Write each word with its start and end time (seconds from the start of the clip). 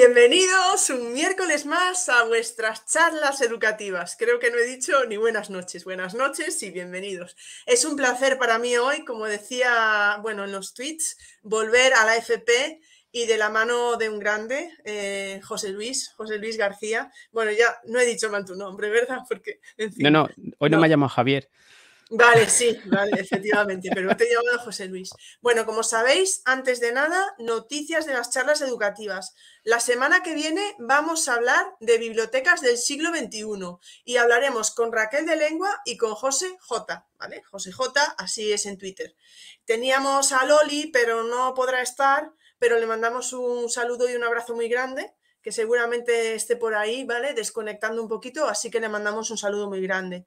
Bienvenidos 0.00 0.90
un 0.90 1.12
miércoles 1.12 1.66
más 1.66 2.08
a 2.08 2.22
vuestras 2.22 2.86
charlas 2.86 3.40
educativas. 3.40 4.14
Creo 4.16 4.38
que 4.38 4.48
no 4.48 4.56
he 4.56 4.64
dicho 4.64 5.04
ni 5.06 5.16
buenas 5.16 5.50
noches, 5.50 5.84
buenas 5.84 6.14
noches 6.14 6.62
y 6.62 6.70
bienvenidos. 6.70 7.34
Es 7.66 7.84
un 7.84 7.96
placer 7.96 8.38
para 8.38 8.60
mí 8.60 8.76
hoy, 8.76 9.04
como 9.04 9.24
decía, 9.24 10.20
bueno, 10.22 10.44
en 10.44 10.52
los 10.52 10.72
tweets, 10.72 11.18
volver 11.42 11.94
a 11.94 12.04
la 12.04 12.14
FP 12.14 12.80
y 13.10 13.26
de 13.26 13.38
la 13.38 13.50
mano 13.50 13.96
de 13.96 14.08
un 14.08 14.20
grande, 14.20 14.70
eh, 14.84 15.40
José 15.42 15.70
Luis, 15.70 16.12
José 16.16 16.38
Luis 16.38 16.56
García. 16.56 17.10
Bueno, 17.32 17.50
ya 17.50 17.80
no 17.86 17.98
he 17.98 18.06
dicho 18.06 18.30
mal 18.30 18.44
tu 18.44 18.54
nombre, 18.54 18.90
¿verdad? 18.90 19.22
Porque, 19.28 19.58
no, 19.96 20.10
no, 20.10 20.28
hoy 20.58 20.70
no, 20.70 20.78
me 20.78 20.86
llamo 20.86 21.08
Javier. 21.08 21.48
Vale, 22.10 22.48
sí, 22.48 22.78
vale, 22.86 23.20
efectivamente, 23.20 23.90
pero 23.92 24.16
te 24.16 24.24
he 24.24 24.34
llamado 24.34 24.58
José 24.60 24.86
Luis. 24.86 25.10
Bueno, 25.42 25.66
como 25.66 25.82
sabéis, 25.82 26.40
antes 26.46 26.80
de 26.80 26.92
nada, 26.92 27.34
noticias 27.38 28.06
de 28.06 28.14
las 28.14 28.30
charlas 28.30 28.62
educativas. 28.62 29.34
La 29.68 29.80
semana 29.80 30.22
que 30.22 30.32
viene 30.32 30.74
vamos 30.78 31.28
a 31.28 31.34
hablar 31.34 31.76
de 31.78 31.98
bibliotecas 31.98 32.62
del 32.62 32.78
siglo 32.78 33.10
XXI 33.10 33.76
y 34.02 34.16
hablaremos 34.16 34.70
con 34.70 34.90
Raquel 34.90 35.26
de 35.26 35.36
Lengua 35.36 35.82
y 35.84 35.98
con 35.98 36.14
José 36.14 36.56
J, 36.58 37.06
¿vale? 37.18 37.42
José 37.42 37.70
J, 37.70 38.14
así 38.16 38.50
es 38.50 38.64
en 38.64 38.78
Twitter. 38.78 39.14
Teníamos 39.66 40.32
a 40.32 40.46
Loli, 40.46 40.86
pero 40.86 41.22
no 41.22 41.52
podrá 41.52 41.82
estar, 41.82 42.32
pero 42.58 42.78
le 42.78 42.86
mandamos 42.86 43.34
un 43.34 43.68
saludo 43.68 44.08
y 44.08 44.16
un 44.16 44.24
abrazo 44.24 44.54
muy 44.54 44.70
grande 44.70 45.14
que 45.42 45.52
seguramente 45.52 46.34
esté 46.34 46.56
por 46.56 46.74
ahí, 46.74 47.04
¿vale? 47.04 47.34
Desconectando 47.34 48.00
un 48.00 48.08
poquito, 48.08 48.48
así 48.48 48.70
que 48.70 48.80
le 48.80 48.88
mandamos 48.88 49.30
un 49.30 49.36
saludo 49.36 49.68
muy 49.68 49.82
grande. 49.82 50.24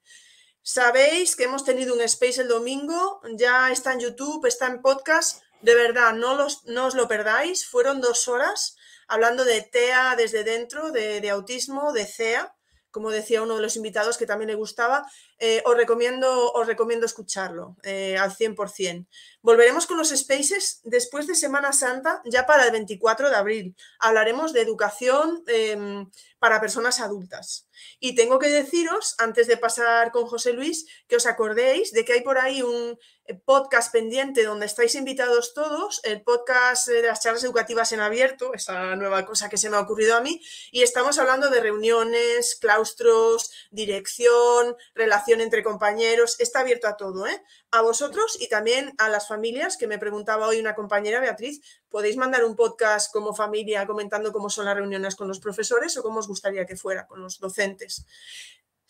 Sabéis 0.62 1.34
que 1.34 1.42
hemos 1.42 1.64
tenido 1.64 1.96
un 1.96 2.00
space 2.02 2.42
el 2.42 2.46
domingo, 2.46 3.20
ya 3.32 3.72
está 3.72 3.92
en 3.92 3.98
YouTube, 3.98 4.46
está 4.46 4.68
en 4.68 4.82
podcast. 4.82 5.42
De 5.62 5.74
verdad, 5.74 6.12
no, 6.12 6.36
los, 6.36 6.64
no 6.66 6.86
os 6.86 6.94
lo 6.94 7.08
perdáis. 7.08 7.66
Fueron 7.66 8.00
dos 8.00 8.28
horas 8.28 8.76
hablando 9.12 9.44
de 9.44 9.60
TEA 9.60 10.16
desde 10.16 10.42
dentro, 10.42 10.90
de, 10.90 11.20
de 11.20 11.30
autismo, 11.30 11.92
de 11.92 12.06
CEA, 12.06 12.54
como 12.92 13.10
decía 13.10 13.42
uno 13.42 13.56
de 13.56 13.62
los 13.62 13.76
invitados 13.76 14.16
que 14.16 14.26
también 14.26 14.48
le 14.48 14.54
gustaba. 14.54 15.04
Eh, 15.38 15.62
os, 15.66 15.76
recomiendo, 15.76 16.52
os 16.52 16.66
recomiendo 16.66 17.06
escucharlo 17.06 17.76
eh, 17.82 18.16
al 18.16 18.32
100%. 18.32 19.06
Volveremos 19.40 19.86
con 19.86 19.96
los 19.96 20.10
spaces 20.10 20.80
después 20.84 21.26
de 21.26 21.34
Semana 21.34 21.72
Santa, 21.72 22.22
ya 22.24 22.46
para 22.46 22.64
el 22.64 22.70
24 22.70 23.28
de 23.30 23.36
abril. 23.36 23.76
Hablaremos 23.98 24.52
de 24.52 24.60
educación 24.60 25.42
em, 25.46 26.08
para 26.38 26.60
personas 26.60 27.00
adultas. 27.00 27.66
Y 27.98 28.14
tengo 28.14 28.38
que 28.38 28.48
deciros, 28.48 29.14
antes 29.18 29.46
de 29.46 29.56
pasar 29.56 30.12
con 30.12 30.26
José 30.26 30.52
Luis, 30.52 30.86
que 31.08 31.16
os 31.16 31.26
acordéis 31.26 31.92
de 31.92 32.04
que 32.04 32.12
hay 32.12 32.20
por 32.20 32.38
ahí 32.38 32.62
un 32.62 32.96
podcast 33.40 33.92
pendiente 33.92 34.44
donde 34.44 34.66
estáis 34.66 34.94
invitados 34.94 35.54
todos, 35.54 36.00
el 36.04 36.22
podcast 36.22 36.88
de 36.88 37.02
las 37.02 37.20
charlas 37.20 37.44
educativas 37.44 37.92
en 37.92 38.00
abierto, 38.00 38.54
esa 38.54 38.96
nueva 38.96 39.24
cosa 39.24 39.48
que 39.48 39.56
se 39.56 39.70
me 39.70 39.76
ha 39.76 39.80
ocurrido 39.80 40.16
a 40.16 40.20
mí, 40.20 40.42
y 40.70 40.82
estamos 40.82 41.18
hablando 41.18 41.50
de 41.50 41.60
reuniones, 41.60 42.56
claustros, 42.60 43.50
dirección, 43.70 44.76
relación 44.94 45.40
entre 45.40 45.62
compañeros, 45.62 46.38
está 46.40 46.60
abierto 46.60 46.88
a 46.88 46.96
todo, 46.96 47.26
¿eh? 47.26 47.42
A 47.70 47.82
vosotros 47.82 48.36
y 48.40 48.48
también 48.48 48.94
a 48.98 49.08
las 49.08 49.28
familias, 49.28 49.76
que 49.76 49.86
me 49.86 49.98
preguntaba 49.98 50.46
hoy 50.46 50.60
una 50.60 50.74
compañera, 50.74 51.20
Beatriz, 51.20 51.60
¿podéis 51.88 52.16
mandar 52.16 52.44
un 52.44 52.56
podcast 52.56 53.12
como 53.12 53.34
familia 53.34 53.86
comentando 53.86 54.32
cómo 54.32 54.50
son 54.50 54.66
las 54.66 54.76
reuniones 54.76 55.16
con 55.16 55.28
los 55.28 55.40
profesores 55.40 55.96
o 55.96 56.02
cómo 56.02 56.20
os 56.20 56.28
gustaría 56.28 56.66
que 56.66 56.76
fuera 56.76 57.06
con 57.06 57.20
los 57.20 57.38
docentes? 57.38 58.06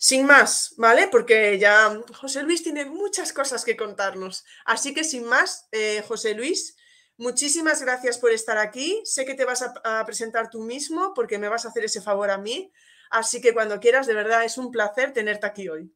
Sin 0.03 0.25
más, 0.25 0.75
¿vale? 0.77 1.07
Porque 1.09 1.57
ya 1.57 1.97
José 2.13 2.43
Luis 2.43 2.61
tiene 2.61 2.83
muchas 2.83 3.31
cosas 3.31 3.63
que 3.63 3.77
contarnos. 3.77 4.43
Así 4.65 4.93
que 4.93 5.05
sin 5.05 5.23
más, 5.23 5.69
eh, 5.71 6.03
José 6.05 6.33
Luis, 6.33 6.75
muchísimas 7.15 7.81
gracias 7.81 8.17
por 8.17 8.31
estar 8.31 8.57
aquí. 8.57 9.01
Sé 9.05 9.23
que 9.23 9.33
te 9.33 9.45
vas 9.45 9.61
a 9.61 10.05
presentar 10.05 10.49
tú 10.49 10.61
mismo 10.61 11.13
porque 11.15 11.37
me 11.37 11.47
vas 11.47 11.63
a 11.63 11.69
hacer 11.69 11.85
ese 11.85 12.01
favor 12.01 12.31
a 12.31 12.37
mí. 12.37 12.69
Así 13.11 13.39
que 13.39 13.53
cuando 13.53 13.79
quieras, 13.79 14.05
de 14.05 14.13
verdad 14.13 14.43
es 14.43 14.57
un 14.57 14.71
placer 14.71 15.13
tenerte 15.13 15.47
aquí 15.47 15.69
hoy. 15.69 15.89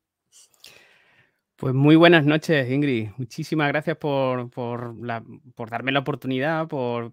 Pues 1.58 1.74
muy 1.74 1.98
buenas 1.98 2.24
noches, 2.24 2.72
Ingrid. 2.72 3.10
Muchísimas 3.18 3.68
gracias 3.68 3.98
por, 3.98 4.50
darme 5.70 5.92
la 5.92 6.00
oportunidad, 6.00 6.70
por, 6.70 7.12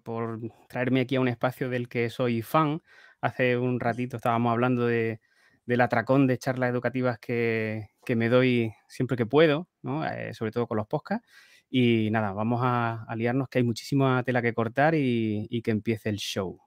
traerme 0.69 1.01
aquí 1.01 1.17
a 1.17 1.19
un 1.19 1.27
espacio 1.27 1.69
del 1.69 1.89
que 1.89 2.09
soy 2.09 2.41
fan. 2.41 2.81
Hace 3.19 3.57
un 3.57 3.81
ratito 3.81 4.15
estábamos 4.15 4.53
hablando 4.53 4.87
de, 4.87 5.19
del 5.65 5.81
atracón 5.81 6.27
de 6.27 6.37
charlas 6.37 6.69
educativas 6.69 7.19
que, 7.19 7.89
me 8.07 8.29
doy 8.29 8.73
siempre 8.87 9.17
que 9.17 9.25
puedo, 9.25 9.67
eh, 10.11 10.33
sobre 10.33 10.51
todo 10.51 10.67
con 10.67 10.77
los 10.77 10.87
podcasts. 10.87 11.27
Y 11.69 12.09
nada, 12.11 12.31
vamos 12.31 12.61
a, 12.63 13.03
aliarnos 13.07 13.49
que 13.49 13.57
hay 13.59 13.63
muchísima 13.63 14.23
tela 14.23 14.41
que 14.41 14.53
cortar 14.53 14.95
y, 14.95 15.61
que 15.63 15.71
empiece 15.71 16.09
el 16.09 16.17
show. 16.17 16.59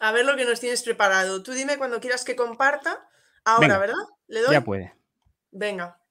A 0.00 0.10
ver 0.12 0.26
lo 0.26 0.36
que 0.36 0.44
nos 0.44 0.60
tienes 0.60 0.82
preparado. 0.82 1.42
Tú 1.42 1.52
dime 1.52 1.78
cuando 1.78 2.00
quieras 2.00 2.24
que 2.24 2.34
comparta. 2.34 3.08
Ahora, 3.44 3.78
¿verdad? 3.78 3.94
¿Le 4.26 4.40
doy? 4.40 4.52
Ya 4.52 4.62
puede. 4.62 4.94
Venga. 5.52 6.02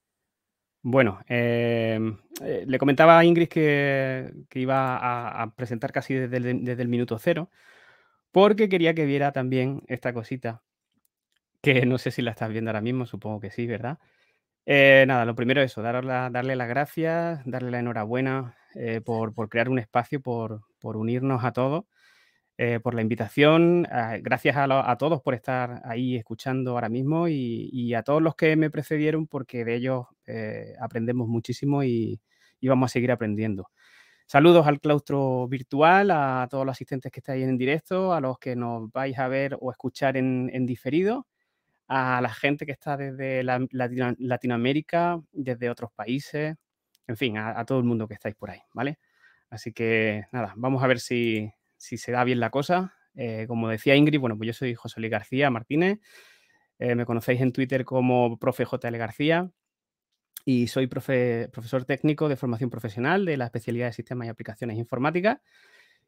Bueno, 0.83 1.19
em, 1.27 2.17
eh, 2.41 2.63
le 2.67 2.79
comentaba 2.79 3.19
a 3.19 3.23
Ingrid 3.23 3.47
que, 3.47 4.31
iba 4.55 5.41
a, 5.41 5.55
presentar 5.55 5.91
casi 5.91 6.15
desde 6.15 6.37
el, 6.81 6.87
minuto 6.87 7.19
cero, 7.19 7.51
porque 8.31 8.69
quería 8.69 8.93
que 8.93 9.05
viera 9.05 9.31
también 9.31 9.83
esta 9.87 10.13
cosita, 10.13 10.63
que 11.61 11.85
no 11.85 11.97
sé 11.97 12.11
si 12.11 12.21
la 12.21 12.31
estás 12.31 12.49
viendo 12.49 12.69
ahora 12.71 12.81
mismo, 12.81 13.05
supongo 13.05 13.39
que 13.39 13.51
sí, 13.51 13.67
¿verdad? 13.67 13.99
Eh, 14.65 15.05
nada, 15.07 15.25
lo 15.25 15.35
primero 15.35 15.61
es 15.61 15.71
eso, 15.71 15.81
darle 15.81 16.55
las 16.55 16.69
gracias, 16.69 17.41
darle 17.45 17.71
la 17.71 17.79
enhorabuena 17.79 18.55
eh, 18.75 19.01
por, 19.01 19.33
crear 19.49 19.69
un 19.69 19.79
espacio, 19.79 20.21
por, 20.21 20.61
unirnos 20.81 21.43
a 21.43 21.51
todos 21.51 21.85
eh, 22.57 22.79
por 22.79 22.93
la 22.95 23.01
invitación. 23.01 23.87
Ah, 23.91 24.17
gracias 24.21 24.55
a, 24.57 24.97
todos 24.97 25.21
por 25.21 25.33
estar 25.33 25.81
ahí 25.85 26.15
escuchando 26.15 26.71
ahora 26.71 26.89
mismo 26.89 27.27
y, 27.27 27.93
a 27.95 28.03
todos 28.03 28.21
los 28.21 28.35
que 28.35 28.55
me 28.55 28.69
precedieron 28.69 29.27
porque 29.27 29.65
de 29.65 29.75
ellos 29.75 30.05
eh, 30.27 30.73
aprendemos 30.79 31.27
muchísimo 31.27 31.83
y, 31.83 32.21
vamos 32.61 32.91
a 32.91 32.93
seguir 32.93 33.11
aprendiendo. 33.11 33.69
Saludos 34.31 34.65
al 34.65 34.79
claustro 34.79 35.45
virtual, 35.49 36.09
a 36.09 36.47
todos 36.49 36.65
los 36.65 36.71
asistentes 36.71 37.11
que 37.11 37.19
estáis 37.19 37.43
en 37.43 37.57
directo, 37.57 38.13
a 38.13 38.21
los 38.21 38.39
que 38.39 38.55
nos 38.55 38.89
vais 38.89 39.19
a 39.19 39.27
ver 39.27 39.57
o 39.59 39.71
escuchar 39.71 40.15
en, 40.15 40.65
diferido, 40.65 41.27
a 41.89 42.21
la 42.21 42.29
gente 42.33 42.65
que 42.65 42.71
está 42.71 42.95
desde 42.95 43.43
Latinoamérica, 43.43 45.21
desde 45.33 45.69
otros 45.69 45.91
países, 45.91 46.55
en 47.07 47.17
fin, 47.17 47.37
a, 47.37 47.59
a 47.59 47.65
todo 47.65 47.79
el 47.79 47.83
mundo 47.83 48.07
que 48.07 48.13
estáis 48.13 48.35
por 48.35 48.51
ahí, 48.51 48.61
¿vale? 48.73 48.99
Así 49.49 49.73
que 49.73 50.23
nada, 50.31 50.53
vamos 50.55 50.81
a 50.81 50.87
ver 50.87 51.01
si, 51.01 51.51
si 51.75 51.97
se 51.97 52.13
da 52.13 52.23
bien 52.23 52.39
la 52.39 52.51
cosa. 52.51 52.93
Eh, 53.15 53.43
como 53.49 53.67
decía 53.67 53.97
Ingrid, 53.97 54.21
bueno, 54.21 54.37
pues 54.37 54.47
yo 54.47 54.53
soy 54.53 54.75
José 54.75 55.01
Luis 55.01 55.11
García 55.11 55.49
Martínez. 55.49 55.99
Eh, 56.79 56.95
me 56.95 57.05
conocéis 57.05 57.41
en 57.41 57.51
Twitter 57.51 57.83
como 57.83 58.39
profe 58.39 58.63
JL 58.63 58.95
García 58.95 59.51
y 60.45 60.67
soy 60.67 60.87
profesor 60.87 61.85
técnico 61.85 62.29
de 62.29 62.35
formación 62.35 62.69
profesional 62.69 63.25
de 63.25 63.37
la 63.37 63.45
especialidad 63.45 63.87
de 63.87 63.93
sistemas 63.93 64.27
y 64.27 64.29
aplicaciones 64.29 64.77
informáticas 64.77 65.39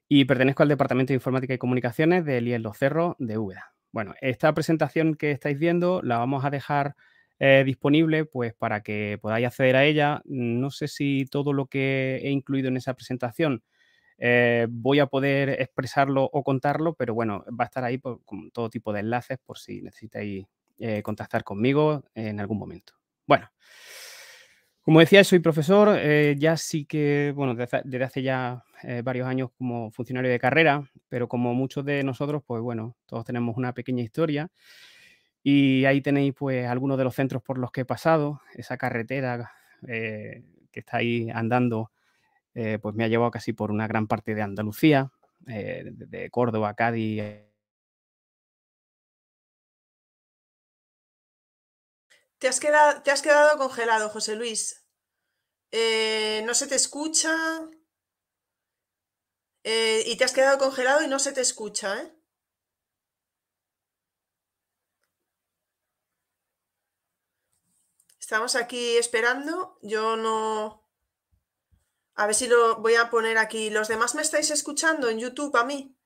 y 0.07 0.25
pertenezco 0.25 0.63
al 0.63 0.69
Departamento 0.69 1.09
de 1.09 1.15
Informática 1.15 1.53
y 1.53 1.57
Comunicaciones 1.57 2.25
del 2.25 2.47
IEL 2.47 2.61
Los 2.61 2.77
Cerros 2.77 3.15
de 3.19 3.37
Úbeda. 3.37 3.73
Bueno, 3.91 4.15
esta 4.21 4.53
presentación 4.53 5.15
que 5.15 5.31
estáis 5.31 5.57
viendo 5.57 6.01
la 6.01 6.17
vamos 6.17 6.45
a 6.45 6.49
dejar 6.49 6.95
eh, 7.39 7.63
disponible 7.65 8.25
pues 8.25 8.53
para 8.53 8.81
que 8.81 9.19
podáis 9.21 9.47
acceder 9.47 9.75
a 9.75 9.85
ella. 9.85 10.21
No 10.25 10.71
sé 10.71 10.87
si 10.87 11.25
todo 11.29 11.53
lo 11.53 11.67
que 11.67 12.21
he 12.23 12.31
incluido 12.31 12.69
en 12.69 12.77
esa 12.77 12.93
presentación 12.93 13.63
eh, 14.17 14.67
voy 14.69 14.99
a 14.99 15.07
poder 15.07 15.49
expresarlo 15.49 16.23
o 16.31 16.43
contarlo, 16.43 16.93
pero 16.93 17.13
bueno, 17.13 17.43
va 17.49 17.65
a 17.65 17.67
estar 17.67 17.83
ahí 17.83 17.99
con 17.99 18.51
todo 18.51 18.69
tipo 18.69 18.93
de 18.93 19.01
enlaces 19.01 19.39
por 19.43 19.57
si 19.57 19.81
necesitáis 19.81 20.45
eh, 20.79 21.01
contactar 21.03 21.43
conmigo 21.43 22.03
en 22.15 22.39
algún 22.39 22.57
momento. 22.57 22.93
Bueno, 23.25 23.49
como 24.83 24.99
decía, 24.99 25.23
soy 25.23 25.39
profesor, 25.39 25.97
eh, 25.99 26.35
ya 26.37 26.57
sí 26.57 26.85
que, 26.85 27.33
bueno, 27.35 27.55
desde, 27.55 28.03
hace 28.03 28.21
ya 28.21 28.63
varios 29.03 29.27
años 29.27 29.49
como 29.57 29.91
funcionario 29.91 30.29
de 30.29 30.39
carrera, 30.39 30.91
pero 31.07 31.29
como 31.29 31.53
muchos 31.53 31.85
de 31.85 32.03
nosotros, 32.03 32.43
pues 32.45 32.61
bueno, 32.61 32.97
todos 33.05 33.23
tenemos 33.23 33.55
una 33.55 33.73
pequeña 33.73 34.03
historia. 34.03 34.49
Y 35.41 35.85
ahí 35.85 36.01
tenéis 36.01 36.33
pues 36.37 36.67
algunos 36.67 36.97
de 36.97 37.05
los 37.05 37.15
centros 37.15 37.41
por 37.41 37.57
los 37.57 37.71
que 37.71 37.81
he 37.81 37.85
pasado, 37.85 38.41
esa 38.55 38.77
carretera 38.77 39.51
que 39.85 40.79
está 40.79 40.97
ahí 40.97 41.29
andando 41.33 41.91
eh, 42.55 42.77
pues 42.81 42.93
me 42.95 43.03
ha 43.03 43.07
llevado 43.07 43.31
casi 43.31 43.53
por 43.53 43.71
una 43.71 43.87
gran 43.87 44.07
parte 44.07 44.35
de 44.35 44.41
Andalucía, 44.41 45.11
eh, 45.47 45.83
de 45.85 46.29
Córdoba, 46.29 46.75
Cádiz, 46.75 47.23
Te 52.43 52.49
has 52.49 52.59
quedado, 52.59 53.01
te 53.03 53.09
has 53.09 53.21
quedado 53.21 53.57
congelado, 53.57 54.09
José 54.09 54.35
Luis. 54.35 54.85
Eh, 55.71 56.43
no 56.45 56.53
se 56.53 56.67
te 56.67 56.75
escucha. 56.75 57.33
Eh, 59.63 60.03
y 60.07 60.17
te 60.17 60.25
has 60.25 60.33
quedado 60.33 60.57
congelado 60.57 61.01
y 61.03 61.07
no 61.07 61.19
se 61.19 61.31
te 61.31 61.39
escucha, 61.39 62.01
¿eh? 62.01 62.13
Estamos 68.19 68.57
aquí 68.57 68.97
esperando. 68.97 69.79
Yo 69.81 70.17
no. 70.17 70.85
A 72.15 72.25
ver 72.25 72.35
si 72.35 72.47
lo 72.47 72.75
voy 72.81 72.95
a 72.95 73.09
poner 73.09 73.37
aquí. 73.37 73.69
¿Los 73.69 73.87
demás 73.87 74.15
me 74.15 74.21
estáis 74.21 74.51
escuchando 74.51 75.07
en 75.07 75.19
YouTube 75.19 75.55
a 75.55 75.63
mí? 75.63 75.97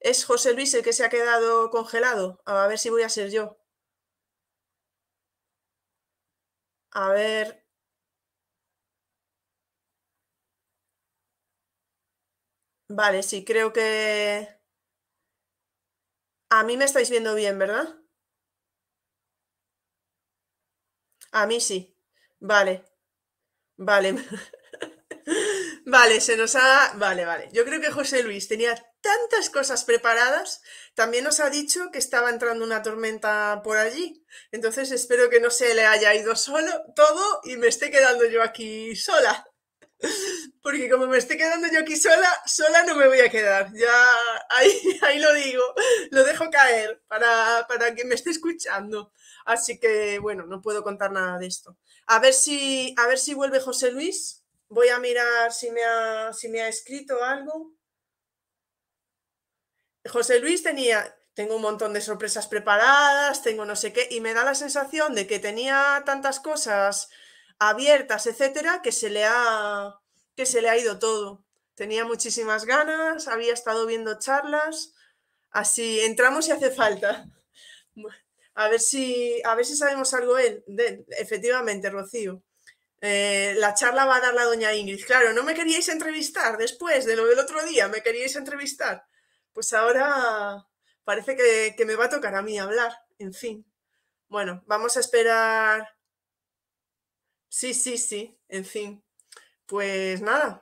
¿Es 0.00 0.24
José 0.24 0.54
Luis 0.54 0.72
el 0.72 0.82
que 0.82 0.94
se 0.94 1.04
ha 1.04 1.10
quedado 1.10 1.68
congelado? 1.68 2.40
A 2.46 2.66
ver 2.68 2.78
si 2.78 2.88
voy 2.88 3.02
a 3.02 3.10
ser 3.10 3.30
yo. 3.30 3.58
A 6.94 7.10
ver. 7.12 7.62
Vale, 12.88 13.22
sí, 13.22 13.44
creo 13.44 13.72
que... 13.74 14.48
A 16.48 16.62
mí 16.64 16.78
me 16.78 16.86
estáis 16.86 17.10
viendo 17.10 17.34
bien, 17.34 17.58
¿verdad? 17.58 17.96
A 21.32 21.46
mí 21.46 21.60
sí. 21.60 21.94
Vale. 22.40 22.84
Vale. 23.78 24.16
vale, 25.84 26.20
se 26.20 26.36
nos 26.36 26.54
ha... 26.56 26.92
Vale, 26.96 27.24
vale. 27.24 27.48
Yo 27.52 27.64
creo 27.64 27.80
que 27.80 27.90
José 27.90 28.22
Luis 28.22 28.48
tenía 28.48 28.74
tantas 29.00 29.50
cosas 29.50 29.84
preparadas. 29.84 30.62
También 30.94 31.24
nos 31.24 31.40
ha 31.40 31.50
dicho 31.50 31.90
que 31.92 31.98
estaba 31.98 32.30
entrando 32.30 32.64
una 32.64 32.82
tormenta 32.82 33.60
por 33.62 33.76
allí. 33.76 34.24
Entonces 34.50 34.90
espero 34.92 35.28
que 35.30 35.40
no 35.40 35.50
se 35.50 35.74
le 35.74 35.84
haya 35.84 36.14
ido 36.14 36.36
solo 36.36 36.70
todo 36.96 37.40
y 37.44 37.56
me 37.56 37.68
esté 37.68 37.90
quedando 37.90 38.24
yo 38.26 38.42
aquí 38.42 38.96
sola. 38.96 39.46
Porque 40.62 40.88
como 40.88 41.06
me 41.06 41.18
estoy 41.18 41.36
quedando 41.36 41.68
yo 41.68 41.80
aquí 41.80 41.96
sola, 41.96 42.30
sola 42.46 42.84
no 42.84 42.94
me 42.94 43.08
voy 43.08 43.20
a 43.20 43.30
quedar. 43.30 43.70
Ya 43.74 44.14
ahí, 44.50 44.72
ahí 45.02 45.18
lo 45.18 45.32
digo, 45.34 45.62
lo 46.10 46.24
dejo 46.24 46.50
caer 46.50 47.02
para, 47.06 47.66
para 47.68 47.94
que 47.94 48.04
me 48.04 48.14
esté 48.14 48.30
escuchando. 48.30 49.12
Así 49.44 49.78
que 49.78 50.18
bueno, 50.18 50.46
no 50.46 50.62
puedo 50.62 50.82
contar 50.82 51.12
nada 51.12 51.38
de 51.38 51.46
esto. 51.46 51.76
A 52.06 52.18
ver 52.18 52.34
si, 52.34 52.94
a 52.98 53.06
ver 53.06 53.18
si 53.18 53.34
vuelve 53.34 53.60
José 53.60 53.90
Luis. 53.90 54.43
Voy 54.74 54.88
a 54.88 54.98
mirar 54.98 55.52
si 55.52 55.70
me 55.70 55.84
ha, 55.84 56.32
si 56.32 56.48
me 56.48 56.60
ha 56.60 56.66
escrito 56.66 57.22
algo. 57.22 57.74
José 60.04 60.40
Luis 60.40 60.64
tenía, 60.64 61.16
tengo 61.34 61.54
un 61.54 61.62
montón 61.62 61.92
de 61.92 62.00
sorpresas 62.00 62.48
preparadas, 62.48 63.44
tengo 63.44 63.64
no 63.66 63.76
sé 63.76 63.92
qué, 63.92 64.08
y 64.10 64.20
me 64.20 64.34
da 64.34 64.44
la 64.44 64.56
sensación 64.56 65.14
de 65.14 65.28
que 65.28 65.38
tenía 65.38 66.02
tantas 66.04 66.40
cosas 66.40 67.08
abiertas, 67.60 68.26
etcétera, 68.26 68.82
que 68.82 68.90
se 68.90 69.10
le 69.10 69.24
ha, 69.24 70.00
que 70.34 70.44
se 70.44 70.60
le 70.60 70.68
ha 70.70 70.76
ido 70.76 70.98
todo. 70.98 71.44
Tenía 71.76 72.04
muchísimas 72.04 72.64
ganas, 72.64 73.28
había 73.28 73.52
estado 73.52 73.86
viendo 73.86 74.18
charlas, 74.18 74.92
así 75.50 76.00
entramos 76.00 76.48
y 76.48 76.50
hace 76.50 76.72
falta. 76.72 77.26
A 78.56 78.68
ver 78.68 78.78
si, 78.78 79.42
a 79.44 79.56
ver 79.56 79.64
si 79.64 79.74
sabemos 79.74 80.14
algo 80.14 80.38
él. 80.38 80.64
Efectivamente, 81.18 81.90
Rocío. 81.90 82.40
Eh, 83.00 83.54
la 83.58 83.74
charla 83.74 84.06
va 84.06 84.16
a 84.16 84.20
dar 84.20 84.34
la 84.34 84.44
doña 84.44 84.72
Ingrid. 84.74 85.04
Claro, 85.04 85.32
no 85.32 85.42
me 85.42 85.54
queríais 85.54 85.88
entrevistar 85.88 86.56
después 86.56 87.04
de 87.04 87.16
lo 87.16 87.26
del 87.26 87.38
otro 87.38 87.64
día, 87.64 87.88
me 87.88 88.02
queríais 88.02 88.36
entrevistar. 88.36 89.04
Pues 89.52 89.72
ahora 89.72 90.66
parece 91.04 91.36
que, 91.36 91.74
que 91.76 91.84
me 91.84 91.96
va 91.96 92.06
a 92.06 92.10
tocar 92.10 92.34
a 92.34 92.42
mí 92.42 92.58
hablar. 92.58 92.92
En 93.18 93.32
fin. 93.34 93.66
Bueno, 94.28 94.62
vamos 94.66 94.96
a 94.96 95.00
esperar 95.00 95.94
Sí, 97.54 97.72
sí, 97.72 97.98
sí, 97.98 98.36
en 98.48 98.64
fin. 98.64 99.04
Pues 99.66 100.20
nada, 100.22 100.60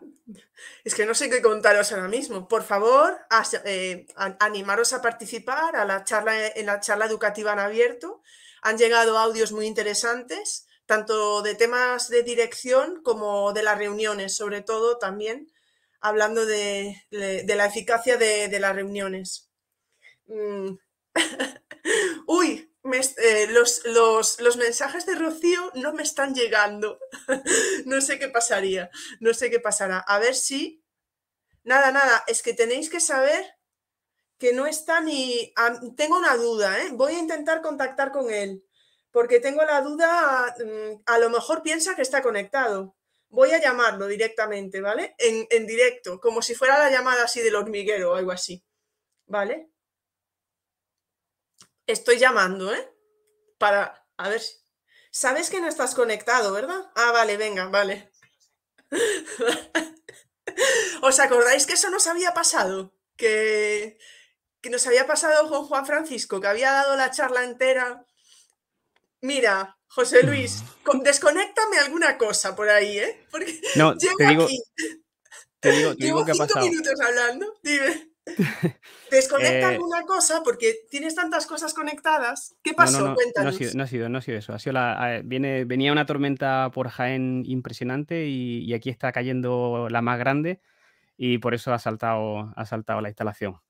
es 0.84 0.94
que 0.94 1.06
no 1.06 1.14
sé 1.14 1.30
qué 1.30 1.40
contaros 1.40 1.90
ahora 1.90 2.06
mismo. 2.06 2.48
Por 2.48 2.64
favor, 2.64 3.18
eh, 3.64 4.06
animaros 4.40 4.92
a 4.92 5.00
participar 5.00 5.74
a 5.74 5.86
la 5.86 6.04
charla, 6.04 6.48
en 6.48 6.66
la 6.66 6.80
charla 6.80 7.06
educativa 7.06 7.54
en 7.54 7.60
abierto. 7.60 8.22
Han 8.60 8.76
llegado 8.76 9.16
audios 9.18 9.52
muy 9.52 9.66
interesantes, 9.66 10.66
tanto 10.92 11.40
de 11.40 11.54
temas 11.54 12.10
de 12.10 12.22
dirección 12.22 13.02
como 13.02 13.54
de 13.54 13.62
las 13.62 13.78
reuniones, 13.78 14.36
sobre 14.36 14.60
todo 14.60 14.98
también 14.98 15.50
hablando 16.02 16.44
de, 16.44 16.94
la 17.10 17.64
eficacia 17.64 18.18
de, 18.18 18.60
las 18.60 18.74
reuniones. 18.74 19.50
Mm. 20.26 20.74
Uy, 22.26 22.70
eh, 23.16 23.46
los, 23.48 23.86
los, 23.86 24.56
mensajes 24.58 25.06
de 25.06 25.14
Rocío 25.14 25.72
no 25.76 25.94
me 25.94 26.02
están 26.02 26.34
llegando. 26.34 26.98
no 27.86 28.02
sé 28.02 28.18
qué 28.18 28.28
pasaría, 28.28 28.90
no 29.18 29.32
sé 29.32 29.48
qué 29.48 29.60
pasará. 29.60 29.98
A 30.00 30.18
ver 30.18 30.34
si... 30.34 30.84
Nada, 31.64 31.90
nada, 31.90 32.22
es 32.26 32.42
que 32.42 32.52
tenéis 32.52 32.90
que 32.90 33.00
saber 33.00 33.46
que 34.36 34.52
no 34.52 34.66
está 34.66 35.00
ni... 35.00 35.54
Tengo 35.96 36.18
una 36.18 36.36
duda, 36.36 36.82
¿eh? 36.82 36.90
Voy 36.92 37.14
a 37.14 37.18
intentar 37.18 37.62
contactar 37.62 38.12
con 38.12 38.30
él, 38.30 38.62
porque 39.12 39.40
tengo 39.40 39.62
la 39.64 39.80
duda, 39.82 40.54
mm, 40.58 41.02
a 41.06 41.18
lo 41.18 41.30
mejor 41.30 41.62
piensa 41.62 41.94
que 41.94 42.02
está 42.02 42.22
conectado. 42.22 42.96
Voy 43.28 43.52
a 43.52 43.60
llamarlo 43.60 44.06
directamente, 44.08 44.80
¿vale? 44.80 45.14
En, 45.18 45.46
en 45.50 45.66
directo, 45.66 46.20
como 46.20 46.42
si 46.42 46.54
fuera 46.54 46.78
la 46.78 46.90
llamada 46.90 47.24
así 47.24 47.40
del 47.40 47.54
hormiguero 47.56 48.12
o 48.12 48.14
algo 48.16 48.32
así. 48.32 48.64
¿Vale? 49.26 49.70
Estoy 51.86 52.18
llamando, 52.18 52.72
¿eh? 52.74 52.92
Para, 53.58 54.06
a 54.16 54.28
ver, 54.28 54.42
sabes 55.10 55.50
que 55.50 55.60
no 55.60 55.68
estás 55.68 55.94
conectado, 55.94 56.52
¿verdad? 56.52 56.90
Ah, 56.94 57.12
vale, 57.12 57.36
venga, 57.36 57.68
vale. 57.68 58.10
¿Os 61.02 61.18
acordáis 61.20 61.66
que 61.66 61.74
eso 61.74 61.90
nos 61.90 62.06
había 62.06 62.32
pasado? 62.34 62.94
Que, 63.16 63.98
que 64.60 64.70
nos 64.70 64.86
había 64.86 65.06
pasado 65.06 65.48
con 65.48 65.64
Juan 65.66 65.86
Francisco, 65.86 66.40
que 66.40 66.48
había 66.48 66.72
dado 66.72 66.96
la 66.96 67.10
charla 67.10 67.44
entera. 67.44 68.06
Mira, 69.22 69.78
José 69.86 70.24
Luis, 70.24 70.64
desconéctame 71.04 71.78
alguna 71.78 72.18
cosa 72.18 72.54
por 72.54 72.68
ahí, 72.68 72.98
¿eh? 72.98 73.26
Porque 73.30 73.60
no, 73.76 73.96
te 74.18 74.26
digo, 74.26 74.48
Te 75.60 75.72
digo, 75.72 75.96
te 75.96 76.04
digo 76.04 76.24
que 76.24 76.32
ha 76.32 76.34
pasado. 76.34 76.66
minutos 76.66 77.00
hablando, 77.00 77.54
dime. 77.62 78.08
Desconecta 79.10 79.72
eh, 79.72 79.74
alguna 79.74 80.02
cosa 80.02 80.42
porque 80.44 80.74
tienes 80.90 81.14
tantas 81.14 81.46
cosas 81.46 81.74
conectadas. 81.74 82.56
¿Qué 82.62 82.72
pasó? 82.72 83.00
No, 83.00 83.16
no, 83.42 83.48
ha 83.48 83.52
sido, 83.52 83.72
no, 83.74 83.82
ha 83.82 83.86
sido, 83.86 84.08
no 84.08 84.18
ha 84.18 84.22
sido 84.22 84.38
eso. 84.38 84.54
Ha 84.54 84.58
sido 84.58 84.74
la, 84.74 85.20
viene, 85.24 85.64
venía 85.64 85.92
una 85.92 86.06
tormenta 86.06 86.70
por 86.72 86.88
Jaén 86.88 87.42
impresionante 87.46 88.26
y, 88.26 88.72
aquí 88.74 88.90
está 88.90 89.12
cayendo 89.12 89.88
la 89.90 90.02
más 90.02 90.18
grande 90.18 90.60
y 91.16 91.38
por 91.38 91.52
eso 91.52 91.74
ha 91.74 91.78
saltado, 91.78 92.52
ha 92.56 92.64
saltado 92.64 93.00
la 93.00 93.08
instalación. 93.08 93.60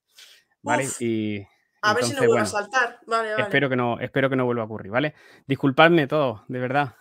¿Vale? 0.60 0.86
y 1.00 1.44
a 1.82 1.94
ver 1.94 2.04
si 2.04 2.14
no 2.14 2.24
vuelve 2.24 2.42
a 2.42 2.46
saltar. 2.46 3.00
Vale, 3.06 3.32
vale. 3.32 3.42
Espero 3.42 3.68
que, 3.68 3.76
no, 3.76 3.98
espero 3.98 4.30
que 4.30 4.36
no 4.36 4.44
vuelva 4.44 4.62
a 4.62 4.66
ocurrir, 4.66 4.92
¿vale? 4.92 5.14
Disculpadme 5.46 6.06
todo, 6.06 6.44
de 6.48 6.58
verdad. 6.60 6.94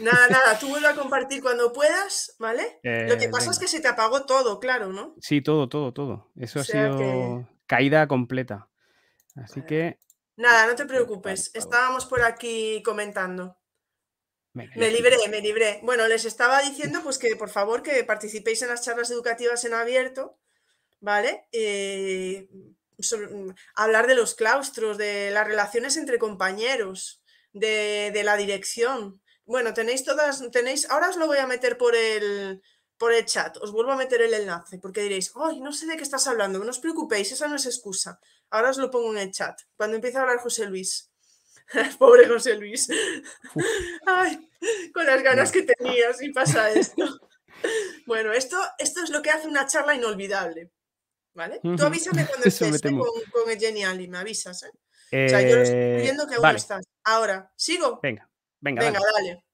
Nada, 0.00 0.28
nada, 0.28 0.58
tú 0.60 0.68
vuelve 0.68 0.88
a 0.88 0.94
compartir 0.94 1.42
cuando 1.42 1.72
puedas, 1.72 2.34
¿vale? 2.38 2.80
Lo 2.82 3.18
que 3.18 3.28
pasa 3.28 3.50
es 3.50 3.58
que 3.58 3.68
se 3.68 3.80
te 3.80 3.88
apagó 3.88 4.24
todo, 4.24 4.58
claro, 4.58 4.88
¿no? 4.88 5.14
Sí, 5.20 5.42
todo, 5.42 5.68
todo, 5.68 5.92
todo. 5.92 6.32
Eso 6.36 6.60
ha 6.60 6.64
sido 6.64 7.46
caída 7.66 8.08
completa. 8.08 8.68
Así 9.36 9.62
que. 9.62 9.98
Nada, 10.36 10.66
no 10.66 10.74
te 10.74 10.86
preocupes. 10.86 11.50
Estábamos 11.54 12.06
por 12.06 12.22
aquí 12.22 12.82
comentando. 12.82 13.58
me 14.54 14.66
libré, 14.90 15.16
me 15.30 15.42
libré. 15.42 15.80
Bueno, 15.82 16.08
les 16.08 16.24
estaba 16.24 16.62
diciendo 16.62 17.00
pues 17.02 17.18
que 17.18 17.36
por 17.36 17.50
favor 17.50 17.82
que 17.82 18.02
participéis 18.04 18.62
en 18.62 18.68
las 18.68 18.82
charlas 18.82 19.10
educativas 19.10 19.62
en 19.66 19.74
abierto, 19.74 20.38
¿vale? 21.00 21.46
Eh, 21.52 22.48
Mm, 22.98 23.50
hablar 23.74 24.06
de 24.06 24.14
los 24.14 24.34
claustros, 24.34 24.98
de 24.98 25.30
las 25.30 25.46
relaciones 25.46 25.96
entre 25.96 26.18
compañeros, 26.18 27.22
de, 27.52 28.20
la 28.24 28.36
dirección. 28.36 29.20
Bueno, 29.44 29.74
tenéis 29.74 30.04
todas, 30.04 30.42
tenéis, 30.50 30.88
ahora 30.90 31.10
os 31.10 31.16
lo 31.16 31.26
voy 31.26 31.38
a 31.38 31.46
meter 31.46 31.76
por 31.76 31.96
el, 31.96 32.62
por 32.96 33.12
el 33.12 33.24
chat, 33.26 33.56
os 33.58 33.72
vuelvo 33.72 33.92
a 33.92 33.96
meter 33.96 34.22
el 34.22 34.34
enlace, 34.34 34.78
porque 34.78 35.02
diréis, 35.02 35.32
ay, 35.34 35.60
no 35.60 35.72
sé 35.72 35.86
de 35.86 35.96
qué 35.96 36.02
estás 36.02 36.26
hablando, 36.26 36.58
no 36.58 36.70
os 36.70 36.78
preocupéis, 36.78 37.32
esa 37.32 37.48
no 37.48 37.56
es 37.56 37.66
excusa. 37.66 38.20
Ahora 38.50 38.70
os 38.70 38.78
lo 38.78 38.90
pongo 38.90 39.12
en 39.12 39.18
el 39.18 39.32
chat, 39.32 39.58
cuando 39.76 39.96
empiece 39.96 40.18
a 40.18 40.22
hablar 40.22 40.38
José 40.38 40.66
Luis. 40.66 41.10
Pobre 41.98 42.28
José 42.28 42.56
Luis. 42.56 42.88
Ay, 44.06 44.48
con 44.92 45.06
las 45.06 45.22
ganas 45.22 45.50
que 45.50 45.62
tenía, 45.62 46.12
si 46.12 46.30
pasa 46.30 46.70
esto. 46.70 47.04
Bueno, 48.06 48.32
esto, 48.32 48.60
esto 48.78 49.04
es 49.04 49.10
lo 49.10 49.22
que 49.22 49.30
hace 49.30 49.46
una 49.46 49.66
charla 49.68 49.94
inolvidable. 49.94 50.72
¿Vale? 51.34 51.60
Tú 51.62 51.82
avísame 51.82 52.26
cuando 52.26 52.46
estés 52.46 52.82
con, 52.82 52.98
con, 52.98 53.50
el 53.50 53.58
Genial 53.58 54.00
y 54.00 54.08
me 54.08 54.18
avisas, 54.18 54.62
¿eh? 54.64 54.70
O 55.26 55.28
sea, 55.28 55.42
yo 55.42 55.56
lo 55.56 55.62
estoy 55.62 56.02
viendo 56.02 56.26
que 56.26 56.34
aún 56.34 56.56
estás. 56.56 56.86
Ahora, 57.04 57.50
¿sigo? 57.56 58.00
Venga, 58.02 58.28
venga. 58.60 58.82
Venga, 58.82 59.00
dale. 59.14 59.44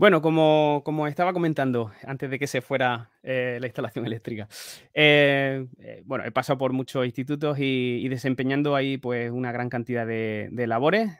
Bueno, 0.00 0.22
como, 0.22 0.80
como, 0.82 1.06
estaba 1.08 1.34
comentando 1.34 1.92
antes 2.06 2.30
de 2.30 2.38
que 2.38 2.46
se 2.46 2.62
fuera 2.62 3.10
eh, 3.22 3.58
la 3.60 3.66
instalación 3.66 4.06
eléctrica, 4.06 4.48
eh, 4.94 5.66
eh, 5.78 6.02
bueno, 6.06 6.24
he 6.24 6.30
pasado 6.30 6.56
por 6.56 6.72
muchos 6.72 7.04
institutos 7.04 7.58
y, 7.58 8.08
desempeñando 8.08 8.74
ahí 8.74 8.96
pues 8.96 9.30
una 9.30 9.52
gran 9.52 9.68
cantidad 9.68 10.06
de, 10.06 10.48
labores, 10.66 11.10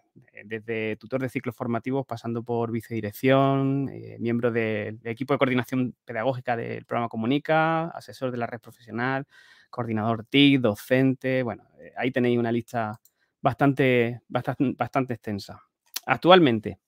desde 0.46 0.96
tutor 0.96 1.20
de 1.20 1.28
ciclos 1.28 1.54
formativos, 1.54 2.06
pasando 2.06 2.42
por 2.42 2.72
vicedirección, 2.72 3.90
miembro 4.18 4.50
del 4.50 4.98
equipo 5.04 5.34
de 5.34 5.38
coordinación 5.38 5.94
pedagógica 6.06 6.56
del 6.56 6.86
programa 6.86 7.10
Comunica, 7.10 7.88
asesor 7.88 8.30
de 8.30 8.38
la 8.38 8.46
red 8.46 8.60
profesional, 8.60 9.26
coordinador 9.68 10.24
TIC, 10.24 10.58
docente, 10.58 11.42
bueno, 11.42 11.64
ahí 11.98 12.12
tenéis 12.12 12.38
una 12.38 12.50
lista 12.50 12.98
bastante, 13.42 14.22
bastante 14.26 15.12
extensa. 15.12 15.60
Actualmente, 16.06 16.78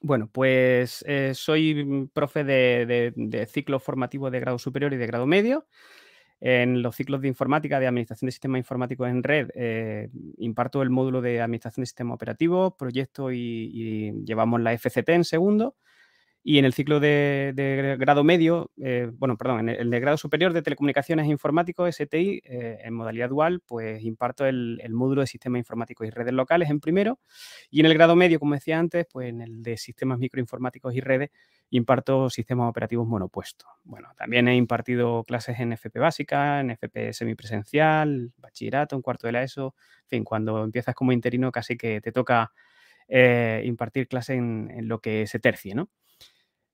bueno, 0.00 0.28
pues 0.32 1.04
eh, 1.06 1.32
soy 1.34 2.08
profe 2.12 2.44
de, 2.44 3.12
de, 3.14 3.46
ciclos 3.46 3.82
formativos 3.82 4.32
de 4.32 4.40
grado 4.40 4.58
superior 4.58 4.92
y 4.92 4.96
de 4.96 5.06
grado 5.06 5.26
medio. 5.26 5.66
En 6.40 6.80
los 6.80 6.96
ciclos 6.96 7.20
de 7.20 7.28
informática, 7.28 7.78
de 7.78 7.86
administración 7.86 8.26
de 8.26 8.32
sistemas 8.32 8.60
informáticos 8.60 9.10
en 9.10 9.22
red, 9.22 9.50
eh, 9.54 10.08
imparto 10.38 10.80
el 10.80 10.88
módulo 10.88 11.20
de 11.20 11.42
administración 11.42 11.82
de 11.82 11.86
sistemas 11.86 12.14
operativos, 12.14 12.72
proyecto 12.78 13.30
y, 13.30 14.24
llevamos 14.24 14.60
la 14.62 14.72
FCT 14.72 15.10
en 15.10 15.24
segundo. 15.24 15.76
Y 16.42 16.58
en 16.58 16.64
el 16.64 16.72
ciclo 16.72 17.00
de, 17.00 17.96
grado 17.98 18.24
medio, 18.24 18.70
eh, 18.78 19.10
bueno, 19.12 19.36
perdón, 19.36 19.68
en 19.68 19.68
el, 19.68 19.90
de 19.90 20.00
grado 20.00 20.16
superior 20.16 20.54
de 20.54 20.62
telecomunicaciones 20.62 21.26
e 21.26 21.30
informáticos, 21.30 21.94
STI, 21.94 22.40
eh, 22.44 22.78
en 22.82 22.94
modalidad 22.94 23.28
dual, 23.28 23.60
pues 23.66 24.02
imparto 24.02 24.46
el, 24.46 24.80
módulo 24.90 25.20
de 25.20 25.26
sistemas 25.26 25.58
informáticos 25.58 26.06
y 26.06 26.10
redes 26.10 26.32
locales 26.32 26.70
en 26.70 26.80
primero. 26.80 27.20
Y 27.70 27.80
en 27.80 27.86
el 27.86 27.94
grado 27.94 28.16
medio, 28.16 28.40
como 28.40 28.54
decía 28.54 28.78
antes, 28.78 29.06
pues 29.12 29.28
en 29.28 29.42
el 29.42 29.62
de 29.62 29.76
sistemas 29.76 30.18
microinformáticos 30.18 30.94
y 30.94 31.00
redes, 31.00 31.30
imparto 31.68 32.30
sistemas 32.30 32.70
operativos 32.70 33.06
monopuestos. 33.06 33.68
Bueno, 33.84 34.08
también 34.16 34.48
he 34.48 34.56
impartido 34.56 35.24
clases 35.24 35.60
en 35.60 35.74
FP 35.74 35.98
básica, 35.98 36.60
en 36.60 36.70
FP 36.70 37.12
semipresencial, 37.12 38.32
bachillerato, 38.38 38.96
en 38.96 39.02
cuarto 39.02 39.26
de 39.26 39.32
la 39.32 39.42
ESO. 39.42 39.74
En 40.04 40.08
fin, 40.08 40.24
cuando 40.24 40.64
empiezas 40.64 40.94
como 40.94 41.12
interino, 41.12 41.52
casi 41.52 41.76
que 41.76 42.00
te 42.00 42.12
toca 42.12 42.50
eh, 43.08 43.62
impartir 43.66 44.08
clases 44.08 44.38
en, 44.38 44.70
en 44.74 44.88
lo 44.88 45.00
que 45.00 45.26
se 45.26 45.38
tercie, 45.38 45.74
¿no? 45.74 45.90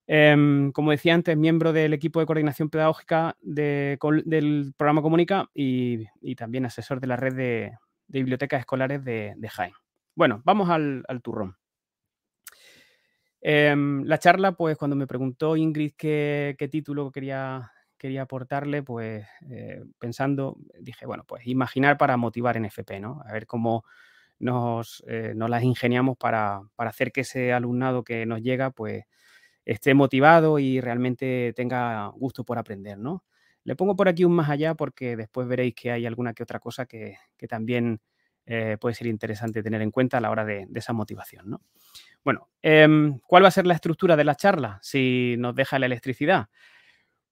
Em, 0.09 0.71
como 0.71 0.93
decía 0.93 1.15
antes, 1.15 1.37
miembro 1.37 1.73
del 1.73 1.93
equipo 1.93 2.21
de 2.21 2.27
coordinación 2.27 2.71
pedagógica 2.71 3.37
del 3.43 4.73
programa 4.77 5.03
Comunica 5.03 5.51
y, 5.53 6.07
también 6.37 6.65
asesor 6.67 7.01
de 7.01 7.07
la 7.09 7.17
red 7.17 7.35
de, 7.35 7.73
bibliotecas 8.07 8.61
escolares 8.61 9.05
de, 9.05 9.49
Jaén. 9.51 9.73
Bueno, 10.15 10.43
vamos 10.45 10.71
al, 10.71 11.05
turrón. 11.23 11.57
Em, 13.41 14.05
la 14.05 14.19
charla, 14.19 14.53
pues 14.53 14.77
cuando 14.77 14.97
me 14.97 15.07
preguntó 15.07 15.57
Ingrid 15.57 15.93
qué, 15.97 16.69
título 16.71 17.11
quería, 17.11 17.73
quería 17.99 18.23
aportarle, 18.23 18.83
pues 18.83 19.27
eh, 19.51 19.83
pensando, 19.99 20.57
dije, 20.81 21.05
bueno, 21.07 21.25
pues 21.27 21.47
imaginar 21.47 21.99
para 21.99 22.17
motivar 22.17 22.57
en 22.57 22.67
FP, 22.67 23.01
¿no? 23.01 23.23
A 23.27 23.33
ver 23.33 23.47
cómo 23.47 23.85
nos, 24.39 25.03
eh, 25.09 25.33
nos 25.35 25.51
las 25.51 25.65
ingeniamos 25.65 26.17
para, 26.17 26.61
para, 26.77 26.91
hacer 26.91 27.11
que 27.11 27.23
ese 27.23 27.53
alumnado 27.53 28.05
que 28.05 28.25
nos 28.27 28.43
llega, 28.43 28.71
pues 28.71 29.05
esté 29.67 29.93
motivado 29.95 30.59
y 30.59 30.81
realmente 30.81 31.53
tenga 31.55 32.07
gusto 32.15 32.45
por 32.45 32.57
aprender, 32.57 32.97
¿no? 32.97 33.25
Le 33.65 33.75
pongo 33.75 33.97
por 33.97 34.09
aquí 34.09 34.25
un 34.25 34.33
más 34.33 34.49
allá 34.49 34.75
porque 34.75 35.17
después 35.17 35.49
veréis 35.49 35.75
que 35.75 35.91
hay 35.91 36.07
alguna 36.07 36.33
que 36.33 36.45
otra 36.45 36.61
cosa 36.61 36.87
que, 36.87 37.19
también 37.49 38.01
eh, 38.47 38.77
puede 38.81 38.95
ser 38.95 39.09
interesante 39.09 39.65
tener 39.65 39.83
en 39.83 39.91
cuenta 39.91 40.19
a 40.19 40.21
la 40.21 40.31
hora 40.31 40.45
de, 40.45 40.69
esa 40.73 40.93
motivación, 40.93 41.51
¿no? 41.51 41.61
Bueno, 42.25 42.49
em, 42.63 43.19
¿cuál 43.27 43.43
va 43.43 43.49
a 43.49 43.53
ser 43.53 43.67
la 43.67 43.75
estructura 43.75 44.17
de 44.17 44.25
la 44.25 44.37
charla 44.37 44.79
si 44.83 45.35
nos 45.39 45.55
deja 45.57 45.81
la 45.81 45.87
electricidad? 45.87 46.49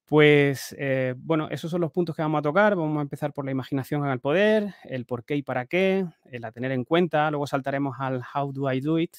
Pues 0.03 0.75
eh, 0.77 1.15
bueno, 1.17 1.47
esos 1.49 1.71
son 1.71 1.81
los 1.81 1.91
puntos 1.91 2.15
que 2.15 2.21
vamos 2.21 2.39
a 2.39 2.43
tocar. 2.43 2.75
Vamos 2.75 2.99
a 2.99 3.01
empezar 3.01 3.33
por 3.33 3.45
la 3.45 3.51
imaginación 3.51 4.03
al 4.03 4.19
poder, 4.19 4.75
el 4.83 5.05
por 5.05 5.23
qué 5.23 5.37
y 5.37 5.41
para 5.41 5.65
qué, 5.65 6.05
el 6.25 6.45
a 6.45 6.51
tener 6.51 6.71
en 6.71 6.83
cuenta. 6.83 7.31
Luego 7.31 7.47
saltaremos 7.47 7.95
al 7.99 8.21
how 8.33 8.51
do 8.51 8.71
I 8.71 8.81
do 8.81 8.99
it, 8.99 9.15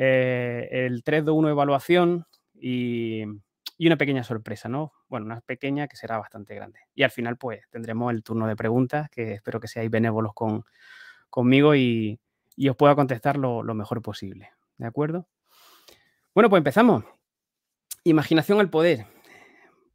eh, 0.00 0.68
el 0.70 1.02
3 1.02 1.24
de 1.24 1.32
1 1.32 1.48
evaluación 1.48 2.24
y, 2.54 3.24
una 3.80 3.96
pequeña 3.96 4.22
sorpresa, 4.22 4.68
¿no? 4.68 4.92
Bueno, 5.08 5.26
una 5.26 5.40
pequeña 5.40 5.88
que 5.88 5.96
será 5.96 6.18
bastante 6.18 6.54
grande. 6.54 6.78
Y 6.94 7.02
al 7.02 7.10
final, 7.10 7.36
pues, 7.36 7.62
tendremos 7.70 8.12
el 8.12 8.22
turno 8.22 8.46
de 8.46 8.54
preguntas, 8.54 9.10
que 9.10 9.32
espero 9.32 9.58
que 9.58 9.66
seáis 9.66 9.90
benévolos 9.90 10.34
con, 10.34 10.64
conmigo 11.30 11.74
y, 11.74 12.20
os 12.68 12.76
pueda 12.76 12.94
contestar 12.94 13.36
lo, 13.38 13.62
mejor 13.74 14.00
posible. 14.00 14.50
¿De 14.76 14.86
acuerdo? 14.86 15.26
Bueno, 16.32 16.48
pues 16.48 16.60
empezamos. 16.60 17.04
Imaginación 18.04 18.60
al 18.60 18.70
poder. 18.70 19.04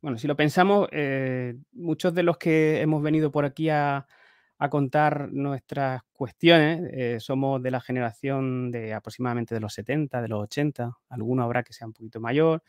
Bueno, 0.01 0.17
si 0.17 0.27
lo 0.27 0.35
pensamos, 0.35 0.89
eh, 0.91 1.55
muchos 1.71 2.13
de 2.13 2.23
los 2.23 2.37
que 2.37 2.81
hemos 2.81 3.01
venido 3.01 3.31
por 3.31 3.45
aquí 3.45 3.69
a, 3.69 4.05
a 4.57 4.69
contar 4.69 5.31
nuestras 5.31 6.01
cuestiones. 6.13 6.81
Eh, 6.93 7.17
somos 7.19 7.61
de 7.61 7.71
la 7.71 7.81
generación 7.81 8.71
de 8.71 8.93
aproximadamente 8.93 9.55
de 9.55 9.61
los 9.61 9.73
70, 9.73 10.21
de 10.21 10.27
los 10.27 10.43
80. 10.43 10.97
Alguno 11.09 11.43
habrá 11.43 11.63
que 11.63 11.73
sea 11.73 11.87
un 11.87 11.93
poquito 11.93 12.19
mayor 12.21 12.63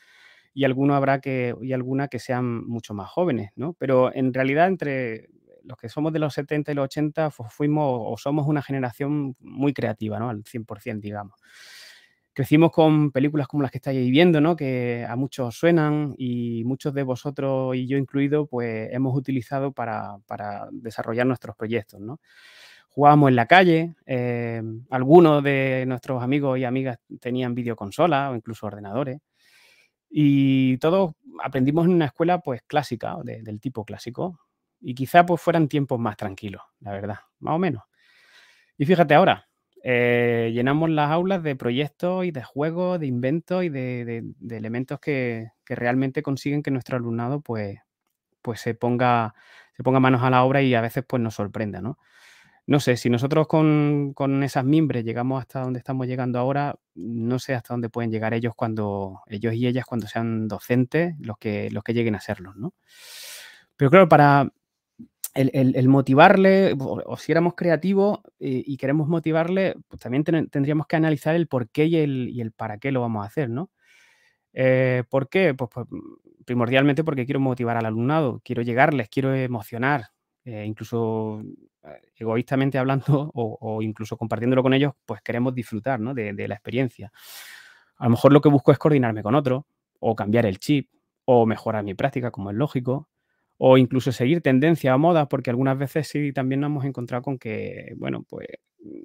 y 0.55 0.65
alguno 0.65 0.95
habrá 0.95 1.21
que 1.21 1.55
y 1.63 1.73
alguna 1.73 2.09
que 2.09 2.19
sean 2.19 2.67
mucho 2.67 2.95
más 2.95 3.11
jóvenes, 3.11 3.51
¿no? 3.57 3.75
Pero 3.79 4.15
en 4.15 4.33
realidad 4.35 4.69
entre 4.69 5.29
los 5.65 5.79
que 5.79 5.89
somos 5.89 6.13
de 6.13 6.19
los 6.19 6.35
70 6.35 6.73
y 6.73 6.75
los 6.75 6.85
80 6.85 7.31
fuimos 7.31 7.87
o 7.89 8.17
somos 8.19 8.47
una 8.47 8.63
generación 8.63 9.37
muy 9.41 9.73
creativa, 9.73 10.19
¿no? 10.19 10.31
Al 10.31 10.45
100%, 10.45 11.01
digamos 11.01 11.35
crecimos 12.35 12.73
con 12.73 13.13
películas 13.13 13.47
como 13.47 13.63
las 13.63 13.71
que 13.71 13.79
estáis 13.79 14.11
viendo, 14.11 14.41
¿no? 14.41 14.57
Que 14.57 15.07
a 15.09 15.17
muchos 15.17 15.55
suenan 15.55 16.15
y 16.19 16.65
muchos 16.65 16.93
de 16.93 17.05
vosotros 17.05 17.77
y 17.77 17.87
yo 17.87 17.97
incluido, 17.97 18.47
pues 18.47 18.93
hemos 18.93 19.17
utilizado 19.17 19.73
para, 19.73 20.19
desarrollar 20.73 21.27
nuestros 21.27 21.57
proyectos, 21.57 22.01
¿no? 22.01 22.21
Jugábamos 22.91 23.31
en 23.31 23.37
la 23.37 23.47
calle, 23.47 23.95
eh, 24.07 24.63
algunos 24.91 25.43
de 25.43 25.85
nuestros 25.87 26.23
amigos 26.23 26.59
y 26.59 26.65
amigas 26.65 26.99
tenían 27.21 27.55
videoconsolas 27.55 28.33
o 28.33 28.37
incluso 28.37 28.67
ordenadores. 28.67 29.21
Y 30.11 30.77
todos 30.79 31.15
aprendimos 31.43 31.87
en 31.87 31.93
una 31.93 32.07
escuela 32.07 32.41
pues 32.41 32.63
clásica, 32.63 33.17
del 33.25 33.61
tipo 33.61 33.85
clásico. 33.85 34.41
Y 34.81 34.95
quizá 34.95 35.25
pues 35.27 35.41
fueran 35.41 35.67
tiempos 35.67 35.99
más 35.99 36.17
tranquilos, 36.17 36.63
la 36.81 36.93
verdad, 36.93 37.19
más 37.41 37.55
o 37.55 37.59
menos. 37.59 37.83
Y 38.77 38.85
fíjate 38.87 39.15
ahora, 39.15 39.49
eh, 39.87 40.51
llenamos 40.55 40.89
las 40.89 41.11
aulas 41.11 41.43
de 41.43 41.57
proyectos 41.57 42.25
y 42.25 42.31
de 42.31 42.43
juegos, 42.43 42.99
de 42.99 43.07
inventos 43.07 43.65
y 43.65 43.69
de, 43.69 44.25
elementos 44.51 44.99
que, 44.99 45.51
realmente 45.67 46.23
consiguen 46.23 46.63
que 46.63 46.71
nuestro 46.71 46.97
alumnado 46.97 47.43
pues, 47.43 47.81
pues 48.41 48.61
se, 48.61 48.75
ponga, 48.75 49.35
se 49.77 49.83
ponga 49.83 50.01
manos 50.01 50.23
a 50.23 50.31
la 50.31 50.43
obra 50.43 50.63
y 50.63 50.75
a 50.75 50.81
veces 50.81 51.05
pues 51.07 51.23
nos 51.23 51.35
sorprenda, 51.35 51.83
¿no? 51.83 51.99
No 52.67 52.81
sé, 52.81 52.97
si 52.97 53.11
nosotros 53.11 53.47
con, 53.47 54.15
esas 54.43 54.65
mimbres 54.65 55.05
llegamos 55.05 55.39
hasta 55.43 55.61
donde 55.61 55.81
estamos 55.81 56.07
llegando 56.07 56.39
ahora, 56.39 56.77
no 56.95 57.39
sé 57.39 57.55
hasta 57.55 57.75
dónde 57.75 57.91
pueden 57.91 58.11
llegar 58.11 58.33
ellos 58.33 58.55
cuando, 58.57 59.21
ellos 59.27 59.53
y 59.53 59.67
ellas 59.67 59.85
cuando 59.85 60.07
sean 60.07 60.49
docentes, 60.49 61.15
los 61.19 61.37
que, 61.37 61.71
los 61.71 61.85
que 61.85 61.93
lleguen 61.93 62.15
a 62.15 62.21
serlos, 62.21 62.57
¿no? 62.57 62.73
Pero 63.77 63.91
claro, 63.91 64.09
para, 64.09 64.51
el, 65.35 65.89
motivarle, 65.89 66.77
o, 66.79 67.17
si 67.17 67.33
éramos 67.33 67.55
creativos 67.55 68.21
eh, 68.39 68.63
y 68.65 68.77
queremos 68.77 69.09
motivarle, 69.09 69.75
pues 69.89 70.01
también 70.01 70.25
tendríamos 70.25 70.87
que 70.87 70.97
analizar 70.97 71.35
el 71.35 71.49
por 71.49 71.69
qué 71.69 71.87
y 71.87 71.97
el, 72.41 72.53
para 72.53 72.79
qué 72.79 72.93
lo 72.93 73.01
vamos 73.01 73.25
a 73.25 73.27
hacer, 73.27 73.51
¿no? 73.51 73.71
Eh, 74.53 75.03
¿Por 75.11 75.29
qué? 75.29 75.55
Pues, 75.55 75.71
pues, 75.75 75.87
primordialmente 76.45 77.03
porque 77.03 77.25
quiero 77.25 77.41
motivar 77.41 77.77
al 77.77 77.87
alumnado, 77.87 78.41
quiero 78.45 78.63
llegarles, 78.63 79.09
quiero 79.09 79.35
emocionar, 79.35 80.07
eh, 80.45 80.65
incluso 80.67 81.43
egoístamente 82.17 82.79
hablando 82.79 83.31
o, 83.35 83.83
incluso 83.83 84.17
compartiéndolo 84.17 84.63
con 84.63 84.75
ellos, 84.75 84.93
pues 85.05 85.21
queremos 85.23 85.55
disfrutar 85.55 86.01
¿no? 86.01 86.15
de, 86.15 86.33
de 86.33 86.49
la 86.49 86.55
experiencia. 86.55 87.13
A 87.97 88.05
lo 88.05 88.11
mejor 88.11 88.33
lo 88.33 88.41
que 88.41 88.49
busco 88.49 88.73
es 88.73 88.79
coordinarme 88.79 89.23
con 89.23 89.35
otro, 89.35 89.67
o 89.99 90.15
cambiar 90.15 90.47
el 90.47 90.59
chip, 90.59 90.91
o 91.25 91.47
mejorar 91.47 91.83
mi 91.83 91.95
práctica, 91.95 92.31
como 92.31 92.51
es 92.51 92.57
lógico, 92.57 93.09
o 93.59 93.79
incluso 93.79 94.13
seguir 94.13 94.41
tendencia 94.41 94.95
o 94.95 94.99
moda, 94.99 95.29
porque 95.29 95.51
algunas 95.51 95.79
veces 95.79 96.09
sí 96.09 96.33
también 96.33 96.61
nos 96.61 96.69
hemos 96.69 96.85
encontrado 96.85 97.23
con 97.23 97.39
que, 97.39 97.95
bueno, 97.97 98.25
pues 98.29 98.49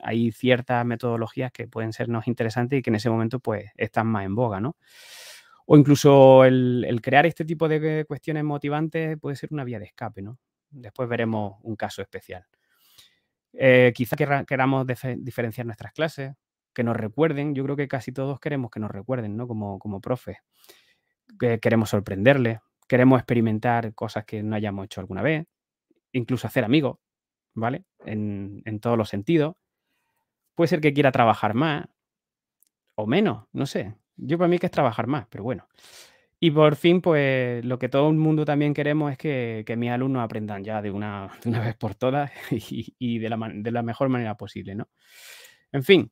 hay 0.02 0.32
ciertas 0.32 0.86
metodologías 0.86 1.52
que 1.52 1.68
pueden 1.68 1.94
sernos 1.94 2.28
interesantes 2.28 2.80
y 2.80 2.82
que 2.82 2.90
en 2.90 2.96
ese 2.96 3.10
momento 3.10 3.40
pues 3.40 3.72
están 3.78 4.08
más 4.08 4.26
en 4.26 4.36
boga, 4.36 4.60
¿no? 4.60 4.76
O 5.66 5.78
incluso 5.78 6.46
el, 6.46 7.00
crear 7.02 7.26
este 7.26 7.46
tipo 7.46 7.68
de 7.68 8.06
cuestiones 8.06 8.44
motivantes 8.44 9.18
puede 9.20 9.36
ser 9.36 9.50
una 9.52 9.64
vía 9.64 9.80
de 9.80 9.86
escape, 9.86 10.22
¿no? 10.22 10.40
Después 10.72 11.08
veremos 11.08 11.58
un 11.62 11.76
caso 11.76 12.02
especial. 12.02 12.46
Eh, 13.54 13.92
quizá 13.96 14.16
queramos 14.46 14.86
diferenciar 15.18 15.66
nuestras 15.66 15.94
clases, 15.94 16.34
que 16.74 16.84
nos 16.84 16.96
recuerden, 16.96 17.56
yo 17.56 17.64
creo 17.64 17.76
que 17.76 17.88
casi 17.88 18.12
todos 18.12 18.40
queremos 18.40 18.72
que 18.72 18.80
nos 18.80 18.92
recuerden, 18.92 19.36
¿no? 19.36 19.48
Como, 19.48 19.80
como 19.80 20.02
profes. 20.02 20.38
Que 21.40 21.60
queremos 21.60 21.90
sorprenderles, 21.90 22.60
queremos 22.90 23.20
experimentar 23.20 23.94
cosas 23.94 24.26
que 24.26 24.42
no 24.44 24.56
hayamos 24.56 24.86
hecho 24.86 25.00
alguna 25.00 25.22
vez, 25.22 25.46
incluso 26.12 26.48
hacer 26.48 26.66
amigos, 26.66 26.98
¿vale? 27.54 27.86
En, 28.04 28.80
todos 28.82 28.98
los 28.98 29.08
sentidos. 29.08 29.56
Puede 30.56 30.68
ser 30.68 30.82
que 30.82 30.92
quiera 30.92 31.12
trabajar 31.12 31.54
más 31.54 31.86
o 32.96 33.06
menos, 33.06 33.46
no 33.54 33.66
sé. 33.68 33.96
Yo 34.18 34.38
para 34.38 34.50
mí 34.50 34.58
que 34.58 34.66
es 34.66 34.72
trabajar 34.72 35.06
más, 35.08 35.28
pero 35.30 35.44
bueno. 35.44 35.70
Y 36.40 36.52
por 36.52 36.76
fin, 36.76 37.00
pues 37.00 37.64
lo 37.64 37.78
que 37.78 37.90
todo 37.90 38.10
el 38.10 38.16
mundo 38.16 38.44
también 38.44 38.74
queremos 38.74 39.12
es 39.12 39.18
que, 39.18 39.76
mis 39.78 39.92
alumnos 39.92 40.24
aprendan 40.24 40.64
ya 40.64 40.82
de 40.82 40.90
una, 40.90 41.30
de 41.44 41.50
una 41.50 41.62
vez 41.62 41.76
por 41.76 41.94
todas 41.94 42.32
y, 42.52 42.96
y 42.98 43.20
de, 43.20 43.30
la, 43.30 43.38
de, 43.54 43.72
la, 43.72 43.84
mejor 43.84 44.10
manera 44.10 44.36
posible, 44.36 44.74
¿no? 44.74 44.90
En 45.72 45.84
fin, 45.84 46.12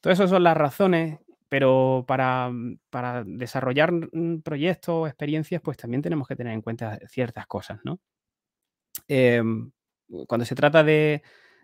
todas 0.00 0.18
esas 0.18 0.30
son 0.30 0.42
las 0.42 0.56
razones, 0.56 1.20
pero 1.48 2.04
para, 2.06 2.50
para 2.90 3.24
desarrollar 3.24 3.92
proyectos 4.44 4.94
o 4.94 5.06
experiencias, 5.06 5.62
pues 5.62 5.76
también 5.76 6.02
tenemos 6.02 6.28
que 6.28 6.36
tener 6.36 6.52
en 6.52 6.62
cuenta 6.62 6.98
ciertas 7.08 7.46
cosas, 7.46 7.80
¿no? 7.84 8.00
Eh, 9.08 9.42
cuando 10.26 10.44
se 10.46 10.54
trata 10.54 10.82
de, 10.84 11.22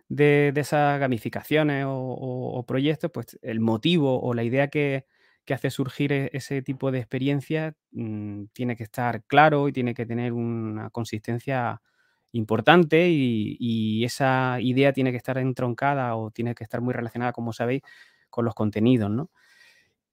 de, 0.09 0.53
esas 0.57 1.01
gamificaciones 1.01 1.85
o, 1.89 2.65
proyectos, 2.67 3.11
pues 3.13 3.39
el 3.43 3.61
motivo 3.61 4.21
o 4.23 4.35
la 4.35 4.45
idea 4.45 4.69
que, 4.69 5.07
que 5.45 5.55
hace 5.55 5.71
surgir 5.71 6.13
e, 6.13 6.31
ese 6.33 6.63
tipo 6.63 6.91
de 6.91 6.99
experiencia 6.99 7.75
mmm, 7.93 8.45
tiene 8.53 8.77
que 8.77 8.85
estar 8.85 9.25
claro 9.25 9.69
y 9.69 9.73
tiene 9.73 9.95
que 9.95 10.07
tener 10.07 10.33
una 10.33 10.91
consistencia 10.91 11.81
importante 12.33 13.09
y, 13.11 14.05
esa 14.05 14.59
idea 14.61 14.93
tiene 14.93 15.13
que 15.13 15.17
estar 15.19 15.39
entroncada 15.39 16.17
o 16.17 16.31
tiene 16.31 16.55
que 16.55 16.65
estar 16.65 16.81
muy 16.81 16.93
relacionada, 16.95 17.33
como 17.33 17.53
sabéis, 17.53 17.83
con 18.31 18.45
los 18.45 18.55
contenidos, 18.55 19.11
¿no? 19.11 19.31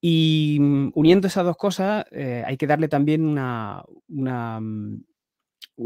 Y 0.00 0.58
mm, 0.60 0.92
uniendo 0.94 1.26
esas 1.28 1.44
dos 1.44 1.56
cosas, 1.56 2.04
eh, 2.10 2.42
hay 2.46 2.56
que 2.56 2.66
darle 2.66 2.88
también 2.88 3.24
una, 3.26 3.82
una, 4.08 4.60
mm, 4.60 5.02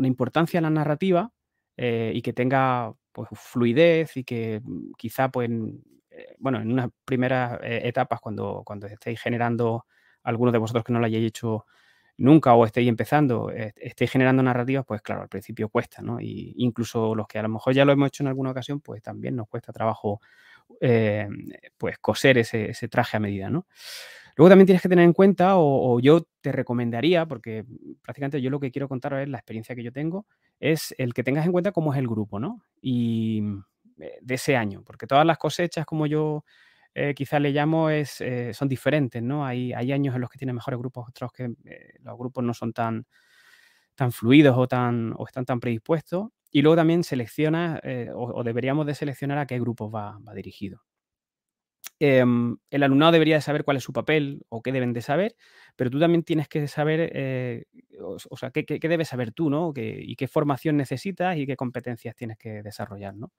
importancia 0.05 0.59
a 0.59 0.63
la 0.63 0.71
narrativa 0.71 1.33
eh, 1.77 2.13
y 2.15 2.23
que 2.23 2.33
tenga 2.33 2.95
pues, 3.13 3.29
fluidez 3.35 4.17
y 4.17 4.25
que 4.25 4.61
mm, 4.65 4.93
quizá 4.97 5.31
pues, 5.31 5.51
eh, 6.11 6.37
bueno, 6.39 6.61
en 6.61 6.73
unas 6.73 6.91
primeras 7.05 7.59
etapas, 7.63 8.21
cuando, 8.21 8.63
cuando 8.65 8.87
estéis 8.87 9.21
generando, 9.21 9.87
algunos 10.23 10.53
de 10.53 10.59
vosotros 10.59 10.85
que 10.85 10.93
no 10.93 11.01
lo 11.01 11.07
hayáis 11.07 11.27
hecho 11.27 11.67
nunca 12.17 12.55
o 12.55 12.65
estéis 12.65 12.89
empezando, 12.89 13.51
estéis 13.51 14.11
generando 14.11 14.43
narrativas, 14.43 14.85
pues 14.87 15.03
claro, 15.03 15.23
al 15.23 15.29
principio 15.29 15.69
cuesta, 15.69 16.01
¿no? 16.03 16.21
Y 16.21 16.55
incluso 16.59 17.15
los 17.15 17.27
que 17.27 17.39
a 17.41 17.43
lo 17.43 17.49
mejor 17.49 17.75
ya 17.75 17.85
lo 17.85 17.93
hemos 17.93 18.09
hecho 18.09 18.23
en 18.23 18.29
alguna 18.29 18.53
ocasión, 18.53 18.81
pues 18.81 19.03
también 19.03 19.35
nos 19.37 19.49
cuesta 19.49 19.73
trabajo, 19.73 20.21
eh, 20.81 21.29
pues 21.79 21.99
coser 21.99 22.39
ese, 22.39 22.71
ese, 22.71 22.89
traje 22.89 23.17
a 23.17 23.21
medida, 23.21 23.51
¿no? 23.51 23.67
Luego 24.37 24.51
también 24.51 24.67
tienes 24.67 24.83
que 24.83 24.89
tener 24.89 25.05
en 25.05 25.13
cuenta, 25.13 25.57
o, 25.57 26.01
yo 26.01 26.27
te 26.41 26.51
recomendaría, 26.51 27.27
porque 27.27 27.65
prácticamente 28.03 28.43
yo 28.43 28.51
lo 28.51 28.59
que 28.59 28.73
quiero 28.73 28.89
contaros 28.89 29.21
es 29.21 29.29
la 29.29 29.39
experiencia 29.39 29.77
que 29.77 29.85
yo 29.85 29.93
tengo, 29.93 30.27
es 30.59 30.95
el 30.99 31.15
que 31.15 31.23
tengas 31.23 31.47
en 31.47 31.53
cuenta 31.53 31.73
cómo 31.73 31.93
es 31.93 31.99
el 32.01 32.09
grupo, 32.09 32.41
¿no? 32.41 32.61
Y 32.83 33.43
eh, 34.01 34.19
de 34.21 34.35
ese 34.35 34.57
año, 34.57 34.83
porque 34.85 35.07
todas 35.07 35.25
las 35.25 35.39
cosechas, 35.39 35.87
como 35.87 36.07
yo 36.07 36.45
eh, 36.95 37.15
quizás 37.15 37.41
le 37.41 37.53
llamo, 37.53 37.91
es, 37.91 38.21
eh, 38.21 38.53
son 38.55 38.69
diferentes, 38.69 39.23
¿no? 39.23 39.47
Hay, 39.47 39.73
hay, 39.73 39.93
años 39.93 40.15
en 40.17 40.21
los 40.21 40.31
que 40.31 40.39
tienen 40.39 40.57
mejores 40.57 40.79
grupos, 40.81 41.09
otros 41.09 41.33
que 41.33 41.55
los 42.01 42.19
grupos 42.19 42.43
no 42.43 42.55
son 42.55 42.73
tan, 42.73 43.07
tan 43.95 44.11
fluidos 44.11 44.57
o, 44.59 44.67
tan, 44.67 45.13
o 45.17 45.27
están 45.27 45.45
tan 45.45 45.61
predispuestos. 45.61 46.29
Y 46.57 46.63
luego 46.63 46.77
también 46.77 47.03
selecciona, 47.03 47.81
eh, 47.83 48.11
o, 48.15 48.45
deberíamos 48.45 48.87
de 48.87 48.95
seleccionar 48.95 49.39
a 49.39 49.47
qué 49.47 49.59
grupos 49.59 49.93
va, 49.93 50.21
va 50.21 50.35
dirigido. 50.35 50.83
Eh, 51.99 52.25
el 52.71 52.83
alumnado 52.85 53.11
debería 53.11 53.35
de 53.35 53.41
saber 53.41 53.65
cuál 53.65 53.77
es 53.77 53.83
su 53.83 53.93
papel 53.93 54.47
o 54.51 54.63
qué 54.63 54.71
deben 54.71 54.93
de 54.93 55.03
saber, 55.03 55.35
pero 55.75 55.91
tú 55.91 55.99
también 55.99 56.23
tienes 56.23 56.47
que 56.47 56.69
saber, 56.69 57.11
eh, 57.13 57.65
o, 58.01 58.37
sea, 58.37 58.53
qué, 58.53 58.65
qué, 58.65 58.89
debes 58.89 59.09
saber 59.09 59.33
tú, 59.33 59.51
¿no? 59.51 59.73
¿Qué, 59.73 59.99
y 60.01 60.15
qué 60.15 60.29
formación 60.29 60.77
necesitas 60.77 61.37
y 61.37 61.45
qué 61.45 61.57
competencias 61.57 62.15
tienes 62.15 62.39
que 62.39 62.63
desarrollar, 62.63 63.17
¿no? 63.17 63.33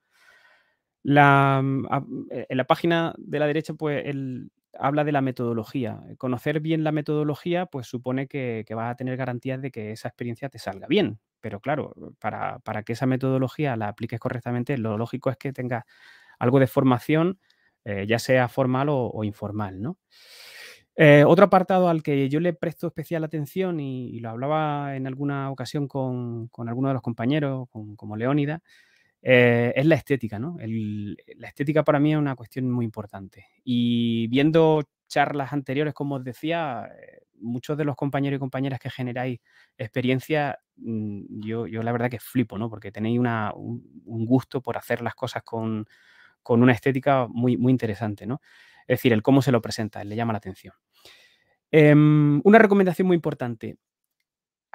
La, 1.04 1.62
mm, 1.64 1.86
eh, 2.32 2.48
en 2.50 2.58
la 2.58 2.66
página 2.66 3.14
de 3.18 3.40
la 3.40 3.48
derecha, 3.48 3.74
pues 3.76 4.04
él 4.06 4.52
habla 4.80 5.04
de 5.04 5.12
la 5.12 5.22
metodología. 5.22 6.02
Conocer 6.18 6.60
bien 6.60 6.84
la 6.84 6.92
metodología, 6.92 7.66
pues 7.66 7.88
supone 7.88 8.28
que, 8.28 8.66
vas 8.76 8.92
a 8.92 8.96
tener 8.96 9.18
garantías 9.18 9.62
de 9.62 9.72
que 9.72 9.92
esa 9.92 10.08
experiencia 10.08 10.50
te 10.50 10.60
salga 10.60 10.88
bien. 10.88 11.20
Pero 11.42 11.60
claro, 11.60 11.94
para, 12.20 12.60
para, 12.60 12.84
que 12.84 12.94
esa 12.94 13.06
metodología 13.06 13.76
la 13.76 13.90
apliques 13.90 14.20
correctamente, 14.20 14.78
lo 14.78 14.98
lógico 14.98 15.30
es 15.30 15.38
que 15.38 15.54
tengas 15.54 15.84
algo 16.40 16.60
de 16.60 16.68
formación, 16.68 17.40
eh, 17.84 18.06
ya 18.08 18.20
sea 18.20 18.48
formal 18.48 18.88
o, 18.90 19.24
informal, 19.24 19.82
¿no? 19.82 19.98
Eh, 20.98 21.26
otro 21.28 21.46
apartado 21.46 21.90
al 21.90 22.02
que 22.04 22.30
yo 22.30 22.40
le 22.40 22.54
presto 22.54 22.88
especial 22.88 23.24
atención 23.24 23.80
y, 23.80 24.20
lo 24.20 24.30
hablaba 24.30 24.96
en 24.96 25.08
alguna 25.08 25.52
ocasión 25.52 25.88
con, 25.88 26.48
con 26.48 26.70
alguno 26.70 26.88
de 26.88 26.94
los 26.94 27.04
compañeros, 27.04 27.68
como 27.70 28.16
Leónida, 28.16 28.62
eh, 29.22 29.74
es 29.76 29.86
la 29.86 29.96
estética, 29.96 30.40
¿no? 30.40 30.58
La 30.60 31.48
estética 31.48 31.84
para 31.84 32.00
mí 32.00 32.14
es 32.14 32.18
una 32.18 32.36
cuestión 32.36 32.70
muy 32.70 32.86
importante. 32.86 33.48
Y 33.64 34.28
viendo 34.28 34.84
charlas 35.08 35.54
anteriores, 35.54 35.94
como 35.94 36.16
os 36.16 36.24
decía, 36.24 36.88
eh, 36.88 37.24
muchos 37.40 37.78
de 37.78 37.86
los 37.86 37.96
compañeros 37.96 38.38
y 38.38 38.40
compañeras 38.40 38.80
que 38.80 38.90
generáis 38.90 39.40
experiencia, 39.78 40.60
mm, 40.78 41.42
yo, 41.42 41.68
yo 41.68 41.84
la 41.84 41.92
verdad 41.92 42.10
que 42.10 42.20
flipo, 42.20 42.58
¿no? 42.58 42.70
Porque 42.70 42.92
tenéis 42.92 43.20
una, 43.20 43.54
un, 43.56 44.26
gusto 44.26 44.62
por 44.62 44.78
hacer 44.78 45.02
las 45.02 45.16
cosas 45.16 45.44
con, 45.44 45.86
con, 46.44 46.62
una 46.62 46.74
estética 46.74 47.28
muy, 47.28 47.58
muy 47.58 47.72
interesante, 47.72 48.26
¿no? 48.26 48.42
Es 48.88 49.00
decir, 49.00 49.14
el 49.14 49.24
cómo 49.24 49.42
se 49.42 49.52
lo 49.52 49.62
presenta, 49.62 50.04
le 50.04 50.16
llama 50.16 50.34
la 50.34 50.38
atención. 50.38 50.74
Eh, 51.72 51.94
una 51.94 52.60
recomendación 52.60 53.08
muy 53.08 53.16
importante 53.16 53.78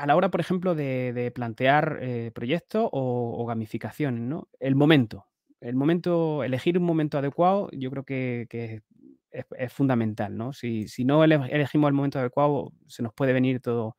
a 0.01 0.07
la 0.07 0.17
hora, 0.17 0.31
por 0.31 0.41
ejemplo, 0.41 0.75
de, 0.75 1.31
plantear 1.35 1.99
eh, 2.01 2.31
proyectos 2.35 2.89
o, 2.91 3.45
gamificaciones, 3.47 4.23
¿no? 4.23 4.49
El 4.59 4.75
momento. 4.75 5.27
El 5.61 5.77
momento, 5.77 6.43
elegir 6.43 6.79
un 6.79 6.85
momento 6.85 7.19
adecuado, 7.19 7.69
yo 7.73 7.91
creo 7.91 8.05
que, 8.05 8.83
es, 9.31 9.73
fundamental, 9.73 10.37
¿no? 10.37 10.55
Si, 10.55 10.87
no 11.05 11.23
elegimos 11.23 11.89
el 11.89 11.95
momento 11.95 12.19
adecuado, 12.19 12.73
se 12.87 13.03
nos 13.03 13.13
puede 13.13 13.35
venir 13.35 13.61
todo, 13.61 13.99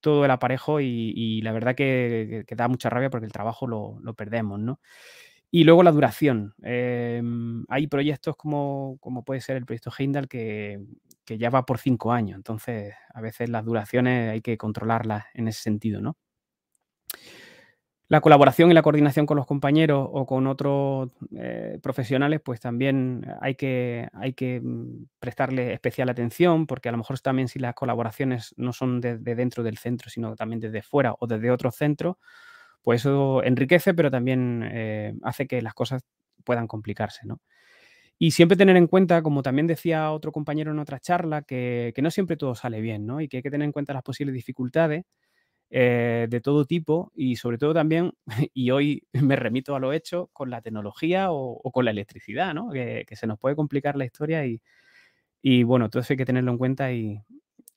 todo 0.00 0.24
el 0.24 0.30
aparejo 0.30 0.80
y, 0.80 1.12
y 1.16 1.42
la 1.42 1.50
verdad 1.50 1.74
que, 1.74 2.44
que, 2.46 2.54
da 2.54 2.68
mucha 2.68 2.88
rabia 2.88 3.10
porque 3.10 3.26
el 3.26 3.32
trabajo 3.32 3.66
lo, 3.66 3.98
lo 4.02 4.14
perdemos, 4.14 4.60
¿no? 4.60 4.80
Y 5.50 5.64
luego 5.64 5.82
la 5.82 5.92
duración. 5.92 6.54
Eh, 6.62 7.22
hay 7.68 7.86
proyectos 7.86 8.36
como, 8.36 8.98
como, 9.00 9.24
puede 9.24 9.40
ser 9.40 9.56
el 9.56 9.64
proyecto 9.64 9.92
Heimdall 9.96 10.28
que, 10.28 10.80
que 11.24 11.38
ya 11.38 11.50
va 11.50 11.66
por 11.66 11.78
cinco 11.78 12.12
años. 12.12 12.36
Entonces, 12.36 12.94
a 13.14 13.20
veces 13.20 13.48
las 13.48 13.64
duraciones 13.64 14.32
hay 14.32 14.40
que 14.40 14.58
controlarlas 14.58 15.24
en 15.34 15.48
ese 15.48 15.62
sentido, 15.62 16.00
¿no? 16.00 16.16
La 18.08 18.20
colaboración 18.20 18.70
y 18.70 18.74
la 18.74 18.82
coordinación 18.82 19.26
con 19.26 19.36
los 19.36 19.46
compañeros 19.46 20.08
o 20.12 20.26
con 20.26 20.46
otros 20.46 21.10
eh, 21.36 21.80
profesionales, 21.82 22.40
pues 22.40 22.60
también 22.60 23.26
hay 23.40 23.56
que, 23.56 24.08
hay 24.12 24.32
que 24.32 24.60
mm, 24.60 25.06
prestarle 25.18 25.72
especial 25.72 26.08
atención, 26.08 26.68
porque 26.68 26.88
a 26.88 26.92
lo 26.92 26.98
mejor 26.98 27.18
también 27.18 27.48
si 27.48 27.58
las 27.58 27.74
colaboraciones 27.74 28.54
no 28.56 28.72
son 28.72 29.00
desde 29.00 29.18
de 29.18 29.34
dentro 29.34 29.64
del 29.64 29.78
centro, 29.78 30.08
sino 30.08 30.36
también 30.36 30.60
desde 30.60 30.82
fuera 30.82 31.16
o 31.18 31.26
desde 31.26 31.50
otros 31.50 31.74
centros, 31.74 32.16
pues 32.86 33.00
eso 33.00 33.42
enriquece, 33.42 33.94
pero 33.94 34.12
también 34.12 34.62
eh, 34.72 35.12
hace 35.24 35.48
que 35.48 35.60
las 35.60 35.74
cosas 35.74 36.04
puedan 36.44 36.68
complicarse, 36.68 37.26
¿no? 37.26 37.40
Y 38.16 38.30
siempre 38.30 38.56
tener 38.56 38.76
en 38.76 38.86
cuenta, 38.86 39.22
como 39.22 39.42
también 39.42 39.66
decía 39.66 40.12
otro 40.12 40.30
compañero 40.30 40.70
en 40.70 40.78
otra 40.78 41.00
charla, 41.00 41.42
que, 41.42 41.92
no 42.00 42.12
siempre 42.12 42.36
todo 42.36 42.54
sale 42.54 42.80
bien, 42.80 43.04
¿no? 43.04 43.20
Y 43.20 43.26
que 43.26 43.38
hay 43.38 43.42
que 43.42 43.50
tener 43.50 43.64
en 43.64 43.72
cuenta 43.72 43.92
las 43.92 44.04
posibles 44.04 44.36
dificultades 44.36 45.04
eh, 45.70 46.28
de 46.30 46.40
todo 46.40 46.64
tipo 46.64 47.10
y 47.16 47.34
sobre 47.34 47.58
todo 47.58 47.74
también, 47.74 48.12
y 48.54 48.70
hoy 48.70 49.02
me 49.14 49.34
remito 49.34 49.74
a 49.74 49.80
lo 49.80 49.92
hecho, 49.92 50.30
con 50.32 50.50
la 50.50 50.62
tecnología 50.62 51.32
o, 51.32 51.60
con 51.72 51.86
la 51.86 51.90
electricidad, 51.90 52.54
¿no? 52.54 52.70
Que, 52.70 53.04
que, 53.04 53.16
se 53.16 53.26
nos 53.26 53.40
puede 53.40 53.56
complicar 53.56 53.96
la 53.96 54.04
historia 54.04 54.46
y, 54.46 54.62
y, 55.42 55.64
bueno, 55.64 55.90
todo 55.90 56.02
eso 56.02 56.12
hay 56.12 56.18
que 56.18 56.26
tenerlo 56.26 56.52
en 56.52 56.58
cuenta 56.58 56.92
y, 56.92 57.20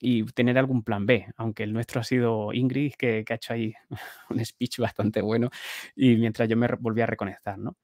y 0.00 0.24
tener 0.24 0.58
algún 0.58 0.82
plan 0.82 1.06
B, 1.06 1.26
aunque 1.36 1.62
el 1.64 1.72
nuestro 1.72 2.00
ha 2.00 2.04
sido 2.04 2.52
Ingrid, 2.52 2.94
que, 2.98 3.24
que 3.24 3.32
ha 3.32 3.36
hecho 3.36 3.52
ahí 3.54 3.74
un 4.30 4.44
speech 4.44 4.78
bastante 4.78 5.20
bueno 5.22 5.50
y 5.96 6.16
mientras 6.16 6.48
yo 6.48 6.56
me 6.56 6.66
volví 6.78 7.02
a 7.02 7.06
reconectar, 7.06 7.58
¿no? 7.58 7.76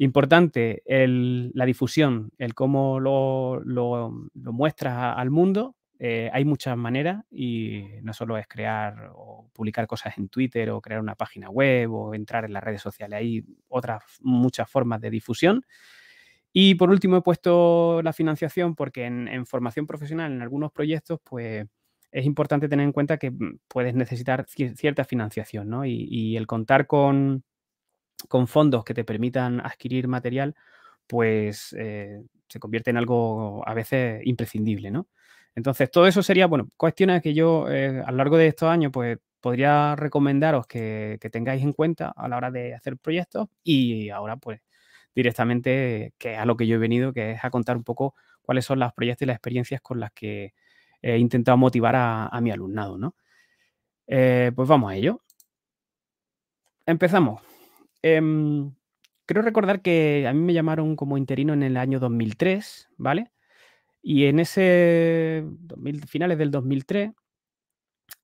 Importante 0.00 0.82
el, 0.86 1.50
la 1.54 1.64
difusión, 1.66 2.30
el 2.38 2.54
cómo 2.54 3.00
lo, 3.00 3.60
lo, 3.64 4.12
lo 4.34 4.52
muestras 4.52 5.16
al 5.16 5.30
mundo. 5.30 5.74
Eh, 5.98 6.30
hay 6.32 6.44
muchas 6.44 6.76
maneras 6.76 7.24
y 7.32 7.82
no 8.02 8.12
solo 8.12 8.38
es 8.38 8.46
crear 8.46 9.10
o 9.16 9.50
publicar 9.52 9.88
cosas 9.88 10.16
en 10.16 10.28
Twitter 10.28 10.70
o 10.70 10.80
crear 10.80 11.00
una 11.00 11.16
página 11.16 11.50
web 11.50 11.92
o 11.92 12.14
entrar 12.14 12.44
en 12.44 12.52
las 12.52 12.62
redes 12.62 12.80
sociales. 12.80 13.18
Hay 13.18 13.44
otras 13.66 14.04
muchas 14.20 14.70
formas 14.70 15.00
de 15.00 15.10
difusión. 15.10 15.64
Y 16.60 16.74
por 16.74 16.90
último 16.90 17.18
he 17.18 17.22
puesto 17.22 18.02
la 18.02 18.12
financiación 18.12 18.74
porque 18.74 19.04
en, 19.04 19.46
formación 19.46 19.86
profesional, 19.86 20.32
en 20.32 20.42
algunos 20.42 20.72
proyectos, 20.72 21.20
pues 21.22 21.64
es 22.10 22.26
importante 22.26 22.68
tener 22.68 22.84
en 22.84 22.90
cuenta 22.90 23.16
que 23.16 23.30
mm, 23.30 23.60
puedes 23.68 23.94
necesitar 23.94 24.44
cierta 24.48 25.04
financiación, 25.04 25.68
¿no? 25.68 25.84
Y, 25.84 26.08
y 26.10 26.36
el 26.36 26.48
contar 26.48 26.88
con, 26.88 27.44
con 28.28 28.48
fondos 28.48 28.82
que 28.82 28.92
te 28.92 29.04
permitan 29.04 29.60
adquirir 29.60 30.08
material, 30.08 30.56
pues 31.06 31.76
eh, 31.78 32.22
se 32.48 32.58
convierte 32.58 32.90
en 32.90 32.96
algo 32.96 33.62
a 33.64 33.72
veces 33.72 34.20
imprescindible, 34.26 34.90
¿no? 34.90 35.06
Entonces, 35.54 35.88
todo 35.92 36.08
eso 36.08 36.24
sería, 36.24 36.48
bueno, 36.48 36.68
cuestiones 36.76 37.22
que 37.22 37.34
yo 37.34 37.70
eh, 37.70 38.02
a 38.04 38.10
lo 38.10 38.16
largo 38.16 38.36
de 38.36 38.48
estos 38.48 38.68
años, 38.68 38.90
pues 38.92 39.16
podría 39.40 39.94
recomendaros 39.94 40.66
que, 40.66 41.18
que, 41.20 41.30
tengáis 41.30 41.62
en 41.62 41.72
cuenta 41.72 42.12
a 42.16 42.26
la 42.26 42.36
hora 42.36 42.50
de 42.50 42.74
hacer 42.74 42.96
proyectos 42.96 43.46
y 43.62 44.10
ahora, 44.10 44.36
pues, 44.38 44.60
directamente, 45.18 46.14
que 46.16 46.34
es 46.34 46.38
a 46.38 46.44
lo 46.44 46.56
que 46.56 46.68
yo 46.68 46.76
he 46.76 46.78
venido, 46.78 47.12
que 47.12 47.32
es 47.32 47.44
a 47.44 47.50
contar 47.50 47.76
un 47.76 47.82
poco 47.82 48.14
cuáles 48.40 48.64
son 48.64 48.78
los 48.78 48.92
proyectos 48.92 49.22
y 49.22 49.26
las 49.26 49.34
experiencias 49.34 49.80
con 49.80 49.98
las 49.98 50.12
que 50.12 50.54
he 51.02 51.18
intentado 51.18 51.58
motivar 51.58 51.96
a, 51.96 52.40
mi 52.40 52.52
alumnado, 52.52 52.96
¿no? 52.98 53.16
Eh, 54.06 54.52
pues 54.54 54.68
vamos 54.68 54.92
a 54.92 54.94
ello. 54.94 55.20
Empezamos. 56.86 57.42
Em, 58.00 58.72
creo 59.26 59.42
recordar 59.42 59.82
que 59.82 60.24
a 60.28 60.32
mí 60.32 60.40
me 60.40 60.54
llamaron 60.54 60.94
como 60.94 61.18
interino 61.18 61.52
en 61.52 61.64
el 61.64 61.76
año 61.76 61.98
2003, 61.98 62.88
¿vale? 62.96 63.32
Y 64.00 64.26
en 64.26 64.38
ese 64.38 65.44
finales 66.06 66.38
del 66.38 66.52
2003 66.52 67.10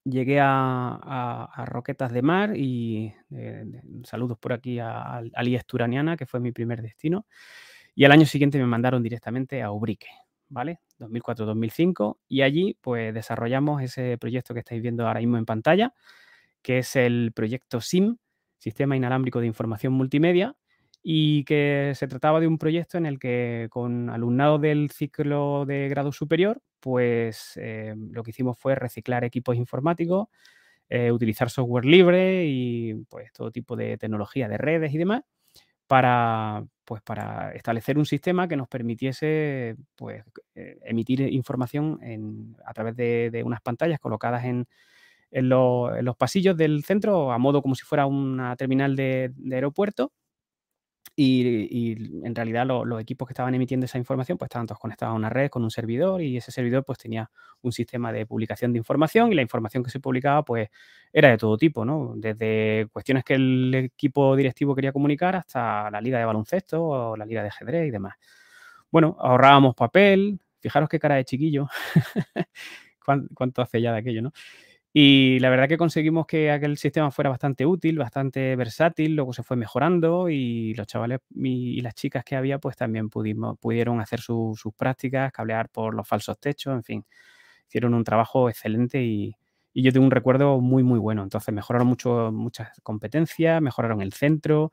llegué 0.05 0.39
a, 0.39 1.65
Roquetas 1.65 2.13
de 2.13 2.21
Mar 2.21 2.55
y 2.55 3.13
eh, 3.31 3.65
saludos 4.03 4.37
por 4.37 4.53
aquí 4.53 4.79
a, 4.79 5.17
a 5.17 5.63
Turaniana, 5.65 6.15
que 6.15 6.25
fue 6.25 6.39
mi 6.39 6.51
primer 6.51 6.81
destino. 6.81 7.25
Y 7.95 8.05
al 8.05 8.11
año 8.11 8.25
siguiente 8.25 8.57
me 8.57 8.65
mandaron 8.65 9.01
directamente 9.01 9.61
a 9.63 9.71
Ubrique, 9.71 10.07
¿vale? 10.49 10.79
2004-2005. 10.99 12.17
Y 12.27 12.41
allí 12.41 12.77
pues 12.81 13.13
desarrollamos 13.13 13.81
ese 13.81 14.17
proyecto 14.17 14.53
que 14.53 14.59
estáis 14.61 14.81
viendo 14.81 15.07
ahora 15.07 15.19
mismo 15.19 15.37
en 15.37 15.45
pantalla, 15.45 15.93
que 16.61 16.79
es 16.79 16.95
el 16.95 17.31
proyecto 17.33 17.81
SIM, 17.81 18.17
Sistema 18.59 18.95
Inalámbrico 18.95 19.39
de 19.39 19.47
Información 19.47 19.93
Multimedia, 19.93 20.55
y 21.01 21.43
que 21.45 21.93
se 21.95 22.07
trataba 22.07 22.39
de 22.39 22.47
un 22.47 22.57
proyecto 22.57 22.97
en 22.97 23.05
el 23.05 23.19
que 23.19 23.67
con 23.69 24.09
alumnado 24.09 24.57
del 24.57 24.89
ciclo 24.89 25.65
de 25.65 25.87
grado 25.87 26.11
superior, 26.11 26.61
pues 26.85 27.53
eh, 27.55 27.95
lo 28.11 28.21
que 28.21 28.29
hicimos 28.29 28.59
fue 28.59 28.75
reciclar 28.75 29.23
equipos 29.23 29.55
informáticos, 29.55 30.27
eh, 30.87 31.11
utilizar 31.11 31.49
software 31.49 31.83
libre 31.83 32.45
y 32.45 32.93
pues 33.09 33.33
todo 33.33 33.49
tipo 33.49 33.75
de 33.75 33.97
tecnología 33.97 34.47
de 34.47 34.59
redes 34.59 34.93
y 34.93 34.99
demás 34.99 35.23
para, 35.87 36.63
pues, 36.83 37.01
para 37.01 37.53
establecer 37.53 37.97
un 37.97 38.05
sistema 38.05 38.47
que 38.47 38.55
nos 38.55 38.67
permitiese 38.67 39.77
pues, 39.95 40.23
eh, 40.53 40.77
emitir 40.83 41.21
información 41.21 42.55
a 42.63 42.73
través 42.75 42.95
de, 42.95 43.41
unas 43.43 43.61
pantallas 43.61 43.99
colocadas 43.99 44.45
en, 44.45 44.67
los 45.31 46.15
pasillos 46.17 46.55
del 46.55 46.83
centro 46.83 47.31
a 47.31 47.39
modo 47.39 47.63
como 47.63 47.73
si 47.73 47.83
fuera 47.83 48.05
una 48.05 48.55
terminal 48.55 48.95
de 48.95 49.33
aeropuerto 49.51 50.11
y, 51.15 52.25
en 52.25 52.35
realidad 52.35 52.65
los 52.65 53.01
equipos 53.01 53.27
que 53.27 53.33
estaban 53.33 53.55
emitiendo 53.55 53.85
esa 53.85 53.97
información 53.97 54.37
pues 54.37 54.47
estaban 54.47 54.67
todos 54.67 54.79
conectados 54.79 55.13
a 55.13 55.15
una 55.15 55.29
red 55.29 55.49
con 55.49 55.63
un 55.63 55.71
servidor 55.71 56.21
y 56.21 56.35
ese 56.37 56.51
servidor 56.51 56.83
pues 56.83 56.97
tenía 56.99 57.31
un 57.61 57.71
sistema 57.71 58.11
de 58.11 58.25
publicación 58.25 58.73
de 58.73 58.79
información 58.79 59.31
y 59.31 59.35
la 59.35 59.41
información 59.41 59.83
que 59.83 59.89
se 59.89 59.99
publicaba 59.99 60.43
pues 60.43 60.69
era 61.13 61.29
de 61.29 61.37
todo 61.37 61.57
tipo, 61.57 61.85
¿no? 61.85 62.13
Desde 62.17 62.87
cuestiones 62.91 63.23
que 63.23 63.35
el 63.35 63.73
equipo 63.75 64.35
directivo 64.35 64.75
quería 64.75 64.91
comunicar 64.91 65.35
hasta 65.37 65.89
la 65.89 66.01
liga 66.01 66.19
de 66.19 66.25
baloncesto 66.25 66.83
o 66.83 67.17
la 67.17 67.25
liga 67.25 67.41
de 67.41 67.47
ajedrez 67.47 67.87
y 67.87 67.91
demás. 67.91 68.15
Bueno, 68.91 69.15
ahorrábamos 69.19 69.75
papel, 69.75 70.39
fijaros 70.59 70.89
qué 70.89 70.99
cara 70.99 71.15
de 71.15 71.25
chiquillo, 71.25 71.67
cuánto 73.33 73.61
hace 73.61 73.81
ya 73.81 73.93
de 73.93 73.99
aquello, 73.99 74.21
¿no? 74.21 74.33
Y 74.97 75.39
la 75.39 75.49
verdad 75.49 75.67
que 75.67 75.77
conseguimos 75.77 76.25
que 76.25 76.49
aquel 76.51 76.77
sistema 76.77 77.11
fuera 77.11 77.29
bastante 77.29 77.65
útil, 77.65 77.97
bastante 77.97 78.55
versátil, 78.55 79.13
luego 79.13 79.33
se 79.33 79.43
fue 79.43 79.57
mejorando 79.57 80.29
y 80.29 80.73
los 80.75 80.87
chavales 80.87 81.19
y, 81.35 81.81
las 81.81 81.95
chicas 81.95 82.23
que 82.23 82.37
había 82.37 82.59
pues 82.59 82.77
también 82.77 83.09
pudimos, 83.09 83.57
pudieron 83.59 83.99
hacer 83.99 84.21
sus 84.21 84.57
prácticas, 84.77 85.33
cablear 85.33 85.67
por 85.67 85.93
los 85.95 86.07
falsos 86.07 86.39
techos, 86.39 86.73
en 86.75 86.83
fin, 86.85 87.05
hicieron 87.67 87.93
un 87.93 88.05
trabajo 88.05 88.49
excelente 88.49 89.03
y, 89.03 89.35
yo 89.73 89.91
tengo 89.91 90.05
un 90.05 90.11
recuerdo 90.11 90.61
muy, 90.61 90.83
muy 90.83 90.99
bueno. 90.99 91.23
Entonces 91.23 91.53
mejoraron 91.53 91.87
mucho, 91.87 92.31
muchas 92.31 92.69
competencias, 92.81 93.61
mejoraron 93.61 94.01
el 94.01 94.13
centro. 94.13 94.71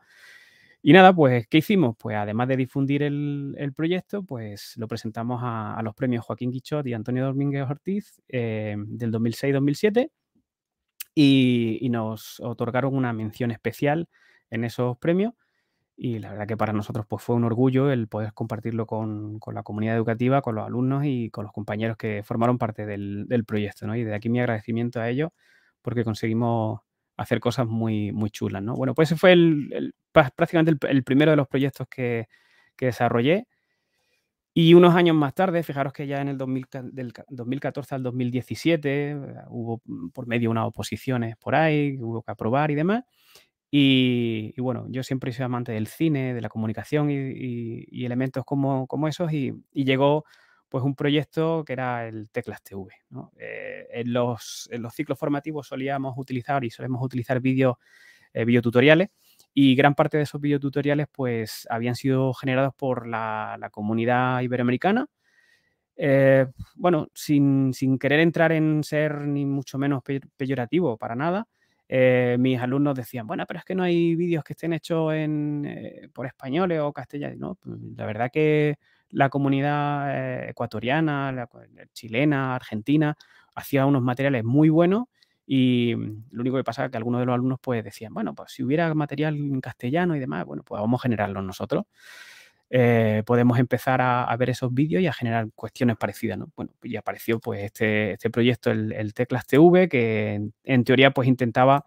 Y 0.85 0.93
nada, 0.93 1.15
pues, 1.15 1.47
¿qué 1.47 1.59
hicimos? 1.59 1.95
Pues 1.97 2.17
además 2.17 2.49
de 2.49 2.57
difundir 2.57 3.05
el, 3.05 3.73
proyecto, 3.77 4.25
pues 4.25 4.75
lo 4.77 4.89
presentamos 4.89 5.41
a, 5.45 5.81
los 5.85 5.95
premios 5.95 6.25
Joaquín 6.25 6.51
Guichot 6.51 6.85
y 6.89 6.93
Antonio 6.95 7.25
Domínguez 7.25 7.71
Ortiz 7.71 8.21
eh, 8.29 8.75
del 8.77 9.13
2006-2007 9.13 10.11
y, 11.15 11.89
nos 11.91 12.41
otorgaron 12.41 12.95
una 12.97 13.13
mención 13.13 13.53
especial 13.53 14.09
en 14.51 14.65
esos 14.65 14.99
premios. 14.99 15.35
Y 15.97 16.19
la 16.19 16.31
verdad 16.33 16.49
que 16.49 16.57
para 16.57 16.73
nosotros 16.73 17.07
pues, 17.09 17.23
fue 17.23 17.37
un 17.37 17.45
orgullo 17.45 17.91
el 17.93 18.09
poder 18.09 18.33
compartirlo 18.35 18.87
con, 18.87 19.39
la 19.53 19.63
comunidad 19.63 19.97
educativa, 19.97 20.43
con 20.43 20.57
los 20.57 20.67
alumnos 20.67 21.05
y 21.05 21.31
con 21.31 21.45
los 21.45 21.53
compañeros 21.53 21.97
que 21.97 22.23
formaron 22.25 22.59
parte 22.59 22.87
del, 22.87 23.45
proyecto. 23.47 23.95
Y 23.95 24.05
de 24.05 24.15
aquí 24.15 24.29
mi 24.31 24.41
agradecimiento 24.41 25.01
a 25.01 25.09
ellos 25.09 25.31
porque 25.83 26.05
conseguimos 26.05 26.81
hacer 27.23 27.41
cosas 27.41 27.67
muy, 27.67 28.13
muy 28.13 28.31
chulas, 28.31 28.63
¿no? 28.63 28.75
Bueno, 28.75 28.95
pues 28.95 29.11
ese 29.11 29.19
fue 29.19 29.33
el, 29.33 29.95
prácticamente 30.13 30.89
el, 30.89 31.05
primero 31.05 31.31
de 31.31 31.37
los 31.37 31.49
proyectos 31.49 31.87
que, 31.89 32.27
desarrollé. 32.79 33.47
Y 34.55 34.75
unos 34.75 34.95
años 34.95 35.17
más 35.17 35.35
tarde, 35.35 35.63
fijaros 35.63 35.93
que 35.93 36.07
ya 36.07 36.21
en 36.21 36.29
el 36.29 36.37
del 36.37 37.13
2014 37.29 37.95
al 37.95 38.03
2017 38.03 39.11
eh, 39.11 39.17
hubo 39.49 39.81
mm, 39.85 40.09
por 40.11 40.27
medio 40.27 40.51
unas 40.51 40.67
oposiciones 40.67 41.37
por 41.37 41.55
ahí, 41.55 41.97
hubo 42.01 42.23
que 42.23 42.33
aprobar 42.33 42.71
y 42.71 42.75
demás. 42.75 43.05
Y, 43.71 44.61
bueno, 44.61 44.87
yo 44.91 45.03
siempre 45.03 45.33
sido 45.33 45.47
amante 45.47 45.73
del 45.73 45.87
cine, 45.87 46.35
de 46.35 46.43
la 46.43 46.51
comunicación 46.51 47.09
y, 47.11 48.05
elementos 48.05 48.45
como, 48.45 48.87
como 48.87 49.09
esos 49.09 49.33
y, 49.33 49.55
llegó 49.73 50.25
pues 50.73 50.85
un 50.85 50.95
proyecto 50.95 51.65
que 51.67 51.75
era 51.75 52.09
el 52.09 52.31
Teclas 52.31 52.63
TV. 52.63 52.89
Eh, 53.37 53.89
en, 53.93 54.11
los, 54.11 54.71
los, 54.73 54.95
ciclos 54.95 55.19
formativos 55.19 55.67
solíamos 55.67 56.15
utilizar 56.17 56.65
y 56.65 56.71
solemos 56.71 57.03
utilizar 57.05 57.41
vídeos, 57.41 57.77
eh, 58.33 58.47
videotutoriales 58.47 59.11
y 59.53 59.75
gran 59.75 59.95
parte 59.95 60.17
de 60.17 60.23
esos 60.23 60.41
videotutoriales 60.41 61.09
pues 61.13 61.67
habían 61.69 61.95
sido 61.95 62.33
generados 62.33 62.73
por 62.75 63.07
la, 63.07 63.69
comunidad 63.71 64.41
iberoamericana. 64.41 65.07
Eh, 65.95 66.47
bueno, 66.77 67.09
sin, 67.13 67.75
querer 68.01 68.21
entrar 68.21 68.51
en 68.53 68.83
ser 68.83 69.21
ni 69.27 69.45
mucho 69.45 69.77
menos 69.77 70.03
peyorativo 70.39 70.97
para 70.97 71.15
nada, 71.15 71.47
mis 72.39 72.59
alumnos 72.59 72.95
decían, 72.95 73.27
bueno, 73.27 73.45
pero 73.47 73.59
es 73.59 73.67
que 73.67 73.75
no 73.75 73.83
hay 73.83 74.15
vídeos 74.17 74.43
que 74.43 74.55
estén 74.55 74.73
hechos 74.73 75.13
en, 75.13 76.11
por 76.15 76.25
españoles 76.25 76.81
o 76.81 76.95
castellanos. 76.95 77.39
¿no? 77.39 77.55
Pues, 77.57 77.79
la 77.95 78.07
verdad 78.07 78.31
que 78.33 78.79
la 79.13 79.29
comunidad 79.29 80.09
eh, 80.11 80.51
ecuatoriana, 80.51 81.31
la, 81.33 81.49
chilena, 81.93 82.57
argentina, 82.57 83.17
hacía 83.55 83.87
unos 83.87 84.03
materiales 84.03 84.43
muy 84.43 84.69
buenos 84.71 85.05
y 85.47 85.95
mm, 85.97 86.25
lo 86.31 86.41
único 86.41 86.57
que 86.57 86.65
pasa 86.65 86.87
es 86.87 86.91
que 86.91 86.97
algunos 86.97 87.21
de 87.21 87.27
los 87.27 87.35
alumnos 87.35 87.59
pues 87.61 87.85
decían, 87.85 88.13
bueno, 88.13 88.35
pues 88.35 88.53
si 88.53 88.63
hubiera 88.63 88.93
material 88.95 89.37
en 89.37 89.61
castellano 89.61 90.17
y 90.17 90.21
demás, 90.21 90.45
bueno, 90.47 90.63
pues 90.65 90.81
vamos 90.81 91.01
a 91.01 91.03
generarlo 91.03 91.43
nosotros. 91.43 91.85
Eh, 92.75 93.23
podemos 93.27 93.59
empezar 93.59 94.01
a, 94.01 94.35
ver 94.39 94.49
esos 94.49 94.73
vídeos 94.73 95.03
y 95.03 95.07
a 95.07 95.13
generar 95.13 95.49
cuestiones 95.55 95.99
parecidas, 95.99 96.39
¿no? 96.39 96.51
Bueno, 96.57 96.73
y 96.83 96.97
apareció 96.97 97.39
pues 97.39 97.65
este, 97.65 98.13
este 98.13 98.31
proyecto, 98.31 98.71
el, 98.71 99.13
Teclas 99.13 99.47
TV, 99.47 99.91
que 99.91 100.41
en, 100.65 100.85
teoría 100.85 101.11
pues 101.11 101.29
intentaba 101.29 101.85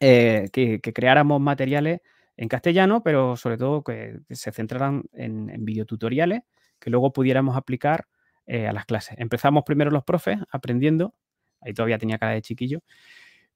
eh, 0.00 0.48
que, 0.52 0.80
que, 0.80 0.92
creáramos 0.92 1.40
materiales 1.40 2.00
en 2.36 2.48
castellano, 2.48 3.02
pero 3.02 3.36
sobre 3.36 3.56
todo 3.56 3.82
que 3.82 4.20
se 4.30 4.52
centraran 4.52 5.04
en, 5.12 5.64
videotutoriales 5.64 6.42
que 6.78 6.90
luego 6.90 7.12
pudiéramos 7.12 7.56
aplicar 7.56 8.06
eh, 8.46 8.68
a 8.68 8.72
las 8.72 8.84
clases. 8.84 9.16
Empezamos 9.18 9.64
primero 9.64 9.90
los 9.90 10.04
profes 10.04 10.38
aprendiendo, 10.50 11.14
ahí 11.60 11.72
todavía 11.72 11.98
tenía 11.98 12.18
cara 12.18 12.32
de 12.32 12.42
chiquillo, 12.42 12.82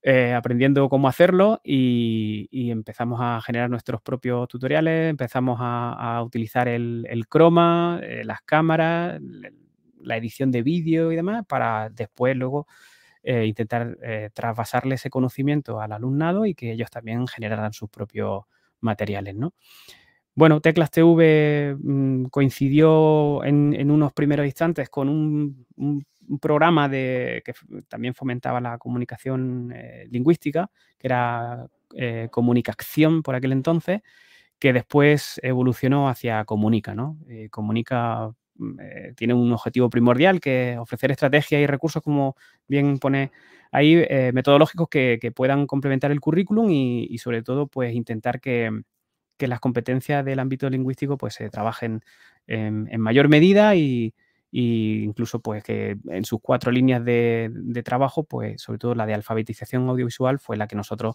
eh, 0.03 0.33
aprendiendo 0.33 0.89
cómo 0.89 1.09
hacerlo 1.09 1.61
y, 1.63 2.49
empezamos 2.71 3.21
a 3.23 3.41
generar 3.43 3.69
nuestros 3.69 4.01
propios 4.01 4.49
tutoriales, 4.49 5.11
empezamos 5.11 5.59
a, 5.61 6.23
utilizar 6.25 6.69
el, 6.69 7.07
el 7.11 7.29
croma, 7.29 8.01
eh, 8.03 8.25
las 8.25 8.41
cámaras, 8.43 9.21
la 10.01 10.17
edición 10.17 10.51
de 10.51 10.63
vídeo 10.63 11.13
y 11.13 11.17
demás 11.17 11.45
para 11.47 11.91
después 11.91 12.35
luego 12.37 12.67
intentar 13.23 13.99
trasvasarle 14.33 14.95
ese 14.95 15.11
conocimiento 15.11 15.79
al 15.83 15.93
alumnado 15.93 16.47
y 16.47 16.55
que 16.55 16.73
ellos 16.73 16.89
también 16.89 17.27
generaran 17.27 17.75
sus 17.75 17.91
propios 17.91 18.45
materiales, 18.81 19.35
¿no? 19.35 19.55
Bueno, 20.35 20.61
Teclas 20.61 20.91
TV 20.91 21.77
mm, 21.79 22.25
coincidió 22.27 23.45
en, 23.45 23.91
unos 23.91 24.13
primeros 24.13 24.47
instantes 24.47 24.89
con 24.89 25.09
un, 25.09 25.67
programa 26.41 26.89
de, 26.89 27.43
que 27.45 27.53
también 27.89 28.15
fomentaba 28.15 28.61
la 28.61 28.79
comunicación 28.79 29.73
eh, 29.75 30.07
lingüística, 30.11 30.71
que 30.97 31.09
era 31.09 31.67
eh, 31.97 32.29
Comunicación 32.31 33.23
por 33.23 33.35
aquel 33.35 33.51
entonces, 33.53 34.01
que 34.61 34.73
después 34.73 35.41
evolucionó 35.43 36.09
hacia 36.09 36.45
Comunica. 36.45 36.95
¿no? 36.95 37.19
Eh, 37.29 37.49
Comunica 37.51 38.33
mm, 38.61 39.15
tiene 39.17 39.35
un 39.35 39.53
objetivo 39.53 39.91
primordial, 39.91 40.41
que 40.41 40.73
es 40.73 40.79
ofrecer 40.79 41.11
estrategias 41.11 41.61
y 41.61 41.67
recursos, 41.67 42.03
como 42.03 42.37
bien 42.69 42.99
pone 42.99 43.33
hay 43.73 43.95
eh, 43.97 44.33
metodológicos 44.35 44.89
que, 44.89 45.33
puedan 45.35 45.67
complementar 45.67 46.11
el 46.11 46.21
currículum 46.21 46.71
y, 46.71 47.19
sobre 47.19 47.43
todo 47.43 47.67
pues 47.67 47.95
intentar 47.95 48.41
que, 48.41 48.83
las 49.39 49.61
competencias 49.61 50.23
del 50.25 50.39
ámbito 50.39 50.69
lingüístico 50.69 51.17
pues 51.17 51.35
se 51.35 51.49
trabajen 51.49 52.03
en, 52.47 53.01
mayor 53.01 53.29
medida 53.29 53.75
y, 53.75 54.15
incluso 54.53 55.41
pues 55.41 55.63
que 55.63 55.97
en 56.09 56.25
sus 56.25 56.41
cuatro 56.43 56.73
líneas 56.73 57.05
de, 57.05 57.83
trabajo 57.85 58.25
pues 58.25 58.61
sobre 58.61 58.79
todo 58.79 58.95
la 58.95 59.07
de 59.07 59.15
alfabetización 59.15 59.89
audiovisual 59.89 60.39
fue 60.41 60.57
la 60.57 60.67
que 60.67 60.77
nosotros 60.77 61.15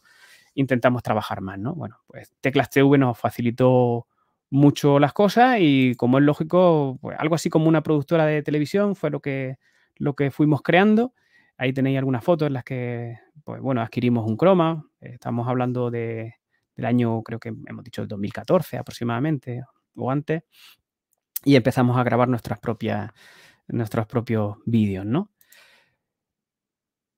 intentamos 0.55 1.03
trabajar 1.03 1.41
más, 1.41 1.60
¿no? 1.60 1.75
Bueno, 1.75 1.99
pues 2.08 2.34
Teclas 2.39 2.69
TV 2.69 2.97
nos 2.97 3.19
facilitó 3.19 4.08
mucho 4.49 4.99
las 4.99 5.13
cosas 5.13 5.58
y 5.60 5.95
como 5.95 6.17
es 6.19 6.23
lógico, 6.23 6.97
pues 7.01 7.17
algo 7.19 7.36
así 7.36 7.49
como 7.49 7.67
una 7.67 7.84
productora 7.84 8.25
de 8.25 8.43
televisión 8.43 8.95
fue 8.95 9.10
lo 9.10 9.19
que 9.21 9.58
lo 9.97 10.15
que 10.15 10.31
fuimos 10.31 10.62
creando. 10.62 11.13
Ahí 11.58 11.73
tenéis 11.73 11.97
algunas 11.97 12.23
fotos 12.23 12.47
en 12.47 12.53
las 12.53 12.63
que, 12.63 13.17
pues 13.43 13.62
bueno, 13.62 13.81
adquirimos 13.81 14.27
un 14.27 14.38
croma. 14.38 14.86
Estamos 14.99 15.47
hablando 15.47 15.89
de, 15.89 16.36
del 16.75 16.86
año, 16.86 17.21
creo 17.23 17.39
que 17.39 17.49
hemos 17.49 17.84
dicho 17.84 18.01
el 18.01 18.08
2014 18.08 18.77
aproximadamente, 18.77 19.63
o 19.95 20.12
antes. 20.12 20.43
Y 21.43 21.55
empezamos 21.55 21.97
a 21.97 22.03
grabar 22.03 22.27
nuestras 22.27 22.60
propias, 22.60 23.12
nuestros 23.67 24.08
propios 24.08 24.58
vídeos, 24.65 25.05
¿no? 25.05 25.31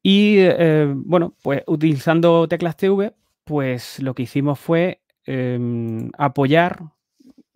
Y 0.03 0.37
eh, 0.39 0.93
bueno, 0.95 1.35
pues 1.41 1.63
utilizando 1.67 2.47
teclas 2.47 2.77
TV, 2.77 3.15
pues 3.43 3.99
lo 4.01 4.13
que 4.13 4.23
hicimos 4.23 4.59
fue 4.59 5.01
em, 5.25 6.09
apoyar 6.17 6.79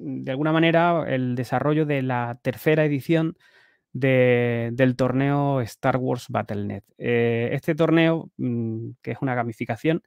de 0.02 0.32
alguna 0.32 0.52
manera 0.52 1.06
el 1.08 1.36
desarrollo 1.36 1.86
de 1.86 2.02
la 2.02 2.40
tercera 2.42 2.86
edición 2.86 3.38
del 3.94 4.96
torneo 4.96 5.62
Star 5.62 5.98
Wars 5.98 6.28
Battle.net. 6.30 6.84
Eh, 6.98 7.50
este 7.54 7.76
torneo, 7.76 8.30
mm, 8.38 8.92
que 9.02 9.12
es 9.12 9.18
una 9.22 9.36
gamificación, 9.36 10.02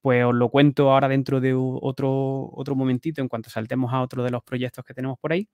pues 0.00 0.24
os 0.24 0.34
lo 0.34 0.48
cuento 0.50 0.90
ahora 0.92 1.08
dentro 1.08 1.40
de 1.40 1.54
otro, 1.54 2.50
otro 2.52 2.74
momentito 2.76 3.20
en 3.20 3.28
cuanto 3.28 3.50
saltemos 3.50 3.92
a 3.92 4.00
otro 4.02 4.22
de 4.24 4.30
los 4.30 4.42
proyectos 4.44 4.84
que 4.84 4.94
tenemos 4.94 5.18
por 5.18 5.32
ahí. 5.32 5.48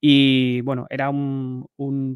Y 0.00 0.60
bueno, 0.60 0.86
era 0.90 1.10
un, 1.10 1.66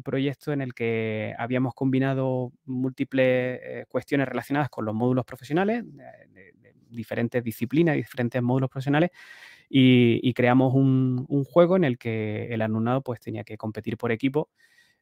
proyecto 0.05 0.53
en 0.53 0.61
el 0.61 0.73
que 0.73 1.33
habíamos 1.37 1.73
combinado 1.73 2.53
múltiples 2.65 3.59
eh, 3.61 3.85
cuestiones 3.89 4.27
relacionadas 4.27 4.69
con 4.69 4.85
los 4.85 4.95
módulos 4.95 5.25
profesionales, 5.25 5.83
de, 5.85 6.53
diferentes 6.89 7.43
disciplinas, 7.43 7.95
diferentes 7.95 8.41
módulos 8.41 8.69
profesionales, 8.69 9.09
y, 9.75 10.33
creamos 10.35 10.75
un, 10.75 11.25
juego 11.45 11.75
en 11.75 11.83
el 11.83 11.97
que 11.97 12.53
el 12.53 12.61
alumnado 12.61 13.01
pues 13.01 13.19
tenía 13.19 13.43
que 13.43 13.57
competir 13.57 13.97
por 13.97 14.11
equipo, 14.11 14.49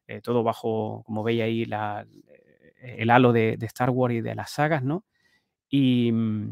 eh, 0.06 0.22
todo 0.22 0.42
bajo, 0.42 1.02
como 1.04 1.22
veis 1.22 1.42
ahí, 1.42 1.62
eh, 1.64 2.96
el 2.98 3.10
halo 3.10 3.34
de, 3.34 3.58
Star 3.60 3.90
Wars 3.90 4.14
y 4.14 4.20
de 4.22 4.34
las 4.34 4.52
sagas, 4.52 4.82
¿no? 4.82 5.04
Y, 5.68 6.10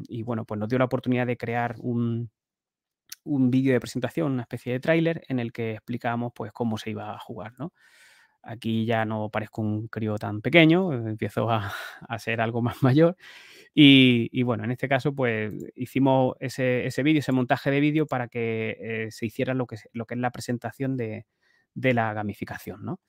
y 0.08 0.22
bueno, 0.22 0.44
pues 0.44 0.60
nos 0.60 0.68
dio 0.68 0.78
la 0.78 0.84
oportunidad 0.84 1.26
de 1.26 1.38
crear 1.38 1.76
un, 1.78 2.30
un 3.24 3.50
vídeo 3.50 3.72
de 3.72 3.80
presentación, 3.80 4.32
una 4.32 4.42
especie 4.42 4.74
de 4.74 4.80
tráiler 4.80 5.22
en 5.28 5.38
el 5.38 5.50
que 5.50 5.72
explicábamos 5.72 6.32
pues 6.34 6.52
cómo 6.52 6.76
se 6.76 6.90
iba 6.90 7.14
a 7.14 7.18
jugar, 7.18 7.54
¿no? 7.58 7.72
Aquí 8.42 8.86
ya 8.86 9.04
no 9.04 9.28
parezco 9.28 9.60
un 9.60 9.88
crío 9.88 10.16
tan 10.16 10.40
pequeño, 10.40 10.92
empiezo 10.92 11.48
a, 11.50 12.18
ser 12.18 12.40
algo 12.40 12.62
más 12.62 12.82
mayor. 12.82 13.16
Y, 13.74 14.42
bueno, 14.42 14.64
en 14.64 14.72
este 14.72 14.88
caso, 14.88 15.14
pues 15.14 15.52
hicimos 15.76 16.34
ese, 16.40 17.02
vídeo, 17.02 17.20
ese 17.20 17.32
montaje 17.32 17.70
de 17.70 17.80
vídeo 17.80 18.06
para 18.06 18.28
que 18.28 18.76
eh, 18.80 19.10
se 19.10 19.26
hiciera 19.26 19.54
lo 19.54 19.66
que, 19.66 19.76
lo 19.92 20.06
que 20.06 20.14
es 20.14 20.20
la 20.20 20.32
presentación 20.32 20.96
de, 20.96 21.26
la 21.74 22.12
gamificación, 22.12 22.84
¿no? 22.84 23.00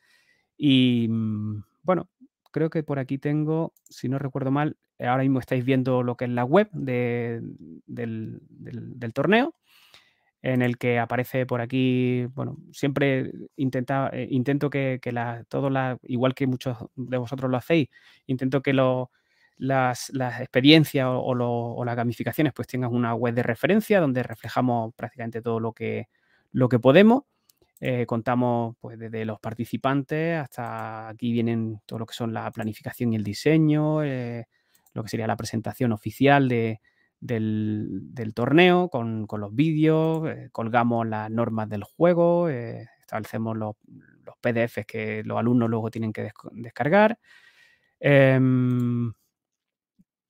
Y 0.57 1.07
mm, 1.09 1.63
bueno, 1.83 2.09
creo 2.51 2.69
que 2.69 2.83
por 2.83 2.99
aquí 2.99 3.17
tengo, 3.17 3.73
si 3.89 4.07
no 4.09 4.19
recuerdo 4.19 4.51
mal, 4.51 4.77
ahora 4.99 5.23
mismo 5.23 5.39
estáis 5.39 5.65
viendo 5.65 6.03
lo 6.03 6.15
que 6.15 6.25
es 6.25 6.31
la 6.31 6.45
web 6.45 6.69
del 6.73 7.43
torneo 9.13 9.55
en 10.41 10.61
el 10.61 10.77
que 10.77 10.97
aparece 10.99 11.45
por 11.45 11.61
aquí, 11.61 12.25
bueno, 12.33 12.57
siempre 12.71 13.19
eh, 13.29 13.29
intento 13.57 14.69
que, 14.69 14.99
la, 15.11 15.43
todo 15.47 15.69
la, 15.69 15.97
igual 16.03 16.33
que 16.33 16.47
muchos 16.47 16.77
de 16.95 17.17
vosotros 17.17 17.51
lo 17.51 17.57
hacéis, 17.57 17.89
intento 18.25 18.61
que 18.61 18.73
las, 18.73 20.09
experiencias 20.39 21.07
o, 21.09 21.85
las 21.85 21.95
gamificaciones 21.95 22.53
pues 22.53 22.67
tengan 22.67 22.93
una 22.93 23.13
web 23.13 23.35
de 23.35 23.43
referencia 23.43 23.99
donde 23.99 24.23
reflejamos 24.23 24.93
prácticamente 24.95 25.41
todo 25.41 25.59
lo 25.59 25.73
que, 25.73 26.07
lo 26.51 26.69
que 26.69 26.79
podemos. 26.79 27.23
Eh, 27.83 28.05
contamos 28.05 28.75
pues 28.79 28.99
desde 28.99 29.25
los 29.25 29.39
participantes 29.39 30.37
hasta 30.39 31.09
aquí 31.09 31.31
vienen 31.31 31.81
todo 31.87 31.97
lo 31.97 32.05
que 32.05 32.13
son 32.13 32.31
la 32.31 32.51
planificación 32.51 33.11
y 33.11 33.15
el 33.15 33.23
diseño, 33.23 34.03
eh, 34.03 34.45
lo 34.93 35.01
que 35.01 35.09
sería 35.09 35.25
la 35.25 35.35
presentación 35.35 35.91
oficial 35.91 36.47
de, 36.47 36.79
del, 37.21 38.33
torneo 38.33 38.89
con, 38.89 39.27
los 39.29 39.55
vídeos, 39.55 40.27
eh, 40.27 40.49
colgamos 40.51 41.07
las 41.07 41.29
normas 41.29 41.69
del 41.69 41.83
juego, 41.83 42.49
eh, 42.49 42.87
establecemos 42.99 43.55
los, 43.55 43.75
PDFs 44.41 44.85
que 44.87 45.23
los 45.23 45.37
alumnos 45.37 45.69
luego 45.69 45.91
tienen 45.91 46.11
que 46.13 46.31
descargar. 46.53 47.19
Em, 47.99 49.13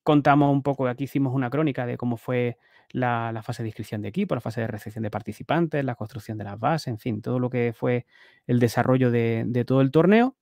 contamos 0.04 0.52
un 0.52 0.64
poco, 0.64 0.88
aquí 0.88 1.06
hicimos 1.06 1.34
una 1.34 1.50
crónica 1.50 1.86
de 1.86 1.98
cómo 1.98 2.18
fue 2.18 2.58
la, 2.90 3.42
fase 3.44 3.64
de 3.64 3.70
inscripción 3.70 4.02
de 4.02 4.10
equipo, 4.10 4.36
la 4.36 4.42
fase 4.42 4.62
de 4.62 4.68
recepción 4.68 5.04
de 5.04 5.12
participantes, 5.12 5.86
la 5.86 5.96
construcción 5.96 6.38
de 6.38 6.44
las 6.44 6.60
bases, 6.60 6.88
en 6.88 7.00
fin, 7.00 7.22
todo 7.22 7.40
lo 7.40 7.50
que 7.50 7.74
fue 7.74 8.06
el 8.48 8.60
desarrollo 8.60 9.12
de, 9.12 9.44
de 9.48 9.66
todo 9.66 9.82
el 9.82 9.92
torneo. 9.92 10.36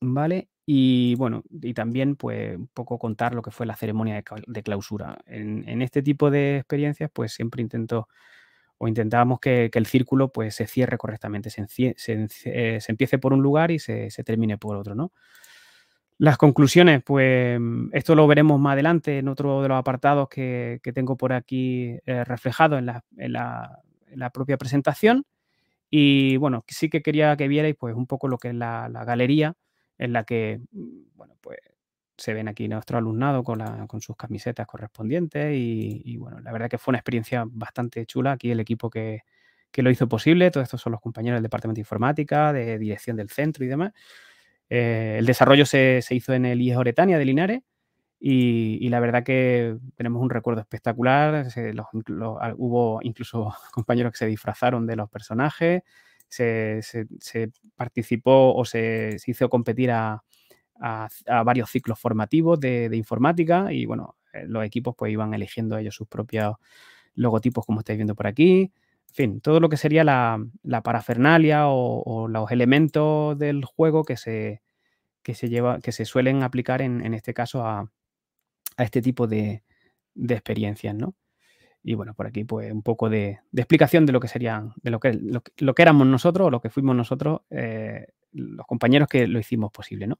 ¿Vale? 0.00 0.48
Y 0.66 1.14
bueno, 1.16 1.42
y 1.50 1.74
también 1.74 2.16
pues 2.16 2.56
un 2.56 2.68
poco 2.68 2.98
contar 2.98 3.34
lo 3.34 3.42
que 3.42 3.50
fue 3.50 3.66
la 3.66 3.76
ceremonia 3.76 4.22
de, 4.46 4.62
clausura. 4.62 5.18
En, 5.26 5.82
este 5.82 6.02
tipo 6.02 6.30
de 6.30 6.58
experiencias 6.58 7.10
pues 7.12 7.32
siempre 7.34 7.60
intento 7.62 8.08
o 8.78 8.88
intentábamos 8.88 9.40
que, 9.40 9.70
el 9.72 9.86
círculo 9.86 10.32
pues 10.32 10.54
se 10.54 10.66
cierre 10.66 10.98
correctamente, 10.98 11.50
se, 11.50 11.66
eh, 12.46 12.78
empiece 12.88 13.18
por 13.18 13.32
un 13.34 13.42
lugar 13.42 13.70
y 13.70 13.78
se, 13.78 14.08
termine 14.24 14.58
por 14.58 14.76
otro, 14.76 14.94
¿no? 14.94 15.12
Las 16.18 16.38
conclusiones, 16.38 17.02
pues 17.04 17.60
esto 17.92 18.14
lo 18.14 18.26
veremos 18.26 18.60
más 18.60 18.74
adelante 18.74 19.18
en 19.18 19.28
otro 19.28 19.62
de 19.62 19.68
los 19.68 19.78
apartados 19.78 20.28
que, 20.28 20.80
tengo 20.94 21.16
por 21.16 21.32
aquí 21.32 21.98
eh, 22.06 22.24
reflejado 22.24 22.78
en 22.78 22.86
la, 22.86 24.30
propia 24.32 24.56
presentación. 24.56 25.26
Y 25.90 26.36
bueno, 26.38 26.64
sí 26.68 26.88
que 26.88 27.02
quería 27.02 27.36
que 27.36 27.48
vierais 27.48 27.76
pues 27.78 27.94
un 27.94 28.06
poco 28.06 28.28
lo 28.28 28.38
que 28.38 28.48
es 28.48 28.54
la 28.54 28.88
galería 29.06 29.56
en 29.98 30.12
la 30.12 30.24
que, 30.24 30.60
mm, 30.72 31.16
bueno, 31.16 31.36
pues 31.40 31.58
se 32.16 32.32
ven 32.34 32.48
aquí 32.48 32.68
nuestro 32.68 32.98
alumnado 32.98 33.42
con, 33.42 33.60
con 33.86 34.00
sus 34.00 34.16
camisetas 34.16 34.66
correspondientes 34.66 35.52
y, 35.54 36.16
bueno, 36.16 36.40
la 36.40 36.52
verdad 36.52 36.68
que 36.68 36.78
fue 36.78 36.92
una 36.92 36.98
experiencia 36.98 37.44
bastante 37.46 38.06
chula. 38.06 38.32
Aquí 38.32 38.50
el 38.50 38.60
equipo 38.60 38.90
que, 38.90 39.22
lo 39.76 39.90
hizo 39.90 40.08
posible, 40.08 40.50
todos 40.52 40.64
estos 40.64 40.80
son 40.80 40.92
los 40.92 41.00
compañeros 41.00 41.38
del 41.38 41.42
Departamento 41.42 41.78
de 41.78 41.80
Informática, 41.80 42.52
de 42.52 42.78
dirección 42.78 43.16
del 43.16 43.30
centro 43.30 43.64
y 43.64 43.68
demás. 43.68 43.92
Eh, 44.70 45.16
el 45.18 45.26
desarrollo 45.26 45.66
se, 45.66 46.00
hizo 46.10 46.32
en 46.32 46.46
el 46.46 46.60
IES 46.62 46.76
Oretania 46.76 47.18
de 47.18 47.24
Linares 47.24 47.60
y, 48.20 48.88
la 48.88 49.00
verdad 49.00 49.24
que 49.24 49.76
tenemos 49.96 50.22
un 50.22 50.30
recuerdo 50.30 50.60
espectacular. 50.60 51.48
hubo 52.56 53.00
incluso 53.02 53.52
compañeros 53.72 54.12
que 54.12 54.18
se 54.18 54.26
disfrazaron 54.26 54.86
de 54.86 54.96
los 54.96 55.10
personajes 55.10 55.82
se, 56.34 57.50
participó 57.76 58.54
o 58.54 58.64
se, 58.64 59.16
hizo 59.26 59.48
competir 59.48 59.90
a, 59.90 60.22
varios 61.44 61.70
ciclos 61.70 61.98
formativos 61.98 62.58
de, 62.60 62.90
informática 62.92 63.72
y 63.72 63.86
bueno, 63.86 64.16
eh, 64.32 64.44
los 64.46 64.64
equipos 64.64 64.94
pues 64.96 65.12
iban 65.12 65.32
eligiendo 65.32 65.78
ellos 65.78 65.94
sus 65.94 66.08
propios 66.08 66.56
logotipos 67.14 67.64
como 67.64 67.80
estáis 67.80 67.96
viendo 67.96 68.14
por 68.14 68.26
aquí. 68.26 68.72
En 69.08 69.14
fin, 69.14 69.40
todo 69.40 69.60
lo 69.60 69.68
que 69.68 69.76
sería 69.76 70.02
la, 70.02 70.40
parafernalia 70.82 71.68
o, 71.68 72.26
los 72.28 72.50
elementos 72.50 73.38
del 73.38 73.64
juego 73.64 74.04
que 74.04 74.16
se, 74.16 74.62
se, 75.24 75.48
lleva, 75.48 75.78
que 75.80 75.92
se 75.92 76.04
suelen 76.04 76.42
aplicar 76.42 76.82
en, 76.82 77.14
este 77.14 77.32
caso 77.32 77.64
a, 77.64 77.90
este 78.76 79.00
tipo 79.00 79.28
de, 79.28 79.62
de 80.14 80.34
experiencias, 80.34 80.96
¿no? 80.96 81.14
Y 81.86 81.94
bueno, 81.94 82.14
por 82.14 82.26
aquí 82.26 82.44
pues 82.44 82.72
un 82.72 82.82
poco 82.82 83.10
de, 83.10 83.40
explicación 83.54 84.06
de 84.06 84.12
lo 84.12 84.18
que 84.18 84.26
serían, 84.26 84.72
de 84.82 84.90
lo 84.90 84.98
que, 84.98 85.12
lo, 85.12 85.74
que 85.74 85.82
éramos 85.82 86.06
nosotros 86.06 86.46
o 86.46 86.50
lo 86.50 86.62
que 86.62 86.70
fuimos 86.70 86.96
nosotros, 86.96 87.42
eh, 87.50 88.06
los 88.32 88.66
compañeros 88.66 89.06
que 89.06 89.26
lo 89.28 89.38
hicimos 89.38 89.70
posible, 89.70 90.06
¿no? 90.06 90.18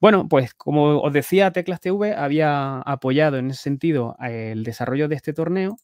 Bueno, 0.00 0.28
pues 0.28 0.54
como 0.54 1.00
os 1.00 1.12
decía, 1.12 1.52
Teclas 1.52 1.80
TV 1.80 2.14
había 2.14 2.80
apoyado 2.80 3.38
en 3.38 3.50
ese 3.50 3.62
sentido 3.62 4.16
el 4.20 4.64
desarrollo 4.64 5.08
de 5.08 5.14
este 5.14 5.32
torneo 5.32 5.76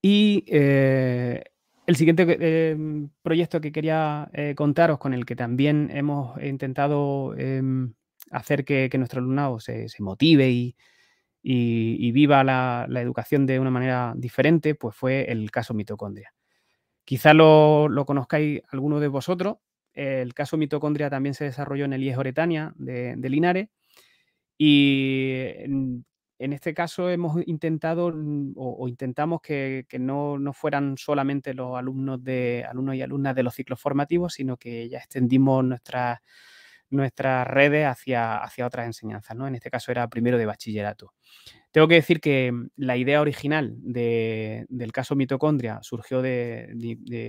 y 0.00 0.44
eh, 0.46 1.42
el 1.86 1.96
siguiente 1.96 2.24
eh, 2.28 2.76
proyecto 3.22 3.60
que 3.60 3.72
quería 3.72 4.30
contaros, 4.56 4.98
con 4.98 5.14
el 5.14 5.26
que 5.26 5.34
también 5.36 5.90
hemos 5.92 6.40
intentado 6.42 7.34
em, 7.36 7.92
hacer 8.30 8.64
que, 8.64 8.88
nuestro 8.96 9.18
alumnado 9.18 9.58
se 9.58 9.88
motive 9.98 10.48
y, 10.48 10.76
y, 11.42 12.12
viva 12.12 12.44
la, 12.44 12.86
educación 13.00 13.46
de 13.46 13.58
una 13.58 13.70
manera 13.70 14.14
diferente, 14.16 14.74
pues 14.74 14.94
fue 14.94 15.30
el 15.30 15.50
caso 15.50 15.74
mitocondria. 15.74 16.32
Quizá 17.04 17.34
lo, 17.34 17.88
conozcáis 18.06 18.62
alguno 18.70 19.00
de 19.00 19.08
vosotros. 19.08 19.56
El 19.92 20.32
caso 20.34 20.56
mitocondria 20.56 21.10
también 21.10 21.34
se 21.34 21.44
desarrolló 21.44 21.84
en 21.84 21.92
el 21.92 22.02
IES 22.02 22.16
Oretania 22.16 22.72
de, 22.76 23.16
Linares 23.28 23.68
y 24.56 25.48
en, 25.58 26.04
este 26.38 26.72
caso 26.72 27.10
hemos 27.10 27.36
intentado 27.46 28.10
mm, 28.10 28.52
o, 28.56 28.88
intentamos 28.88 29.42
que, 29.42 29.84
no, 29.98 30.38
fueran 30.54 30.96
solamente 30.96 31.52
los 31.52 31.76
alumnos, 31.76 32.22
de, 32.24 32.64
alumnos 32.68 32.94
y 32.94 33.02
alumnas 33.02 33.34
de 33.34 33.42
los 33.42 33.54
ciclos 33.54 33.80
formativos, 33.80 34.34
sino 34.34 34.56
que 34.56 34.88
ya 34.88 34.98
extendimos 34.98 35.64
nuestras 35.64 36.20
nuestras 36.92 37.46
redes 37.46 37.86
hacia, 37.86 38.36
hacia 38.36 38.66
otras 38.66 38.86
enseñanzas, 38.86 39.36
¿no? 39.36 39.46
En 39.46 39.54
este 39.54 39.70
caso 39.70 39.90
era 39.90 40.08
primero 40.08 40.38
de 40.38 40.46
bachillerato. 40.46 41.14
Tengo 41.72 41.88
que 41.88 41.94
decir 41.94 42.20
que 42.20 42.52
mm, 42.52 42.68
la 42.76 42.96
idea 42.96 43.20
original 43.20 43.74
del 43.78 44.92
caso 44.92 45.16
mitocondria 45.16 45.80
surgió 45.82 46.22
de, 46.22 46.70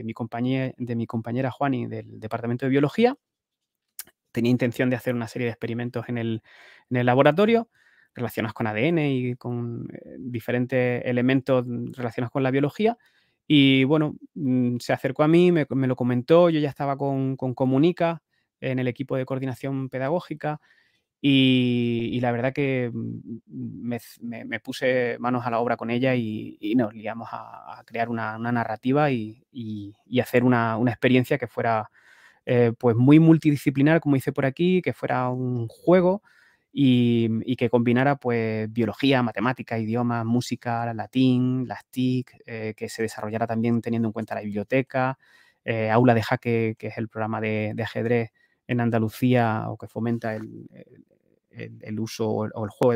mi 0.06 0.14
compañía, 0.14 0.74
de 0.78 0.96
mi 0.96 1.08
compañera 1.08 1.50
Juani 1.50 1.88
del 1.88 2.20
Departamento 2.20 2.66
de 2.66 2.72
Biología. 2.72 3.16
Tenía 4.32 4.52
intención 4.52 4.90
de 4.90 4.98
hacer 4.98 5.16
una 5.16 5.28
serie 5.28 5.46
de 5.46 5.52
experimentos 5.52 6.10
en 6.10 6.18
el, 6.18 6.42
laboratorio 6.90 7.70
relacionados 8.16 8.54
con 8.54 8.68
ADN 8.68 9.00
y 9.00 9.36
con 9.36 9.88
eh, 9.92 10.18
diferentes 10.20 11.04
elementos 11.06 11.66
relacionados 11.94 12.32
con 12.32 12.44
la 12.44 12.52
biología. 12.52 12.98
Y 13.48 13.86
bueno, 13.86 14.16
mm, 14.36 14.78
se 14.80 14.94
acercó 14.94 15.24
a 15.24 15.28
mí, 15.28 15.52
me, 15.52 15.66
lo 15.88 15.96
comentó, 15.96 16.50
yo 16.50 16.60
ya 16.60 16.70
estaba 16.70 16.98
con, 16.98 17.38
con 17.38 17.54
Comunica 17.54 18.23
en 18.72 18.80
el 18.80 18.88
equipo 18.88 19.16
de 19.16 19.26
coordinación 19.26 19.90
pedagógica 19.90 20.60
y, 21.26 22.20
la 22.20 22.34
verdad 22.34 22.52
que 22.52 22.92
mm, 22.94 23.96
me, 24.22 24.60
puse 24.60 25.18
manos 25.20 25.46
a 25.46 25.52
la 25.52 25.60
obra 25.60 25.78
con 25.78 25.90
ella 25.90 26.16
y, 26.16 26.74
nos 26.76 26.94
liamos 26.94 27.30
a, 27.32 27.82
crear 27.86 28.10
una, 28.10 28.38
narrativa 28.38 29.10
y, 29.10 29.94
hacer 30.22 30.44
una, 30.44 30.78
experiencia 30.88 31.38
que 31.38 31.48
fuera 31.48 31.90
eh, 32.46 32.74
pues 32.78 32.96
muy 32.98 33.20
multidisciplinar, 33.20 34.02
como 34.02 34.16
dice 34.16 34.34
por 34.34 34.46
aquí, 34.46 34.82
que 34.82 34.92
fuera 34.92 35.30
un 35.30 35.68
juego 35.70 36.22
y, 36.74 37.56
que 37.56 37.70
combinara 37.70 38.18
pues 38.18 38.72
biología, 38.74 39.24
matemática, 39.24 39.80
idiomas, 39.80 40.26
música, 40.26 40.94
latín, 40.94 41.68
las 41.68 41.86
TIC, 41.86 42.36
eh, 42.46 42.74
que 42.76 42.90
se 42.90 43.04
desarrollara 43.04 43.48
también 43.48 43.82
teniendo 43.82 44.10
en 44.10 44.12
cuenta 44.12 44.36
la 44.36 44.42
biblioteca, 44.42 45.18
eh, 45.64 45.90
Aula 45.90 46.14
de 46.14 46.24
Jaque, 46.24 46.76
que 46.78 46.88
es 46.88 46.98
el 46.98 47.08
programa 47.08 47.40
de, 47.40 47.76
ajedrez 47.82 48.32
en 48.74 48.82
Andalucía 48.82 49.66
o 49.70 49.78
que 49.78 49.88
fomenta 49.88 50.36
el, 50.36 50.68
el, 51.56 52.00
uso 52.00 52.30
o 52.30 52.66
el 52.66 52.70
juego 52.70 52.94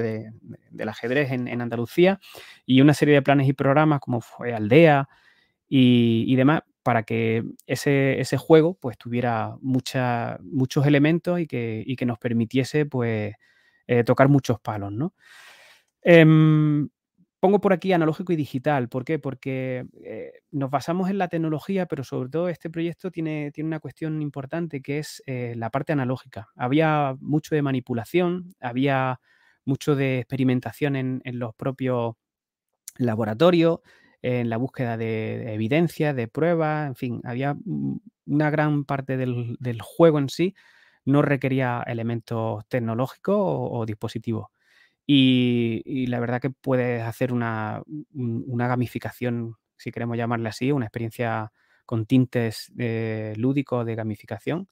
del 0.71 0.89
ajedrez 0.89 1.31
en, 1.31 1.61
Andalucía 1.61 2.19
y 2.65 2.81
una 2.81 2.93
serie 2.93 3.15
de 3.15 3.21
planes 3.21 3.47
y 3.47 3.53
programas 3.53 3.99
como 3.99 4.21
fue 4.21 4.53
Aldea 4.53 5.07
y, 5.69 6.35
demás 6.35 6.61
para 6.83 7.03
que 7.03 7.43
ese, 7.65 8.19
ese, 8.19 8.37
juego 8.37 8.75
pues 8.75 8.97
tuviera 8.97 9.57
muchos 9.61 10.85
elementos 10.85 11.39
y 11.39 11.47
que, 11.47 11.85
que, 11.97 12.05
nos 12.05 12.17
permitiese 12.17 12.85
pues 12.85 13.35
eh, 13.87 14.03
tocar 14.03 14.29
muchos 14.29 14.59
palos, 14.61 14.91
¿no? 14.93 15.13
Em, 16.01 16.87
Pongo 17.39 17.61
por 17.61 17.71
aquí 17.71 17.93
analógico 17.93 18.33
y 18.33 18.35
digital. 18.35 18.89
¿Por 18.89 19.05
qué? 19.05 19.19
Porque 19.19 19.85
eh, 20.03 20.31
nos 20.51 20.71
basamos 20.71 21.09
en 21.11 21.19
la 21.19 21.27
tecnología, 21.27 21.85
pero 21.85 22.03
sobre 22.03 22.29
todo 22.29 22.49
este 22.49 22.69
proyecto 22.71 23.11
tiene, 23.11 23.51
tiene 23.51 23.67
una 23.67 23.79
cuestión 23.79 24.21
importante 24.23 24.81
que 24.81 24.97
es 24.99 25.21
eh, 25.27 25.53
la 25.55 25.69
parte 25.69 25.93
analógica. 25.93 26.47
Había 26.55 27.15
mucho 27.19 27.53
de 27.53 27.61
manipulación, 27.61 28.55
había 28.59 29.19
mucho 29.65 29.95
de 29.95 30.19
experimentación 30.19 30.95
en, 30.95 31.21
los 31.25 31.53
propios 31.53 32.15
laboratorios, 32.97 33.81
en 34.23 34.49
la 34.49 34.57
búsqueda 34.57 34.97
de, 34.97 35.53
evidencia, 35.53 36.13
de 36.13 36.27
pruebas, 36.27 36.87
en 36.87 36.95
fin, 36.95 37.21
había 37.23 37.55
una 38.25 38.49
gran 38.49 38.85
parte 38.85 39.17
del, 39.17 39.57
juego 39.81 40.19
en 40.19 40.29
sí 40.29 40.55
no 41.05 41.21
requería 41.21 41.83
elementos 41.87 42.67
tecnológicos 42.67 43.37
o 43.39 43.85
dispositivos. 43.85 44.47
Y, 45.09 46.05
la 46.07 46.19
verdad 46.19 46.41
que 46.41 46.49
puedes 46.49 47.01
hacer 47.01 47.31
una, 47.31 47.81
gamificación, 48.13 49.55
si 49.77 49.91
queremos 49.91 50.17
llamarle 50.17 50.49
así, 50.49 50.71
una 50.71 50.85
experiencia 50.85 51.51
con 51.85 52.05
tintes 52.05 52.71
lúdicos 53.37 53.85
de 53.85 53.95
gamificación, 53.95 54.67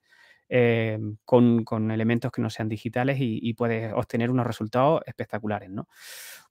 eh, 0.50 1.00
con, 1.24 1.90
elementos 1.90 2.32
que 2.32 2.42
no 2.42 2.50
sean 2.50 2.70
digitales 2.70 3.18
y, 3.20 3.54
puedes 3.54 3.94
obtener 3.94 4.30
unos 4.30 4.46
resultados 4.46 5.02
espectaculares. 5.06 5.70
¿no? 5.70 5.88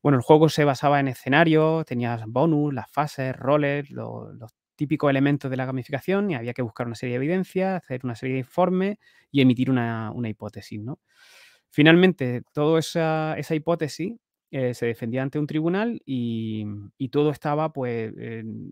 Bueno, 0.02 0.16
el 0.16 0.22
juego 0.22 0.48
se 0.48 0.64
basaba 0.64 0.98
en 0.98 1.08
escenarios, 1.08 1.84
tenías 1.84 2.22
bonus, 2.26 2.72
las 2.72 2.90
fases, 2.90 3.36
roles, 3.36 3.90
los 3.90 4.54
típicos 4.76 5.10
elementos 5.10 5.50
de 5.50 5.56
la 5.56 5.66
gamificación 5.66 6.30
y 6.30 6.34
había 6.34 6.54
que 6.54 6.62
buscar 6.62 6.86
una 6.86 6.96
serie 6.96 7.18
de 7.18 7.24
evidencias, 7.24 7.84
hacer 7.84 8.00
una 8.04 8.16
serie 8.16 8.34
de 8.34 8.40
informes 8.40 8.98
y 9.30 9.42
emitir 9.42 9.70
una, 9.70 10.10
una 10.12 10.28
hipótesis. 10.30 10.80
¿no? 10.80 10.98
Finalmente, 11.74 12.44
toda 12.52 12.78
esa, 12.78 13.36
hipótesis 13.50 14.14
eh, 14.52 14.74
se 14.74 14.86
defendía 14.86 15.24
ante 15.24 15.40
un 15.40 15.48
tribunal 15.48 16.00
y, 16.06 16.64
todo 17.10 17.32
estaba 17.32 17.72
pues, 17.72 18.12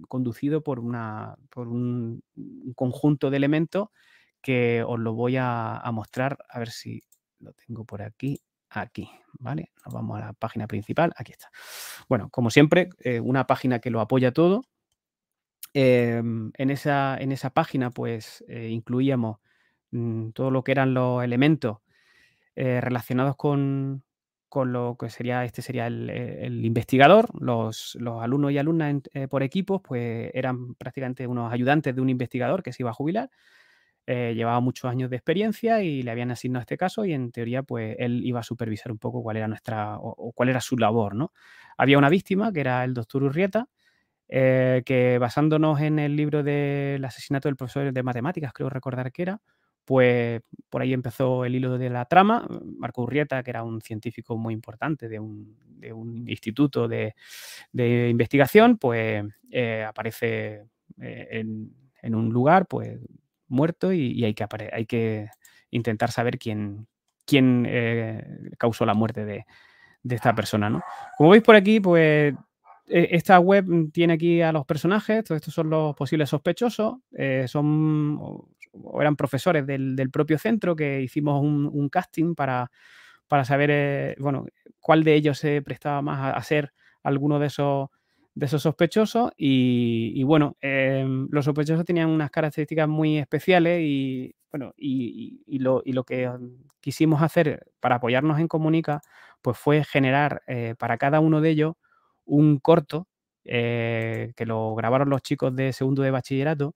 conducido 0.06 0.62
por, 0.62 0.78
una, 0.78 1.34
por 1.50 1.66
un, 1.66 2.22
conjunto 2.76 3.28
de 3.28 3.38
elementos 3.38 3.88
que 4.40 4.84
os 4.86 5.00
lo 5.00 5.14
voy 5.14 5.34
a, 5.36 5.82
mostrar, 5.92 6.38
a 6.48 6.60
ver 6.60 6.70
si 6.70 7.00
lo 7.40 7.52
tengo 7.54 7.84
por 7.84 8.02
aquí, 8.02 8.40
aquí, 8.70 9.10
¿vale? 9.32 9.72
Nos 9.84 9.92
vamos 9.92 10.22
a 10.22 10.26
la 10.26 10.32
página 10.32 10.68
principal, 10.68 11.12
aquí 11.16 11.32
está. 11.32 11.50
Bueno, 12.08 12.28
como 12.30 12.50
siempre, 12.50 12.88
eh, 13.00 13.18
una 13.18 13.48
página 13.48 13.80
que 13.80 13.90
lo 13.90 14.00
apoya 14.00 14.30
todo. 14.30 14.62
Em, 15.74 16.52
en, 16.56 16.70
esa, 16.70 17.18
en 17.18 17.32
esa 17.32 17.50
página 17.50 17.90
pues 17.90 18.44
eh, 18.46 18.68
incluíamos 18.68 19.38
mm, 19.90 20.30
todo 20.30 20.52
lo 20.52 20.62
que 20.62 20.70
eran 20.70 20.94
los 20.94 21.24
elementos 21.24 21.78
eh, 22.54 22.80
relacionados 22.80 23.36
con, 23.36 24.04
lo 24.54 24.96
que 25.00 25.08
sería, 25.08 25.44
este 25.44 25.62
sería 25.62 25.86
el, 25.86 26.10
eh, 26.10 26.46
investigador, 26.46 27.30
los, 27.40 27.96
alumnos 28.20 28.52
y 28.52 28.58
alumnas 28.58 28.96
eh, 29.14 29.26
por 29.26 29.42
equipos, 29.42 29.80
pues 29.82 30.30
eran 30.34 30.74
prácticamente 30.74 31.26
unos 31.26 31.50
ayudantes 31.50 31.94
de 31.94 32.00
un 32.02 32.10
investigador 32.10 32.62
que 32.62 32.72
se 32.72 32.82
iba 32.82 32.90
a 32.90 32.94
jubilar. 32.94 33.30
llevaba 34.06 34.60
muchos 34.60 34.90
años 34.90 35.10
de 35.10 35.16
experiencia 35.16 35.82
y 35.82 36.02
le 36.02 36.10
habían 36.10 36.30
asignado 36.30 36.62
este 36.62 36.76
caso 36.76 37.04
y 37.04 37.12
en 37.14 37.30
teoría 37.32 37.62
pues 37.62 37.96
él 37.98 38.20
iba 38.24 38.40
a 38.40 38.42
supervisar 38.42 38.92
un 38.92 38.98
poco 38.98 39.22
cuál 39.22 39.36
era 39.36 39.48
nuestra 39.48 39.96
o, 39.98 40.32
cuál 40.34 40.48
era 40.50 40.60
su 40.60 40.76
labor, 40.76 41.14
¿no? 41.14 41.32
Había 41.78 41.98
una 41.98 42.10
víctima 42.10 42.52
que 42.52 42.60
era 42.60 42.84
el 42.84 42.94
doctor 42.94 43.22
Urrieta, 43.22 43.68
que 44.28 45.18
basándonos 45.20 45.80
en 45.80 45.98
el 45.98 46.16
libro 46.16 46.42
del 46.42 47.04
asesinato 47.04 47.48
del 47.48 47.56
profesor 47.56 47.92
de 47.92 48.02
matemáticas, 48.02 48.52
creo 48.52 48.70
recordar 48.70 49.12
que 49.12 49.22
era, 49.22 49.40
pues 49.84 50.42
por 50.70 50.82
ahí 50.82 50.92
empezó 50.92 51.44
el 51.44 51.54
hilo 51.54 51.78
de 51.78 51.90
la 51.90 52.04
trama. 52.04 52.46
Marco 52.78 53.02
Urrieta, 53.02 53.42
que 53.42 53.50
era 53.50 53.62
un 53.62 53.80
científico 53.80 54.36
muy 54.36 54.54
importante 54.54 55.08
de 55.08 55.18
un, 55.18 55.56
instituto 56.28 56.86
de, 56.86 57.14
investigación, 57.74 58.78
pues 58.78 59.24
eh, 59.50 59.84
aparece 59.86 60.64
eh, 61.00 61.44
en, 62.02 62.14
un 62.14 62.30
lugar 62.30 62.66
pues 62.66 63.00
muerto 63.48 63.92
y, 63.92 64.24
hay, 64.24 64.34
que 64.34 64.46
hay 64.72 64.86
que 64.86 65.28
intentar 65.70 66.12
saber 66.12 66.38
quién, 66.38 66.86
quién 67.26 67.66
eh, 67.68 68.24
causó 68.58 68.86
la 68.86 68.94
muerte 68.94 69.24
de, 69.24 69.44
esta 70.08 70.34
persona. 70.34 70.70
¿no? 70.70 70.82
Como 71.16 71.30
veis 71.30 71.42
por 71.42 71.56
aquí, 71.56 71.80
pues 71.80 72.34
e, 72.86 73.08
esta 73.10 73.40
web 73.40 73.90
tiene 73.92 74.14
aquí 74.14 74.40
a 74.40 74.52
los 74.52 74.64
personajes, 74.64 75.24
todos 75.24 75.40
estos 75.40 75.54
son 75.54 75.70
los 75.70 75.96
posibles 75.96 76.28
sospechosos, 76.30 76.98
son 77.46 78.46
eran 79.00 79.16
profesores 79.16 79.66
del, 79.66 80.10
propio 80.10 80.38
centro 80.38 80.76
que 80.76 81.02
hicimos 81.02 81.40
un, 81.42 81.88
casting 81.88 82.34
para, 82.34 82.70
para 83.28 83.44
saber, 83.44 83.70
eh, 83.72 84.16
bueno, 84.18 84.46
cuál 84.80 85.04
de 85.04 85.14
ellos 85.14 85.38
se 85.38 85.62
prestaba 85.62 86.02
más 86.02 86.36
a, 86.36 86.42
ser 86.42 86.72
alguno 87.02 87.38
de 87.38 87.46
esos, 87.48 87.88
de 88.34 88.46
esos 88.46 88.62
sospechosos. 88.62 89.32
Y, 89.36 90.22
bueno, 90.24 90.56
em, 90.60 91.28
los 91.30 91.44
sospechosos 91.44 91.84
tenían 91.84 92.08
unas 92.08 92.30
características 92.30 92.88
muy 92.88 93.18
especiales 93.18 93.80
y, 93.82 94.34
bueno, 94.50 94.74
y, 94.76 95.58
lo, 95.58 95.82
que 96.04 96.30
quisimos 96.80 97.22
hacer 97.22 97.66
para 97.80 97.96
apoyarnos 97.96 98.38
en 98.40 98.48
Comunica, 98.48 99.00
pues 99.42 99.58
fue 99.58 99.84
generar 99.84 100.42
eh, 100.46 100.74
para 100.78 100.98
cada 100.98 101.20
uno 101.20 101.40
de 101.40 101.50
ellos 101.50 101.74
un 102.24 102.58
corto 102.58 103.08
eh, 103.44 104.32
que 104.36 104.46
lo 104.46 104.74
grabaron 104.76 105.10
los 105.10 105.22
chicos 105.22 105.54
de 105.56 105.72
segundo 105.72 106.02
de 106.02 106.12
bachillerato 106.12 106.74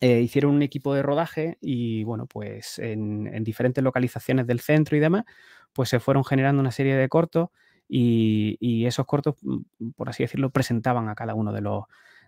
eh, 0.00 0.20
hicieron 0.20 0.54
un 0.54 0.62
equipo 0.62 0.94
de 0.94 1.02
rodaje 1.02 1.56
y, 1.60 2.04
bueno, 2.04 2.26
pues 2.26 2.78
en, 2.78 3.42
diferentes 3.44 3.82
localizaciones 3.82 4.46
del 4.46 4.60
centro 4.60 4.96
y 4.96 5.00
demás, 5.00 5.24
pues 5.72 5.88
se 5.88 6.00
fueron 6.00 6.24
generando 6.24 6.60
una 6.60 6.70
serie 6.70 6.96
de 6.96 7.08
cortos 7.08 7.48
y, 7.88 8.84
esos 8.86 9.06
cortos, 9.06 9.36
mm, 9.42 9.90
por 9.96 10.08
así 10.10 10.22
decirlo, 10.22 10.50
presentaban 10.50 11.08
a 11.08 11.14
cada 11.14 11.34
uno 11.34 11.52
de 11.52 11.62
los, 11.62 11.84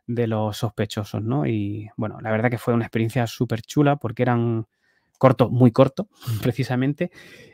de 0.06 0.26
los 0.26 0.56
sospechosos, 0.56 1.22
¿no? 1.22 1.46
Y, 1.46 1.90
bueno, 1.96 2.20
la 2.22 2.30
verdad 2.30 2.50
que 2.50 2.58
fue 2.58 2.72
una 2.74 2.84
experiencia 2.84 3.26
súper 3.26 3.60
chula 3.62 3.96
porque 3.96 4.22
eran 4.22 4.66
cortos, 5.18 5.50
muy 5.50 5.70
cortos, 5.70 6.06
precisamente, 6.42 7.10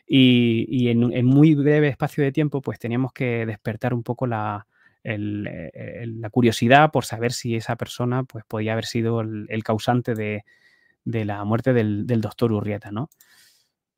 y, 0.06 0.88
en, 0.88 1.12
en, 1.12 1.26
muy 1.26 1.54
breve 1.54 1.88
espacio 1.88 2.22
de 2.22 2.30
tiempo, 2.30 2.62
pues 2.62 2.78
teníamos 2.78 3.12
que 3.12 3.46
despertar 3.46 3.94
un 3.94 4.04
poco 4.04 4.26
la, 4.26 4.66
eh, 5.04 6.04
la 6.06 6.30
curiosidad 6.30 6.90
por 6.90 7.04
saber 7.04 7.32
si 7.32 7.56
esa 7.56 7.76
persona 7.76 8.24
pues, 8.24 8.44
podía 8.46 8.72
haber 8.72 8.86
sido 8.86 9.20
el, 9.20 9.62
causante 9.62 10.14
de, 10.14 10.44
la 11.04 11.44
muerte 11.44 11.72
del, 11.72 12.06
doctor 12.06 12.52
Urrieta, 12.52 12.90
¿no? 12.90 13.10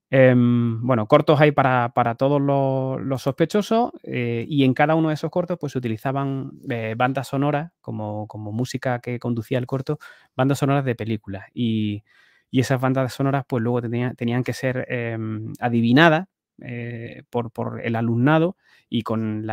Em, 0.08 0.80
bueno, 0.86 1.08
cortos 1.08 1.40
hay 1.40 1.50
para, 1.50 1.90
todos 2.16 2.40
los, 2.40 3.22
sospechosos 3.22 3.90
eh, 4.04 4.44
y 4.48 4.62
en 4.64 4.72
cada 4.72 4.94
uno 4.94 5.08
de 5.08 5.14
esos 5.14 5.30
cortos 5.30 5.58
pues 5.60 5.72
se 5.72 5.78
utilizaban 5.78 6.52
eh, 6.70 6.94
bandas 6.96 7.28
sonoras 7.28 7.72
como, 7.80 8.28
música 8.52 9.00
que 9.00 9.18
conducía 9.18 9.58
el 9.58 9.66
corto, 9.66 9.98
bandas 10.36 10.58
sonoras 10.60 10.84
de 10.84 10.94
películas 10.94 11.46
y, 11.54 12.04
esas 12.52 12.80
bandas 12.80 13.12
sonoras 13.12 13.44
pues 13.46 13.62
luego 13.62 13.82
tenían 13.82 14.42
que 14.42 14.54
ser 14.54 14.86
em, 14.88 15.52
adivinadas 15.60 16.26
eh, 16.62 17.22
por, 17.30 17.80
el 17.82 17.96
alumnado 17.96 18.56
y 18.88 19.02
con, 19.02 19.46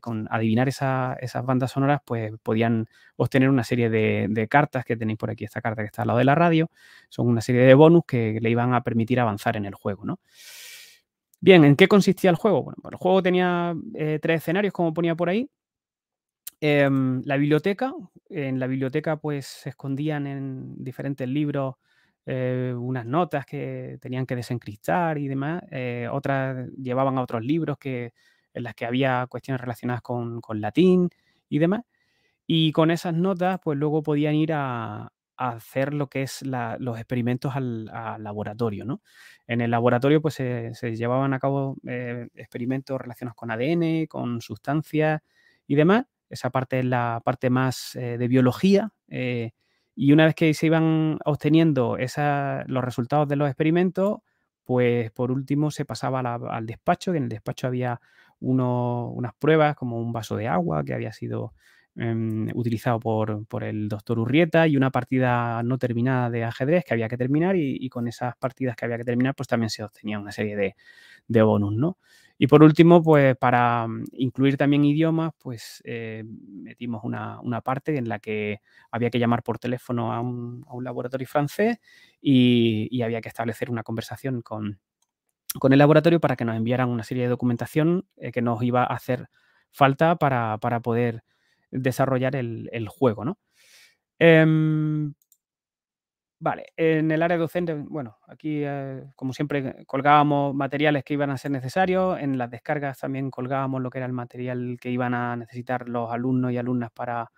con 0.00 0.28
adivinar 0.30 0.68
esas 0.68 1.44
bandas 1.44 1.72
sonoras, 1.72 2.00
pues 2.04 2.32
podían 2.42 2.88
obtener 3.16 3.48
una 3.48 3.64
serie 3.64 3.90
de, 3.90 4.46
cartas 4.48 4.84
que 4.84 4.96
tenéis 4.96 5.18
por 5.18 5.30
aquí, 5.30 5.44
esta 5.44 5.60
carta 5.60 5.82
que 5.82 5.86
está 5.86 6.02
al 6.02 6.08
lado 6.08 6.18
de 6.18 6.24
la 6.24 6.34
radio, 6.34 6.70
son 7.08 7.28
una 7.28 7.40
serie 7.40 7.62
de 7.62 7.74
bonus 7.74 8.04
que 8.06 8.38
le 8.40 8.50
iban 8.50 8.74
a 8.74 8.82
permitir 8.82 9.18
avanzar 9.20 9.56
en 9.56 9.64
el 9.64 9.74
juego, 9.74 10.04
¿no? 10.04 10.20
Bien, 11.40 11.64
¿en 11.64 11.76
qué 11.76 11.86
consistía 11.88 12.30
el 12.30 12.36
juego? 12.36 12.62
Bueno, 12.62 12.78
el 12.90 12.96
juego 12.96 13.22
tenía 13.22 13.74
eh, 13.94 14.18
tres 14.20 14.38
escenarios, 14.38 14.72
como 14.72 14.94
ponía 14.94 15.14
por 15.14 15.28
ahí. 15.28 15.48
Em, 16.60 17.22
la 17.24 17.36
biblioteca, 17.36 17.92
en 18.30 18.58
la 18.58 18.66
biblioteca 18.66 19.16
pues 19.18 19.46
se 19.46 19.68
escondían 19.68 20.26
en 20.26 20.82
diferentes 20.82 21.28
libros 21.28 21.74
eh, 22.28 22.74
unas 22.76 23.06
notas 23.06 23.46
que 23.46 23.98
tenían 24.00 24.26
que 24.26 24.34
desencriptar 24.34 25.16
y 25.16 25.28
demás, 25.28 25.62
eh, 25.70 26.08
otras 26.10 26.68
llevaban 26.76 27.18
a 27.18 27.22
otros 27.22 27.44
libros 27.44 27.78
que, 27.78 28.12
en 28.52 28.64
las 28.64 28.74
que 28.74 28.84
había 28.84 29.26
cuestiones 29.28 29.60
relacionadas 29.60 30.02
con, 30.02 30.40
latín 30.54 31.08
y 31.48 31.60
demás. 31.60 31.82
Y 32.46 32.72
con 32.72 32.90
esas 32.90 33.14
notas, 33.14 33.60
pues 33.62 33.78
luego 33.78 34.02
podían 34.02 34.34
ir 34.34 34.52
a, 34.54 35.12
hacer 35.36 35.92
lo 35.94 36.08
que 36.08 36.22
es 36.22 36.42
los 36.42 36.96
experimentos 36.98 37.54
al, 37.54 37.84
laboratorio, 37.86 38.84
¿no? 38.86 39.02
En 39.46 39.60
el 39.60 39.70
laboratorio, 39.70 40.22
pues 40.22 40.34
se, 40.34 40.72
llevaban 40.96 41.34
a 41.34 41.38
cabo 41.38 41.76
eh, 41.86 42.28
experimentos 42.34 43.00
relacionados 43.00 43.36
con 43.36 43.50
ADN, 43.50 44.06
con 44.08 44.40
sustancias 44.40 45.20
y 45.66 45.74
demás 45.74 46.06
esa 46.28 46.50
parte 46.50 46.80
es 46.80 46.84
la 46.84 47.20
parte 47.24 47.50
más 47.50 47.92
de 47.94 48.26
biología. 48.26 48.92
Y 49.96 50.12
una 50.12 50.26
vez 50.26 50.34
que 50.34 50.52
se 50.52 50.66
iban 50.66 51.18
obteniendo 51.24 51.96
los 51.96 52.84
resultados 52.84 53.26
de 53.26 53.36
los 53.36 53.48
experimentos, 53.48 54.18
pues 54.62 55.10
por 55.12 55.32
último 55.32 55.70
se 55.70 55.86
pasaba 55.86 56.20
al 56.20 56.66
despacho, 56.66 57.12
que 57.12 57.18
en 57.18 57.24
el 57.24 57.30
despacho 57.30 57.66
había 57.66 58.00
unas 58.38 59.32
pruebas 59.38 59.74
como 59.74 59.98
un 59.98 60.12
vaso 60.12 60.36
de 60.36 60.48
agua 60.48 60.84
que 60.84 60.92
había 60.92 61.12
sido 61.12 61.54
em, 61.94 62.48
utilizado 62.54 63.00
por, 63.00 63.64
el 63.64 63.88
doctor 63.88 64.18
Urrieta 64.18 64.66
y 64.68 64.76
una 64.76 64.90
partida 64.90 65.62
no 65.62 65.78
terminada 65.78 66.28
de 66.28 66.44
ajedrez 66.44 66.84
que 66.84 66.92
había 66.92 67.08
que 67.08 67.16
terminar 67.16 67.56
y, 67.56 67.88
con 67.88 68.06
esas 68.06 68.36
partidas 68.36 68.76
que 68.76 68.84
había 68.84 68.98
que 68.98 69.04
terminar 69.04 69.34
pues 69.34 69.48
también 69.48 69.70
se 69.70 69.82
obtenía 69.82 70.18
una 70.18 70.32
serie 70.32 70.56
de, 70.56 70.76
de 71.26 71.42
bonus, 71.42 71.74
¿no? 71.74 71.98
Y 72.38 72.46
por 72.48 72.62
último, 72.62 73.02
pues 73.02 73.36
para 73.36 73.86
mm, 73.86 74.04
incluir 74.12 74.56
también 74.56 74.84
idiomas, 74.84 75.32
pues 75.38 75.82
eh, 75.84 76.22
metimos 76.26 77.02
una, 77.04 77.40
parte 77.62 77.96
en 77.96 78.08
la 78.08 78.18
que 78.18 78.60
había 78.90 79.10
que 79.10 79.18
llamar 79.18 79.42
por 79.42 79.58
teléfono 79.58 80.12
a 80.12 80.20
un, 80.20 80.64
laboratorio 80.82 81.26
francés 81.26 81.78
y, 82.20 83.02
había 83.02 83.20
que 83.20 83.28
establecer 83.28 83.70
una 83.70 83.82
conversación 83.82 84.42
con, 84.42 84.80
el 85.70 85.78
laboratorio 85.78 86.20
para 86.20 86.36
que 86.36 86.44
nos 86.44 86.56
enviaran 86.56 86.90
una 86.90 87.02
serie 87.02 87.24
de 87.24 87.30
documentación 87.30 88.06
eh, 88.16 88.32
que 88.32 88.42
nos 88.42 88.62
iba 88.62 88.82
a 88.82 88.86
hacer 88.86 89.28
falta 89.70 90.16
para, 90.16 90.58
poder 90.82 91.24
desarrollar 91.70 92.36
el, 92.36 92.88
juego, 92.88 93.24
¿no? 93.24 93.38
Em, 94.18 95.14
Vale, 96.38 96.66
en 96.76 97.10
el 97.10 97.22
área 97.22 97.38
docente, 97.38 97.72
bueno, 97.74 98.18
aquí 98.28 98.60
eh, 98.62 99.04
como 99.14 99.32
siempre 99.32 99.86
colgábamos 99.86 100.54
materiales 100.54 101.02
que 101.02 101.14
iban 101.14 101.30
a 101.30 101.38
ser 101.38 101.50
necesarios, 101.50 102.18
en 102.20 102.36
las 102.36 102.50
descargas 102.50 102.98
también 102.98 103.30
colgábamos 103.30 103.80
lo 103.80 103.88
que 103.88 103.98
era 103.98 104.06
el 104.06 104.12
material 104.12 104.76
que 104.78 104.90
iban 104.90 105.14
a 105.14 105.34
necesitar 105.36 105.88
los 105.88 106.12
alumnos 106.12 106.52
y 106.52 106.58
alumnas 106.58 106.90
para, 106.92 107.32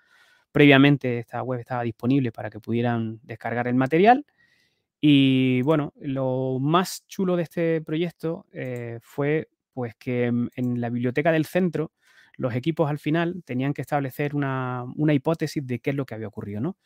previamente 0.53 1.19
esta 1.21 1.43
web 1.45 1.61
estaba 1.61 1.83
disponible 1.85 2.33
para 2.33 2.51
que 2.51 2.59
pudieran 2.61 3.21
descargar 3.23 3.69
el 3.69 3.77
material. 3.77 4.27
Y 5.01 5.63
bueno, 5.63 5.93
lo 6.01 6.59
más 6.61 7.07
chulo 7.09 7.37
de 7.37 7.45
este 7.45 7.81
proyecto 7.83 8.47
eh, 8.53 8.99
fue 9.03 9.49
pues 9.75 9.95
que 9.97 10.27
en 10.27 10.81
la 10.81 10.91
biblioteca 10.91 11.33
del 11.33 11.47
centro 11.47 11.93
los 12.37 12.55
equipos 12.55 12.91
al 12.91 12.99
final 12.99 13.43
tenían 13.45 13.75
que 13.75 13.83
establecer 13.83 14.35
una, 14.35 14.85
una 14.97 15.15
hipótesis 15.15 15.67
de 15.67 15.81
qué 15.81 15.91
es 15.91 15.97
lo 15.97 16.07
que 16.07 16.15
había 16.15 16.29
ocurrido, 16.29 16.61
¿no? 16.61 16.77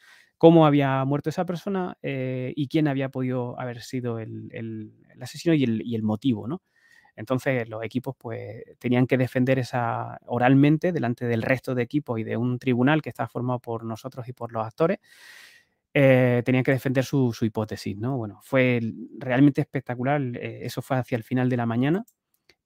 Cómo 0.42 0.66
había 0.66 1.04
muerto 1.04 1.30
esa 1.30 1.46
persona 1.46 1.96
eh, 2.02 2.52
y 2.56 2.66
quién 2.66 2.88
había 2.88 3.10
podido 3.10 3.56
haber 3.60 3.80
sido 3.80 4.18
el, 4.18 4.92
asesino 5.20 5.54
y 5.54 5.94
el, 5.94 6.02
motivo, 6.02 6.48
¿no? 6.48 6.62
Entonces 7.14 7.68
los 7.68 7.84
equipos 7.84 8.16
pues 8.18 8.64
tenían 8.80 9.06
que 9.06 9.16
defender 9.16 9.60
esa 9.60 10.18
oralmente 10.26 10.90
delante 10.90 11.26
del 11.26 11.42
resto 11.42 11.76
de 11.76 11.84
equipos 11.84 12.18
y 12.18 12.24
de 12.24 12.36
un 12.36 12.58
tribunal 12.58 13.02
que 13.02 13.10
está 13.10 13.28
formado 13.28 13.60
por 13.60 13.84
nosotros 13.84 14.26
y 14.26 14.32
por 14.32 14.50
los 14.50 14.66
actores. 14.66 14.98
Eh, 15.94 16.42
tenían 16.44 16.64
que 16.64 16.72
defender 16.72 17.04
su, 17.04 17.32
hipótesis, 17.40 17.96
¿no? 17.96 18.16
Bueno, 18.16 18.40
fue 18.42 18.80
realmente 19.18 19.60
espectacular. 19.60 20.20
Eh, 20.34 20.62
eso 20.66 20.82
fue 20.82 20.96
hacia 20.96 21.14
el 21.14 21.22
final 21.22 21.48
de 21.50 21.56
la 21.56 21.66
mañana. 21.66 22.04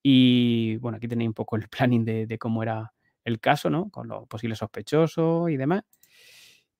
Y 0.03 0.79
bueno, 0.79 0.97
aquí 0.97 1.09
tenéis 1.09 1.29
un 1.29 1.35
poco 1.35 1.57
el 1.57 1.68
planning 1.68 2.07
de, 2.07 2.27
de 2.27 2.39
cómo 2.39 2.62
era 2.62 2.95
el 3.22 3.39
caso, 3.39 3.68
¿no? 3.68 3.91
Con 3.91 4.09
los 4.09 4.27
posibles 4.29 4.61
sospechosos 4.61 5.51
y 5.51 5.59
demás. 5.59 5.83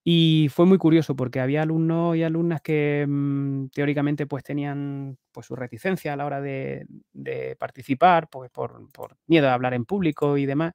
Y 0.09 0.46
fue 0.52 0.66
muy 0.66 0.78
curioso 0.78 1.16
porque 1.16 1.40
había 1.40 1.62
alumnos 1.62 2.14
y 2.14 2.22
alumnas 2.22 2.61
que 2.62 3.04
mm, 3.09 3.70
teóricamente 3.70 4.24
pues 4.28 4.44
tenían 4.44 5.18
pues 5.32 5.46
su 5.46 5.57
reticencia 5.57 6.12
a 6.12 6.16
la 6.16 6.26
hora 6.26 6.40
de, 6.40 6.86
participar, 7.59 8.28
pues 8.30 8.48
por, 8.52 8.86
miedo 9.26 9.48
a 9.48 9.54
hablar 9.54 9.74
en 9.74 9.84
público 9.84 10.38
y 10.38 10.46
demás. 10.46 10.74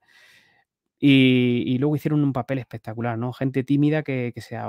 Y, 1.00 1.78
luego 1.78 1.96
hicieron 1.96 2.26
un 2.26 2.34
papel 2.34 2.60
espectacular, 2.60 3.18
¿no? 3.18 3.32
Gente 3.32 3.64
tímida 3.64 4.04
que, 4.04 4.34
se 4.36 4.56
eh, 4.56 4.60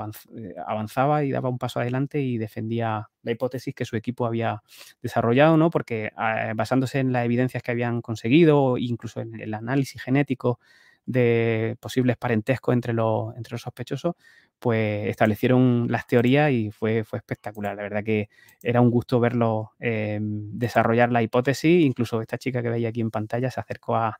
avanzaba 0.65 1.25
y 1.25 1.31
daba 1.31 1.49
un 1.49 1.57
paso 1.57 1.81
adelante 1.81 2.21
y 2.21 2.37
defendía 2.37 3.09
la 3.21 3.31
hipótesis 3.31 3.75
que 3.75 3.83
su 3.83 3.97
equipo 3.97 4.25
había 4.25 4.63
desarrollado, 5.01 5.57
¿no? 5.57 5.71
Porque 5.71 6.11
ah, 6.15 6.53
basándose 6.55 6.99
en 6.99 7.11
las 7.11 7.25
evidencias 7.25 7.63
que 7.63 7.71
habían 7.71 8.01
conseguido, 8.01 8.77
incluso 8.77 9.19
en 9.19 9.37
el 9.41 9.53
análisis 9.53 10.01
genético 10.01 10.61
de 11.05 11.77
posibles 11.79 12.17
parentescos 12.17 12.73
entre 12.73 12.93
los, 12.93 13.35
entre 13.35 13.53
los 13.53 13.61
sospechosos, 13.61 14.15
pues 14.59 15.09
establecieron 15.09 15.87
las 15.89 16.07
teorías 16.07 16.51
y 16.51 16.71
fue, 16.71 17.03
fue 17.03 17.19
espectacular. 17.19 17.75
La 17.75 17.83
verdad 17.83 18.03
que 18.03 18.29
era 18.61 18.79
un 18.79 18.89
gusto 18.91 19.19
verlo 19.19 19.71
eh, 19.79 20.19
desarrollar 20.21 21.11
la 21.11 21.21
hipótesis. 21.21 21.83
Incluso 21.83 22.21
esta 22.21 22.37
chica 22.37 22.61
que 22.61 22.69
veía 22.69 22.89
aquí 22.89 23.01
en 23.01 23.11
pantalla 23.11 23.51
se 23.51 23.59
acercó 23.59 23.97
a, 23.97 24.17